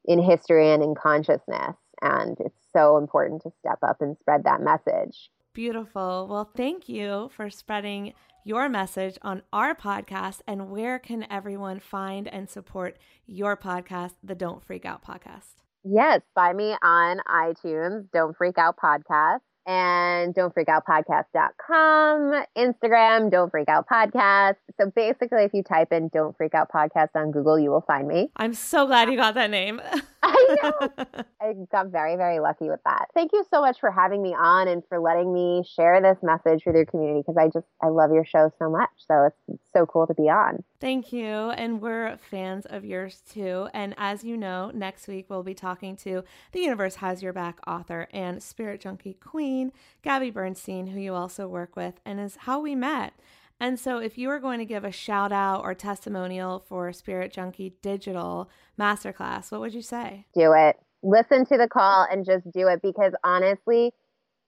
in 0.06 0.22
history 0.22 0.70
and 0.70 0.82
in 0.82 0.94
consciousness 0.94 1.76
and 2.02 2.36
it's 2.40 2.60
so 2.72 2.98
important 2.98 3.42
to 3.42 3.50
step 3.60 3.78
up 3.82 3.96
and 4.00 4.16
spread 4.18 4.44
that 4.44 4.60
message. 4.60 5.30
Beautiful. 5.54 6.26
Well, 6.28 6.50
thank 6.56 6.88
you 6.88 7.30
for 7.34 7.48
spreading 7.48 8.12
your 8.44 8.68
message 8.68 9.16
on 9.22 9.42
our 9.52 9.74
podcast. 9.74 10.40
And 10.48 10.68
where 10.68 10.98
can 10.98 11.26
everyone 11.30 11.78
find 11.78 12.26
and 12.26 12.50
support 12.50 12.98
your 13.26 13.56
podcast, 13.56 14.14
the 14.22 14.34
Don't 14.34 14.64
Freak 14.64 14.84
Out 14.84 15.04
podcast? 15.04 15.54
Yes, 15.84 16.22
find 16.34 16.56
me 16.56 16.74
on 16.82 17.20
iTunes, 17.28 18.08
Don't 18.12 18.36
Freak 18.36 18.58
Out 18.58 18.76
Podcast 18.76 19.40
and 19.66 20.34
don't 20.34 20.52
freak 20.52 20.68
out 20.68 20.84
podcast.com, 20.86 22.44
Instagram, 22.56 23.30
don't 23.30 23.50
freak 23.50 23.68
out 23.68 23.86
podcast. 23.88 24.56
So 24.78 24.90
basically, 24.94 25.44
if 25.44 25.54
you 25.54 25.62
type 25.62 25.92
in 25.92 26.08
don't 26.08 26.36
freak 26.36 26.54
out 26.54 26.70
podcast 26.70 27.08
on 27.14 27.30
Google, 27.30 27.58
you 27.58 27.70
will 27.70 27.84
find 27.86 28.06
me. 28.06 28.30
I'm 28.36 28.54
so 28.54 28.86
glad 28.86 29.10
you 29.10 29.16
got 29.16 29.34
that 29.34 29.50
name. 29.50 29.80
I 30.24 30.56
know. 30.62 30.88
I 31.40 31.52
got 31.70 31.88
very, 31.88 32.16
very 32.16 32.40
lucky 32.40 32.68
with 32.68 32.80
that. 32.84 33.06
Thank 33.14 33.32
you 33.32 33.44
so 33.50 33.60
much 33.60 33.78
for 33.80 33.90
having 33.90 34.22
me 34.22 34.34
on 34.34 34.68
and 34.68 34.82
for 34.88 34.98
letting 34.98 35.32
me 35.32 35.64
share 35.76 36.00
this 36.00 36.18
message 36.22 36.64
with 36.64 36.74
your 36.74 36.86
community 36.86 37.20
because 37.20 37.36
I 37.36 37.48
just, 37.48 37.66
I 37.82 37.88
love 37.88 38.12
your 38.12 38.24
show 38.24 38.50
so 38.58 38.70
much. 38.70 38.90
So 39.06 39.30
it's 39.48 39.60
so 39.72 39.86
cool 39.86 40.06
to 40.06 40.14
be 40.14 40.24
on. 40.24 40.62
Thank 40.80 41.12
you. 41.12 41.50
And 41.50 41.80
we're 41.80 42.16
fans 42.16 42.66
of 42.66 42.84
yours 42.84 43.22
too. 43.30 43.68
And 43.74 43.94
as 43.98 44.24
you 44.24 44.36
know, 44.36 44.70
next 44.74 45.08
week 45.08 45.26
we'll 45.28 45.42
be 45.42 45.54
talking 45.54 45.96
to 45.98 46.24
the 46.52 46.60
Universe 46.60 46.96
Has 46.96 47.22
Your 47.22 47.32
Back 47.32 47.58
author 47.66 48.08
and 48.12 48.42
spirit 48.42 48.80
junkie 48.80 49.14
queen 49.14 49.72
Gabby 50.02 50.30
Bernstein, 50.30 50.88
who 50.88 51.00
you 51.00 51.14
also 51.14 51.48
work 51.48 51.76
with, 51.76 52.00
and 52.04 52.20
is 52.20 52.36
how 52.40 52.60
we 52.60 52.74
met. 52.74 53.14
And 53.60 53.78
so, 53.78 53.98
if 53.98 54.18
you 54.18 54.28
were 54.28 54.40
going 54.40 54.58
to 54.58 54.64
give 54.64 54.84
a 54.84 54.92
shout 54.92 55.32
out 55.32 55.62
or 55.62 55.74
testimonial 55.74 56.64
for 56.68 56.92
Spirit 56.92 57.32
Junkie 57.32 57.76
Digital 57.82 58.50
Masterclass, 58.78 59.50
what 59.50 59.60
would 59.60 59.74
you 59.74 59.82
say? 59.82 60.26
Do 60.34 60.52
it. 60.54 60.76
Listen 61.02 61.46
to 61.46 61.56
the 61.56 61.68
call 61.68 62.06
and 62.10 62.24
just 62.24 62.50
do 62.52 62.68
it 62.68 62.80
because 62.82 63.12
honestly, 63.22 63.92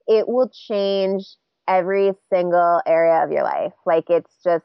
it 0.07 0.29
will 0.29 0.51
change 0.51 1.25
every 1.69 2.13
single 2.33 2.81
area 2.87 3.23
of 3.25 3.31
your 3.31 3.45
life. 3.45 3.73
Like, 3.85 4.05
it's 4.09 4.33
just, 4.43 4.65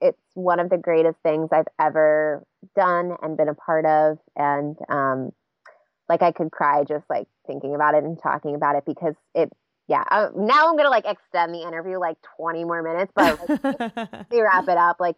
it's 0.00 0.20
one 0.34 0.60
of 0.60 0.70
the 0.70 0.78
greatest 0.78 1.18
things 1.22 1.50
I've 1.52 1.68
ever 1.80 2.44
done 2.76 3.12
and 3.22 3.36
been 3.36 3.48
a 3.48 3.54
part 3.54 3.84
of. 3.86 4.18
And, 4.36 4.76
um, 4.88 5.30
like 6.08 6.22
I 6.22 6.32
could 6.32 6.50
cry 6.50 6.82
just 6.82 7.04
like 7.08 7.28
thinking 7.46 7.74
about 7.74 7.94
it 7.94 8.02
and 8.02 8.18
talking 8.20 8.56
about 8.56 8.74
it 8.74 8.84
because 8.84 9.14
it 9.34 9.48
yeah 9.90 10.04
uh, 10.10 10.28
now 10.36 10.68
i'm 10.68 10.76
gonna 10.76 10.88
like 10.88 11.04
extend 11.04 11.52
the 11.52 11.62
interview 11.62 11.98
like 11.98 12.16
20 12.36 12.64
more 12.64 12.82
minutes 12.82 13.12
but 13.14 13.38
like, 13.48 14.26
we 14.30 14.40
wrap 14.40 14.68
it 14.68 14.78
up 14.78 14.96
like 15.00 15.16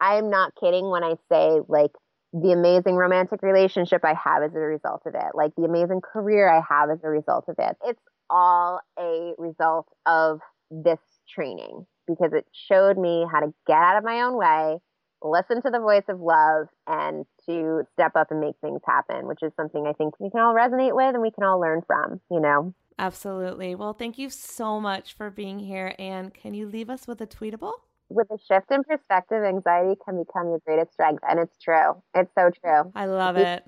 i'm 0.00 0.30
not 0.30 0.52
kidding 0.58 0.90
when 0.90 1.04
i 1.04 1.14
say 1.30 1.60
like 1.68 1.92
the 2.32 2.50
amazing 2.50 2.96
romantic 2.96 3.42
relationship 3.42 4.02
i 4.04 4.14
have 4.14 4.42
as 4.42 4.54
a 4.54 4.58
result 4.58 5.02
of 5.06 5.14
it 5.14 5.34
like 5.34 5.52
the 5.56 5.64
amazing 5.64 6.00
career 6.00 6.48
i 6.48 6.60
have 6.68 6.90
as 6.90 6.98
a 7.04 7.08
result 7.08 7.44
of 7.48 7.54
it 7.58 7.76
it's 7.84 8.02
all 8.30 8.80
a 8.98 9.34
result 9.38 9.86
of 10.06 10.40
this 10.70 10.98
training 11.28 11.86
because 12.08 12.32
it 12.32 12.46
showed 12.52 12.98
me 12.98 13.26
how 13.30 13.40
to 13.40 13.52
get 13.66 13.76
out 13.76 13.98
of 13.98 14.04
my 14.04 14.22
own 14.22 14.36
way 14.36 14.78
listen 15.24 15.62
to 15.62 15.70
the 15.70 15.80
voice 15.80 16.04
of 16.08 16.20
love 16.20 16.68
and 16.86 17.24
to 17.46 17.82
step 17.94 18.12
up 18.14 18.30
and 18.30 18.40
make 18.40 18.54
things 18.60 18.80
happen, 18.86 19.26
which 19.26 19.42
is 19.42 19.52
something 19.56 19.86
I 19.86 19.92
think 19.92 20.20
we 20.20 20.30
can 20.30 20.40
all 20.40 20.54
resonate 20.54 20.94
with 20.94 21.14
and 21.14 21.22
we 21.22 21.30
can 21.30 21.44
all 21.44 21.58
learn 21.58 21.82
from, 21.86 22.20
you 22.30 22.40
know? 22.40 22.74
Absolutely. 22.98 23.74
Well, 23.74 23.92
thank 23.92 24.18
you 24.18 24.30
so 24.30 24.80
much 24.80 25.14
for 25.14 25.30
being 25.30 25.58
here. 25.58 25.94
And 25.98 26.32
can 26.32 26.54
you 26.54 26.66
leave 26.68 26.88
us 26.88 27.06
with 27.06 27.20
a 27.20 27.26
tweetable? 27.26 27.72
With 28.08 28.30
a 28.30 28.38
shift 28.38 28.70
in 28.70 28.84
perspective, 28.84 29.42
anxiety 29.42 29.98
can 30.04 30.22
become 30.22 30.48
your 30.48 30.60
greatest 30.64 30.92
strength. 30.92 31.22
And 31.28 31.40
it's 31.40 31.58
true. 31.58 32.02
It's 32.14 32.32
so 32.34 32.50
true. 32.50 32.92
I 32.94 33.06
love 33.06 33.36
it. 33.36 33.64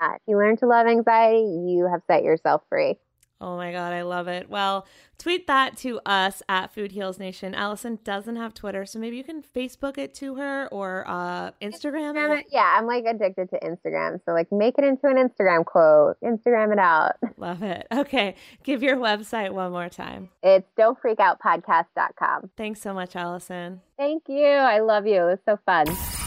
If 0.00 0.22
you 0.26 0.36
learn 0.36 0.56
to 0.58 0.66
love 0.66 0.86
anxiety, 0.86 1.40
you 1.40 1.88
have 1.90 2.02
set 2.06 2.22
yourself 2.22 2.62
free. 2.68 2.98
Oh 3.40 3.56
my 3.56 3.70
God, 3.70 3.92
I 3.92 4.02
love 4.02 4.26
it. 4.26 4.50
Well, 4.50 4.84
tweet 5.16 5.46
that 5.46 5.76
to 5.78 6.00
us 6.04 6.42
at 6.48 6.74
Food 6.74 6.90
Heals 6.90 7.20
Nation. 7.20 7.54
Allison 7.54 8.00
doesn't 8.02 8.34
have 8.34 8.52
Twitter, 8.52 8.84
so 8.84 8.98
maybe 8.98 9.16
you 9.16 9.22
can 9.22 9.42
Facebook 9.42 9.96
it 9.96 10.12
to 10.14 10.34
her 10.34 10.66
or 10.72 11.04
uh, 11.06 11.52
Instagram 11.62 12.38
it. 12.38 12.46
Yeah, 12.50 12.74
I'm 12.76 12.86
like 12.86 13.04
addicted 13.04 13.50
to 13.50 13.60
Instagram. 13.60 14.20
So, 14.24 14.32
like, 14.32 14.50
make 14.50 14.74
it 14.76 14.84
into 14.84 15.06
an 15.06 15.16
Instagram 15.16 15.64
quote, 15.64 16.16
Instagram 16.20 16.72
it 16.72 16.80
out. 16.80 17.12
Love 17.36 17.62
it. 17.62 17.86
Okay, 17.92 18.34
give 18.64 18.82
your 18.82 18.96
website 18.96 19.52
one 19.52 19.70
more 19.70 19.88
time. 19.88 20.30
It's 20.42 20.66
don'tfreakoutpodcast.com. 20.76 22.50
Thanks 22.56 22.80
so 22.80 22.92
much, 22.92 23.14
Allison. 23.14 23.82
Thank 23.96 24.24
you. 24.28 24.46
I 24.46 24.80
love 24.80 25.06
you. 25.06 25.22
It 25.22 25.24
was 25.24 25.38
so 25.44 25.58
fun. 25.64 26.17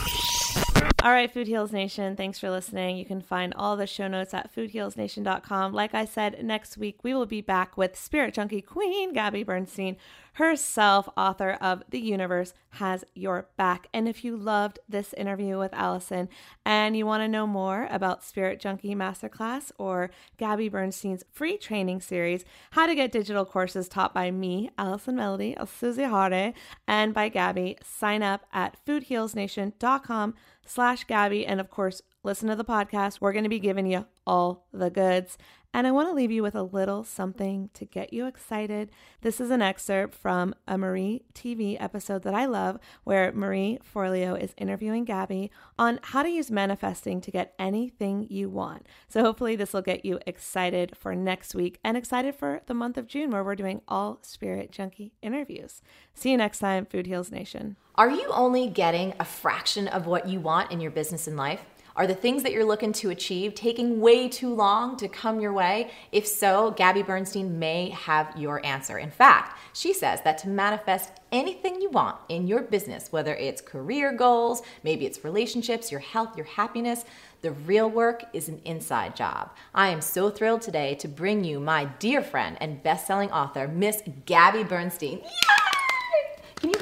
All 1.04 1.12
right, 1.12 1.32
Food 1.32 1.48
Heals 1.48 1.72
Nation, 1.72 2.16
thanks 2.16 2.38
for 2.38 2.52
listening. 2.52 2.96
You 2.96 3.06
can 3.06 3.22
find 3.22 3.56
all 3.56 3.76
the 3.76 3.88
show 3.88 4.08
notes 4.08 4.36
at 4.36 4.56
foodhealsnation.com. 4.56 5.74
Like 5.74 5.96
I 5.96 6.06
said, 6.06 6.44
next 6.46 6.78
week 6.78 7.04
we 7.04 7.16
will 7.16 7.26
be 7.26 7.42
back 7.42 7.76
with 7.76 7.98
Spirit 7.98 8.36
Junkie 8.36 8.62
Queen 8.62 9.12
Gabby 9.12 9.42
Bernstein 9.42 9.98
herself, 10.34 11.10
author 11.18 11.58
of 11.60 11.84
The 11.90 12.00
Universe 12.00 12.54
Has 12.74 13.04
Your 13.16 13.48
Back. 13.58 13.88
And 13.94 14.08
if 14.08 14.24
you 14.24 14.38
loved 14.38 14.78
this 14.88 15.14
interview 15.14 15.58
with 15.58 15.74
Allison 15.74 16.30
and 16.66 16.96
you 16.96 17.08
want 17.08 17.22
to 17.22 17.28
know 17.28 17.48
more 17.48 17.88
about 17.90 18.24
Spirit 18.24 18.60
Junkie 18.60 18.96
Masterclass 18.96 19.72
or 19.80 20.12
Gabby 20.38 20.70
Bernstein's 20.70 21.26
free 21.32 21.58
training 21.58 22.02
series, 22.02 22.46
How 22.72 22.86
to 22.86 22.96
Get 22.96 23.12
Digital 23.12 23.44
Courses 23.44 23.90
Taught 23.90 24.14
by 24.14 24.30
me, 24.30 24.70
Allison 24.78 25.16
Melody, 25.16 25.58
Susie 25.66 26.04
Harde, 26.04 26.54
and 26.88 27.14
by 27.14 27.28
Gabby, 27.28 27.78
sign 27.84 28.22
up 28.22 28.46
at 28.54 28.78
foodhealsnation.com 28.86 30.36
slash 30.72 31.04
Gabby. 31.04 31.46
And 31.46 31.60
of 31.60 31.70
course, 31.70 32.02
listen 32.24 32.48
to 32.50 32.56
the 32.56 32.66
podcast. 32.66 33.20
We're 33.20 33.34
going 33.34 33.44
to 33.44 33.50
be 33.50 33.60
giving 33.60 33.86
you 33.86 34.06
all 34.26 34.68
the 34.72 34.90
goods. 34.90 35.38
And 35.74 35.88
I 35.88 35.92
want 35.92 36.10
to 36.10 36.14
leave 36.14 36.32
you 36.32 36.44
with 36.44 36.56
a 36.56 36.64
little 36.64 37.06
something 37.06 37.70
to 37.76 37.86
get 37.86 38.12
you 38.12 38.26
excited. 38.26 38.92
This 39.22 39.40
is 39.40 39.52
an 39.52 39.62
excerpt 39.62 40.14
from 40.14 40.54
a 40.68 40.78
Marie 40.78 41.24
TV 41.34 41.78
episode 41.80 42.24
that 42.24 42.34
I 42.34 42.46
love, 42.46 42.78
where 43.06 43.32
Marie 43.32 43.80
Forleo 43.82 44.38
is 44.40 44.54
interviewing 44.58 45.06
Gabby 45.06 45.50
on 45.80 46.00
how 46.04 46.24
to 46.24 46.30
use 46.30 46.52
manifesting 46.52 47.22
to 47.22 47.32
get 47.32 47.54
anything 47.58 48.28
you 48.30 48.50
want. 48.50 48.86
So 49.08 49.22
hopefully, 49.22 49.56
this 49.56 49.72
will 49.72 49.82
get 49.82 50.04
you 50.04 50.20
excited 50.28 50.98
for 50.98 51.16
next 51.16 51.56
week 51.56 51.80
and 51.86 51.96
excited 51.96 52.36
for 52.36 52.62
the 52.66 52.74
month 52.74 52.98
of 52.98 53.08
June, 53.08 53.32
where 53.32 53.44
we're 53.44 53.56
doing 53.56 53.82
all 53.88 54.20
Spirit 54.24 54.72
Junkie 54.72 55.14
interviews. 55.22 55.82
See 56.14 56.32
you 56.32 56.38
next 56.38 56.60
time, 56.60 56.86
Food 56.86 57.08
Heals 57.08 57.32
Nation. 57.32 57.78
Are 57.96 58.10
you 58.10 58.30
only 58.34 58.68
getting 58.68 59.14
a 59.22 59.26
fraction 59.26 59.88
of 59.88 60.06
what 60.06 60.28
you 60.28 60.42
want 60.42 60.70
in 60.70 60.82
your 60.82 60.92
business 60.92 61.28
and 61.28 61.38
life? 61.38 61.62
Are 61.94 62.08
the 62.08 62.16
things 62.16 62.44
that 62.44 62.54
you're 62.54 62.64
looking 62.64 62.94
to 62.94 63.10
achieve 63.10 63.54
taking 63.54 64.00
way 64.00 64.30
too 64.30 64.54
long 64.54 64.96
to 64.98 65.10
come 65.10 65.42
your 65.42 65.52
way? 65.52 65.92
If 66.14 66.26
so, 66.26 66.72
Gabby 66.72 67.04
Bernstein 67.04 67.60
may 67.60 67.90
have 67.90 68.34
your 68.38 68.66
answer. 68.66 68.98
In 68.98 69.12
fact, 69.12 69.60
she 69.74 69.94
says 69.94 70.22
that 70.22 70.38
to 70.40 70.50
manifest 70.50 71.12
anything 71.34 71.82
you 71.82 71.90
want 71.90 72.16
in 72.30 72.48
your 72.48 72.62
business, 72.62 73.12
whether 73.12 73.36
it's 73.36 73.62
career 73.62 74.14
goals, 74.14 74.62
maybe 74.84 75.06
it's 75.06 75.26
relationships, 75.26 75.92
your 75.92 76.00
health, 76.00 76.38
your 76.38 76.46
happiness, 76.46 77.04
the 77.42 77.52
real 77.52 77.90
work 77.90 78.24
is 78.34 78.48
an 78.48 78.62
inside 78.64 79.16
job. 79.16 79.52
I 79.76 79.90
am 79.90 80.00
so 80.00 80.30
thrilled 80.30 80.62
today 80.62 80.96
to 80.96 81.08
bring 81.10 81.44
you 81.44 81.60
my 81.60 81.86
dear 82.00 82.22
friend 82.22 82.56
and 82.62 82.82
best-selling 82.82 83.32
author, 83.32 83.68
Miss 83.68 84.02
Gabby 84.26 84.64
Bernstein. 84.64 85.20
Yay! 85.20 85.61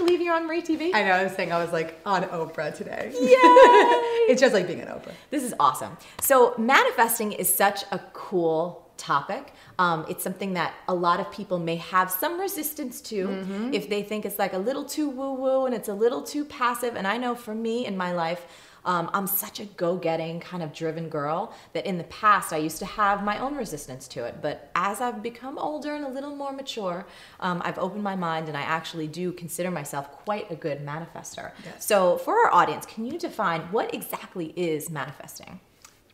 Believe 0.10 0.26
you're 0.26 0.36
on 0.36 0.48
Marie 0.48 0.64
TV? 0.64 0.90
I 0.92 1.04
know. 1.04 1.12
I 1.12 1.24
was 1.24 1.34
saying 1.34 1.52
I 1.52 1.62
was 1.64 1.72
like 1.72 2.00
on 2.04 2.24
Oprah 2.24 2.76
today. 2.76 3.12
Yay! 3.14 3.20
it's 4.32 4.42
just 4.42 4.56
like 4.56 4.66
being 4.66 4.82
on 4.82 4.88
Oprah. 4.88 5.12
This 5.30 5.44
is 5.44 5.54
awesome. 5.60 5.96
So, 6.20 6.56
manifesting 6.58 7.32
is 7.34 7.54
such 7.54 7.84
a 7.92 8.00
cool 8.14 8.90
topic. 8.98 9.54
Um, 9.78 10.08
it's 10.10 10.24
something 10.24 10.56
that 10.56 10.74
a 10.88 10.96
lot 10.96 11.20
of 11.20 11.32
people 11.32 11.60
may 11.60 11.76
have 11.76 12.10
some 12.10 12.40
resistance 12.40 13.02
to 13.02 13.28
Mm-hmm. 13.28 13.74
if 13.76 13.88
they 13.88 14.02
think 14.02 14.26
it's 14.26 14.40
like 14.40 14.54
a 14.54 14.58
little 14.58 14.84
too 14.84 15.10
woo 15.12 15.34
woo 15.34 15.66
and 15.68 15.76
it's 15.76 15.90
a 15.90 15.94
little 15.94 16.24
too 16.24 16.44
passive. 16.44 16.96
And 16.96 17.06
I 17.06 17.18
know 17.18 17.36
for 17.36 17.54
me 17.54 17.86
in 17.86 17.96
my 17.96 18.12
life, 18.12 18.48
um, 18.90 19.08
I'm 19.14 19.28
such 19.28 19.60
a 19.60 19.66
go 19.66 19.98
getting 19.98 20.40
kind 20.40 20.64
of 20.64 20.74
driven 20.74 21.10
girl 21.10 21.54
that 21.74 21.86
in 21.86 22.00
the 22.00 22.06
past 22.06 22.52
I 22.52 22.58
used 22.58 22.80
to 22.80 22.88
have 22.88 23.24
my 23.24 23.38
own 23.38 23.56
resistance 23.56 24.08
to 24.10 24.26
it. 24.26 24.42
But 24.42 24.72
as 24.74 25.00
I've 25.00 25.22
become 25.22 25.60
older 25.60 25.94
and 25.94 26.04
a 26.04 26.10
little 26.10 26.36
more 26.36 26.52
mature, 26.52 27.06
um, 27.40 27.62
I've 27.64 27.78
opened 27.78 28.02
my 28.02 28.16
mind 28.16 28.48
and 28.48 28.58
I 28.58 28.64
actually 28.64 29.06
do 29.06 29.32
consider 29.32 29.70
myself 29.70 30.12
quite 30.12 30.50
a 30.50 30.56
good 30.56 30.84
manifester. 30.84 31.52
So, 31.78 32.18
for 32.18 32.34
our 32.34 32.52
audience, 32.52 32.88
can 32.88 33.06
you 33.06 33.20
define 33.20 33.62
what 33.72 33.94
exactly 33.94 34.54
is 34.56 34.90
manifesting? 34.90 35.60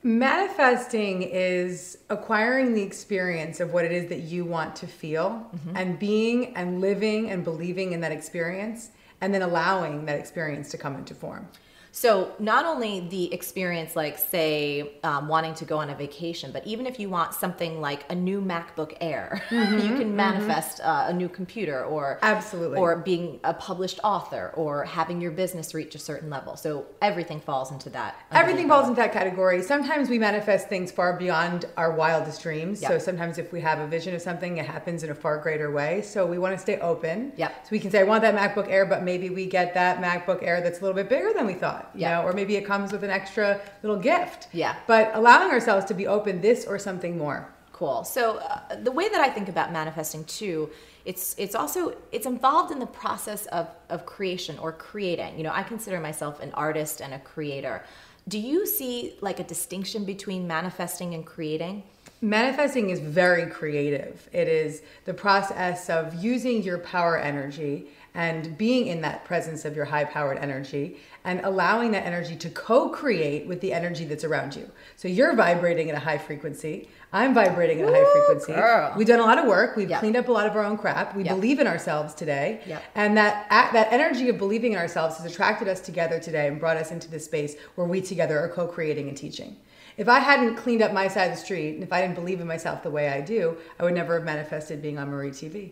Manifesting 0.03 1.21
is 1.21 1.99
acquiring 2.09 2.73
the 2.73 2.81
experience 2.81 3.61
of 3.61 3.71
what 3.71 3.85
it 3.85 3.93
is 3.93 4.09
that 4.09 4.19
you 4.19 4.43
want 4.43 4.75
to 4.75 4.85
feel 4.85 5.49
and 5.75 5.97
being 5.97 6.53
and 6.57 6.81
living 6.81 7.31
and 7.31 7.45
believing 7.45 7.93
in 7.93 8.01
that 8.01 8.11
experience 8.11 8.89
and 9.21 9.33
then 9.33 9.41
allowing 9.41 10.05
that 10.05 10.19
experience 10.19 10.69
to 10.71 10.77
come 10.77 10.95
into 10.95 11.15
form. 11.15 11.47
So 11.95 12.33
not 12.39 12.65
only 12.65 12.99
the 12.99 13.33
experience, 13.33 13.95
like 13.95 14.17
say 14.17 14.91
um, 15.05 15.29
wanting 15.29 15.53
to 15.53 15.63
go 15.63 15.77
on 15.77 15.89
a 15.89 15.95
vacation, 15.95 16.51
but 16.51 16.67
even 16.67 16.87
if 16.87 16.99
you 16.99 17.07
want 17.07 17.33
something 17.33 17.79
like 17.79 18.03
a 18.11 18.15
new 18.15 18.41
MacBook 18.41 18.97
Air, 18.99 19.41
Mhm, 19.49 19.81
you 19.81 19.97
can 19.97 20.11
mhm. 20.11 20.15
manifest 20.15 20.81
uh, 20.81 21.05
a 21.07 21.13
new 21.13 21.29
computer, 21.29 21.85
or 21.85 22.19
Absolutely. 22.21 22.79
or 22.79 22.97
being 22.97 23.39
a 23.45 23.53
published 23.53 24.01
author, 24.03 24.51
or 24.55 24.83
having 24.83 25.21
your 25.21 25.31
business 25.31 25.73
reach 25.73 25.95
a 25.95 25.99
certain 25.99 26.29
level. 26.29 26.57
So 26.57 26.85
everything 27.01 27.39
falls 27.39 27.71
into 27.71 27.89
that. 27.91 28.19
Everything 28.33 28.67
falls 28.67 28.89
into 28.89 28.99
that 28.99 29.13
category. 29.13 29.63
Sometimes 29.63 30.09
we 30.09 30.19
manifest 30.19 30.67
things 30.67 30.91
far 30.91 31.17
beyond 31.17 31.63
our 31.77 31.95
wildest 31.95 32.41
dreams. 32.43 32.81
Yeah. 32.81 32.89
So 32.89 32.99
sometimes 32.99 33.37
if 33.37 33.53
we 33.53 33.61
have 33.61 33.79
a 33.79 33.87
vision 33.87 34.13
of 34.13 34.21
something, 34.21 34.57
it 34.57 34.65
happens 34.65 35.03
in 35.03 35.11
a 35.11 35.15
far 35.15 35.37
greater 35.37 35.71
way. 35.71 36.01
So 36.01 36.25
we 36.25 36.39
want 36.39 36.53
to 36.57 36.61
stay 36.61 36.77
open. 36.79 37.31
Yeah. 37.37 37.51
So 37.63 37.69
we 37.71 37.79
can 37.79 37.89
say, 37.89 38.01
I 38.01 38.03
want 38.03 38.21
that 38.23 38.35
MacBook 38.35 38.69
Air, 38.69 38.85
but 38.85 39.01
maybe 39.03 39.29
we 39.29 39.45
get 39.45 39.73
that 39.75 40.01
MacBook 40.01 40.43
Air 40.43 40.59
that's 40.59 40.79
a 40.79 40.81
little 40.81 40.95
bit 40.95 41.07
bigger 41.07 41.31
than 41.33 41.45
we 41.45 41.53
thought. 41.53 41.84
You 41.93 42.01
Yeah. 42.01 42.21
know, 42.21 42.27
or 42.27 42.33
maybe 42.33 42.55
it 42.55 42.65
comes 42.65 42.91
with 42.91 43.03
an 43.03 43.09
extra 43.09 43.59
little 43.83 43.97
gift. 43.97 44.47
Yeah. 44.51 44.75
But 44.87 45.11
allowing 45.13 45.51
ourselves 45.51 45.85
to 45.85 45.93
be 45.93 46.07
open 46.07 46.41
this 46.41 46.65
or 46.65 46.79
something 46.79 47.17
more. 47.17 47.47
Cool. 47.71 48.03
So 48.05 48.37
uh, 48.37 48.75
the 48.83 48.91
way 48.91 49.09
that 49.09 49.19
I 49.19 49.29
think 49.29 49.49
about 49.49 49.73
manifesting 49.73 50.23
too, 50.25 50.69
it's 51.03 51.35
it's 51.37 51.55
also 51.55 51.93
it's 52.11 52.25
involved 52.25 52.71
in 52.71 52.79
the 52.79 52.85
process 52.85 53.45
of 53.47 53.67
of 53.89 54.05
creation 54.05 54.57
or 54.59 54.71
creating. 54.71 55.37
You 55.37 55.43
know, 55.43 55.51
I 55.53 55.63
consider 55.63 55.99
myself 55.99 56.39
an 56.41 56.51
artist 56.53 57.01
and 57.01 57.13
a 57.13 57.19
creator. 57.19 57.83
Do 58.27 58.39
you 58.39 58.65
see 58.65 59.17
like 59.21 59.39
a 59.39 59.43
distinction 59.43 60.05
between 60.05 60.47
manifesting 60.47 61.13
and 61.13 61.25
creating? 61.25 61.83
Manifesting 62.21 62.89
is 62.89 62.99
very 62.99 63.45
creative. 63.51 64.29
It 64.31 64.47
is 64.47 64.81
the 65.03 65.13
process 65.13 65.89
of 65.89 66.15
using 66.15 66.63
your 66.63 66.77
power 66.79 67.17
energy 67.19 67.87
and 68.15 68.57
being 68.57 68.87
in 68.87 69.01
that 69.01 69.25
presence 69.25 69.65
of 69.65 69.75
your 69.75 69.85
high 69.85 70.05
powered 70.05 70.37
energy 70.37 70.97
and 71.25 71.41
allowing 71.43 71.91
that 71.91 72.05
energy 72.05 72.35
to 72.37 72.49
co 72.49 72.89
create 72.89 73.45
with 73.47 73.59
the 73.61 73.73
energy 73.73 74.05
that's 74.05 74.23
around 74.23 74.55
you. 74.55 74.69
So 74.95 75.07
you're 75.07 75.35
vibrating 75.35 75.89
at 75.89 75.95
a 75.95 75.99
high 75.99 76.17
frequency. 76.17 76.89
I'm 77.11 77.33
vibrating 77.33 77.81
at 77.81 77.89
a 77.89 77.91
high 77.91 78.11
frequency. 78.13 78.53
girl. 78.53 78.93
We've 78.97 79.07
done 79.07 79.19
a 79.19 79.23
lot 79.23 79.37
of 79.37 79.45
work. 79.47 79.75
We've 79.75 79.89
Yep. 79.89 79.99
cleaned 79.99 80.15
up 80.17 80.27
a 80.27 80.31
lot 80.31 80.47
of 80.47 80.55
our 80.55 80.63
own 80.63 80.77
crap. 80.77 81.15
We 81.15 81.23
Yep. 81.23 81.35
believe 81.35 81.59
in 81.59 81.67
ourselves 81.67 82.13
today. 82.13 82.61
Yep. 82.65 82.81
And 82.95 83.17
that 83.17 83.47
that 83.49 83.87
energy 83.91 84.29
of 84.29 84.37
believing 84.37 84.73
in 84.73 84.79
ourselves 84.79 85.17
has 85.17 85.25
attracted 85.31 85.67
us 85.67 85.79
together 85.81 86.19
today 86.19 86.47
and 86.47 86.59
brought 86.59 86.77
us 86.77 86.91
into 86.91 87.09
this 87.09 87.25
space 87.25 87.55
where 87.75 87.87
we 87.87 88.01
together 88.01 88.39
are 88.39 88.47
co-creating 88.49 89.07
and 89.09 89.17
teaching. 89.17 89.55
If 89.97 90.09
I 90.09 90.19
hadn't 90.19 90.55
cleaned 90.57 90.81
up 90.81 90.91
my 90.91 91.07
side 91.07 91.31
of 91.31 91.37
the 91.37 91.41
street 91.41 91.75
and 91.75 91.83
if 91.83 91.93
I 91.93 92.01
didn't 92.01 92.15
believe 92.15 92.41
in 92.41 92.47
myself 92.47 92.83
the 92.83 92.89
way 92.91 93.07
I 93.07 93.21
do, 93.21 93.55
I 93.79 93.83
would 93.83 93.93
never 93.93 94.15
have 94.15 94.25
manifested 94.25 94.81
being 94.81 94.97
on 94.99 95.09
Marie 95.09 95.31
TV. 95.31 95.71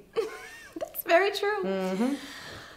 Very 1.13 1.31
true. 1.31 1.59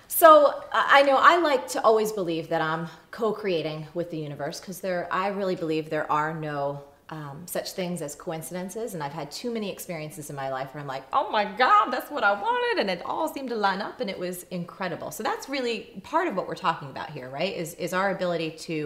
So 0.09 0.29
I 0.73 0.99
I 0.99 1.03
know 1.09 1.17
I 1.33 1.35
like 1.51 1.65
to 1.75 1.79
always 1.89 2.11
believe 2.21 2.49
that 2.49 2.63
I'm 2.71 2.89
co-creating 3.11 3.87
with 3.95 4.09
the 4.11 4.19
universe 4.29 4.61
because 4.61 4.79
there 4.81 5.09
I 5.11 5.29
really 5.29 5.57
believe 5.57 5.89
there 5.91 6.11
are 6.21 6.33
no 6.35 6.83
um, 7.09 7.37
such 7.47 7.69
things 7.73 8.03
as 8.03 8.15
coincidences, 8.15 8.95
and 8.95 9.03
I've 9.03 9.13
had 9.21 9.31
too 9.31 9.51
many 9.57 9.69
experiences 9.71 10.29
in 10.29 10.37
my 10.37 10.49
life 10.51 10.69
where 10.75 10.81
I'm 10.83 10.89
like, 10.97 11.05
oh 11.13 11.31
my 11.31 11.45
god, 11.45 11.91
that's 11.93 12.11
what 12.11 12.25
I 12.25 12.33
wanted, 12.33 12.81
and 12.81 12.91
it 12.91 13.01
all 13.05 13.27
seemed 13.33 13.51
to 13.51 13.57
line 13.69 13.81
up, 13.81 14.01
and 14.01 14.11
it 14.11 14.19
was 14.19 14.43
incredible. 14.51 15.11
So 15.13 15.23
that's 15.23 15.49
really 15.49 15.77
part 16.03 16.27
of 16.29 16.35
what 16.37 16.47
we're 16.49 16.63
talking 16.69 16.91
about 16.91 17.11
here, 17.11 17.29
right? 17.31 17.55
Is 17.63 17.75
is 17.87 17.93
our 17.93 18.09
ability 18.11 18.51
to 18.69 18.77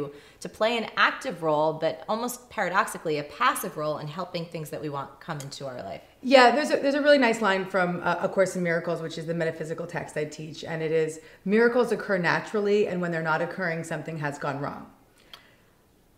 to 0.45 0.49
play 0.49 0.73
an 0.79 0.87
active 0.97 1.43
role, 1.43 1.73
but 1.85 2.05
almost 2.09 2.37
paradoxically 2.51 3.19
a 3.19 3.25
passive 3.25 3.77
role 3.77 3.99
in 3.99 4.07
helping 4.07 4.45
things 4.45 4.71
that 4.71 4.81
we 4.85 4.91
want 4.97 5.09
come 5.27 5.39
into 5.41 5.67
our 5.67 5.83
life. 5.93 6.10
Yeah, 6.23 6.55
there's 6.55 6.71
a, 6.71 6.77
there's 6.77 6.95
a 6.95 7.01
really 7.01 7.19
nice 7.19 7.41
line 7.41 7.65
from 7.65 8.03
uh, 8.05 8.17
A 8.21 8.29
Course 8.29 8.55
in 8.55 8.63
Miracles, 8.63 9.01
which 9.01 9.17
is 9.17 9.25
the 9.27 9.35
metaphysical 9.35 9.87
text 9.87 10.17
I 10.17 10.25
teach, 10.25 10.65
and 10.65 10.83
it 10.83 10.93
is 10.93 11.21
miracles 11.45 11.93
occur 11.93 12.19
naturally, 12.19 12.89
and 12.89 13.01
when 13.01 13.11
they're 13.11 13.23
not 13.23 13.41
occurring, 13.41 13.85
something 13.85 14.19
has 14.19 14.39
gone 14.39 14.61
wrong. 14.61 14.87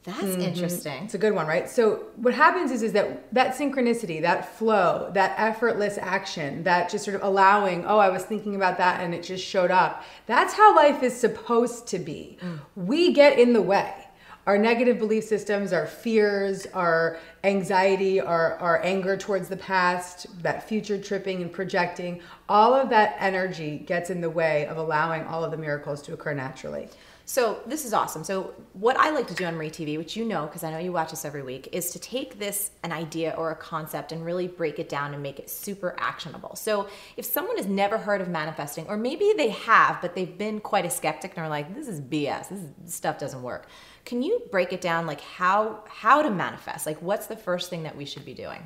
That's 0.05 0.19
Mhm. 0.21 0.43
interesting. 0.43 1.05
It's 1.05 1.15
a 1.15 1.19
good 1.19 1.33
one, 1.33 1.47
right? 1.47 1.71
So 1.71 2.07
what 2.17 2.35
happens 2.35 2.73
is 2.73 2.83
is 2.83 2.93
that 2.95 3.33
that 3.33 3.55
synchronicity, 3.55 4.21
that 4.23 4.57
flow, 4.57 5.09
that 5.15 5.35
effortless 5.39 5.97
action, 5.97 6.65
that 6.65 6.91
just 6.91 7.05
sort 7.05 7.15
of 7.15 7.23
allowing, 7.23 7.87
oh, 7.87 7.99
I 7.99 8.09
was 8.09 8.25
thinking 8.25 8.57
about 8.57 8.79
that 8.79 9.01
and 9.01 9.15
it 9.15 9.23
just 9.23 9.45
showed 9.45 9.71
up. 9.71 10.03
That's 10.27 10.55
how 10.55 10.75
life 10.75 11.05
is 11.05 11.15
supposed 11.17 11.87
to 11.89 12.01
be. 12.01 12.37
We 12.75 13.13
get 13.13 13.39
in 13.39 13.53
the 13.53 13.63
way. 13.63 13.95
Our 14.45 14.59
negative 14.59 14.99
belief 14.99 15.23
systems, 15.23 15.73
our 15.73 15.87
fears, 15.87 16.67
our 16.75 17.19
anxiety, 17.45 18.21
our, 18.21 18.57
our 18.57 18.83
anger 18.83 19.17
towards 19.17 19.49
the 19.49 19.57
past, 19.57 20.27
that 20.43 20.69
future 20.69 21.01
tripping 21.01 21.43
and 21.43 21.53
projecting, 21.53 22.21
all 22.49 22.75
of 22.75 22.91
that 22.91 23.17
energy 23.21 23.79
gets 23.79 24.11
in 24.11 24.21
the 24.21 24.31
way 24.31 24.67
of 24.67 24.79
allowing 24.79 25.23
all 25.25 25.45
of 25.45 25.53
the 25.53 25.57
miracles 25.57 26.03
to 26.03 26.13
occur 26.13 26.35
naturally. 26.35 26.89
So 27.25 27.61
this 27.67 27.85
is 27.85 27.93
awesome. 27.93 28.25
So 28.25 28.53
what 28.73 28.97
I 28.97 29.11
like 29.11 29.29
to 29.29 29.35
do 29.35 29.45
on 29.45 29.55
Marie 29.55 29.71
TV, 29.71 29.97
which 29.97 30.17
you 30.17 30.25
know 30.25 30.47
because 30.47 30.65
I 30.65 30.73
know 30.73 30.79
you 30.79 30.93
watch 30.93 31.13
us 31.13 31.25
every 31.25 31.43
week, 31.43 31.69
is 31.73 31.93
to 31.93 31.99
take 31.99 32.39
this 32.39 32.73
an 32.83 32.91
idea 32.91 33.35
or 33.39 33.53
a 33.53 33.57
concept 33.57 34.11
and 34.11 34.25
really 34.25 34.49
break 34.49 34.79
it 34.79 34.89
down 34.89 35.15
and 35.15 35.23
make 35.23 35.39
it 35.39 35.49
super 35.49 35.95
actionable. 35.99 36.57
So 36.57 36.89
if 37.17 37.25
someone 37.25 37.57
has 37.59 37.67
never 37.67 37.97
heard 37.97 38.21
of 38.21 38.29
manifesting, 38.29 38.87
or 38.89 38.97
maybe 38.97 39.33
they 39.37 39.51
have, 39.51 40.01
but 40.01 40.15
they've 40.15 40.37
been 40.37 40.61
quite 40.61 40.85
a 40.85 40.91
skeptic 40.91 41.33
and 41.37 41.47
are 41.47 41.49
like, 41.49 41.75
"This 41.75 41.87
is 41.87 42.01
BS. 42.01 42.49
This, 42.49 42.61
this 42.85 42.95
stuff 42.95 43.19
doesn't 43.19 43.43
work." 43.43 43.69
Can 44.05 44.23
you 44.23 44.43
break 44.51 44.73
it 44.73 44.81
down, 44.81 45.07
like 45.07 45.21
how 45.21 45.85
how 45.89 46.23
to 46.23 46.31
manifest? 46.31 46.87
Like 46.87 47.01
what's 47.01 47.27
the 47.27 47.37
first 47.37 47.71
thing 47.71 47.83
that 47.85 47.97
we 47.97 48.05
should 48.05 48.25
be 48.25 48.35
doing? 48.35 48.63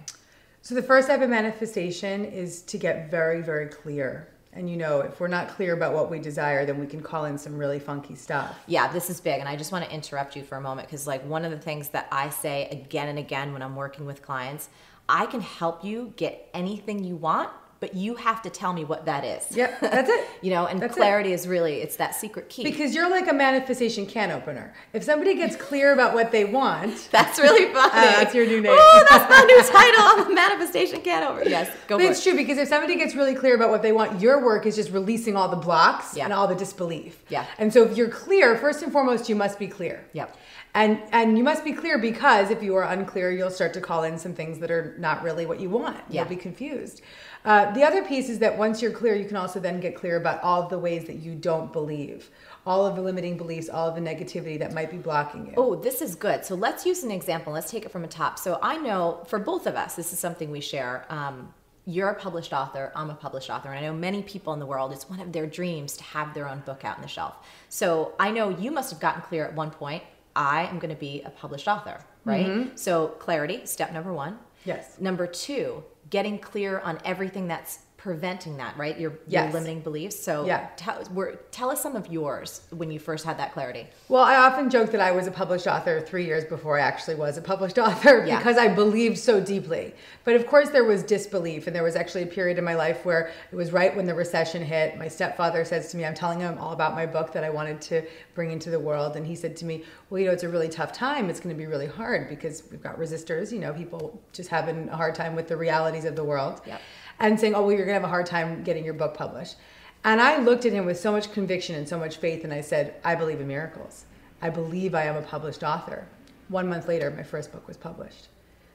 So 0.63 0.75
the 0.75 0.83
first 0.83 1.07
step 1.07 1.23
of 1.23 1.31
manifestation 1.31 2.25
is 2.25 2.63
to 2.63 2.79
get 2.79 3.11
very, 3.11 3.41
very 3.41 3.67
clear. 3.67 4.29
And 4.53 4.71
you 4.71 4.77
know, 4.77 5.01
if 5.01 5.21
we're 5.21 5.29
not 5.29 5.49
clear 5.49 5.75
about 5.75 5.93
what 5.93 6.11
we 6.11 6.19
desire, 6.19 6.65
then 6.65 6.81
we 6.81 6.87
can 6.87 7.03
call 7.03 7.27
in 7.27 7.37
some 7.37 7.59
really 7.59 7.79
funky 7.79 8.15
stuff. 8.15 8.59
Yeah, 8.67 8.91
this 8.91 9.11
is 9.11 9.21
big. 9.21 9.39
And 9.39 9.49
I 9.49 9.55
just 9.55 9.71
want 9.71 9.85
to 9.85 9.95
interrupt 9.95 10.35
you 10.35 10.43
for 10.43 10.57
a 10.57 10.61
moment 10.61 10.89
because, 10.89 11.07
like, 11.07 11.23
one 11.27 11.45
of 11.45 11.51
the 11.51 11.59
things 11.59 11.91
that 11.91 12.09
I 12.11 12.31
say 12.31 12.67
again 12.71 13.09
and 13.09 13.19
again 13.19 13.53
when 13.53 13.63
I'm 13.63 13.77
working 13.77 14.07
with 14.07 14.23
clients, 14.23 14.71
I 15.09 15.27
can 15.27 15.43
help 15.43 15.85
you 15.85 16.15
get 16.17 16.49
anything 16.55 17.05
you 17.05 17.17
want, 17.17 17.51
but 17.81 17.95
you 17.95 18.15
have 18.15 18.43
to 18.43 18.51
tell 18.51 18.73
me 18.73 18.85
what 18.85 19.05
that 19.07 19.25
is. 19.25 19.55
Yep, 19.57 19.81
that's 19.81 20.11
it. 20.11 20.27
you 20.43 20.51
know, 20.51 20.67
and 20.67 20.81
That's 20.81 20.95
clarity 20.95 21.33
is 21.33 21.47
really 21.47 21.77
it's 21.77 21.97
that 21.97 22.15
secret 22.15 22.49
key. 22.49 22.65
Because 22.65 22.95
you're 22.95 23.11
like 23.11 23.29
a 23.29 23.33
manifestation 23.33 24.07
can 24.07 24.31
opener. 24.31 24.73
If 24.93 25.05
somebody 25.05 25.35
gets 25.35 25.57
clear 25.57 25.93
about 25.93 26.15
what 26.15 26.33
they 26.33 26.45
want, 26.45 27.09
that's 27.13 27.39
really 27.39 27.67
funny. 27.73 27.93
Uh, 27.93 28.13
that's 28.13 28.35
your 28.35 28.47
new 28.47 28.61
name. 28.61 28.77
Oh, 28.77 29.07
that's 29.11 29.31
my 29.31 29.45
new 29.45 29.63
title. 29.63 30.01
I'm 30.01 30.33
a 30.33 30.35
manifestation 30.35 31.01
can 31.03 31.23
over. 31.23 31.49
Yes, 31.49 31.71
go 31.87 31.99
but 31.99 32.07
it's 32.07 32.21
it. 32.21 32.31
true 32.31 32.37
because 32.37 32.59
if 32.59 32.69
somebody 32.69 32.97
gets 32.97 33.15
really 33.15 33.35
clear 33.35 33.55
about 33.55 33.71
what 33.71 33.83
they 33.83 33.93
want, 33.93 34.21
your 34.21 34.45
work 34.45 34.67
is 34.67 34.77
just 34.77 34.91
releasing 34.91 35.37
all 35.37 35.49
the 35.49 35.57
blocks 35.57 36.17
and 36.17 36.33
all 36.33 36.49
the 36.49 36.55
disbelief. 36.55 37.23
Yeah. 37.29 37.47
And 37.59 37.73
so 37.73 37.83
if 37.85 37.97
you're 37.97 38.09
clear, 38.09 38.57
first 38.57 38.83
and 38.83 38.93
foremost, 38.93 39.29
you 39.29 39.37
must 39.37 39.59
be 39.59 39.69
clear. 39.69 40.05
Yep. 40.13 40.37
And 40.77 41.01
and 41.11 41.39
you 41.39 41.43
must 41.43 41.65
be 41.65 41.73
clear 41.73 41.97
because 41.97 42.51
if 42.51 42.63
you 42.63 42.77
are 42.77 42.83
unclear, 42.83 43.31
you'll 43.31 43.51
start 43.51 43.73
to 43.75 43.81
call 43.81 44.05
in 44.05 44.19
some 44.19 44.35
things 44.35 44.59
that 44.59 44.71
are 44.71 44.95
not 44.99 45.23
really 45.23 45.47
what 45.47 45.59
you 45.59 45.71
want. 45.71 45.97
Yeah. 46.11 46.21
You'll 46.21 46.29
be 46.29 46.37
confused. 46.37 47.01
Uh, 47.47 47.73
the 47.73 47.83
other 47.83 48.05
piece 48.05 48.29
is 48.29 48.41
that 48.41 48.59
once 48.59 48.83
you're 48.83 48.93
clear, 48.93 49.15
you 49.15 49.25
can 49.25 49.39
also 49.39 49.59
then 49.59 49.81
get 49.81 49.95
clear 49.95 50.17
about 50.17 50.43
all 50.43 50.63
of 50.63 50.69
the 50.69 50.79
ways 50.79 51.07
that 51.07 51.17
you 51.17 51.35
don't 51.35 51.73
believe, 51.73 52.29
all 52.67 52.85
of 52.85 52.95
the 52.95 53.01
limiting 53.01 53.39
beliefs, 53.39 53.71
all 53.71 53.89
of 53.89 53.95
the 53.95 54.03
negativity 54.03 54.59
that 54.59 54.75
might 54.75 54.91
be 54.91 54.99
blocking 54.99 55.47
you. 55.47 55.55
Oh, 55.57 55.77
this 55.77 56.03
is 56.03 56.15
good. 56.15 56.45
So 56.45 56.55
let's 56.55 56.85
use 56.85 57.05
an 57.05 57.11
example. 57.11 57.55
Let's 57.55 57.71
take 57.71 57.87
it 57.87 57.91
from 57.91 58.05
a 58.05 58.09
top. 58.09 58.39
So 58.39 58.59
I 58.63 58.77
know 58.77 59.25
for 59.29 59.39
both 59.39 59.67
of 59.67 59.77
us, 59.77 59.95
this 59.97 60.13
is 60.13 60.19
something 60.19 60.51
we 60.51 60.61
share. 60.61 61.07
Um, 61.09 61.55
you're 61.87 62.11
a 62.11 62.15
published 62.15 62.53
author. 62.53 62.93
I'm 62.95 63.09
a 63.09 63.15
published 63.15 63.49
author. 63.49 63.71
And 63.71 63.79
I 63.79 63.89
know 63.89 63.95
many 63.95 64.23
people 64.23 64.53
in 64.53 64.59
the 64.59 64.67
world, 64.67 64.93
it's 64.93 65.09
one 65.09 65.21
of 65.21 65.33
their 65.33 65.47
dreams 65.47 65.97
to 65.97 66.05
have 66.05 66.35
their 66.35 66.49
own 66.49 66.61
book 66.67 66.85
out 66.85 66.97
on 66.97 67.03
the 67.03 67.09
shelf. 67.09 67.37
So 67.71 68.13
I 68.19 68.31
know 68.31 68.51
you 68.51 68.71
must 68.71 68.91
have 68.91 69.01
gotten 69.01 69.23
clear 69.23 69.47
at 69.47 69.55
one 69.55 69.71
point. 69.71 70.03
I 70.37 70.65
am 70.67 70.79
going 70.79 70.95
to 70.95 71.01
be 71.01 71.23
a 71.23 71.31
published 71.31 71.67
author, 71.67 71.99
right? 72.25 72.47
Mhm. 72.47 72.79
So 72.79 73.09
clarity, 73.09 73.65
step 73.67 73.93
number 73.93 74.13
one. 74.13 74.39
Yes. 74.65 75.01
Number 75.01 75.27
two, 75.27 75.83
getting 76.11 76.39
clear 76.39 76.79
on 76.81 76.99
everything 77.05 77.49
that's 77.49 77.79
preventing 78.11 78.57
that, 78.57 78.77
right? 78.77 78.97
Your, 79.01 79.15
your 79.27 79.51
limiting 79.51 79.81
beliefs. 79.81 80.17
So 80.17 80.47
Yeah. 80.47 80.69
tell, 80.77 81.03
we're, 81.13 81.33
tell 81.51 81.71
us 81.71 81.81
some 81.83 81.97
of 81.97 82.07
yours 82.07 82.61
when 82.71 82.89
you 82.89 83.01
first 83.01 83.25
had 83.25 83.37
that 83.41 83.53
clarity. 83.53 83.89
Well, 84.09 84.23
I 84.23 84.37
often 84.37 84.71
joke 84.71 84.93
that 84.93 85.01
I 85.01 85.11
was 85.11 85.27
a 85.27 85.33
published 85.33 85.67
author 85.67 86.01
three 86.01 86.25
years 86.25 86.45
before 86.45 86.79
I 86.79 86.83
actually 86.83 87.17
was 87.17 87.37
a 87.37 87.43
published 87.43 87.79
author 87.87 88.25
Yeah. 88.25 88.39
because 88.39 88.59
I 88.59 88.69
believed 88.69 89.19
so 89.19 89.41
deeply. 89.41 89.93
But 90.23 90.37
of 90.37 90.47
course, 90.47 90.71
there 90.71 90.85
was 90.85 91.03
disbelief. 91.03 91.67
And 91.67 91.75
there 91.75 91.83
was 91.83 91.97
actually 91.97 92.23
a 92.23 92.27
period 92.29 92.59
in 92.59 92.65
my 92.65 92.77
life 92.77 93.05
where 93.05 93.33
it 93.51 93.57
was 93.57 93.73
right 93.73 93.95
when 93.97 94.07
the 94.07 94.15
recession 94.15 94.63
hit. 94.65 94.97
My 94.97 95.09
stepfather 95.09 95.65
says 95.65 95.91
to 95.91 95.97
me, 95.97 96.05
I'm 96.05 96.15
telling 96.15 96.39
him 96.39 96.59
all 96.59 96.75
about 96.75 96.95
my 96.95 97.07
book 97.07 97.33
that 97.33 97.43
I 97.43 97.51
wanted 97.51 97.81
to 97.91 98.03
bring 98.37 98.53
into 98.53 98.71
the 98.71 98.79
world. 98.79 99.17
And 99.17 99.27
he 99.27 99.35
said 99.35 99.57
to 99.57 99.65
me, 99.65 99.83
Well, 100.11 100.21
you 100.21 100.27
know, 100.29 100.33
it's 100.33 100.45
a 100.45 100.49
really 100.49 100.69
tough 100.69 100.93
time. 100.93 101.29
It's 101.29 101.41
going 101.41 101.53
to 101.53 101.59
be 101.59 101.67
really 101.67 101.89
hard 101.89 102.29
because 102.29 102.63
we've 102.71 102.81
got 102.89 103.01
resistors, 103.01 103.51
you 103.51 103.59
know, 103.59 103.73
people 103.73 104.23
just 104.33 104.49
having 104.49 104.89
a 104.91 104.97
hard 104.97 105.17
time 105.17 105.35
with 105.35 105.49
the 105.49 105.57
realities 105.57 106.05
of 106.05 106.15
the 106.15 106.23
world. 106.25 106.61
Yep. 106.67 106.81
And 107.19 107.39
saying, 107.41 107.55
Oh, 107.55 107.63
well, 107.63 107.73
you're 107.73 107.87
going 107.87 107.89
to 107.89 108.01
have 108.01 108.05
a 108.05 108.09
hard 108.09 108.27
time 108.27 108.63
getting 108.63 108.85
your 108.85 108.95
book 108.95 109.15
published. 109.15 109.57
And 110.05 110.21
I 110.21 110.39
looked 110.39 110.65
at 110.65 110.73
him 110.73 110.87
with 110.87 111.01
so 111.01 111.11
much 111.11 111.33
conviction 111.33 111.75
and 111.75 111.89
so 111.89 111.99
much 111.99 112.19
faith, 112.19 112.45
and 112.45 112.53
I 112.53 112.61
said, 112.61 112.95
I 113.05 113.15
believe 113.17 113.41
in 113.41 113.49
miracles. 113.49 114.05
I 114.41 114.51
believe 114.51 114.95
I 114.95 115.05
am 115.05 115.17
a 115.17 115.23
published 115.23 115.65
author. 115.65 116.07
One 116.49 116.69
month 116.69 116.87
later, 116.87 117.11
my 117.11 117.25
first 117.25 117.51
book 117.51 117.67
was 117.67 117.77
published. 117.77 118.29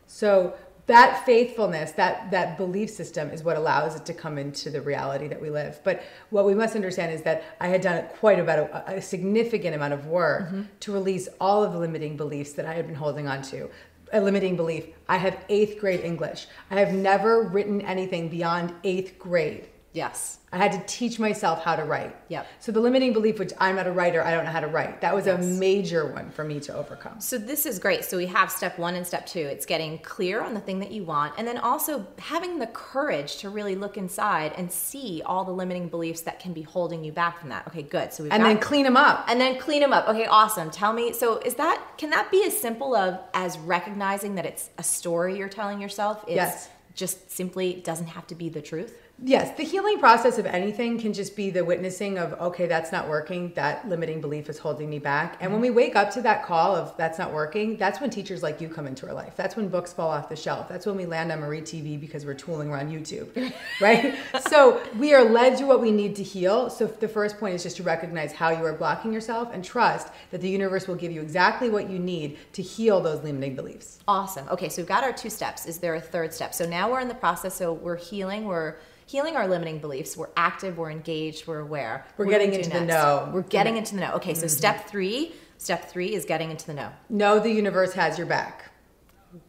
So 0.07 0.55
that 0.87 1.25
faithfulness, 1.25 1.91
that 1.93 2.31
that 2.31 2.57
belief 2.57 2.89
system 2.89 3.29
is 3.29 3.43
what 3.43 3.55
allows 3.55 3.95
it 3.95 4.05
to 4.07 4.13
come 4.13 4.37
into 4.37 4.69
the 4.69 4.81
reality 4.81 5.27
that 5.29 5.41
we 5.41 5.49
live. 5.49 5.79
But 5.83 6.03
what 6.31 6.45
we 6.45 6.53
must 6.53 6.75
understand 6.75 7.13
is 7.13 7.21
that 7.21 7.43
I 7.61 7.67
had 7.67 7.81
done 7.81 8.03
quite 8.19 8.39
about 8.39 8.59
a, 8.59 8.95
a 8.97 9.01
significant 9.01 9.75
amount 9.75 9.93
of 9.93 10.07
work 10.07 10.47
mm-hmm. 10.47 10.63
to 10.81 10.91
release 10.91 11.29
all 11.39 11.63
of 11.63 11.71
the 11.71 11.79
limiting 11.79 12.17
beliefs 12.17 12.53
that 12.53 12.65
I 12.65 12.73
had 12.73 12.87
been 12.87 12.95
holding 12.95 13.27
on 13.27 13.41
to. 13.43 13.69
A 14.13 14.19
limiting 14.19 14.55
belief. 14.57 14.87
I 15.07 15.17
have 15.17 15.45
eighth 15.47 15.79
grade 15.79 16.01
English. 16.01 16.47
I 16.69 16.79
have 16.79 16.93
never 16.93 17.43
written 17.43 17.81
anything 17.81 18.27
beyond 18.27 18.73
eighth 18.83 19.17
grade. 19.17 19.69
Yes. 19.93 20.40
I 20.53 20.57
had 20.57 20.73
to 20.73 20.79
teach 20.85 21.17
myself 21.17 21.63
how 21.63 21.77
to 21.77 21.83
write. 21.85 22.13
Yep. 22.27 22.45
So 22.59 22.71
the 22.73 22.81
limiting 22.81 23.13
belief, 23.13 23.39
which 23.39 23.53
I'm 23.57 23.77
not 23.77 23.87
a 23.87 23.91
writer, 23.91 24.21
I 24.21 24.31
don't 24.31 24.43
know 24.43 24.51
how 24.51 24.59
to 24.59 24.67
write, 24.67 24.99
that 24.99 25.15
was 25.15 25.25
Yes. 25.25 25.39
a 25.41 25.47
major 25.47 26.11
one 26.11 26.29
for 26.29 26.43
me 26.43 26.59
to 26.61 26.75
overcome. 26.75 27.21
So 27.21 27.37
this 27.37 27.65
is 27.65 27.79
great. 27.79 28.03
So 28.03 28.17
we 28.17 28.25
have 28.25 28.51
step 28.51 28.77
one 28.77 28.95
and 28.95 29.07
step 29.07 29.25
two. 29.25 29.39
It's 29.39 29.65
getting 29.65 29.99
clear 29.99 30.41
on 30.41 30.53
the 30.53 30.59
thing 30.59 30.79
that 30.79 30.91
you 30.91 31.05
want, 31.05 31.35
and 31.37 31.47
then 31.47 31.57
also 31.57 32.05
having 32.19 32.59
the 32.59 32.67
courage 32.67 33.37
to 33.37 33.49
really 33.49 33.75
look 33.75 33.95
inside 33.95 34.51
and 34.57 34.69
see 34.69 35.21
all 35.25 35.45
the 35.45 35.53
limiting 35.53 35.87
beliefs 35.87 36.21
that 36.21 36.39
can 36.41 36.51
be 36.51 36.63
holding 36.63 37.03
you 37.03 37.13
back 37.13 37.39
from 37.39 37.47
that. 37.49 37.65
Okay, 37.67 37.83
good. 37.83 38.11
So 38.11 38.23
we've 38.23 38.33
And 38.33 38.43
got- 38.43 38.49
then 38.49 38.57
clean 38.59 38.83
them 38.83 38.97
up. 38.97 39.23
and 39.29 39.39
then 39.39 39.57
clean 39.57 39.79
them 39.79 39.93
up. 39.93 40.09
Okay, 40.09 40.25
awesome. 40.25 40.69
Tell 40.69 40.91
me. 40.91 41.13
So 41.13 41.37
is 41.37 41.55
that 41.55 41.81
can 41.97 42.09
that 42.09 42.29
be 42.29 42.43
as 42.45 42.57
simple 42.57 42.93
of 42.93 43.19
as 43.33 43.57
recognizing 43.57 44.35
that 44.35 44.45
it's 44.45 44.69
a 44.77 44.83
story 44.83 45.37
you're 45.37 45.47
telling 45.47 45.79
yourself? 45.79 46.23
It's 46.27 46.35
Yes. 46.35 46.69
Just 46.93 47.31
simply 47.31 47.75
doesn't 47.85 48.07
have 48.07 48.27
to 48.27 48.35
be 48.35 48.49
the 48.49 48.61
truth. 48.61 48.97
Yes, 49.23 49.55
the 49.55 49.63
healing 49.63 49.99
process 49.99 50.39
of 50.39 50.47
anything 50.47 50.99
can 50.99 51.13
just 51.13 51.35
be 51.35 51.51
the 51.51 51.63
witnessing 51.63 52.17
of, 52.17 52.33
okay, 52.41 52.65
that's 52.65 52.91
not 52.91 53.07
working. 53.07 53.51
That 53.53 53.87
limiting 53.87 54.19
belief 54.19 54.49
is 54.49 54.57
holding 54.57 54.89
me 54.89 54.97
back. 54.97 55.37
And 55.39 55.51
when 55.51 55.61
we 55.61 55.67
mm-hmm. 55.67 55.77
wake 55.77 55.95
up 55.95 56.09
to 56.13 56.21
that 56.23 56.43
call 56.43 56.75
of 56.75 56.97
that's 56.97 57.19
not 57.19 57.31
working, 57.31 57.77
that's 57.77 58.01
when 58.01 58.09
teachers 58.09 58.41
like 58.41 58.59
you 58.59 58.67
come 58.67 58.87
into 58.87 59.07
our 59.07 59.13
life. 59.13 59.35
That's 59.35 59.55
when 59.55 59.69
books 59.69 59.93
fall 59.93 60.09
off 60.09 60.27
the 60.27 60.35
shelf. 60.35 60.67
That's 60.67 60.87
when 60.87 60.95
we 60.95 61.05
land 61.05 61.31
on 61.31 61.39
Marie 61.39 61.61
TV 61.61 61.99
because 61.99 62.25
we're 62.25 62.33
tooling 62.33 62.71
around 62.71 62.91
YouTube, 62.91 63.53
right? 63.81 64.15
so 64.49 64.81
we 64.97 65.13
are 65.13 65.23
led 65.23 65.55
to 65.59 65.65
what 65.65 65.81
we 65.81 65.91
need 65.91 66.15
to 66.15 66.23
heal. 66.23 66.71
So 66.71 66.87
the 66.87 67.07
first 67.07 67.37
point 67.37 67.53
is 67.53 67.61
just 67.61 67.77
to 67.77 67.83
recognize 67.83 68.31
how 68.31 68.49
you 68.49 68.65
are 68.65 68.73
blocking 68.73 69.13
yourself 69.13 69.49
and 69.53 69.63
trust 69.63 70.07
that 70.31 70.41
the 70.41 70.49
universe 70.49 70.87
will 70.87 70.95
give 70.95 71.11
you 71.11 71.21
exactly 71.21 71.69
what 71.69 71.91
you 71.91 71.99
need 71.99 72.39
to 72.53 72.63
heal 72.63 72.99
those 72.99 73.23
limiting 73.23 73.55
beliefs. 73.55 73.99
Awesome. 74.07 74.49
Okay, 74.49 74.67
so 74.67 74.81
we've 74.81 74.89
got 74.89 75.03
our 75.03 75.13
two 75.13 75.29
steps. 75.29 75.67
Is 75.67 75.77
there 75.77 75.93
a 75.93 76.01
third 76.01 76.33
step? 76.33 76.55
So 76.55 76.65
now 76.65 76.89
we're 76.91 77.01
in 77.01 77.07
the 77.07 77.13
process. 77.13 77.53
So 77.53 77.73
we're 77.73 77.97
healing. 77.97 78.45
We're 78.45 78.77
healing 79.11 79.35
our 79.35 79.47
limiting 79.47 79.79
beliefs. 79.79 80.15
We're 80.15 80.29
active. 80.37 80.77
We're 80.77 80.89
engaged. 80.91 81.45
We're 81.47 81.59
aware. 81.59 82.05
We're 82.17 82.25
What 82.25 82.31
getting 82.31 82.51
we 82.51 82.57
into 82.57 82.69
the 82.69 82.81
know. 82.81 83.29
We're 83.33 83.41
getting 83.41 83.75
into 83.77 83.95
the 83.95 84.01
know. 84.01 84.13
Okay, 84.13 84.33
so 84.33 84.45
Mhm. 84.45 84.49
step 84.49 84.87
three. 84.87 85.33
Step 85.57 85.89
three 85.91 86.13
is 86.15 86.25
getting 86.25 86.49
into 86.49 86.65
the 86.65 86.73
know. 86.73 86.89
Know 87.09 87.37
the 87.39 87.51
universe 87.51 87.93
has 87.93 88.17
your 88.17 88.27
back. 88.27 88.71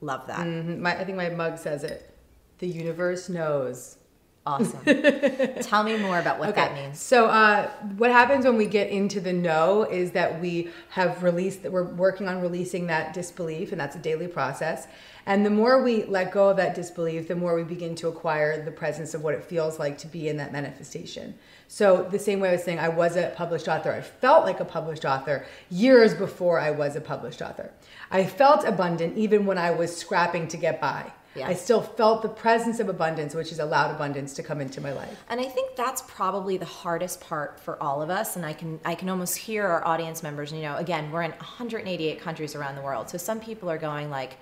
Love 0.01 0.27
that. 0.27 0.41
Mhm. 0.47 0.79
My, 0.79 0.99
I 0.99 1.05
think 1.05 1.17
my 1.17 1.29
mug 1.31 1.59
says 1.59 1.85
it. 1.85 2.11
The 2.59 2.67
universe 2.67 3.29
knows. 3.29 3.97
Awesome. 4.45 4.81
Tell 5.63 5.85
me 5.85 5.97
more 5.99 6.19
about 6.19 6.41
what 6.41 6.57
that 6.57 6.75
means. 6.75 6.99
So, 6.99 7.27
uh, 7.27 7.71
what 7.97 8.11
happens 8.11 8.45
when 8.45 8.57
we 8.57 8.67
get 8.67 8.91
into 8.91 9.21
the 9.21 9.33
know 9.33 9.85
is 9.85 10.11
that 10.13 10.41
we 10.41 10.71
have 10.91 11.23
released, 11.23 11.63
that 11.63 11.71
we're 11.71 11.85
working 11.85 12.27
on 12.29 12.41
releasing 12.41 12.89
that 12.89 13.15
disbelief, 13.15 13.71
and 13.71 13.81
that's 13.81 13.95
a 13.95 14.01
daily 14.01 14.27
process. 14.27 14.89
And 15.27 15.47
the 15.47 15.51
more 15.51 15.81
we 15.81 16.03
let 16.05 16.33
go 16.33 16.49
of 16.49 16.57
that 16.57 16.75
disbelief, 16.75 17.29
the 17.29 17.37
more 17.37 17.55
we 17.55 17.63
begin 17.63 17.95
to 17.97 18.09
acquire 18.09 18.65
the 18.65 18.73
presence 18.73 19.15
of 19.15 19.23
what 19.23 19.35
it 19.35 19.45
feels 19.45 19.79
like 19.79 19.97
to 19.99 20.09
be 20.09 20.29
in 20.29 20.37
that 20.39 20.53
manifestation. 20.53 21.35
So, 21.69 22.09
the 22.11 22.19
same 22.19 22.41
way 22.41 22.49
I 22.49 22.53
was 22.53 22.65
saying, 22.65 22.81
I 22.81 22.89
was 22.89 23.15
a 23.15 23.33
published 23.37 23.69
author, 23.69 23.93
I 23.93 24.01
felt 24.01 24.45
like 24.45 24.59
a 24.59 24.65
published 24.65 25.05
author 25.05 25.47
years 25.71 26.15
before 26.15 26.59
I 26.59 26.73
was 26.73 26.97
a 26.97 27.01
published 27.01 27.43
author. 27.43 27.71
I 28.11 28.27
felt 28.27 28.65
abundant 28.65 29.17
even 29.17 29.47
when 29.47 29.57
I 29.57 29.71
was 29.71 29.97
scrapping 29.97 30.49
to 30.49 30.57
get 30.57 30.81
by. 30.81 31.13
Yeah. 31.35 31.49
I 31.49 31.55
still 31.55 31.81
felt 31.81 32.23
the 32.23 32.29
presence 32.29 32.79
of 32.79 32.89
abundance, 32.89 33.35
which 33.35 33.49
has 33.51 33.59
allowed 33.59 33.95
abundance 33.95 34.35
to 34.35 34.43
come 34.43 34.61
into 34.61 34.81
my 34.81 34.93
life. 34.93 35.19
And 35.29 35.41
I 35.41 35.45
think 35.45 35.77
that's 35.77 36.03
probably 36.03 36.59
the 36.59 36.67
hardest 36.67 37.21
part 37.21 37.59
for 37.59 37.83
all 37.83 38.03
of 38.03 38.11
us. 38.11 38.37
And 38.37 38.45
I 38.45 38.53
can 38.53 38.81
I 38.85 38.95
can 38.95 39.09
almost 39.09 39.37
hear 39.39 39.67
our 39.67 39.87
audience 39.87 40.23
members. 40.23 40.53
You 40.53 40.63
know, 40.63 40.77
again, 40.77 41.11
we're 41.11 41.23
in 41.23 41.31
188 41.33 42.21
countries 42.21 42.55
around 42.55 42.77
the 42.77 42.83
world, 42.83 43.09
so 43.09 43.19
some 43.19 43.41
people 43.41 43.71
are 43.71 43.79
going 43.79 44.11
like, 44.11 44.37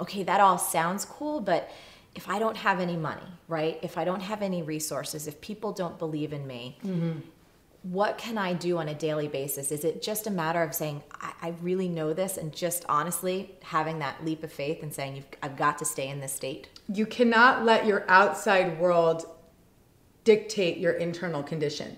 okay, 0.00 0.22
that 0.24 0.40
all 0.40 0.58
sounds 0.58 1.04
cool, 1.04 1.40
but 1.40 1.70
if 2.14 2.28
I 2.28 2.38
don't 2.38 2.56
have 2.56 2.80
any 2.80 2.96
money, 2.96 3.22
right? 3.48 3.78
If 3.82 3.96
I 3.96 4.04
don't 4.04 4.20
have 4.20 4.42
any 4.42 4.62
resources, 4.62 5.26
if 5.26 5.40
people 5.40 5.72
don't 5.72 5.98
believe 5.98 6.32
in 6.32 6.46
me, 6.46 6.78
mm-hmm. 6.84 7.20
What 7.82 8.16
can 8.16 8.38
I 8.38 8.52
do 8.52 8.78
on 8.78 8.88
a 8.88 8.94
daily 8.94 9.26
basis? 9.26 9.72
Is 9.72 9.84
it 9.84 10.02
just 10.02 10.26
a 10.26 10.30
matter 10.30 10.62
of 10.62 10.74
saying, 10.74 11.02
I, 11.20 11.32
I 11.42 11.54
really 11.62 11.88
know 11.88 12.12
this, 12.12 12.36
and 12.36 12.52
just 12.52 12.84
honestly 12.88 13.56
having 13.62 13.98
that 13.98 14.24
leap 14.24 14.44
of 14.44 14.52
faith 14.52 14.82
and 14.82 14.94
saying, 14.94 15.24
I've 15.42 15.56
got 15.56 15.78
to 15.78 15.84
stay 15.84 16.08
in 16.08 16.20
this 16.20 16.32
state? 16.32 16.68
You 16.88 17.06
cannot 17.06 17.64
let 17.64 17.86
your 17.86 18.04
outside 18.08 18.78
world 18.78 19.24
dictate 20.24 20.78
your 20.78 20.92
internal 20.92 21.42
condition. 21.42 21.96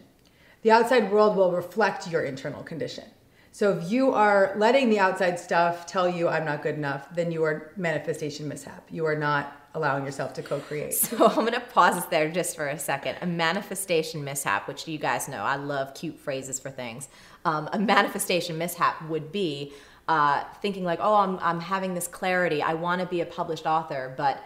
The 0.62 0.70
outside 0.70 1.12
world 1.12 1.36
will 1.36 1.52
reflect 1.52 2.10
your 2.10 2.22
internal 2.22 2.62
condition. 2.62 3.04
So 3.52 3.76
if 3.76 3.90
you 3.90 4.12
are 4.12 4.54
letting 4.56 4.88
the 4.88 4.98
outside 4.98 5.38
stuff 5.38 5.86
tell 5.86 6.08
you 6.08 6.28
I'm 6.28 6.46
not 6.46 6.62
good 6.62 6.74
enough, 6.74 7.14
then 7.14 7.30
you 7.30 7.44
are 7.44 7.72
manifestation 7.76 8.48
mishap. 8.48 8.88
You 8.90 9.04
are 9.06 9.16
not 9.16 9.63
allowing 9.74 10.04
yourself 10.04 10.32
to 10.34 10.42
co-create. 10.42 10.94
So 10.94 11.26
I'm 11.36 11.46
to 11.46 11.60
pause 11.60 12.06
there 12.06 12.30
just 12.30 12.56
for 12.56 12.68
a 12.68 12.78
second. 12.78 13.18
A 13.20 13.26
manifestation 13.26 14.24
mishap, 14.24 14.68
which 14.68 14.86
you 14.86 14.98
guys 14.98 15.28
know, 15.28 15.42
I 15.42 15.56
love 15.56 15.94
cute 15.94 16.18
phrases 16.18 16.58
for 16.58 16.70
things. 16.70 17.08
Um, 17.44 17.68
a 17.72 17.78
manifestation 17.78 18.56
mishap 18.56 19.06
would 19.08 19.32
be 19.32 19.72
uh, 20.06 20.44
thinking 20.62 20.84
like, 20.84 21.00
oh, 21.02 21.14
I'm, 21.14 21.38
I'm 21.40 21.60
having 21.60 21.94
this 21.94 22.06
clarity. 22.06 22.62
I 22.62 22.74
want 22.74 23.00
to 23.00 23.06
be 23.06 23.20
a 23.20 23.26
published 23.26 23.66
author, 23.66 24.14
but 24.16 24.42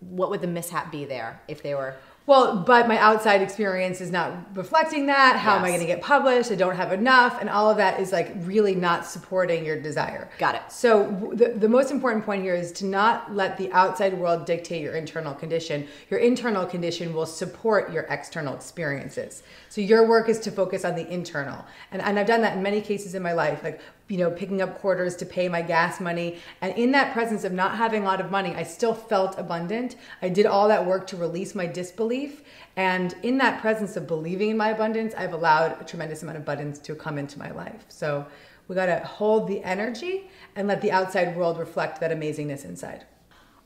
what 0.00 0.30
would 0.30 0.40
the 0.40 0.46
mishap 0.46 0.90
be 0.90 1.04
there 1.04 1.40
if 1.48 1.62
they 1.62 1.74
were 1.74 1.96
Well, 2.26 2.56
but 2.56 2.88
my 2.88 2.96
outside 2.96 3.42
experience 3.42 4.00
is 4.00 4.10
not 4.10 4.56
reflecting 4.56 5.06
that. 5.06 5.36
How 5.36 5.56
am 5.56 5.64
I 5.64 5.68
going 5.68 5.80
to 5.80 5.86
get 5.86 6.00
published? 6.00 6.50
I 6.50 6.54
don't 6.54 6.74
have 6.74 6.90
enough. 6.90 7.38
And 7.38 7.50
all 7.50 7.70
of 7.70 7.76
that 7.76 8.00
is 8.00 8.12
like 8.12 8.32
really 8.38 8.74
not 8.74 9.04
supporting 9.04 9.62
your 9.62 9.78
desire. 9.78 10.30
Got 10.38 10.54
it. 10.54 10.62
So, 10.70 11.30
the, 11.34 11.50
the 11.50 11.68
most 11.68 11.90
important 11.90 12.24
point 12.24 12.42
here 12.42 12.54
is 12.54 12.72
to 12.72 12.86
not 12.86 13.34
let 13.34 13.58
the 13.58 13.70
outside 13.72 14.14
world 14.14 14.46
dictate 14.46 14.80
your 14.80 14.94
internal 14.94 15.34
condition. 15.34 15.86
Your 16.08 16.18
internal 16.20 16.64
condition 16.64 17.12
will 17.12 17.26
support 17.26 17.92
your 17.92 18.04
external 18.04 18.54
experiences. 18.54 19.42
So, 19.68 19.82
your 19.82 20.08
work 20.08 20.30
is 20.30 20.40
to 20.40 20.50
focus 20.50 20.86
on 20.86 20.94
the 20.94 21.06
internal. 21.12 21.62
And, 21.92 22.00
and 22.00 22.18
I've 22.18 22.26
done 22.26 22.40
that 22.40 22.56
in 22.56 22.62
many 22.62 22.80
cases 22.80 23.14
in 23.14 23.22
my 23.22 23.34
life, 23.34 23.62
like, 23.62 23.82
you 24.08 24.18
know, 24.18 24.30
picking 24.30 24.60
up 24.60 24.78
quarters 24.78 25.16
to 25.16 25.26
pay 25.26 25.48
my 25.48 25.62
gas 25.62 26.00
money. 26.00 26.38
And 26.60 26.76
in 26.76 26.92
that 26.92 27.12
presence 27.12 27.44
of 27.44 27.52
not 27.52 27.76
having 27.76 28.02
a 28.02 28.06
lot 28.06 28.20
of 28.20 28.30
money, 28.30 28.54
I 28.54 28.62
still 28.62 28.94
felt 28.94 29.38
abundant. 29.38 29.96
I 30.20 30.28
did 30.28 30.46
all 30.46 30.68
that 30.68 30.84
work 30.84 31.06
to 31.08 31.16
release 31.16 31.54
my 31.54 31.66
disbelief. 31.66 32.42
And 32.76 33.14
in 33.22 33.38
that 33.38 33.60
presence 33.60 33.96
of 33.96 34.06
believing 34.06 34.50
in 34.50 34.56
my 34.56 34.70
abundance, 34.70 35.14
I've 35.16 35.32
allowed 35.32 35.80
a 35.80 35.84
tremendous 35.84 36.22
amount 36.22 36.36
of 36.36 36.42
abundance 36.42 36.78
to 36.80 36.94
come 36.94 37.18
into 37.18 37.38
my 37.38 37.50
life. 37.52 37.86
So 37.88 38.26
we 38.68 38.74
got 38.74 38.86
to 38.86 38.98
hold 39.00 39.48
the 39.48 39.62
energy 39.62 40.28
and 40.56 40.68
let 40.68 40.80
the 40.82 40.92
outside 40.92 41.36
world 41.36 41.58
reflect 41.58 42.00
that 42.00 42.10
amazingness 42.10 42.64
inside. 42.64 43.06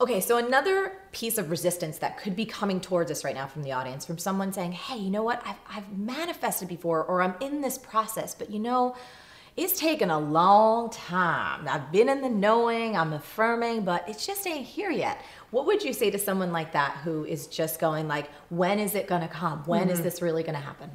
Okay, 0.01 0.21
so 0.21 0.37
another 0.37 0.93
piece 1.11 1.39
of 1.39 1.51
resistance 1.51 1.99
that 1.99 2.19
could 2.19 2.37
be 2.37 2.47
coming 2.47 2.81
towards 2.81 3.11
us 3.11 3.25
right 3.25 3.35
now 3.35 3.49
from 3.49 3.65
the 3.65 3.73
audience, 3.73 4.07
from 4.07 4.19
someone 4.19 4.53
saying, 4.53 4.71
hey, 4.71 4.97
you 4.97 5.11
know 5.11 5.25
what, 5.25 5.43
I've, 5.45 5.59
I've 5.69 5.99
manifested 5.99 6.69
before, 6.69 7.03
or 7.03 7.21
I'm 7.21 7.35
in 7.41 7.63
this 7.63 7.79
process, 7.79 8.33
but 8.33 8.49
you 8.51 8.61
know, 8.61 8.95
it's 9.59 9.77
taken 9.79 10.09
a 10.09 10.19
long 10.19 10.89
time. 10.91 11.67
I've 11.69 11.91
been 11.91 12.09
in 12.09 12.21
the 12.23 12.29
knowing, 12.29 12.97
I'm 12.97 13.13
affirming, 13.13 13.85
but 13.85 14.09
it 14.09 14.17
just 14.17 14.47
ain't 14.47 14.65
here 14.65 14.93
yet. 14.93 15.21
What 15.51 15.67
would 15.67 15.83
you 15.83 15.93
say 15.93 16.13
to 16.13 16.19
someone 16.19 16.53
like 16.53 16.73
that 16.75 16.99
who 16.99 17.25
is 17.25 17.49
just 17.49 17.81
going 17.81 18.07
like, 18.07 18.31
when 18.51 18.79
is 18.79 18.95
it 18.95 19.09
gonna 19.09 19.27
come? 19.27 19.65
When 19.67 19.91
is 19.91 19.99
Mhm. 19.99 20.05
this 20.05 20.23
really 20.23 20.45
gonna 20.45 20.61
happen? 20.61 20.93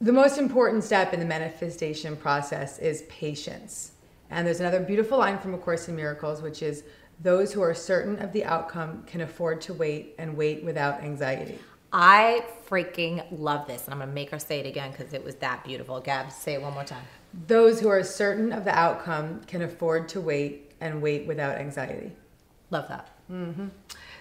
The 0.00 0.12
most 0.12 0.38
important 0.38 0.84
step 0.84 1.12
in 1.14 1.18
the 1.18 1.26
manifestation 1.26 2.16
process 2.16 2.78
is 2.78 3.02
patience. 3.08 3.90
And 4.30 4.46
there's 4.46 4.60
another 4.60 4.78
beautiful 4.80 5.18
line 5.18 5.38
from 5.38 5.54
A 5.54 5.58
Course 5.58 5.88
in 5.88 5.96
Miracles, 5.96 6.42
which 6.42 6.62
is 6.62 6.84
those 7.20 7.52
who 7.52 7.62
are 7.62 7.74
certain 7.74 8.20
of 8.20 8.32
the 8.32 8.44
outcome 8.44 9.02
can 9.08 9.20
afford 9.22 9.60
to 9.62 9.74
wait 9.74 10.14
and 10.18 10.36
wait 10.36 10.62
without 10.62 11.02
anxiety. 11.02 11.58
I 11.92 12.44
freaking 12.68 13.24
love 13.32 13.66
this, 13.66 13.84
and 13.86 13.94
I'm 13.94 14.00
gonna 14.00 14.12
make 14.12 14.30
her 14.30 14.38
say 14.38 14.60
it 14.60 14.66
again 14.66 14.92
because 14.92 15.12
it 15.12 15.24
was 15.24 15.36
that 15.36 15.64
beautiful. 15.64 15.98
Gab, 16.00 16.30
say 16.30 16.54
it 16.54 16.62
one 16.62 16.74
more 16.74 16.84
time. 16.84 17.04
Those 17.46 17.80
who 17.80 17.88
are 17.88 18.02
certain 18.02 18.52
of 18.52 18.64
the 18.64 18.76
outcome 18.76 19.42
can 19.46 19.62
afford 19.62 20.08
to 20.10 20.20
wait 20.20 20.72
and 20.80 21.02
wait 21.02 21.26
without 21.26 21.58
anxiety. 21.58 22.12
Love 22.70 22.88
that. 22.88 23.08
hmm 23.28 23.68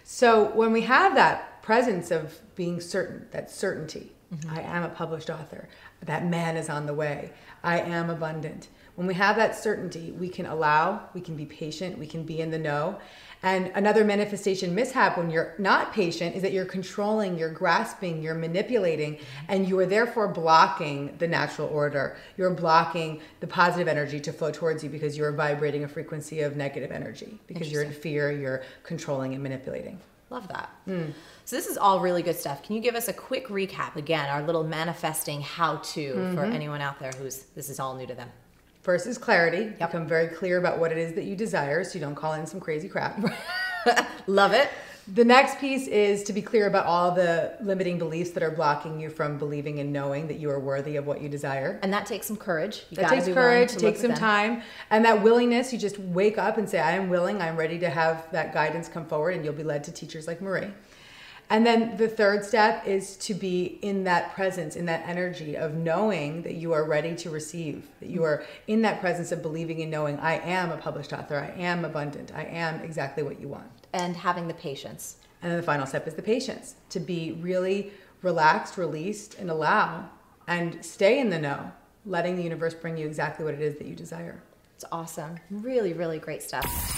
So 0.04 0.52
when 0.52 0.72
we 0.72 0.82
have 0.82 1.16
that 1.16 1.62
presence 1.64 2.12
of 2.12 2.40
being 2.56 2.80
certain, 2.80 3.28
that 3.32 3.50
certainty, 3.50 4.12
I 4.50 4.62
am 4.62 4.84
a 4.84 4.90
published 4.90 5.30
author, 5.30 5.70
that 6.02 6.26
man 6.26 6.58
is 6.58 6.70
on 6.70 6.86
the 6.86 6.94
way, 6.94 7.32
I 7.64 7.80
am 7.80 8.10
abundant. 8.10 8.68
When 8.96 9.08
we 9.08 9.14
have 9.14 9.36
that 9.38 9.56
certainty, 9.56 10.12
we 10.12 10.30
can 10.30 10.46
allow, 10.46 11.10
we 11.14 11.22
can 11.22 11.36
be 11.36 11.46
patient, 11.46 11.98
we 11.98 12.08
can 12.08 12.24
be 12.24 12.40
in 12.42 12.52
the 12.52 12.60
know. 12.60 13.00
And 13.46 13.72
another 13.76 14.04
manifestation 14.04 14.74
mishap 14.74 15.20
when 15.20 15.30
you're 15.30 15.54
not 15.60 15.94
patient 15.94 16.36
is 16.36 16.42
that 16.42 16.52
you're 16.52 16.66
controlling, 16.66 17.38
you're 17.38 17.54
grasping, 17.54 18.24
you're 18.24 18.34
manipulating, 18.34 19.20
and 19.48 19.70
you 19.70 19.78
are 19.78 19.86
therefore 19.86 20.28
blocking 20.28 21.16
the 21.20 21.28
natural 21.28 21.68
order. 21.68 22.18
You're 22.38 22.50
blocking 22.56 23.22
the 23.42 23.46
positive 23.48 23.88
energy 23.88 24.20
to 24.22 24.34
flow 24.34 24.50
towards 24.52 24.84
you 24.84 24.90
because 24.90 25.16
you're 25.16 25.32
vibrating 25.32 25.84
a 25.84 25.88
frequency 25.88 26.42
of 26.42 26.58
negative 26.58 26.92
energy 26.92 27.40
because 27.46 27.72
you're 27.72 27.84
in 27.84 27.92
fear, 27.92 28.32
you're 28.32 28.64
controlling 28.82 29.36
and 29.36 29.44
manipulating. 29.44 30.00
Love 30.32 30.48
that. 30.48 30.72
Mm. 30.88 31.14
So 31.46 31.56
this 31.56 31.68
is 31.68 31.78
all 31.78 32.00
really 32.00 32.24
good 32.24 32.36
stuff. 32.36 32.64
Can 32.64 32.76
you 32.76 32.82
give 32.82 32.96
us 32.96 33.10
a 33.10 33.14
quick 33.14 33.50
recap 33.50 33.96
again, 33.96 34.28
our 34.28 34.42
little 34.42 34.64
manifesting 34.64 35.42
how 35.42 35.76
to 35.94 36.14
for 36.34 36.48
Mhm. 36.48 36.56
anyone 36.56 36.82
out 36.82 37.00
there 37.00 37.12
who's 37.20 37.44
this 37.54 37.70
is 37.70 37.80
all 37.80 37.94
new 37.94 38.08
to 38.08 38.16
them? 38.16 38.32
First 38.86 39.08
is 39.08 39.18
clarity. 39.18 39.70
Become 39.80 40.06
very 40.06 40.28
clear 40.28 40.60
about 40.60 40.78
what 40.78 40.92
it 40.92 41.00
is 41.00 41.14
that 41.14 41.24
you 41.24 41.36
desire 41.36 41.84
so 41.84 41.96
you 41.96 42.02
don't 42.02 42.14
call 42.14 42.34
in 42.34 42.46
some 42.46 42.60
crazy 42.60 42.88
crap. 42.88 43.20
Love 44.28 44.54
it. 44.54 44.70
The 45.12 45.26
next 45.26 45.58
piece 45.58 45.88
is 45.88 46.22
to 46.26 46.34
be 46.34 46.44
clear 46.44 46.68
about 46.68 46.86
all 46.86 47.12
the 47.12 47.58
limiting 47.62 47.98
beliefs 47.98 48.30
that 48.32 48.44
are 48.44 48.52
blocking 48.52 49.00
you 49.00 49.10
from 49.10 49.40
believing 49.40 49.80
and 49.80 49.92
knowing 49.92 50.28
that 50.28 50.38
you 50.38 50.52
are 50.52 50.60
worthy 50.60 50.98
of 50.98 51.08
what 51.08 51.20
you 51.20 51.30
desire. 51.30 51.80
And 51.82 51.92
that 51.94 52.06
takes 52.06 52.28
some 52.28 52.38
courage. 52.38 52.84
You 52.92 52.98
that 52.98 53.10
takes 53.10 53.28
courage, 53.28 53.72
to 53.72 53.80
takes 53.80 54.02
some 54.02 54.12
within. 54.12 54.22
time. 54.22 54.62
And 54.92 55.04
that 55.04 55.24
willingness, 55.24 55.74
you 55.74 55.80
just 55.80 55.98
wake 55.98 56.38
up 56.38 56.60
and 56.60 56.70
say, 56.70 56.80
I 56.80 56.92
am 56.92 57.10
willing, 57.10 57.42
I'm 57.42 57.56
ready 57.56 57.80
to 57.80 57.90
have 57.90 58.32
that 58.34 58.54
guidance 58.54 58.88
come 58.88 59.08
forward, 59.08 59.32
and 59.32 59.44
you'll 59.44 59.56
be 59.56 59.64
led 59.64 59.84
to 59.86 59.92
teachers 59.92 60.28
like 60.28 60.42
Marie. 60.42 60.72
And 61.50 61.66
then 61.66 61.98
the 61.98 62.08
third 62.08 62.44
step 62.44 62.88
is 62.88 63.18
to 63.18 63.34
be 63.34 63.78
in 63.82 64.04
that 64.06 64.34
presence, 64.34 64.76
in 64.76 64.86
that 64.86 65.08
energy 65.08 65.56
of 65.56 65.76
knowing 65.76 66.42
that 66.42 66.56
you 66.56 66.74
are 66.74 66.84
ready 66.84 67.16
to 67.18 67.30
receive, 67.30 67.88
that 68.00 68.10
you 68.10 68.24
are 68.24 68.44
in 68.68 68.82
that 68.82 69.00
presence 69.00 69.32
of 69.32 69.42
believing 69.42 69.82
and 69.82 69.92
knowing, 69.92 70.18
I 70.20 70.40
am 70.40 70.72
a 70.72 70.78
published 70.78 71.14
author, 71.14 71.38
I 71.38 71.60
am 71.60 71.86
abundant, 71.86 72.32
I 72.36 72.46
am 72.46 72.82
exactly 72.82 73.24
what 73.24 73.40
you 73.40 73.48
want. 73.48 73.70
And 73.94 74.16
having 74.16 74.48
the 74.48 74.54
patience. 74.56 75.18
And 75.42 75.52
then 75.52 75.58
the 75.58 75.66
final 75.66 75.86
step 75.86 76.08
is 76.08 76.16
the 76.16 76.24
patience 76.24 76.76
to 76.90 77.00
be 77.00 77.34
really 77.34 77.92
relaxed, 78.24 78.78
released, 78.78 79.38
and 79.38 79.52
allow 79.52 80.10
and 80.48 80.84
stay 80.84 81.20
in 81.20 81.30
the 81.30 81.40
know, 81.40 81.72
letting 82.06 82.36
the 82.36 82.44
universe 82.44 82.74
bring 82.74 82.98
you 82.98 83.06
exactly 83.06 83.46
what 83.46 83.54
it 83.54 83.62
is 83.62 83.78
that 83.78 83.88
you 83.88 83.96
desire. 83.96 84.42
It's 84.76 84.86
awesome. 84.92 85.38
Really, 85.50 85.94
really 85.94 86.20
great 86.20 86.44
stuff. 86.44 86.95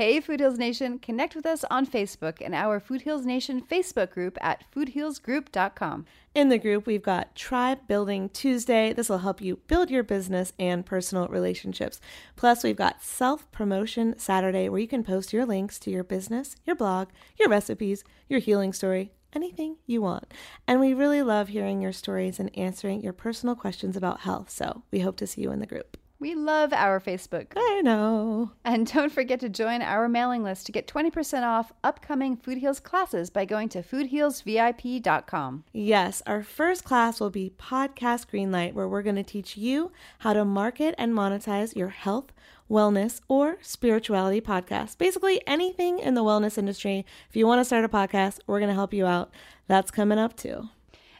Hey, 0.00 0.18
Food 0.18 0.40
Heals 0.40 0.56
Nation, 0.56 0.98
connect 0.98 1.36
with 1.36 1.44
us 1.44 1.62
on 1.70 1.86
Facebook 1.86 2.40
in 2.40 2.54
our 2.54 2.80
Food 2.80 3.02
Heals 3.02 3.26
Nation 3.26 3.60
Facebook 3.60 4.10
group 4.10 4.38
at 4.40 4.64
foodhealsgroup.com. 4.74 6.06
In 6.34 6.48
the 6.48 6.56
group, 6.56 6.86
we've 6.86 7.02
got 7.02 7.34
Tribe 7.34 7.80
Building 7.86 8.30
Tuesday. 8.30 8.94
This 8.94 9.10
will 9.10 9.18
help 9.18 9.42
you 9.42 9.56
build 9.66 9.90
your 9.90 10.02
business 10.02 10.54
and 10.58 10.86
personal 10.86 11.28
relationships. 11.28 12.00
Plus, 12.34 12.64
we've 12.64 12.76
got 12.76 13.02
Self 13.02 13.52
Promotion 13.52 14.18
Saturday, 14.18 14.70
where 14.70 14.80
you 14.80 14.88
can 14.88 15.04
post 15.04 15.34
your 15.34 15.44
links 15.44 15.78
to 15.80 15.90
your 15.90 16.02
business, 16.02 16.56
your 16.64 16.76
blog, 16.76 17.08
your 17.38 17.50
recipes, 17.50 18.02
your 18.26 18.40
healing 18.40 18.72
story, 18.72 19.12
anything 19.34 19.76
you 19.84 20.00
want. 20.00 20.32
And 20.66 20.80
we 20.80 20.94
really 20.94 21.22
love 21.22 21.48
hearing 21.48 21.82
your 21.82 21.92
stories 21.92 22.40
and 22.40 22.50
answering 22.56 23.02
your 23.02 23.12
personal 23.12 23.54
questions 23.54 23.98
about 23.98 24.20
health. 24.20 24.48
So 24.48 24.82
we 24.90 25.00
hope 25.00 25.18
to 25.18 25.26
see 25.26 25.42
you 25.42 25.52
in 25.52 25.60
the 25.60 25.66
group. 25.66 25.98
We 26.20 26.34
love 26.34 26.74
our 26.74 27.00
Facebook. 27.00 27.46
I 27.56 27.80
know. 27.80 28.52
And 28.62 28.86
don't 28.86 29.10
forget 29.10 29.40
to 29.40 29.48
join 29.48 29.80
our 29.80 30.06
mailing 30.06 30.42
list 30.42 30.66
to 30.66 30.72
get 30.72 30.86
20% 30.86 31.44
off 31.44 31.72
upcoming 31.82 32.36
Food 32.36 32.58
Heals 32.58 32.78
classes 32.78 33.30
by 33.30 33.46
going 33.46 33.70
to 33.70 33.82
foodhealsvip.com. 33.82 35.64
Yes, 35.72 36.22
our 36.26 36.42
first 36.42 36.84
class 36.84 37.20
will 37.20 37.30
be 37.30 37.54
Podcast 37.58 38.26
Greenlight, 38.26 38.74
where 38.74 38.86
we're 38.86 39.02
going 39.02 39.16
to 39.16 39.22
teach 39.22 39.56
you 39.56 39.92
how 40.18 40.34
to 40.34 40.44
market 40.44 40.94
and 40.98 41.14
monetize 41.14 41.74
your 41.74 41.88
health, 41.88 42.34
wellness, 42.70 43.22
or 43.26 43.56
spirituality 43.62 44.42
podcast. 44.42 44.98
Basically, 44.98 45.40
anything 45.46 46.00
in 46.00 46.12
the 46.12 46.22
wellness 46.22 46.58
industry. 46.58 47.06
If 47.30 47.36
you 47.36 47.46
want 47.46 47.60
to 47.60 47.64
start 47.64 47.86
a 47.86 47.88
podcast, 47.88 48.40
we're 48.46 48.60
going 48.60 48.68
to 48.68 48.74
help 48.74 48.92
you 48.92 49.06
out. 49.06 49.32
That's 49.68 49.90
coming 49.90 50.18
up 50.18 50.36
too. 50.36 50.68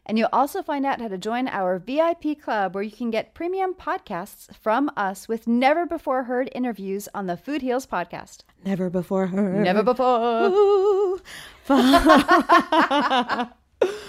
And 0.07 0.19
you'll 0.19 0.29
also 0.33 0.63
find 0.63 0.85
out 0.85 1.01
how 1.01 1.09
to 1.09 1.19
join 1.19 1.47
our 1.49 1.79
VIP 1.79 2.41
club 2.41 2.75
where 2.75 2.83
you 2.83 2.91
can 2.91 3.11
get 3.11 3.35
premium 3.35 3.75
podcasts 3.75 4.55
from 4.57 4.91
us 4.97 5.29
with 5.29 5.47
never 5.47 5.87
before 5.87 6.25
heard 6.25 6.51
interviews 6.55 7.09
on 7.15 7.27
the 7.27 7.37
Food 7.37 7.63
Heals 7.63 7.87
podcast. 7.87 8.39
Never 8.65 8.91
before 8.91 9.27
heard. 9.29 9.65
Never 9.65 9.83
before. 9.83 10.47
Ooh. 10.47 11.21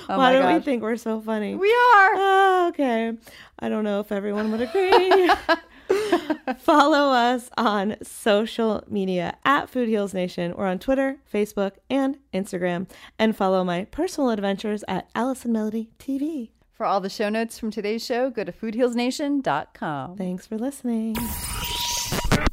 Oh 0.09 0.18
Why 0.18 0.34
don't 0.34 0.53
we 0.53 0.59
think 0.59 0.84
we're 0.84 0.97
so 0.97 1.22
funny? 1.22 1.55
We 1.55 1.69
are. 1.69 2.11
Oh, 2.15 2.65
okay. 2.69 3.13
I 3.59 3.69
don't 3.69 3.85
know 3.85 4.01
if 4.01 4.11
everyone 4.11 4.51
would 4.51 4.59
agree. 4.61 5.31
Follow 6.59 7.13
us 7.13 7.49
on 7.57 7.95
social 8.01 8.84
media 8.88 9.38
at 9.45 9.69
Food 9.69 9.88
Heals 9.88 10.13
Nation 10.13 10.51
or 10.51 10.65
on 10.65 10.80
Twitter, 10.80 11.18
Facebook, 11.31 11.73
and 11.89 12.18
Instagram. 12.34 12.88
And 13.18 13.35
follow 13.35 13.63
my 13.63 13.85
personal 13.85 14.30
adventures 14.30 14.84
at 14.88 15.09
Allison 15.15 15.51
Melody 15.51 15.89
TV. 15.99 16.49
For 16.72 16.85
all 16.85 16.99
the 16.99 17.09
show 17.09 17.30
notes 17.30 17.59
from 17.59 17.69
today's 17.69 18.03
show, 18.03 18.30
go 18.30 18.43
to 18.43 18.51
foodhealsnation.com. 18.51 20.18
Thanks 20.18 20.47
for 20.47 20.57
listening. 20.57 21.15